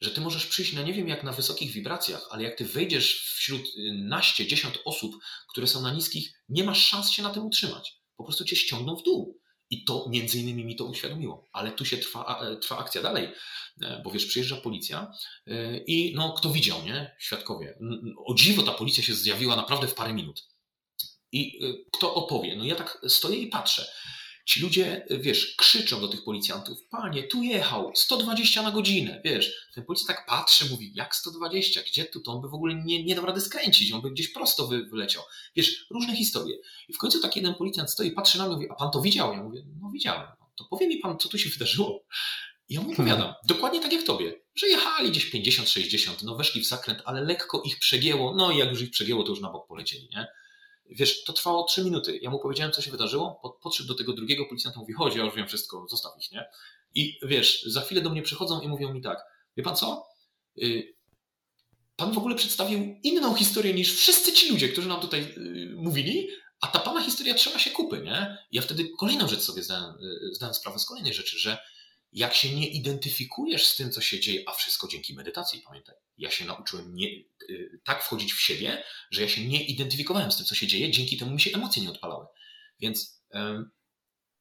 że 0.00 0.10
ty 0.10 0.20
możesz 0.20 0.46
przyjść 0.46 0.72
na 0.72 0.82
nie 0.82 0.92
wiem 0.92 1.08
jak 1.08 1.24
na 1.24 1.32
wysokich 1.32 1.72
wibracjach, 1.72 2.28
ale 2.30 2.42
jak 2.42 2.58
ty 2.58 2.64
wejdziesz 2.64 3.34
wśród 3.36 3.62
y, 3.62 3.92
naście, 3.92 4.46
dziesiąt 4.46 4.78
osób, 4.84 5.16
które 5.50 5.66
są 5.66 5.82
na 5.82 5.92
niskich, 5.92 6.32
nie 6.48 6.64
masz 6.64 6.86
szans 6.86 7.10
się 7.10 7.22
na 7.22 7.30
tym 7.30 7.46
utrzymać. 7.46 7.98
Po 8.16 8.24
prostu 8.24 8.44
cię 8.44 8.56
ściągną 8.56 8.96
w 8.96 9.02
dół. 9.02 9.40
I 9.70 9.84
to 9.84 10.06
między 10.08 10.38
innymi 10.38 10.64
mi 10.64 10.76
to 10.76 10.84
uświadomiło. 10.84 11.48
Ale 11.52 11.72
tu 11.72 11.84
się 11.84 11.96
trwa, 11.96 12.40
e, 12.40 12.56
trwa 12.56 12.78
akcja 12.78 13.02
dalej, 13.02 13.28
e, 13.82 14.00
bo 14.04 14.10
wiesz, 14.10 14.26
przyjeżdża 14.26 14.56
policja 14.56 15.12
e, 15.46 15.78
i 15.78 16.14
no, 16.14 16.32
kto 16.32 16.50
widział, 16.50 16.84
nie? 16.84 17.16
Świadkowie. 17.18 17.78
O 18.26 18.34
dziwo 18.34 18.62
ta 18.62 18.72
policja 18.72 19.02
się 19.02 19.14
zjawiła 19.14 19.56
naprawdę 19.56 19.86
w 19.86 19.94
parę 19.94 20.12
minut. 20.12 20.48
I 21.32 21.58
kto 21.92 22.14
opowie? 22.14 22.56
No 22.56 22.64
ja 22.64 22.74
tak 22.74 22.98
stoję 23.08 23.38
i 23.38 23.46
patrzę. 23.46 23.86
Ci 24.48 24.60
ludzie, 24.60 25.06
wiesz, 25.10 25.54
krzyczą 25.56 26.00
do 26.00 26.08
tych 26.08 26.24
policjantów, 26.24 26.78
panie, 26.90 27.22
tu 27.22 27.42
jechał, 27.42 27.92
120 27.94 28.62
na 28.62 28.70
godzinę, 28.70 29.20
wiesz. 29.24 29.68
Ten 29.74 29.84
policjant 29.84 30.08
tak 30.08 30.26
patrzy, 30.26 30.70
mówi, 30.70 30.92
jak 30.94 31.16
120, 31.16 31.80
gdzie 31.82 32.04
tu, 32.04 32.20
to 32.20 32.32
on 32.32 32.40
by 32.40 32.48
w 32.48 32.54
ogóle 32.54 32.74
nie, 32.74 33.04
nie 33.04 33.14
dał 33.14 33.26
rady 33.26 33.40
skręcić, 33.40 33.92
on 33.92 34.00
by 34.00 34.10
gdzieś 34.10 34.28
prosto 34.28 34.66
wy, 34.66 34.84
wyleciał. 34.84 35.22
Wiesz, 35.56 35.86
różne 35.90 36.16
historie. 36.16 36.56
I 36.88 36.92
w 36.92 36.98
końcu 36.98 37.20
taki 37.20 37.40
jeden 37.40 37.54
policjant 37.54 37.90
stoi, 37.90 38.10
patrzy 38.10 38.38
na 38.38 38.46
mnie, 38.46 38.54
mówi, 38.54 38.66
a 38.70 38.74
pan 38.74 38.90
to 38.90 39.00
widział? 39.00 39.32
Ja 39.32 39.42
mówię, 39.42 39.62
no 39.82 39.90
widziałem. 39.90 40.28
To 40.56 40.64
powie 40.64 40.88
mi 40.88 40.96
pan, 40.96 41.18
co 41.18 41.28
tu 41.28 41.38
się 41.38 41.50
wydarzyło. 41.50 42.04
I 42.68 42.74
ja 42.74 42.80
mu 42.80 42.92
opowiadam, 42.92 43.22
hmm. 43.22 43.36
dokładnie 43.44 43.80
tak 43.80 43.92
jak 43.92 44.02
tobie, 44.02 44.40
że 44.54 44.68
jechali 44.68 45.10
gdzieś 45.10 45.34
50-60, 45.34 46.24
no 46.24 46.36
weszli 46.36 46.60
w 46.60 46.66
zakręt, 46.66 47.02
ale 47.04 47.20
lekko 47.20 47.62
ich 47.66 47.78
przegięło, 47.78 48.34
no 48.34 48.52
i 48.52 48.58
jak 48.58 48.70
już 48.70 48.82
ich 48.82 48.90
przegięło, 48.90 49.22
to 49.22 49.30
już 49.30 49.40
na 49.40 49.50
bok 49.50 49.68
polecieli, 49.68 50.08
nie? 50.10 50.26
Wiesz, 50.90 51.24
to 51.24 51.32
trwało 51.32 51.64
trzy 51.64 51.84
minuty. 51.84 52.18
Ja 52.22 52.30
mu 52.30 52.38
powiedziałem, 52.38 52.72
co 52.72 52.82
się 52.82 52.90
wydarzyło. 52.90 53.58
Podszedł 53.62 53.88
do 53.88 53.94
tego 53.94 54.12
drugiego 54.12 54.46
policjanta, 54.46 54.80
mówi, 54.80 54.92
chodź, 54.92 55.16
ja 55.16 55.24
już 55.24 55.34
wiem 55.34 55.46
wszystko, 55.46 55.86
zostaw 55.88 56.12
ich, 56.18 56.32
nie? 56.32 56.44
I 56.94 57.18
wiesz, 57.22 57.62
za 57.62 57.80
chwilę 57.80 58.00
do 58.00 58.10
mnie 58.10 58.22
przychodzą 58.22 58.60
i 58.60 58.68
mówią 58.68 58.92
mi 58.92 59.02
tak, 59.02 59.24
wie 59.56 59.62
pan 59.62 59.76
co? 59.76 60.06
Y, 60.62 60.94
pan 61.96 62.12
w 62.12 62.18
ogóle 62.18 62.34
przedstawił 62.34 62.96
inną 63.02 63.34
historię 63.34 63.74
niż 63.74 63.94
wszyscy 63.94 64.32
ci 64.32 64.50
ludzie, 64.50 64.68
którzy 64.68 64.88
nam 64.88 65.00
tutaj 65.00 65.20
y, 65.20 65.72
mówili, 65.76 66.28
a 66.60 66.66
ta 66.66 66.78
pana 66.78 67.02
historia 67.02 67.34
trzyma 67.34 67.58
się 67.58 67.70
kupy, 67.70 68.00
nie? 68.04 68.38
Ja 68.52 68.62
wtedy 68.62 68.88
kolejną 68.98 69.28
rzecz 69.28 69.40
sobie 69.40 69.62
zdałem, 69.62 69.94
y, 69.94 70.34
zdałem 70.34 70.54
sprawę 70.54 70.78
z 70.78 70.86
kolejnej 70.86 71.14
rzeczy, 71.14 71.38
że 71.38 71.58
jak 72.12 72.34
się 72.34 72.54
nie 72.54 72.68
identyfikujesz 72.68 73.66
z 73.66 73.76
tym, 73.76 73.90
co 73.90 74.00
się 74.00 74.20
dzieje, 74.20 74.42
a 74.46 74.52
wszystko 74.52 74.88
dzięki 74.88 75.14
medytacji, 75.14 75.62
pamiętaj. 75.66 75.94
Ja 76.18 76.30
się 76.30 76.44
nauczyłem 76.44 76.94
nie, 76.94 77.08
y, 77.50 77.80
tak 77.84 78.04
wchodzić 78.04 78.32
w 78.32 78.40
siebie, 78.40 78.84
że 79.10 79.22
ja 79.22 79.28
się 79.28 79.44
nie 79.44 79.64
identyfikowałem 79.64 80.32
z 80.32 80.36
tym, 80.36 80.46
co 80.46 80.54
się 80.54 80.66
dzieje, 80.66 80.90
dzięki 80.90 81.16
temu 81.16 81.30
mi 81.30 81.40
się 81.40 81.50
emocje 81.54 81.82
nie 81.82 81.90
odpalały. 81.90 82.26
Więc 82.80 83.22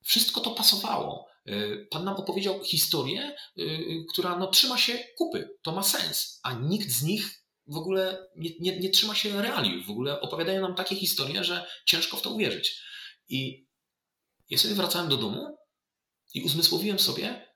wszystko 0.03 0.41
to 0.41 0.51
pasowało. 0.51 1.27
Y, 1.47 1.87
Pan 1.91 2.05
nam 2.05 2.15
opowiedział 2.15 2.63
historię, 2.63 3.35
y, 3.57 4.05
która 4.09 4.39
no, 4.39 4.47
trzyma 4.47 4.77
się 4.77 5.03
kupy. 5.17 5.49
To 5.61 5.71
ma 5.71 5.83
sens, 5.83 6.39
a 6.43 6.53
nikt 6.53 6.89
z 6.89 7.03
nich 7.03 7.43
w 7.67 7.77
ogóle 7.77 8.27
nie, 8.35 8.49
nie, 8.59 8.79
nie 8.79 8.89
trzyma 8.89 9.15
się 9.15 9.41
realiów. 9.41 9.87
W 9.87 9.91
ogóle 9.91 10.21
opowiadają 10.21 10.61
nam 10.61 10.75
takie 10.75 10.95
historie, 10.95 11.43
że 11.43 11.67
ciężko 11.85 12.17
w 12.17 12.21
to 12.21 12.29
uwierzyć. 12.29 12.81
I 13.29 13.67
ja 14.49 14.57
sobie 14.57 14.75
wracałem 14.75 15.09
do 15.09 15.17
domu 15.17 15.57
i 16.33 16.41
uzmysłowiłem 16.41 16.99
sobie, 16.99 17.46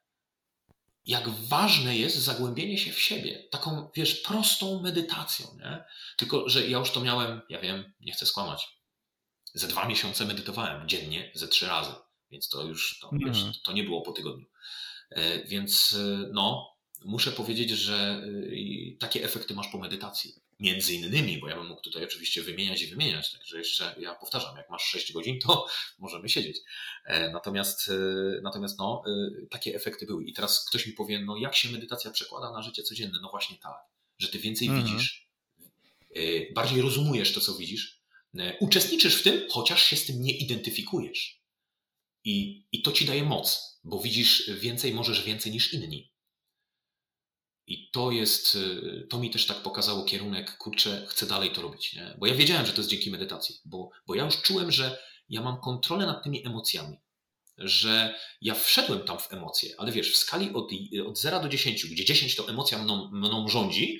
jak 1.06 1.30
ważne 1.30 1.98
jest 1.98 2.18
zagłębienie 2.18 2.78
się 2.78 2.92
w 2.92 3.00
siebie, 3.00 3.48
taką, 3.52 3.90
wiesz, 3.96 4.16
prostą 4.16 4.82
medytacją, 4.82 5.48
nie? 5.60 5.84
Tylko, 6.18 6.50
że 6.50 6.68
ja 6.68 6.78
już 6.78 6.92
to 6.92 7.02
miałem, 7.02 7.42
ja 7.50 7.62
wiem, 7.62 7.94
nie 8.00 8.14
chcę 8.14 8.26
skłamać, 8.26 8.68
ze 9.54 9.68
dwa 9.68 9.88
miesiące 9.88 10.26
medytowałem 10.26 10.88
dziennie, 10.88 11.32
ze 11.36 11.48
trzy 11.48 11.68
razy, 11.68 11.92
więc 12.32 12.50
to 12.50 12.64
już, 12.64 13.00
to, 13.00 13.10
wiesz, 13.14 13.38
mhm. 13.38 13.54
to 13.64 13.74
nie 13.74 13.84
było 13.84 14.02
po 14.02 14.12
tygodniu. 14.12 14.46
E, 15.10 15.44
więc, 15.44 15.96
e, 16.00 16.30
no, 16.34 16.76
muszę 17.06 17.32
powiedzieć, 17.32 17.70
że 17.70 18.24
e, 18.24 18.98
takie 19.00 19.24
efekty 19.24 19.54
masz 19.54 19.68
po 19.68 19.78
medytacji 19.78 20.36
między 20.62 20.94
innymi, 20.94 21.38
bo 21.38 21.50
ja 21.50 21.56
bym 21.56 21.68
mógł 21.68 21.82
tutaj 21.82 22.04
oczywiście 22.04 22.42
wymieniać 22.42 22.82
i 22.82 22.88
wymieniać, 22.88 23.32
także 23.32 23.58
jeszcze 23.58 23.96
ja 24.00 24.16
powtarzam, 24.16 24.58
jak 24.58 24.70
masz 24.70 24.84
6 24.84 25.14
godzin, 25.14 25.40
to 25.40 25.68
możemy 26.00 26.30
siedzieć. 26.30 26.58
E, 27.06 27.30
natomiast, 27.30 27.90
e, 27.90 28.42
natomiast 28.42 28.78
no, 28.78 29.04
e, 29.08 29.46
takie 29.48 29.76
efekty 29.76 30.06
były. 30.06 30.26
I 30.26 30.34
teraz 30.34 30.66
ktoś 30.66 30.88
mi 30.88 30.94
powie, 30.94 31.20
no 31.20 31.38
jak 31.38 31.56
się 31.56 31.70
medytacja 31.70 32.12
przekłada 32.12 32.52
na 32.52 32.62
życie 32.62 32.84
codzienne? 32.84 33.20
No 33.22 33.30
właśnie 33.30 33.58
tak, 33.58 33.76
że 34.20 34.28
ty 34.28 34.40
więcej 34.40 34.68
mhm. 34.68 34.86
widzisz, 34.86 35.28
bardziej 36.56 36.82
rozumujesz 36.82 37.34
to, 37.34 37.42
co 37.42 37.54
widzisz, 37.54 38.02
uczestniczysz 38.60 39.16
w 39.16 39.24
tym, 39.24 39.48
chociaż 39.50 39.84
się 39.84 39.96
z 39.96 40.06
tym 40.06 40.22
nie 40.22 40.38
identyfikujesz. 40.38 41.42
I, 42.24 42.66
I 42.72 42.82
to 42.82 42.92
ci 42.92 43.06
daje 43.06 43.24
moc, 43.24 43.80
bo 43.84 44.00
widzisz 44.00 44.50
więcej, 44.60 44.94
możesz 44.94 45.24
więcej 45.24 45.52
niż 45.52 45.74
inni. 45.74 46.11
I 47.72 47.90
to 47.92 48.12
jest, 48.12 48.56
y, 48.56 49.08
to 49.10 49.20
mi 49.20 49.30
też 49.30 49.46
tak 49.46 49.58
pokazało 49.58 50.04
kierunek, 50.04 50.58
kurczę, 50.58 51.06
chcę 51.10 51.26
dalej 51.26 51.52
to 51.52 51.62
robić, 51.62 51.94
nie? 51.94 52.16
Bo 52.20 52.28
ja 52.28 52.36
wiedziałem, 52.36 52.66
że 52.66 52.74
to 52.74 52.78
jest 52.78 52.90
dzięki 52.90 53.12
medytacji, 53.12 53.56
bo, 53.66 53.90
bo 54.08 54.16
ja 54.16 54.26
już 54.26 54.42
czułem, 54.42 54.72
że 54.72 54.98
ja 55.30 55.42
mam 55.42 55.62
kontrolę 55.62 56.06
nad 56.06 56.24
tymi 56.24 56.48
emocjami. 56.48 56.98
że 57.58 58.16
ja 58.42 58.54
wszedłem 58.56 59.00
tam 59.04 59.20
w 59.20 59.34
emocje, 59.34 59.76
ale 59.78 59.92
wiesz, 59.92 60.12
w 60.14 60.18
skali 60.18 60.54
od, 60.54 60.70
od 61.06 61.20
0 61.20 61.40
do 61.40 61.50
10, 61.50 61.86
gdzie 61.86 62.06
10 62.06 62.36
to 62.36 62.50
emocja 62.50 62.78
mną, 62.78 63.10
mną 63.12 63.48
rządzi, 63.48 64.00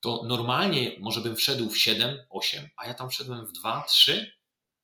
to 0.00 0.22
normalnie 0.24 0.96
może 1.00 1.20
bym 1.20 1.36
wszedł 1.36 1.70
w 1.70 1.78
7, 1.78 2.18
8, 2.30 2.68
a 2.76 2.86
ja 2.86 2.94
tam 2.94 3.10
wszedłem 3.10 3.46
w 3.46 3.52
2, 3.52 3.84
3 3.88 4.32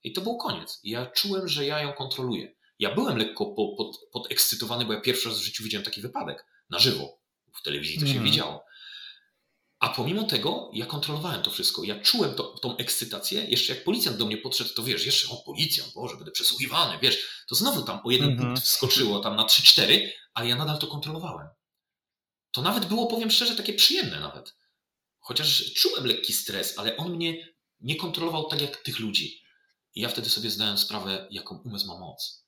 i 0.03 0.13
to 0.13 0.21
był 0.21 0.37
koniec. 0.37 0.81
ja 0.85 1.07
czułem, 1.07 1.49
że 1.49 1.67
ja 1.67 1.81
ją 1.81 1.93
kontroluję. 1.93 2.55
Ja 2.79 2.95
byłem 2.95 3.19
lekko 3.19 3.47
po, 3.47 3.75
pod, 3.77 3.97
podekscytowany, 4.13 4.85
bo 4.85 4.93
ja 4.93 5.01
pierwszy 5.01 5.29
raz 5.29 5.39
w 5.39 5.43
życiu 5.43 5.65
widziałem 5.65 5.85
taki 5.85 6.01
wypadek 6.01 6.47
na 6.71 6.79
żywo. 6.79 7.22
W 7.53 7.63
telewizji 7.63 8.01
to 8.01 8.07
się 8.07 8.13
mm. 8.13 8.25
widziało. 8.25 8.65
A 9.83 9.89
pomimo 9.89 10.25
tego 10.25 10.71
ja 10.73 10.87
kontrolowałem 10.87 11.43
to 11.43 11.51
wszystko. 11.51 11.85
Ja 11.85 12.01
czułem 12.01 12.35
to, 12.35 12.59
tą 12.59 12.77
ekscytację. 12.77 13.45
Jeszcze 13.45 13.75
jak 13.75 13.85
policjant 13.85 14.19
do 14.19 14.27
mnie 14.27 14.37
podszedł, 14.37 14.75
to 14.75 14.83
wiesz, 14.83 15.07
jeszcze 15.07 15.29
o 15.29 15.37
policjant, 15.37 15.93
Boże, 15.95 16.17
będę 16.17 16.31
przesłuchiwany, 16.31 16.99
wiesz, 17.03 17.45
to 17.49 17.55
znowu 17.55 17.83
tam 17.83 18.01
o 18.05 18.11
jeden 18.11 18.29
mm 18.29 18.39
-hmm. 18.39 18.47
punkt 18.47 18.63
wskoczyło, 18.63 19.21
tam 19.21 19.37
na 19.37 19.43
3-4, 19.43 20.09
ale 20.35 20.49
ja 20.49 20.57
nadal 20.57 20.79
to 20.79 20.87
kontrolowałem. 20.87 21.49
To 22.51 22.63
nawet 22.63 22.87
było, 22.87 23.07
powiem 23.07 23.31
szczerze, 23.31 23.57
takie 23.57 23.75
przyjemne 23.75 24.21
nawet. 24.21 24.57
Chociaż 25.19 25.73
czułem 25.75 26.07
lekki 26.07 26.33
stres, 26.33 26.79
ale 26.79 26.97
on 26.97 27.13
mnie 27.13 27.55
nie 27.81 27.97
kontrolował 27.97 28.49
tak 28.49 28.61
jak 28.61 28.77
tych 28.77 28.99
ludzi. 28.99 29.43
I 29.95 30.01
ja 30.01 30.09
wtedy 30.09 30.31
sobie 30.31 30.51
zdałem 30.51 30.79
sprawę, 30.79 31.29
jaką 31.31 31.63
umysł 31.65 31.87
ma 31.87 31.99
moc. 31.99 32.47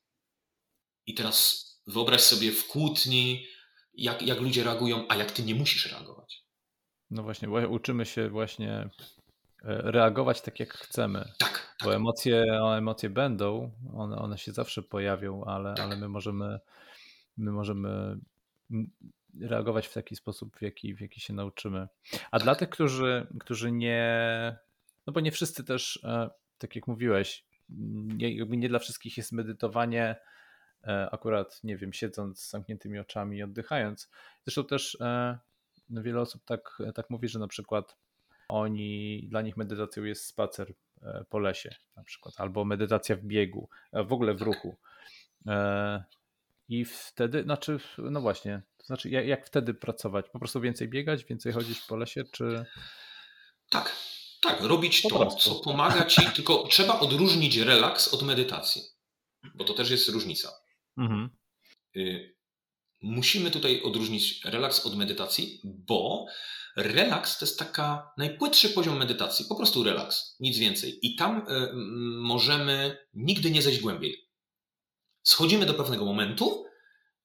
I 1.07 1.15
teraz 1.15 1.65
wyobraź 1.87 2.21
sobie 2.21 2.53
w 2.53 2.67
kłótni, 2.67 3.47
jak, 3.97 4.23
jak 4.23 4.41
ludzie 4.41 4.65
reagują, 4.65 5.05
a 5.09 5.17
jak 5.17 5.33
ty 5.33 5.43
nie 5.43 5.55
musisz 5.55 5.93
reagować. 5.93 6.45
No 7.11 7.23
właśnie, 7.23 7.49
uczymy 7.51 8.07
się 8.07 8.29
właśnie 8.29 8.73
e, 8.73 8.89
reagować 9.63 10.41
tak, 10.41 10.61
jak 10.61 10.75
chcemy. 10.75 11.33
Tak. 11.39 11.77
Bo 11.81 11.87
tak. 11.87 11.97
emocje, 11.97 12.45
emocje 12.77 13.11
będą, 13.11 13.73
one, 13.95 14.17
one 14.17 14.39
się 14.39 14.53
zawsze 14.53 14.83
pojawią, 14.83 15.45
ale, 15.45 15.75
tak. 15.75 15.87
ale 15.87 15.97
my 15.97 16.09
możemy 16.09 16.59
my 17.37 17.53
możemy 17.53 18.19
reagować 19.41 19.87
w 19.87 19.93
taki 19.93 20.17
sposób, 20.17 20.57
w 20.57 20.63
jaki, 20.63 20.95
w 20.95 21.01
jaki 21.01 21.21
się 21.21 21.33
nauczymy. 21.33 21.89
A 22.13 22.39
tak. 22.39 22.43
dla 22.43 22.55
tych, 22.55 22.69
którzy, 22.69 23.27
którzy 23.41 23.73
nie, 23.73 24.57
no 25.07 25.13
bo 25.13 25.21
nie 25.21 25.33
wszyscy 25.33 25.65
też, 25.65 26.01
e, 26.05 26.31
tak 26.59 26.77
jak 26.77 26.87
mówiłeś, 26.87 27.45
nie, 27.69 28.45
nie 28.45 28.69
dla 28.69 28.79
wszystkich 28.79 29.17
jest 29.17 29.33
medytowanie 29.33 30.17
akurat, 31.11 31.61
nie 31.65 31.77
wiem, 31.77 31.93
siedząc 31.93 32.41
z 32.41 32.51
zamkniętymi 32.51 32.99
oczami 32.99 33.37
i 33.39 33.43
oddychając. 33.43 34.11
Zresztą 34.45 34.65
też 34.65 34.99
e, 35.01 35.39
no 35.91 36.03
wiele 36.03 36.21
osób 36.21 36.45
tak, 36.45 36.79
tak 36.95 37.11
mówi, 37.11 37.29
że 37.29 37.39
na 37.39 37.49
przykład 37.49 37.97
oni, 38.49 39.27
dla 39.29 39.43
nich 39.43 39.57
medytacją 39.57 40.05
jest 40.05 40.27
spacer 40.27 40.75
po 41.29 41.39
lesie 41.39 41.75
na 41.97 42.05
przykład, 42.05 42.35
albo 42.39 42.65
medytacja 42.65 43.17
w 43.17 43.23
biegu, 43.23 43.69
w 43.93 44.13
ogóle 44.13 44.35
w 44.35 44.43
ruchu. 44.43 44.77
I 46.69 46.85
wtedy, 46.85 47.43
znaczy, 47.43 47.79
no 47.99 48.21
właśnie, 48.21 48.63
to 48.77 48.87
znaczy, 48.87 49.11
jak, 49.11 49.27
jak 49.27 49.47
wtedy 49.47 49.75
pracować? 49.75 50.27
Po 50.31 50.39
prostu 50.39 50.61
więcej 50.61 50.89
biegać, 50.89 51.25
więcej 51.25 51.53
chodzić 51.53 51.81
po 51.81 51.97
lesie, 51.97 52.25
czy. 52.25 52.65
Tak, 53.71 53.97
tak, 54.43 54.61
robić 54.61 55.01
po 55.03 55.09
to, 55.09 55.19
prostu. 55.19 55.55
co 55.55 55.61
pomaga 55.61 56.05
ci, 56.05 56.23
tylko 56.31 56.69
trzeba 56.69 57.01
odróżnić 57.01 57.57
relaks 57.57 58.15
od 58.15 58.23
medytacji, 58.23 58.83
bo 59.55 59.65
to 59.65 59.75
też 59.75 59.91
jest 59.91 60.09
różnica. 60.09 60.64
Mhm. 60.97 61.31
Y, 61.97 62.35
musimy 63.03 63.51
tutaj 63.51 63.83
odróżnić 63.83 64.45
relaks 64.45 64.87
od 64.87 64.97
medytacji, 64.97 65.61
bo 65.65 66.27
relaks 66.77 67.39
to 67.39 67.45
jest 67.45 67.59
taka 67.59 68.13
najpłytszy 68.19 68.69
poziom 68.69 68.99
medytacji, 68.99 69.47
po 69.49 69.57
prostu 69.57 69.85
relaks, 69.85 70.37
nic 70.41 70.59
więcej. 70.59 70.99
I 71.03 71.17
tam 71.17 71.39
y, 71.39 71.71
możemy 72.21 72.99
nigdy 73.15 73.51
nie 73.51 73.63
zejść 73.63 73.81
głębiej. 73.81 74.29
Schodzimy 75.23 75.67
do 75.67 75.75
pewnego 75.75 76.05
momentu 76.05 76.65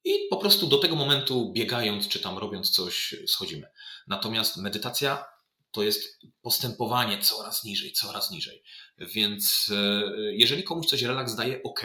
i 0.03 0.13
po 0.29 0.37
prostu 0.37 0.67
do 0.67 0.77
tego 0.77 0.95
momentu 0.95 1.51
biegając 1.53 2.07
czy 2.07 2.19
tam 2.19 2.37
robiąc 2.37 2.69
coś 2.69 3.15
schodzimy. 3.27 3.67
Natomiast 4.07 4.57
medytacja 4.57 5.25
to 5.71 5.83
jest 5.83 6.19
postępowanie 6.41 7.17
coraz 7.17 7.63
niżej, 7.63 7.91
coraz 7.91 8.31
niżej. 8.31 8.63
Więc 8.97 9.71
e, 9.75 10.03
jeżeli 10.33 10.63
komuś 10.63 10.87
coś 10.87 11.01
relaks 11.01 11.35
daje, 11.35 11.63
ok, 11.63 11.81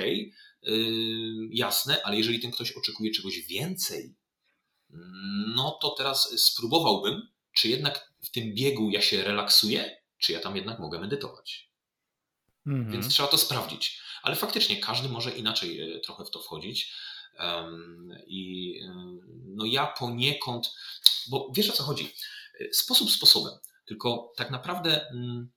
jasne, 1.51 2.03
ale 2.03 2.17
jeżeli 2.17 2.41
ten 2.41 2.51
ktoś 2.51 2.73
oczekuje 2.73 3.11
czegoś 3.11 3.41
więcej, 3.41 4.15
no 5.55 5.79
to 5.83 5.91
teraz 5.91 6.41
spróbowałbym, 6.41 7.29
czy 7.53 7.69
jednak 7.69 8.13
w 8.23 8.31
tym 8.31 8.55
biegu 8.55 8.91
ja 8.91 9.01
się 9.01 9.23
relaksuję, 9.23 9.97
czy 10.19 10.33
ja 10.33 10.41
tam 10.41 10.57
jednak 10.57 10.79
mogę 10.79 11.01
medytować. 11.01 11.71
Mhm. 12.67 12.93
Więc 12.93 13.09
trzeba 13.09 13.29
to 13.29 13.39
sprawdzić. 13.39 14.01
Ale 14.23 14.37
faktycznie 14.37 14.77
każdy 14.77 15.09
może 15.09 15.31
inaczej 15.31 15.81
e, 15.81 16.01
trochę 16.01 16.25
w 16.25 16.31
to 16.31 16.43
wchodzić. 16.43 16.93
I 18.27 18.75
no 19.47 19.65
ja 19.65 19.87
poniekąd, 19.87 20.75
bo 21.29 21.51
wiesz 21.55 21.71
o 21.71 21.73
co 21.73 21.83
chodzi? 21.83 22.13
Sposób 22.73 23.11
sposobem, 23.11 23.53
tylko 23.87 24.33
tak 24.37 24.51
naprawdę 24.51 25.09
mm, 25.09 25.51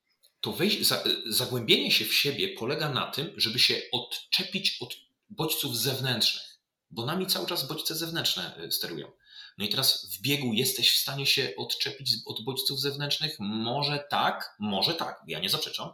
to 0.48 0.54
wejść, 0.54 0.78
zagłębienie 1.26 1.92
się 1.92 2.06
w 2.06 2.14
siebie 2.14 2.48
polega 2.48 2.90
na 2.90 3.12
tym, 3.12 3.34
żeby 3.38 3.60
się 3.60 3.82
odczepić 3.92 4.78
od 4.82 4.98
bodźców 5.30 5.78
zewnętrznych, 5.78 6.60
bo 6.92 7.06
nami 7.06 7.28
cały 7.28 7.48
czas 7.48 7.68
bodźce 7.68 7.96
zewnętrzne 7.96 8.56
e, 8.56 8.72
sterują. 8.72 9.12
No 9.58 9.66
i 9.66 9.70
teraz 9.70 10.06
w 10.12 10.22
biegu 10.22 10.54
jesteś 10.54 10.92
w 10.92 10.98
stanie 10.98 11.26
się 11.26 11.54
odczepić 11.58 12.12
od 12.26 12.44
bodźców 12.44 12.80
zewnętrznych? 12.80 13.36
Może 13.40 14.04
tak, 14.10 14.56
może 14.60 14.94
tak, 14.94 15.22
ja 15.28 15.40
nie 15.40 15.50
zaprzeczam, 15.50 15.90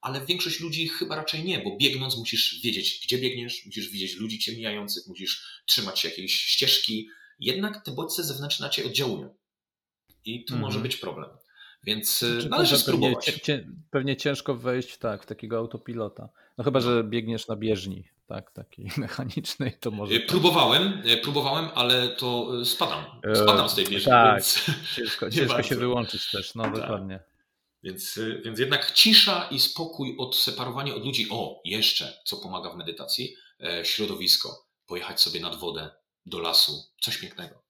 ale 0.00 0.26
większość 0.26 0.60
ludzi 0.60 0.88
chyba 0.88 1.16
raczej 1.16 1.44
nie, 1.44 1.58
bo 1.58 1.76
biegnąc 1.76 2.16
musisz 2.16 2.60
wiedzieć, 2.60 3.00
gdzie 3.04 3.18
biegniesz, 3.18 3.66
musisz 3.66 3.88
widzieć 3.88 4.16
ludzi 4.16 4.38
cię 4.38 4.52
mijających, 4.52 5.06
musisz 5.06 5.62
trzymać 5.66 6.00
się 6.00 6.08
jakiejś 6.08 6.34
ścieżki. 6.34 7.08
Jednak 7.40 7.84
te 7.84 7.92
bodźce 7.92 8.24
zewnętrzne 8.24 8.66
na 8.66 8.70
cię 8.70 8.86
oddziałują. 8.86 9.34
I 10.24 10.44
tu 10.44 10.54
mm 10.54 10.62
-hmm. 10.62 10.66
może 10.66 10.80
być 10.80 10.96
problem. 10.96 11.30
Więc 11.84 12.22
e, 12.22 12.32
znaczy, 12.32 12.48
należy 12.48 12.78
spróbować. 12.78 13.32
Pewnie, 13.32 13.66
pewnie 13.90 14.16
ciężko 14.16 14.54
wejść 14.54 14.98
tak, 14.98 15.22
w 15.22 15.26
takiego 15.26 15.58
autopilota. 15.58 16.28
No 16.58 16.64
chyba, 16.64 16.80
że 16.80 17.04
biegniesz 17.04 17.48
na 17.48 17.56
bieżni, 17.56 18.08
tak, 18.26 18.50
takiej 18.52 18.90
mechanicznej, 18.96 19.78
to 19.80 19.90
może. 19.90 20.14
E, 20.14 20.18
tak. 20.18 20.28
Próbowałem, 20.28 21.02
tak. 21.08 21.20
próbowałem, 21.22 21.68
ale 21.74 22.08
to 22.08 22.50
spadam. 22.64 23.04
Spadam 23.34 23.68
z 23.68 23.74
tej 23.74 23.84
bieżni. 23.84 24.10
Tak, 24.10 24.34
więc 24.34 24.64
ciężko, 24.96 25.30
ciężko 25.30 25.62
się 25.62 25.76
wyłączyć 25.76 26.30
też, 26.30 26.54
no 26.54 26.62
tak. 26.62 26.72
dokładnie. 26.76 27.20
Więc, 27.82 28.20
więc 28.44 28.58
jednak 28.58 28.92
cisza 28.92 29.48
i 29.50 29.60
spokój, 29.60 30.16
odseparowanie 30.18 30.94
od 30.94 31.04
ludzi. 31.04 31.26
O, 31.30 31.60
jeszcze, 31.64 32.20
co 32.24 32.36
pomaga 32.36 32.70
w 32.70 32.76
medytacji, 32.76 33.34
e, 33.60 33.84
środowisko. 33.84 34.66
Pojechać 34.86 35.20
sobie 35.20 35.40
nad 35.40 35.56
wodę, 35.56 35.90
do 36.26 36.38
lasu, 36.38 36.72
coś 37.00 37.18
pięknego. 37.18 37.62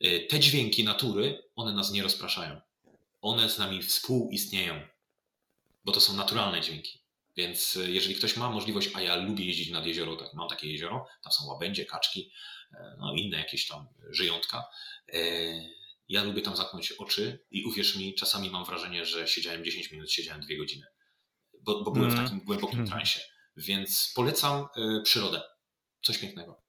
E, 0.00 0.20
te 0.20 0.40
dźwięki 0.40 0.84
natury, 0.84 1.42
one 1.56 1.72
nas 1.72 1.92
nie 1.92 2.02
rozpraszają. 2.02 2.60
One 3.22 3.50
z 3.50 3.58
nami 3.58 3.82
współistnieją, 3.82 4.80
bo 5.84 5.92
to 5.92 6.00
są 6.00 6.16
naturalne 6.16 6.60
dźwięki. 6.60 7.02
Więc 7.36 7.76
e, 7.76 7.90
jeżeli 7.90 8.14
ktoś 8.14 8.36
ma 8.36 8.50
możliwość, 8.50 8.90
a 8.94 9.00
ja 9.00 9.16
lubię 9.16 9.44
jeździć 9.44 9.70
nad 9.70 9.86
jezioro, 9.86 10.16
tak, 10.16 10.34
mam 10.34 10.48
takie 10.48 10.72
jezioro, 10.72 11.06
tam 11.22 11.32
są 11.32 11.46
łabędzie, 11.46 11.86
kaczki, 11.86 12.32
no 12.98 13.14
inne 13.14 13.38
jakieś 13.38 13.66
tam 13.68 13.86
żyjątka 14.10 14.64
ja 16.12 16.24
lubię 16.24 16.42
tam 16.42 16.56
zamknąć 16.56 16.92
oczy 16.92 17.44
i 17.50 17.64
uwierz 17.64 17.96
mi, 17.96 18.14
czasami 18.14 18.50
mam 18.50 18.64
wrażenie, 18.64 19.06
że 19.06 19.28
siedziałem 19.28 19.64
10 19.64 19.90
minut, 19.90 20.12
siedziałem 20.12 20.40
2 20.40 20.56
godziny, 20.56 20.86
bo, 21.60 21.84
bo 21.84 21.90
byłem 21.90 22.10
mm. 22.10 22.26
w 22.26 22.28
takim 22.28 22.44
głębokim 22.44 22.78
mm. 22.78 22.90
transie. 22.90 23.20
Więc 23.56 24.12
polecam 24.14 24.66
przyrodę. 25.04 25.42
Coś 26.02 26.18
pięknego. 26.18 26.62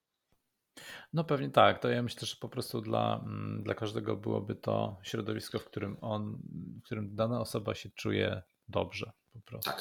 No 1.14 1.24
pewnie 1.24 1.50
tak. 1.50 1.82
To 1.82 1.90
ja 1.90 2.04
myślę, 2.04 2.28
że 2.28 2.36
po 2.36 2.50
prostu 2.50 2.82
dla, 2.82 3.22
mm, 3.26 3.64
dla 3.64 3.74
każdego 3.74 4.16
byłoby 4.16 4.56
to 4.56 4.98
środowisko, 5.04 5.60
w 5.60 5.66
którym 5.66 5.98
on, 6.02 6.38
w 6.82 6.86
którym 6.86 7.16
dana 7.16 7.42
osoba 7.42 7.76
się 7.76 7.90
czuje 7.90 8.42
dobrze. 8.68 9.12
Po 9.34 9.42
prostu. 9.42 9.72
Tak, 9.72 9.80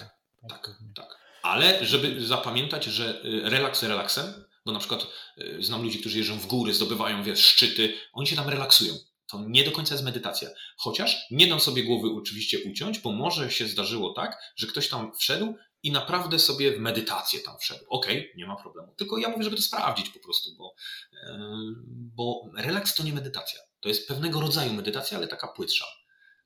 tak, 0.49 0.61
tak. 0.67 0.79
tak. 0.97 1.19
Ale 1.43 1.85
żeby 1.85 2.27
zapamiętać, 2.27 2.85
że 2.85 3.25
y, 3.25 3.51
relaks 3.51 3.83
relaksem, 3.83 4.27
bo 4.67 4.73
na 4.73 4.79
przykład 4.79 5.07
y, 5.39 5.63
znam 5.63 5.83
ludzi, 5.83 6.01
którzy 6.01 6.19
jeżdżą 6.19 6.39
w 6.39 6.47
góry, 6.47 6.75
zdobywają 6.75 7.23
wiesz, 7.23 7.47
szczyty, 7.47 7.95
oni 8.13 8.27
się 8.27 8.37
tam 8.37 8.49
relaksują 8.49 8.95
to 9.33 9.45
nie 9.49 9.65
do 9.65 9.73
końca 9.73 9.95
jest 9.95 10.05
medytacja. 10.05 10.49
Chociaż 10.77 11.27
nie 11.31 11.47
dam 11.47 11.61
sobie 11.61 11.85
głowy 11.85 12.09
oczywiście 12.17 12.59
uciąć, 12.71 12.99
bo 12.99 13.13
może 13.13 13.51
się 13.51 13.67
zdarzyło 13.67 14.13
tak, 14.13 14.53
że 14.57 14.67
ktoś 14.67 14.89
tam 14.89 15.13
wszedł 15.17 15.55
i 15.83 15.93
naprawdę 15.93 16.39
sobie 16.39 16.77
w 16.77 16.81
medytację 16.81 17.41
tam 17.41 17.59
wszedł. 17.59 17.85
Okej, 17.89 18.19
okay, 18.19 18.33
nie 18.37 18.47
ma 18.47 18.57
problemu. 18.57 18.95
Tylko 18.97 19.19
ja 19.19 19.29
mówię, 19.29 19.45
żeby 19.45 19.57
to 19.57 19.63
sprawdzić 19.63 20.09
po 20.09 20.19
prostu, 20.19 20.57
bo, 20.57 20.75
yy, 21.13 21.75
bo 21.87 22.51
relaks 22.57 22.95
to 22.95 23.03
nie 23.03 23.13
medytacja. 23.13 23.61
To 23.81 23.89
jest 23.89 24.09
pewnego 24.09 24.41
rodzaju 24.41 24.73
medytacja, 24.73 25.19
ale 25.19 25.29
taka 25.29 25.49
płytsza. 25.49 25.87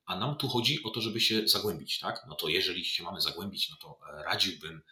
A 0.07 0.19
nam 0.19 0.37
tu 0.37 0.49
chodzi 0.49 0.83
o 0.85 0.91
to, 0.91 1.01
żeby 1.01 1.21
się 1.21 1.49
zagłębić, 1.49 1.99
tak? 1.99 2.25
No 2.29 2.35
to 2.35 2.49
jeżeli 2.49 2.85
się 2.85 3.03
mamy 3.03 3.21
zagłębić, 3.21 3.71
no 3.71 3.77
to 3.83 3.99
radziłbym 4.25 4.83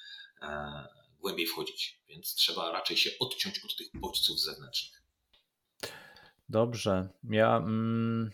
e, 0.42 0.88
głębiej 1.18 1.46
wchodzić. 1.46 2.00
Więc 2.08 2.34
trzeba 2.34 2.72
raczej 2.72 2.96
się 2.96 3.10
odciąć 3.20 3.64
od 3.64 3.76
tych 3.76 3.88
bodźców 3.94 4.40
zewnętrznych. 4.40 5.02
Dobrze. 6.48 7.08
Ja, 7.30 7.56
mm, 7.56 8.30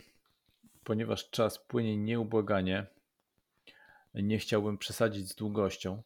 ponieważ 0.83 1.29
czas 1.29 1.59
płynie 1.67 1.97
nieubłaganie, 1.97 2.87
nie 4.13 4.39
chciałbym 4.39 4.77
przesadzić 4.77 5.29
z 5.29 5.35
długością 5.35 6.03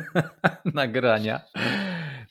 nagrania. 0.64 1.40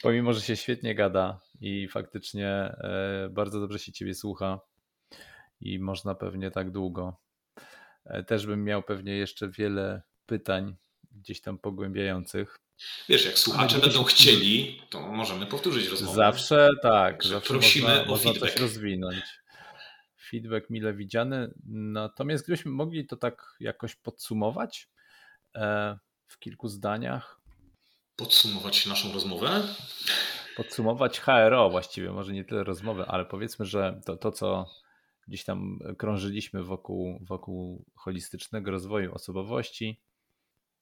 pomimo, 0.02 0.34
że 0.34 0.42
się 0.42 0.56
świetnie 0.56 0.96
gada 0.96 1.40
i 1.62 1.88
faktycznie 1.88 2.50
e, 2.50 3.30
bardzo 3.32 3.60
dobrze 3.60 3.80
się 3.80 3.92
ciebie 3.92 4.14
słucha 4.14 4.60
i 5.62 5.80
można 5.80 6.16
pewnie 6.16 6.52
tak 6.52 6.72
długo. 6.72 7.18
E, 8.06 8.24
też 8.24 8.46
bym 8.46 8.64
miał 8.64 8.84
pewnie 8.84 9.16
jeszcze 9.16 9.50
wiele 9.50 10.02
pytań 10.26 10.76
gdzieś 11.12 11.42
tam 11.42 11.58
pogłębiających. 11.58 12.60
Wiesz, 13.10 13.26
jak 13.26 13.40
słuchacze 13.40 13.80
będą 13.80 14.04
chcieli, 14.04 14.82
to 14.90 15.02
możemy 15.02 15.46
powtórzyć 15.46 15.88
rozmowę. 15.88 16.16
Zawsze 16.16 16.70
tak. 16.82 17.24
Zawsze 17.24 17.50
prosimy 17.54 17.88
można, 17.88 18.04
o 18.04 18.06
można 18.06 18.32
feedback. 18.32 18.54
coś 18.54 18.62
rozwinąć. 18.62 19.24
Feedback 20.30 20.70
mile 20.70 20.94
widziany. 20.94 21.54
Natomiast 21.70 22.44
gdybyśmy 22.44 22.72
mogli 22.72 23.06
to 23.08 23.18
tak 23.18 23.56
jakoś 23.60 23.96
podsumować 23.96 24.90
w 26.28 26.40
kilku 26.40 26.68
zdaniach. 26.68 27.42
Podsumować 28.16 28.86
naszą 28.86 29.14
rozmowę? 29.14 29.64
Podsumować 30.56 31.20
HRO 31.20 31.70
właściwie, 31.70 32.12
może 32.12 32.34
nie 32.34 32.46
tyle 32.46 32.64
rozmowę, 32.64 33.06
ale 33.08 33.26
powiedzmy, 33.26 33.66
że 33.66 34.02
to, 34.06 34.18
to 34.18 34.32
co 34.32 34.66
gdzieś 35.28 35.44
tam 35.44 35.80
krążyliśmy 35.98 36.64
wokół, 36.64 37.20
wokół 37.22 37.86
holistycznego 37.96 38.72
rozwoju 38.72 39.14
osobowości, 39.14 40.02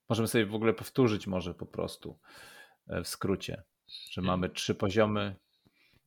możemy 0.09 0.27
sobie 0.27 0.45
w 0.45 0.55
ogóle 0.55 0.73
powtórzyć 0.73 1.27
może 1.27 1.53
po 1.53 1.65
prostu 1.65 2.19
e, 2.87 3.03
w 3.03 3.07
skrócie, 3.07 3.63
że 4.11 4.21
mamy 4.21 4.49
trzy 4.49 4.75
poziomy, 4.75 5.35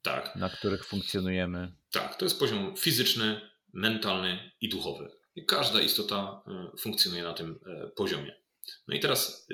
tak. 0.02 0.36
na 0.36 0.50
których 0.50 0.86
funkcjonujemy. 0.86 1.72
Tak, 1.92 2.16
to 2.16 2.24
jest 2.24 2.38
poziom 2.38 2.76
fizyczny, 2.76 3.40
mentalny 3.72 4.50
i 4.60 4.68
duchowy. 4.68 5.10
I 5.34 5.46
każda 5.46 5.80
istota 5.80 6.42
e, 6.46 6.76
funkcjonuje 6.78 7.22
na 7.22 7.34
tym 7.34 7.60
e, 7.66 7.88
poziomie. 7.88 8.43
No 8.88 8.94
i 8.94 9.00
teraz 9.00 9.46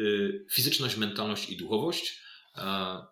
fizyczność, 0.53 0.97
mentalność 0.97 1.51
i 1.51 1.57
duchowość 1.57 2.21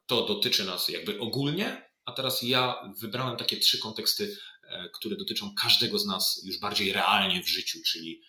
to 0.07 0.27
dotyczy 0.27 0.65
nas 0.65 0.89
jakby 0.89 1.21
ogólnie, 1.21 1.91
a 2.05 2.13
teraz 2.13 2.43
ja 2.43 2.93
wybrałem 3.01 3.37
takie 3.37 3.57
trzy 3.57 3.79
konteksty, 3.79 4.37
które 4.95 5.17
dotyczą 5.17 5.55
każdego 5.55 5.99
z 5.99 6.07
nas 6.07 6.41
już 6.45 6.59
bardziej 6.59 6.93
realnie 6.93 7.43
w 7.43 7.49
życiu, 7.49 7.79
czyli 7.87 8.23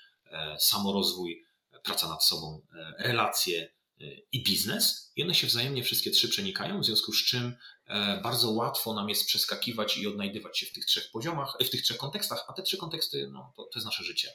samorozwój, 0.60 1.46
praca 1.84 2.08
nad 2.08 2.24
sobą, 2.24 2.62
e, 2.74 2.94
relacje 3.00 3.74
e, 4.02 4.06
i 4.32 4.44
biznes. 4.44 5.12
I 5.16 5.24
one 5.24 5.36
się 5.36 5.48
wzajemnie 5.48 5.84
wszystkie 5.84 6.12
trzy 6.12 6.30
przenikają, 6.30 6.82
w 6.82 6.86
związku 6.86 7.14
z 7.14 7.26
czym 7.26 7.56
e, 7.86 8.22
bardzo 8.24 8.50
łatwo 8.50 8.94
nam 8.94 9.10
jest 9.10 9.28
przeskakiwać 9.28 9.98
i 9.98 10.08
odnajdywać 10.08 10.60
się 10.60 10.66
w 10.66 10.74
tych 10.74 10.86
trzech 10.86 11.12
poziomach, 11.12 11.58
w 11.66 11.70
tych 11.70 11.82
trzech 11.82 11.98
kontekstach, 11.98 12.46
a 12.48 12.54
te 12.54 12.64
trzy 12.64 12.78
konteksty 12.78 13.30
no, 13.34 13.54
to, 13.56 13.64
to 13.64 13.80
jest 13.80 13.86
nasze 13.86 14.04
życie. 14.04 14.30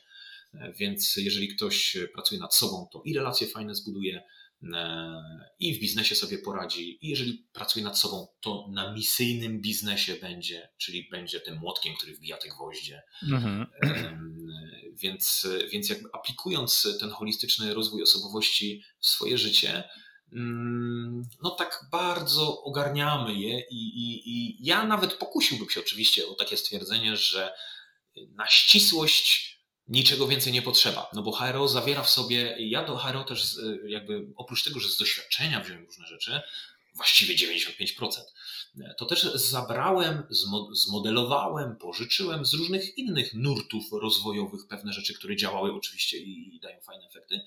Więc 0.78 1.16
jeżeli 1.16 1.48
ktoś 1.48 1.96
pracuje 2.14 2.40
nad 2.40 2.54
sobą, 2.54 2.88
to 2.92 3.02
i 3.04 3.14
relacje 3.14 3.46
fajne 3.46 3.74
zbuduje, 3.74 4.22
i 5.58 5.74
w 5.74 5.80
biznesie 5.80 6.14
sobie 6.14 6.38
poradzi. 6.38 6.98
I 7.06 7.08
jeżeli 7.08 7.48
pracuje 7.52 7.84
nad 7.84 7.98
sobą, 7.98 8.28
to 8.40 8.68
na 8.72 8.92
misyjnym 8.92 9.60
biznesie 9.60 10.14
będzie, 10.14 10.68
czyli 10.78 11.08
będzie 11.10 11.40
tym 11.40 11.58
młotkiem, 11.58 11.94
który 11.96 12.14
wbija 12.14 12.36
te 12.36 12.48
gwoździe. 12.48 13.02
Mhm. 13.22 13.66
Więc, 14.92 15.46
więc 15.72 15.88
jakby 15.88 16.08
aplikując 16.12 16.96
ten 17.00 17.10
holistyczny 17.10 17.74
rozwój 17.74 18.02
osobowości 18.02 18.82
w 19.00 19.06
swoje 19.06 19.38
życie, 19.38 19.84
mm, 20.32 21.22
no 21.42 21.50
tak 21.50 21.86
bardzo 21.92 22.62
ogarniamy 22.62 23.34
je 23.34 23.60
i, 23.70 23.88
i, 23.88 24.30
i 24.30 24.66
ja 24.66 24.86
nawet 24.86 25.14
pokusiłbym 25.14 25.70
się 25.70 25.80
oczywiście 25.80 26.28
o 26.28 26.34
takie 26.34 26.56
stwierdzenie, 26.56 27.16
że 27.16 27.52
na 28.30 28.46
ścisłość 28.46 29.53
niczego 29.88 30.26
więcej 30.26 30.52
nie 30.52 30.62
potrzeba. 30.62 31.10
No 31.12 31.22
bo 31.22 31.32
HRO 31.32 31.68
zawiera 31.68 32.02
w 32.02 32.10
sobie, 32.10 32.56
ja 32.58 32.84
do 32.84 32.96
HRO 32.96 33.24
też 33.24 33.56
jakby 33.86 34.26
oprócz 34.36 34.64
tego, 34.64 34.80
że 34.80 34.88
z 34.88 34.96
doświadczenia 34.96 35.60
wziąłem 35.60 35.84
różne 35.84 36.06
rzeczy, 36.06 36.40
właściwie 36.94 37.34
95%, 37.34 38.20
to 38.98 39.06
też 39.06 39.22
zabrałem, 39.34 40.22
zmodelowałem, 40.72 41.76
pożyczyłem 41.76 42.46
z 42.46 42.54
różnych 42.54 42.98
innych 42.98 43.34
nurtów 43.34 43.84
rozwojowych 43.92 44.60
pewne 44.68 44.92
rzeczy, 44.92 45.14
które 45.14 45.36
działały 45.36 45.72
oczywiście 45.72 46.18
i 46.18 46.60
dają 46.62 46.80
fajne 46.80 47.06
efekty. 47.06 47.40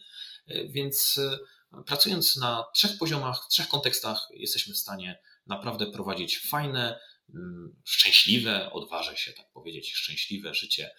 Więc 0.69 1.17
e, 1.17 1.83
pracując 1.83 2.35
na 2.35 2.65
trzech 2.73 2.97
poziomach, 2.97 3.45
w 3.45 3.47
trzech 3.47 3.67
kontekstach, 3.67 4.27
jesteśmy 4.33 4.73
w 4.73 4.77
stanie 4.77 5.19
naprawdę 5.47 5.91
prowadzić 5.91 6.39
fajne, 6.39 6.99
mm, 7.33 7.75
szczęśliwe, 7.85 8.71
odważę 8.71 9.17
się 9.17 9.33
tak 9.33 9.51
powiedzieć, 9.51 9.93
szczęśliwe 9.93 10.53
życie 10.53 10.91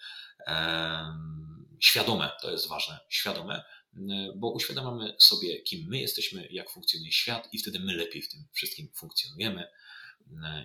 świadome, 1.79 2.31
to 2.41 2.51
jest 2.51 2.67
ważne, 2.67 2.99
świadome, 3.09 3.63
bo 4.35 4.51
uświadamiamy 4.51 5.15
sobie, 5.19 5.61
kim 5.61 5.89
my 5.89 5.99
jesteśmy, 5.99 6.47
jak 6.51 6.69
funkcjonuje 6.69 7.11
świat, 7.11 7.49
i 7.51 7.59
wtedy 7.59 7.79
my 7.79 7.95
lepiej 7.95 8.21
w 8.21 8.29
tym 8.29 8.47
wszystkim 8.51 8.89
funkcjonujemy. 8.95 9.67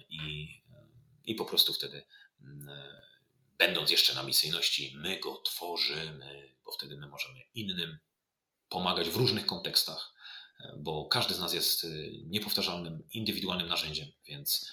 I, 0.08 0.48
i 1.24 1.34
po 1.34 1.44
prostu 1.44 1.72
wtedy, 1.72 2.06
będąc 3.58 3.90
jeszcze 3.90 4.14
na 4.14 4.22
misyjności, 4.22 4.96
my 4.96 5.20
go 5.20 5.36
tworzymy, 5.36 6.54
bo 6.64 6.72
wtedy 6.72 6.96
my 6.96 7.06
możemy 7.06 7.40
innym 7.54 7.98
pomagać 8.68 9.08
w 9.08 9.16
różnych 9.16 9.46
kontekstach, 9.46 10.14
bo 10.78 11.04
każdy 11.04 11.34
z 11.34 11.38
nas 11.38 11.54
jest 11.54 11.86
niepowtarzalnym, 12.26 13.02
indywidualnym 13.10 13.68
narzędziem, 13.68 14.08
więc 14.26 14.70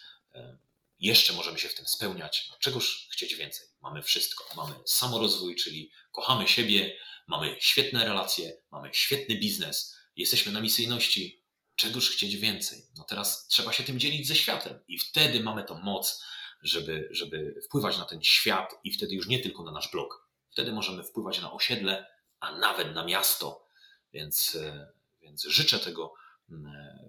jeszcze 1.01 1.33
możemy 1.33 1.59
się 1.59 1.69
w 1.69 1.75
tym 1.75 1.87
spełniać. 1.87 2.47
No, 2.49 2.57
czegoż 2.59 3.07
chcieć 3.11 3.35
więcej? 3.35 3.67
Mamy 3.81 4.03
wszystko. 4.03 4.45
Mamy 4.55 4.75
samorozwój, 4.85 5.55
czyli 5.55 5.91
kochamy 6.11 6.47
siebie, 6.47 6.97
mamy 7.27 7.55
świetne 7.59 8.05
relacje, 8.05 8.57
mamy 8.71 8.89
świetny 8.93 9.35
biznes, 9.35 9.95
jesteśmy 10.15 10.51
na 10.51 10.61
misyjności. 10.61 11.41
Czegoż 11.75 12.09
chcieć 12.09 12.37
więcej? 12.37 12.85
No 12.97 13.03
teraz 13.03 13.47
trzeba 13.47 13.73
się 13.73 13.83
tym 13.83 13.99
dzielić 13.99 14.27
ze 14.27 14.35
światem 14.35 14.79
i 14.87 14.99
wtedy 14.99 15.39
mamy 15.39 15.63
tą 15.63 15.79
moc, 15.79 16.23
żeby, 16.61 17.07
żeby 17.11 17.61
wpływać 17.65 17.97
na 17.97 18.05
ten 18.05 18.23
świat 18.23 18.73
i 18.83 18.91
wtedy 18.91 19.15
już 19.15 19.27
nie 19.27 19.39
tylko 19.39 19.63
na 19.63 19.71
nasz 19.71 19.91
blog. 19.91 20.27
Wtedy 20.51 20.71
możemy 20.71 21.03
wpływać 21.03 21.41
na 21.41 21.53
osiedle, 21.53 22.05
a 22.39 22.51
nawet 22.51 22.95
na 22.95 23.05
miasto. 23.05 23.67
Więc, 24.13 24.55
e, 24.55 24.91
więc 25.21 25.43
życzę 25.43 25.79
tego 25.79 26.13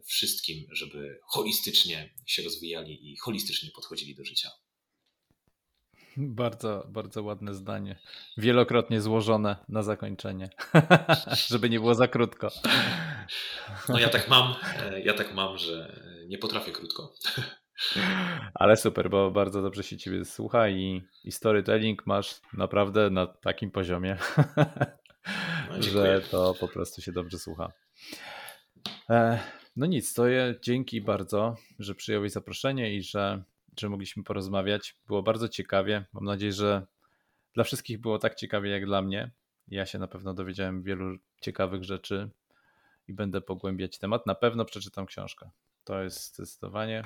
wszystkim, 0.05 0.67
żeby 0.73 1.21
holistycznie 1.25 2.15
się 2.27 2.43
rozwijali 2.43 3.13
i 3.13 3.17
holistycznie 3.17 3.71
podchodzili 3.75 4.15
do 4.15 4.25
życia. 4.25 4.49
Bardzo, 6.17 6.87
bardzo 6.89 7.23
ładne 7.23 7.55
zdanie. 7.55 7.99
Wielokrotnie 8.37 9.01
złożone 9.01 9.57
na 9.69 9.83
zakończenie, 9.83 10.51
żeby 11.51 11.71
nie 11.71 11.81
było 11.81 11.95
za 11.95 12.09
krótko. 12.09 12.51
No 13.89 13.99
ja 13.99 14.09
tak 14.09 14.29
mam, 14.29 14.55
e, 14.79 15.01
ja 15.01 15.15
tak 15.15 15.35
mam, 15.35 15.59
że 15.59 16.03
nie 16.29 16.39
potrafię 16.39 16.73
krótko. 16.73 17.13
Ale 18.55 18.77
super, 18.77 19.11
bo 19.11 19.31
bardzo 19.31 19.63
dobrze 19.63 19.83
się 19.83 19.97
ciebie 19.97 20.25
słucha 20.25 20.69
i, 20.69 21.03
i 21.25 21.33
storytelling 21.33 22.07
masz 22.07 22.41
naprawdę 22.53 23.11
na 23.11 23.27
takim 23.27 23.71
poziomie, 23.71 24.17
no, 25.71 25.83
że 25.93 26.21
to 26.31 26.55
po 26.61 26.69
prostu 26.69 27.03
się 27.03 27.13
dobrze 27.13 27.39
słucha. 27.39 27.73
E, 29.13 29.39
no 29.77 29.87
nic, 29.87 30.15
to 30.15 30.29
ja 30.29 30.55
dzięki 30.63 31.01
bardzo, 31.01 31.57
że 31.79 31.95
przyjąłeś 31.95 32.33
zaproszenie 32.33 32.95
i 32.95 33.03
że, 33.03 33.43
że 33.81 33.89
mogliśmy 33.89 34.25
porozmawiać. 34.25 34.97
Było 35.07 35.23
bardzo 35.23 35.49
ciekawie. 35.49 36.05
Mam 36.13 36.25
nadzieję, 36.25 36.53
że 36.53 36.87
dla 37.55 37.65
wszystkich 37.65 38.01
było 38.01 38.19
tak 38.19 38.35
ciekawie 38.35 38.71
jak 38.71 38.87
dla 38.87 39.03
mnie. 39.03 39.31
Ja 39.69 39.87
się 39.87 39.99
na 39.99 40.09
pewno 40.09 40.35
dowiedziałem 40.35 40.83
wielu 40.83 41.17
ciekawych 41.41 41.85
rzeczy 41.85 42.31
i 43.09 43.13
będę 43.13 43.41
pogłębiać 43.41 43.99
temat. 43.99 44.27
Na 44.27 44.35
pewno 44.35 44.65
przeczytam 44.65 45.07
książkę. 45.07 45.51
To 45.85 46.03
jest 46.03 46.35
zdecydowanie. 46.35 47.05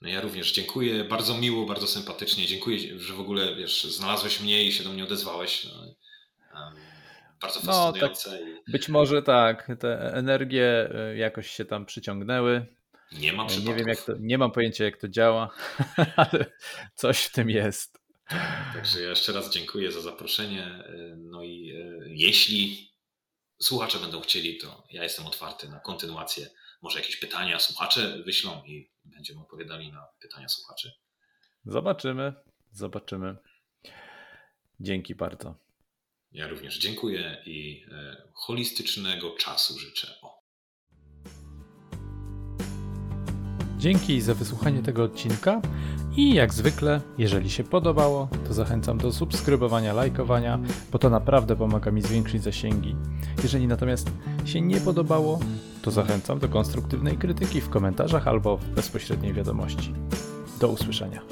No 0.00 0.08
ja 0.08 0.20
również 0.20 0.52
dziękuję. 0.52 1.04
Bardzo 1.04 1.38
miło, 1.38 1.66
bardzo 1.66 1.86
sympatycznie. 1.86 2.46
Dziękuję, 2.46 3.00
że 3.00 3.14
w 3.14 3.20
ogóle 3.20 3.56
wiesz, 3.56 3.84
znalazłeś 3.84 4.40
mnie 4.40 4.64
i 4.64 4.72
się 4.72 4.84
do 4.84 4.90
mnie 4.90 5.04
odezwałeś. 5.04 5.66
Um 6.54 6.97
bardzo 7.40 7.60
fascynujące. 7.60 8.30
No, 8.30 8.36
tak, 8.36 8.72
być 8.72 8.88
może 8.88 9.22
tak, 9.22 9.68
te 9.80 10.14
energie 10.14 10.90
e, 10.94 11.16
jakoś 11.16 11.50
się 11.50 11.64
tam 11.64 11.86
przyciągnęły. 11.86 12.66
Nie 13.12 13.32
mam 13.32 13.46
Nie 13.64 13.74
wiem 13.74 13.88
jak 13.88 14.02
to, 14.02 14.12
nie 14.20 14.38
mam 14.38 14.52
pojęcia 14.52 14.84
jak 14.84 14.96
to 14.96 15.08
działa, 15.08 15.50
ale 16.16 16.46
coś 16.94 17.20
w 17.20 17.32
tym 17.32 17.50
jest. 17.50 17.98
Także 18.74 19.00
ja 19.00 19.08
jeszcze 19.08 19.32
raz 19.32 19.50
dziękuję 19.50 19.92
za 19.92 20.00
zaproszenie. 20.00 20.64
E, 20.64 21.16
no 21.16 21.42
i 21.42 21.70
e, 21.70 22.08
jeśli 22.08 22.92
słuchacze 23.58 23.98
będą 23.98 24.20
chcieli, 24.20 24.58
to 24.58 24.86
ja 24.90 25.02
jestem 25.02 25.26
otwarty 25.26 25.68
na 25.68 25.80
kontynuację. 25.80 26.46
Może 26.82 26.98
jakieś 26.98 27.16
pytania 27.16 27.58
słuchacze 27.58 28.22
wyślą 28.26 28.62
i 28.64 28.90
będziemy 29.04 29.40
odpowiadali 29.40 29.92
na 29.92 30.06
pytania 30.20 30.48
słuchaczy. 30.48 30.92
Zobaczymy, 31.64 32.32
zobaczymy. 32.72 33.36
Dzięki 34.80 35.14
bardzo. 35.14 35.67
Ja 36.32 36.48
również 36.48 36.78
dziękuję 36.78 37.42
i 37.46 37.84
e, 37.92 38.16
holistycznego 38.34 39.30
czasu 39.30 39.78
życzę. 39.78 40.14
O. 40.22 40.38
Dzięki 43.78 44.20
za 44.20 44.34
wysłuchanie 44.34 44.82
tego 44.82 45.02
odcinka 45.02 45.62
i 46.16 46.34
jak 46.34 46.54
zwykle, 46.54 47.00
jeżeli 47.18 47.50
się 47.50 47.64
podobało, 47.64 48.28
to 48.46 48.54
zachęcam 48.54 48.98
do 48.98 49.12
subskrybowania, 49.12 49.92
lajkowania, 49.92 50.58
bo 50.92 50.98
to 50.98 51.10
naprawdę 51.10 51.56
pomaga 51.56 51.90
mi 51.90 52.02
zwiększyć 52.02 52.42
zasięgi. 52.42 52.96
Jeżeli 53.42 53.66
natomiast 53.66 54.10
się 54.44 54.60
nie 54.60 54.80
podobało, 54.80 55.40
to 55.82 55.90
zachęcam 55.90 56.38
do 56.38 56.48
konstruktywnej 56.48 57.16
krytyki 57.16 57.60
w 57.60 57.68
komentarzach 57.68 58.28
albo 58.28 58.56
w 58.56 58.68
bezpośredniej 58.68 59.32
wiadomości. 59.32 59.92
Do 60.60 60.68
usłyszenia. 60.68 61.22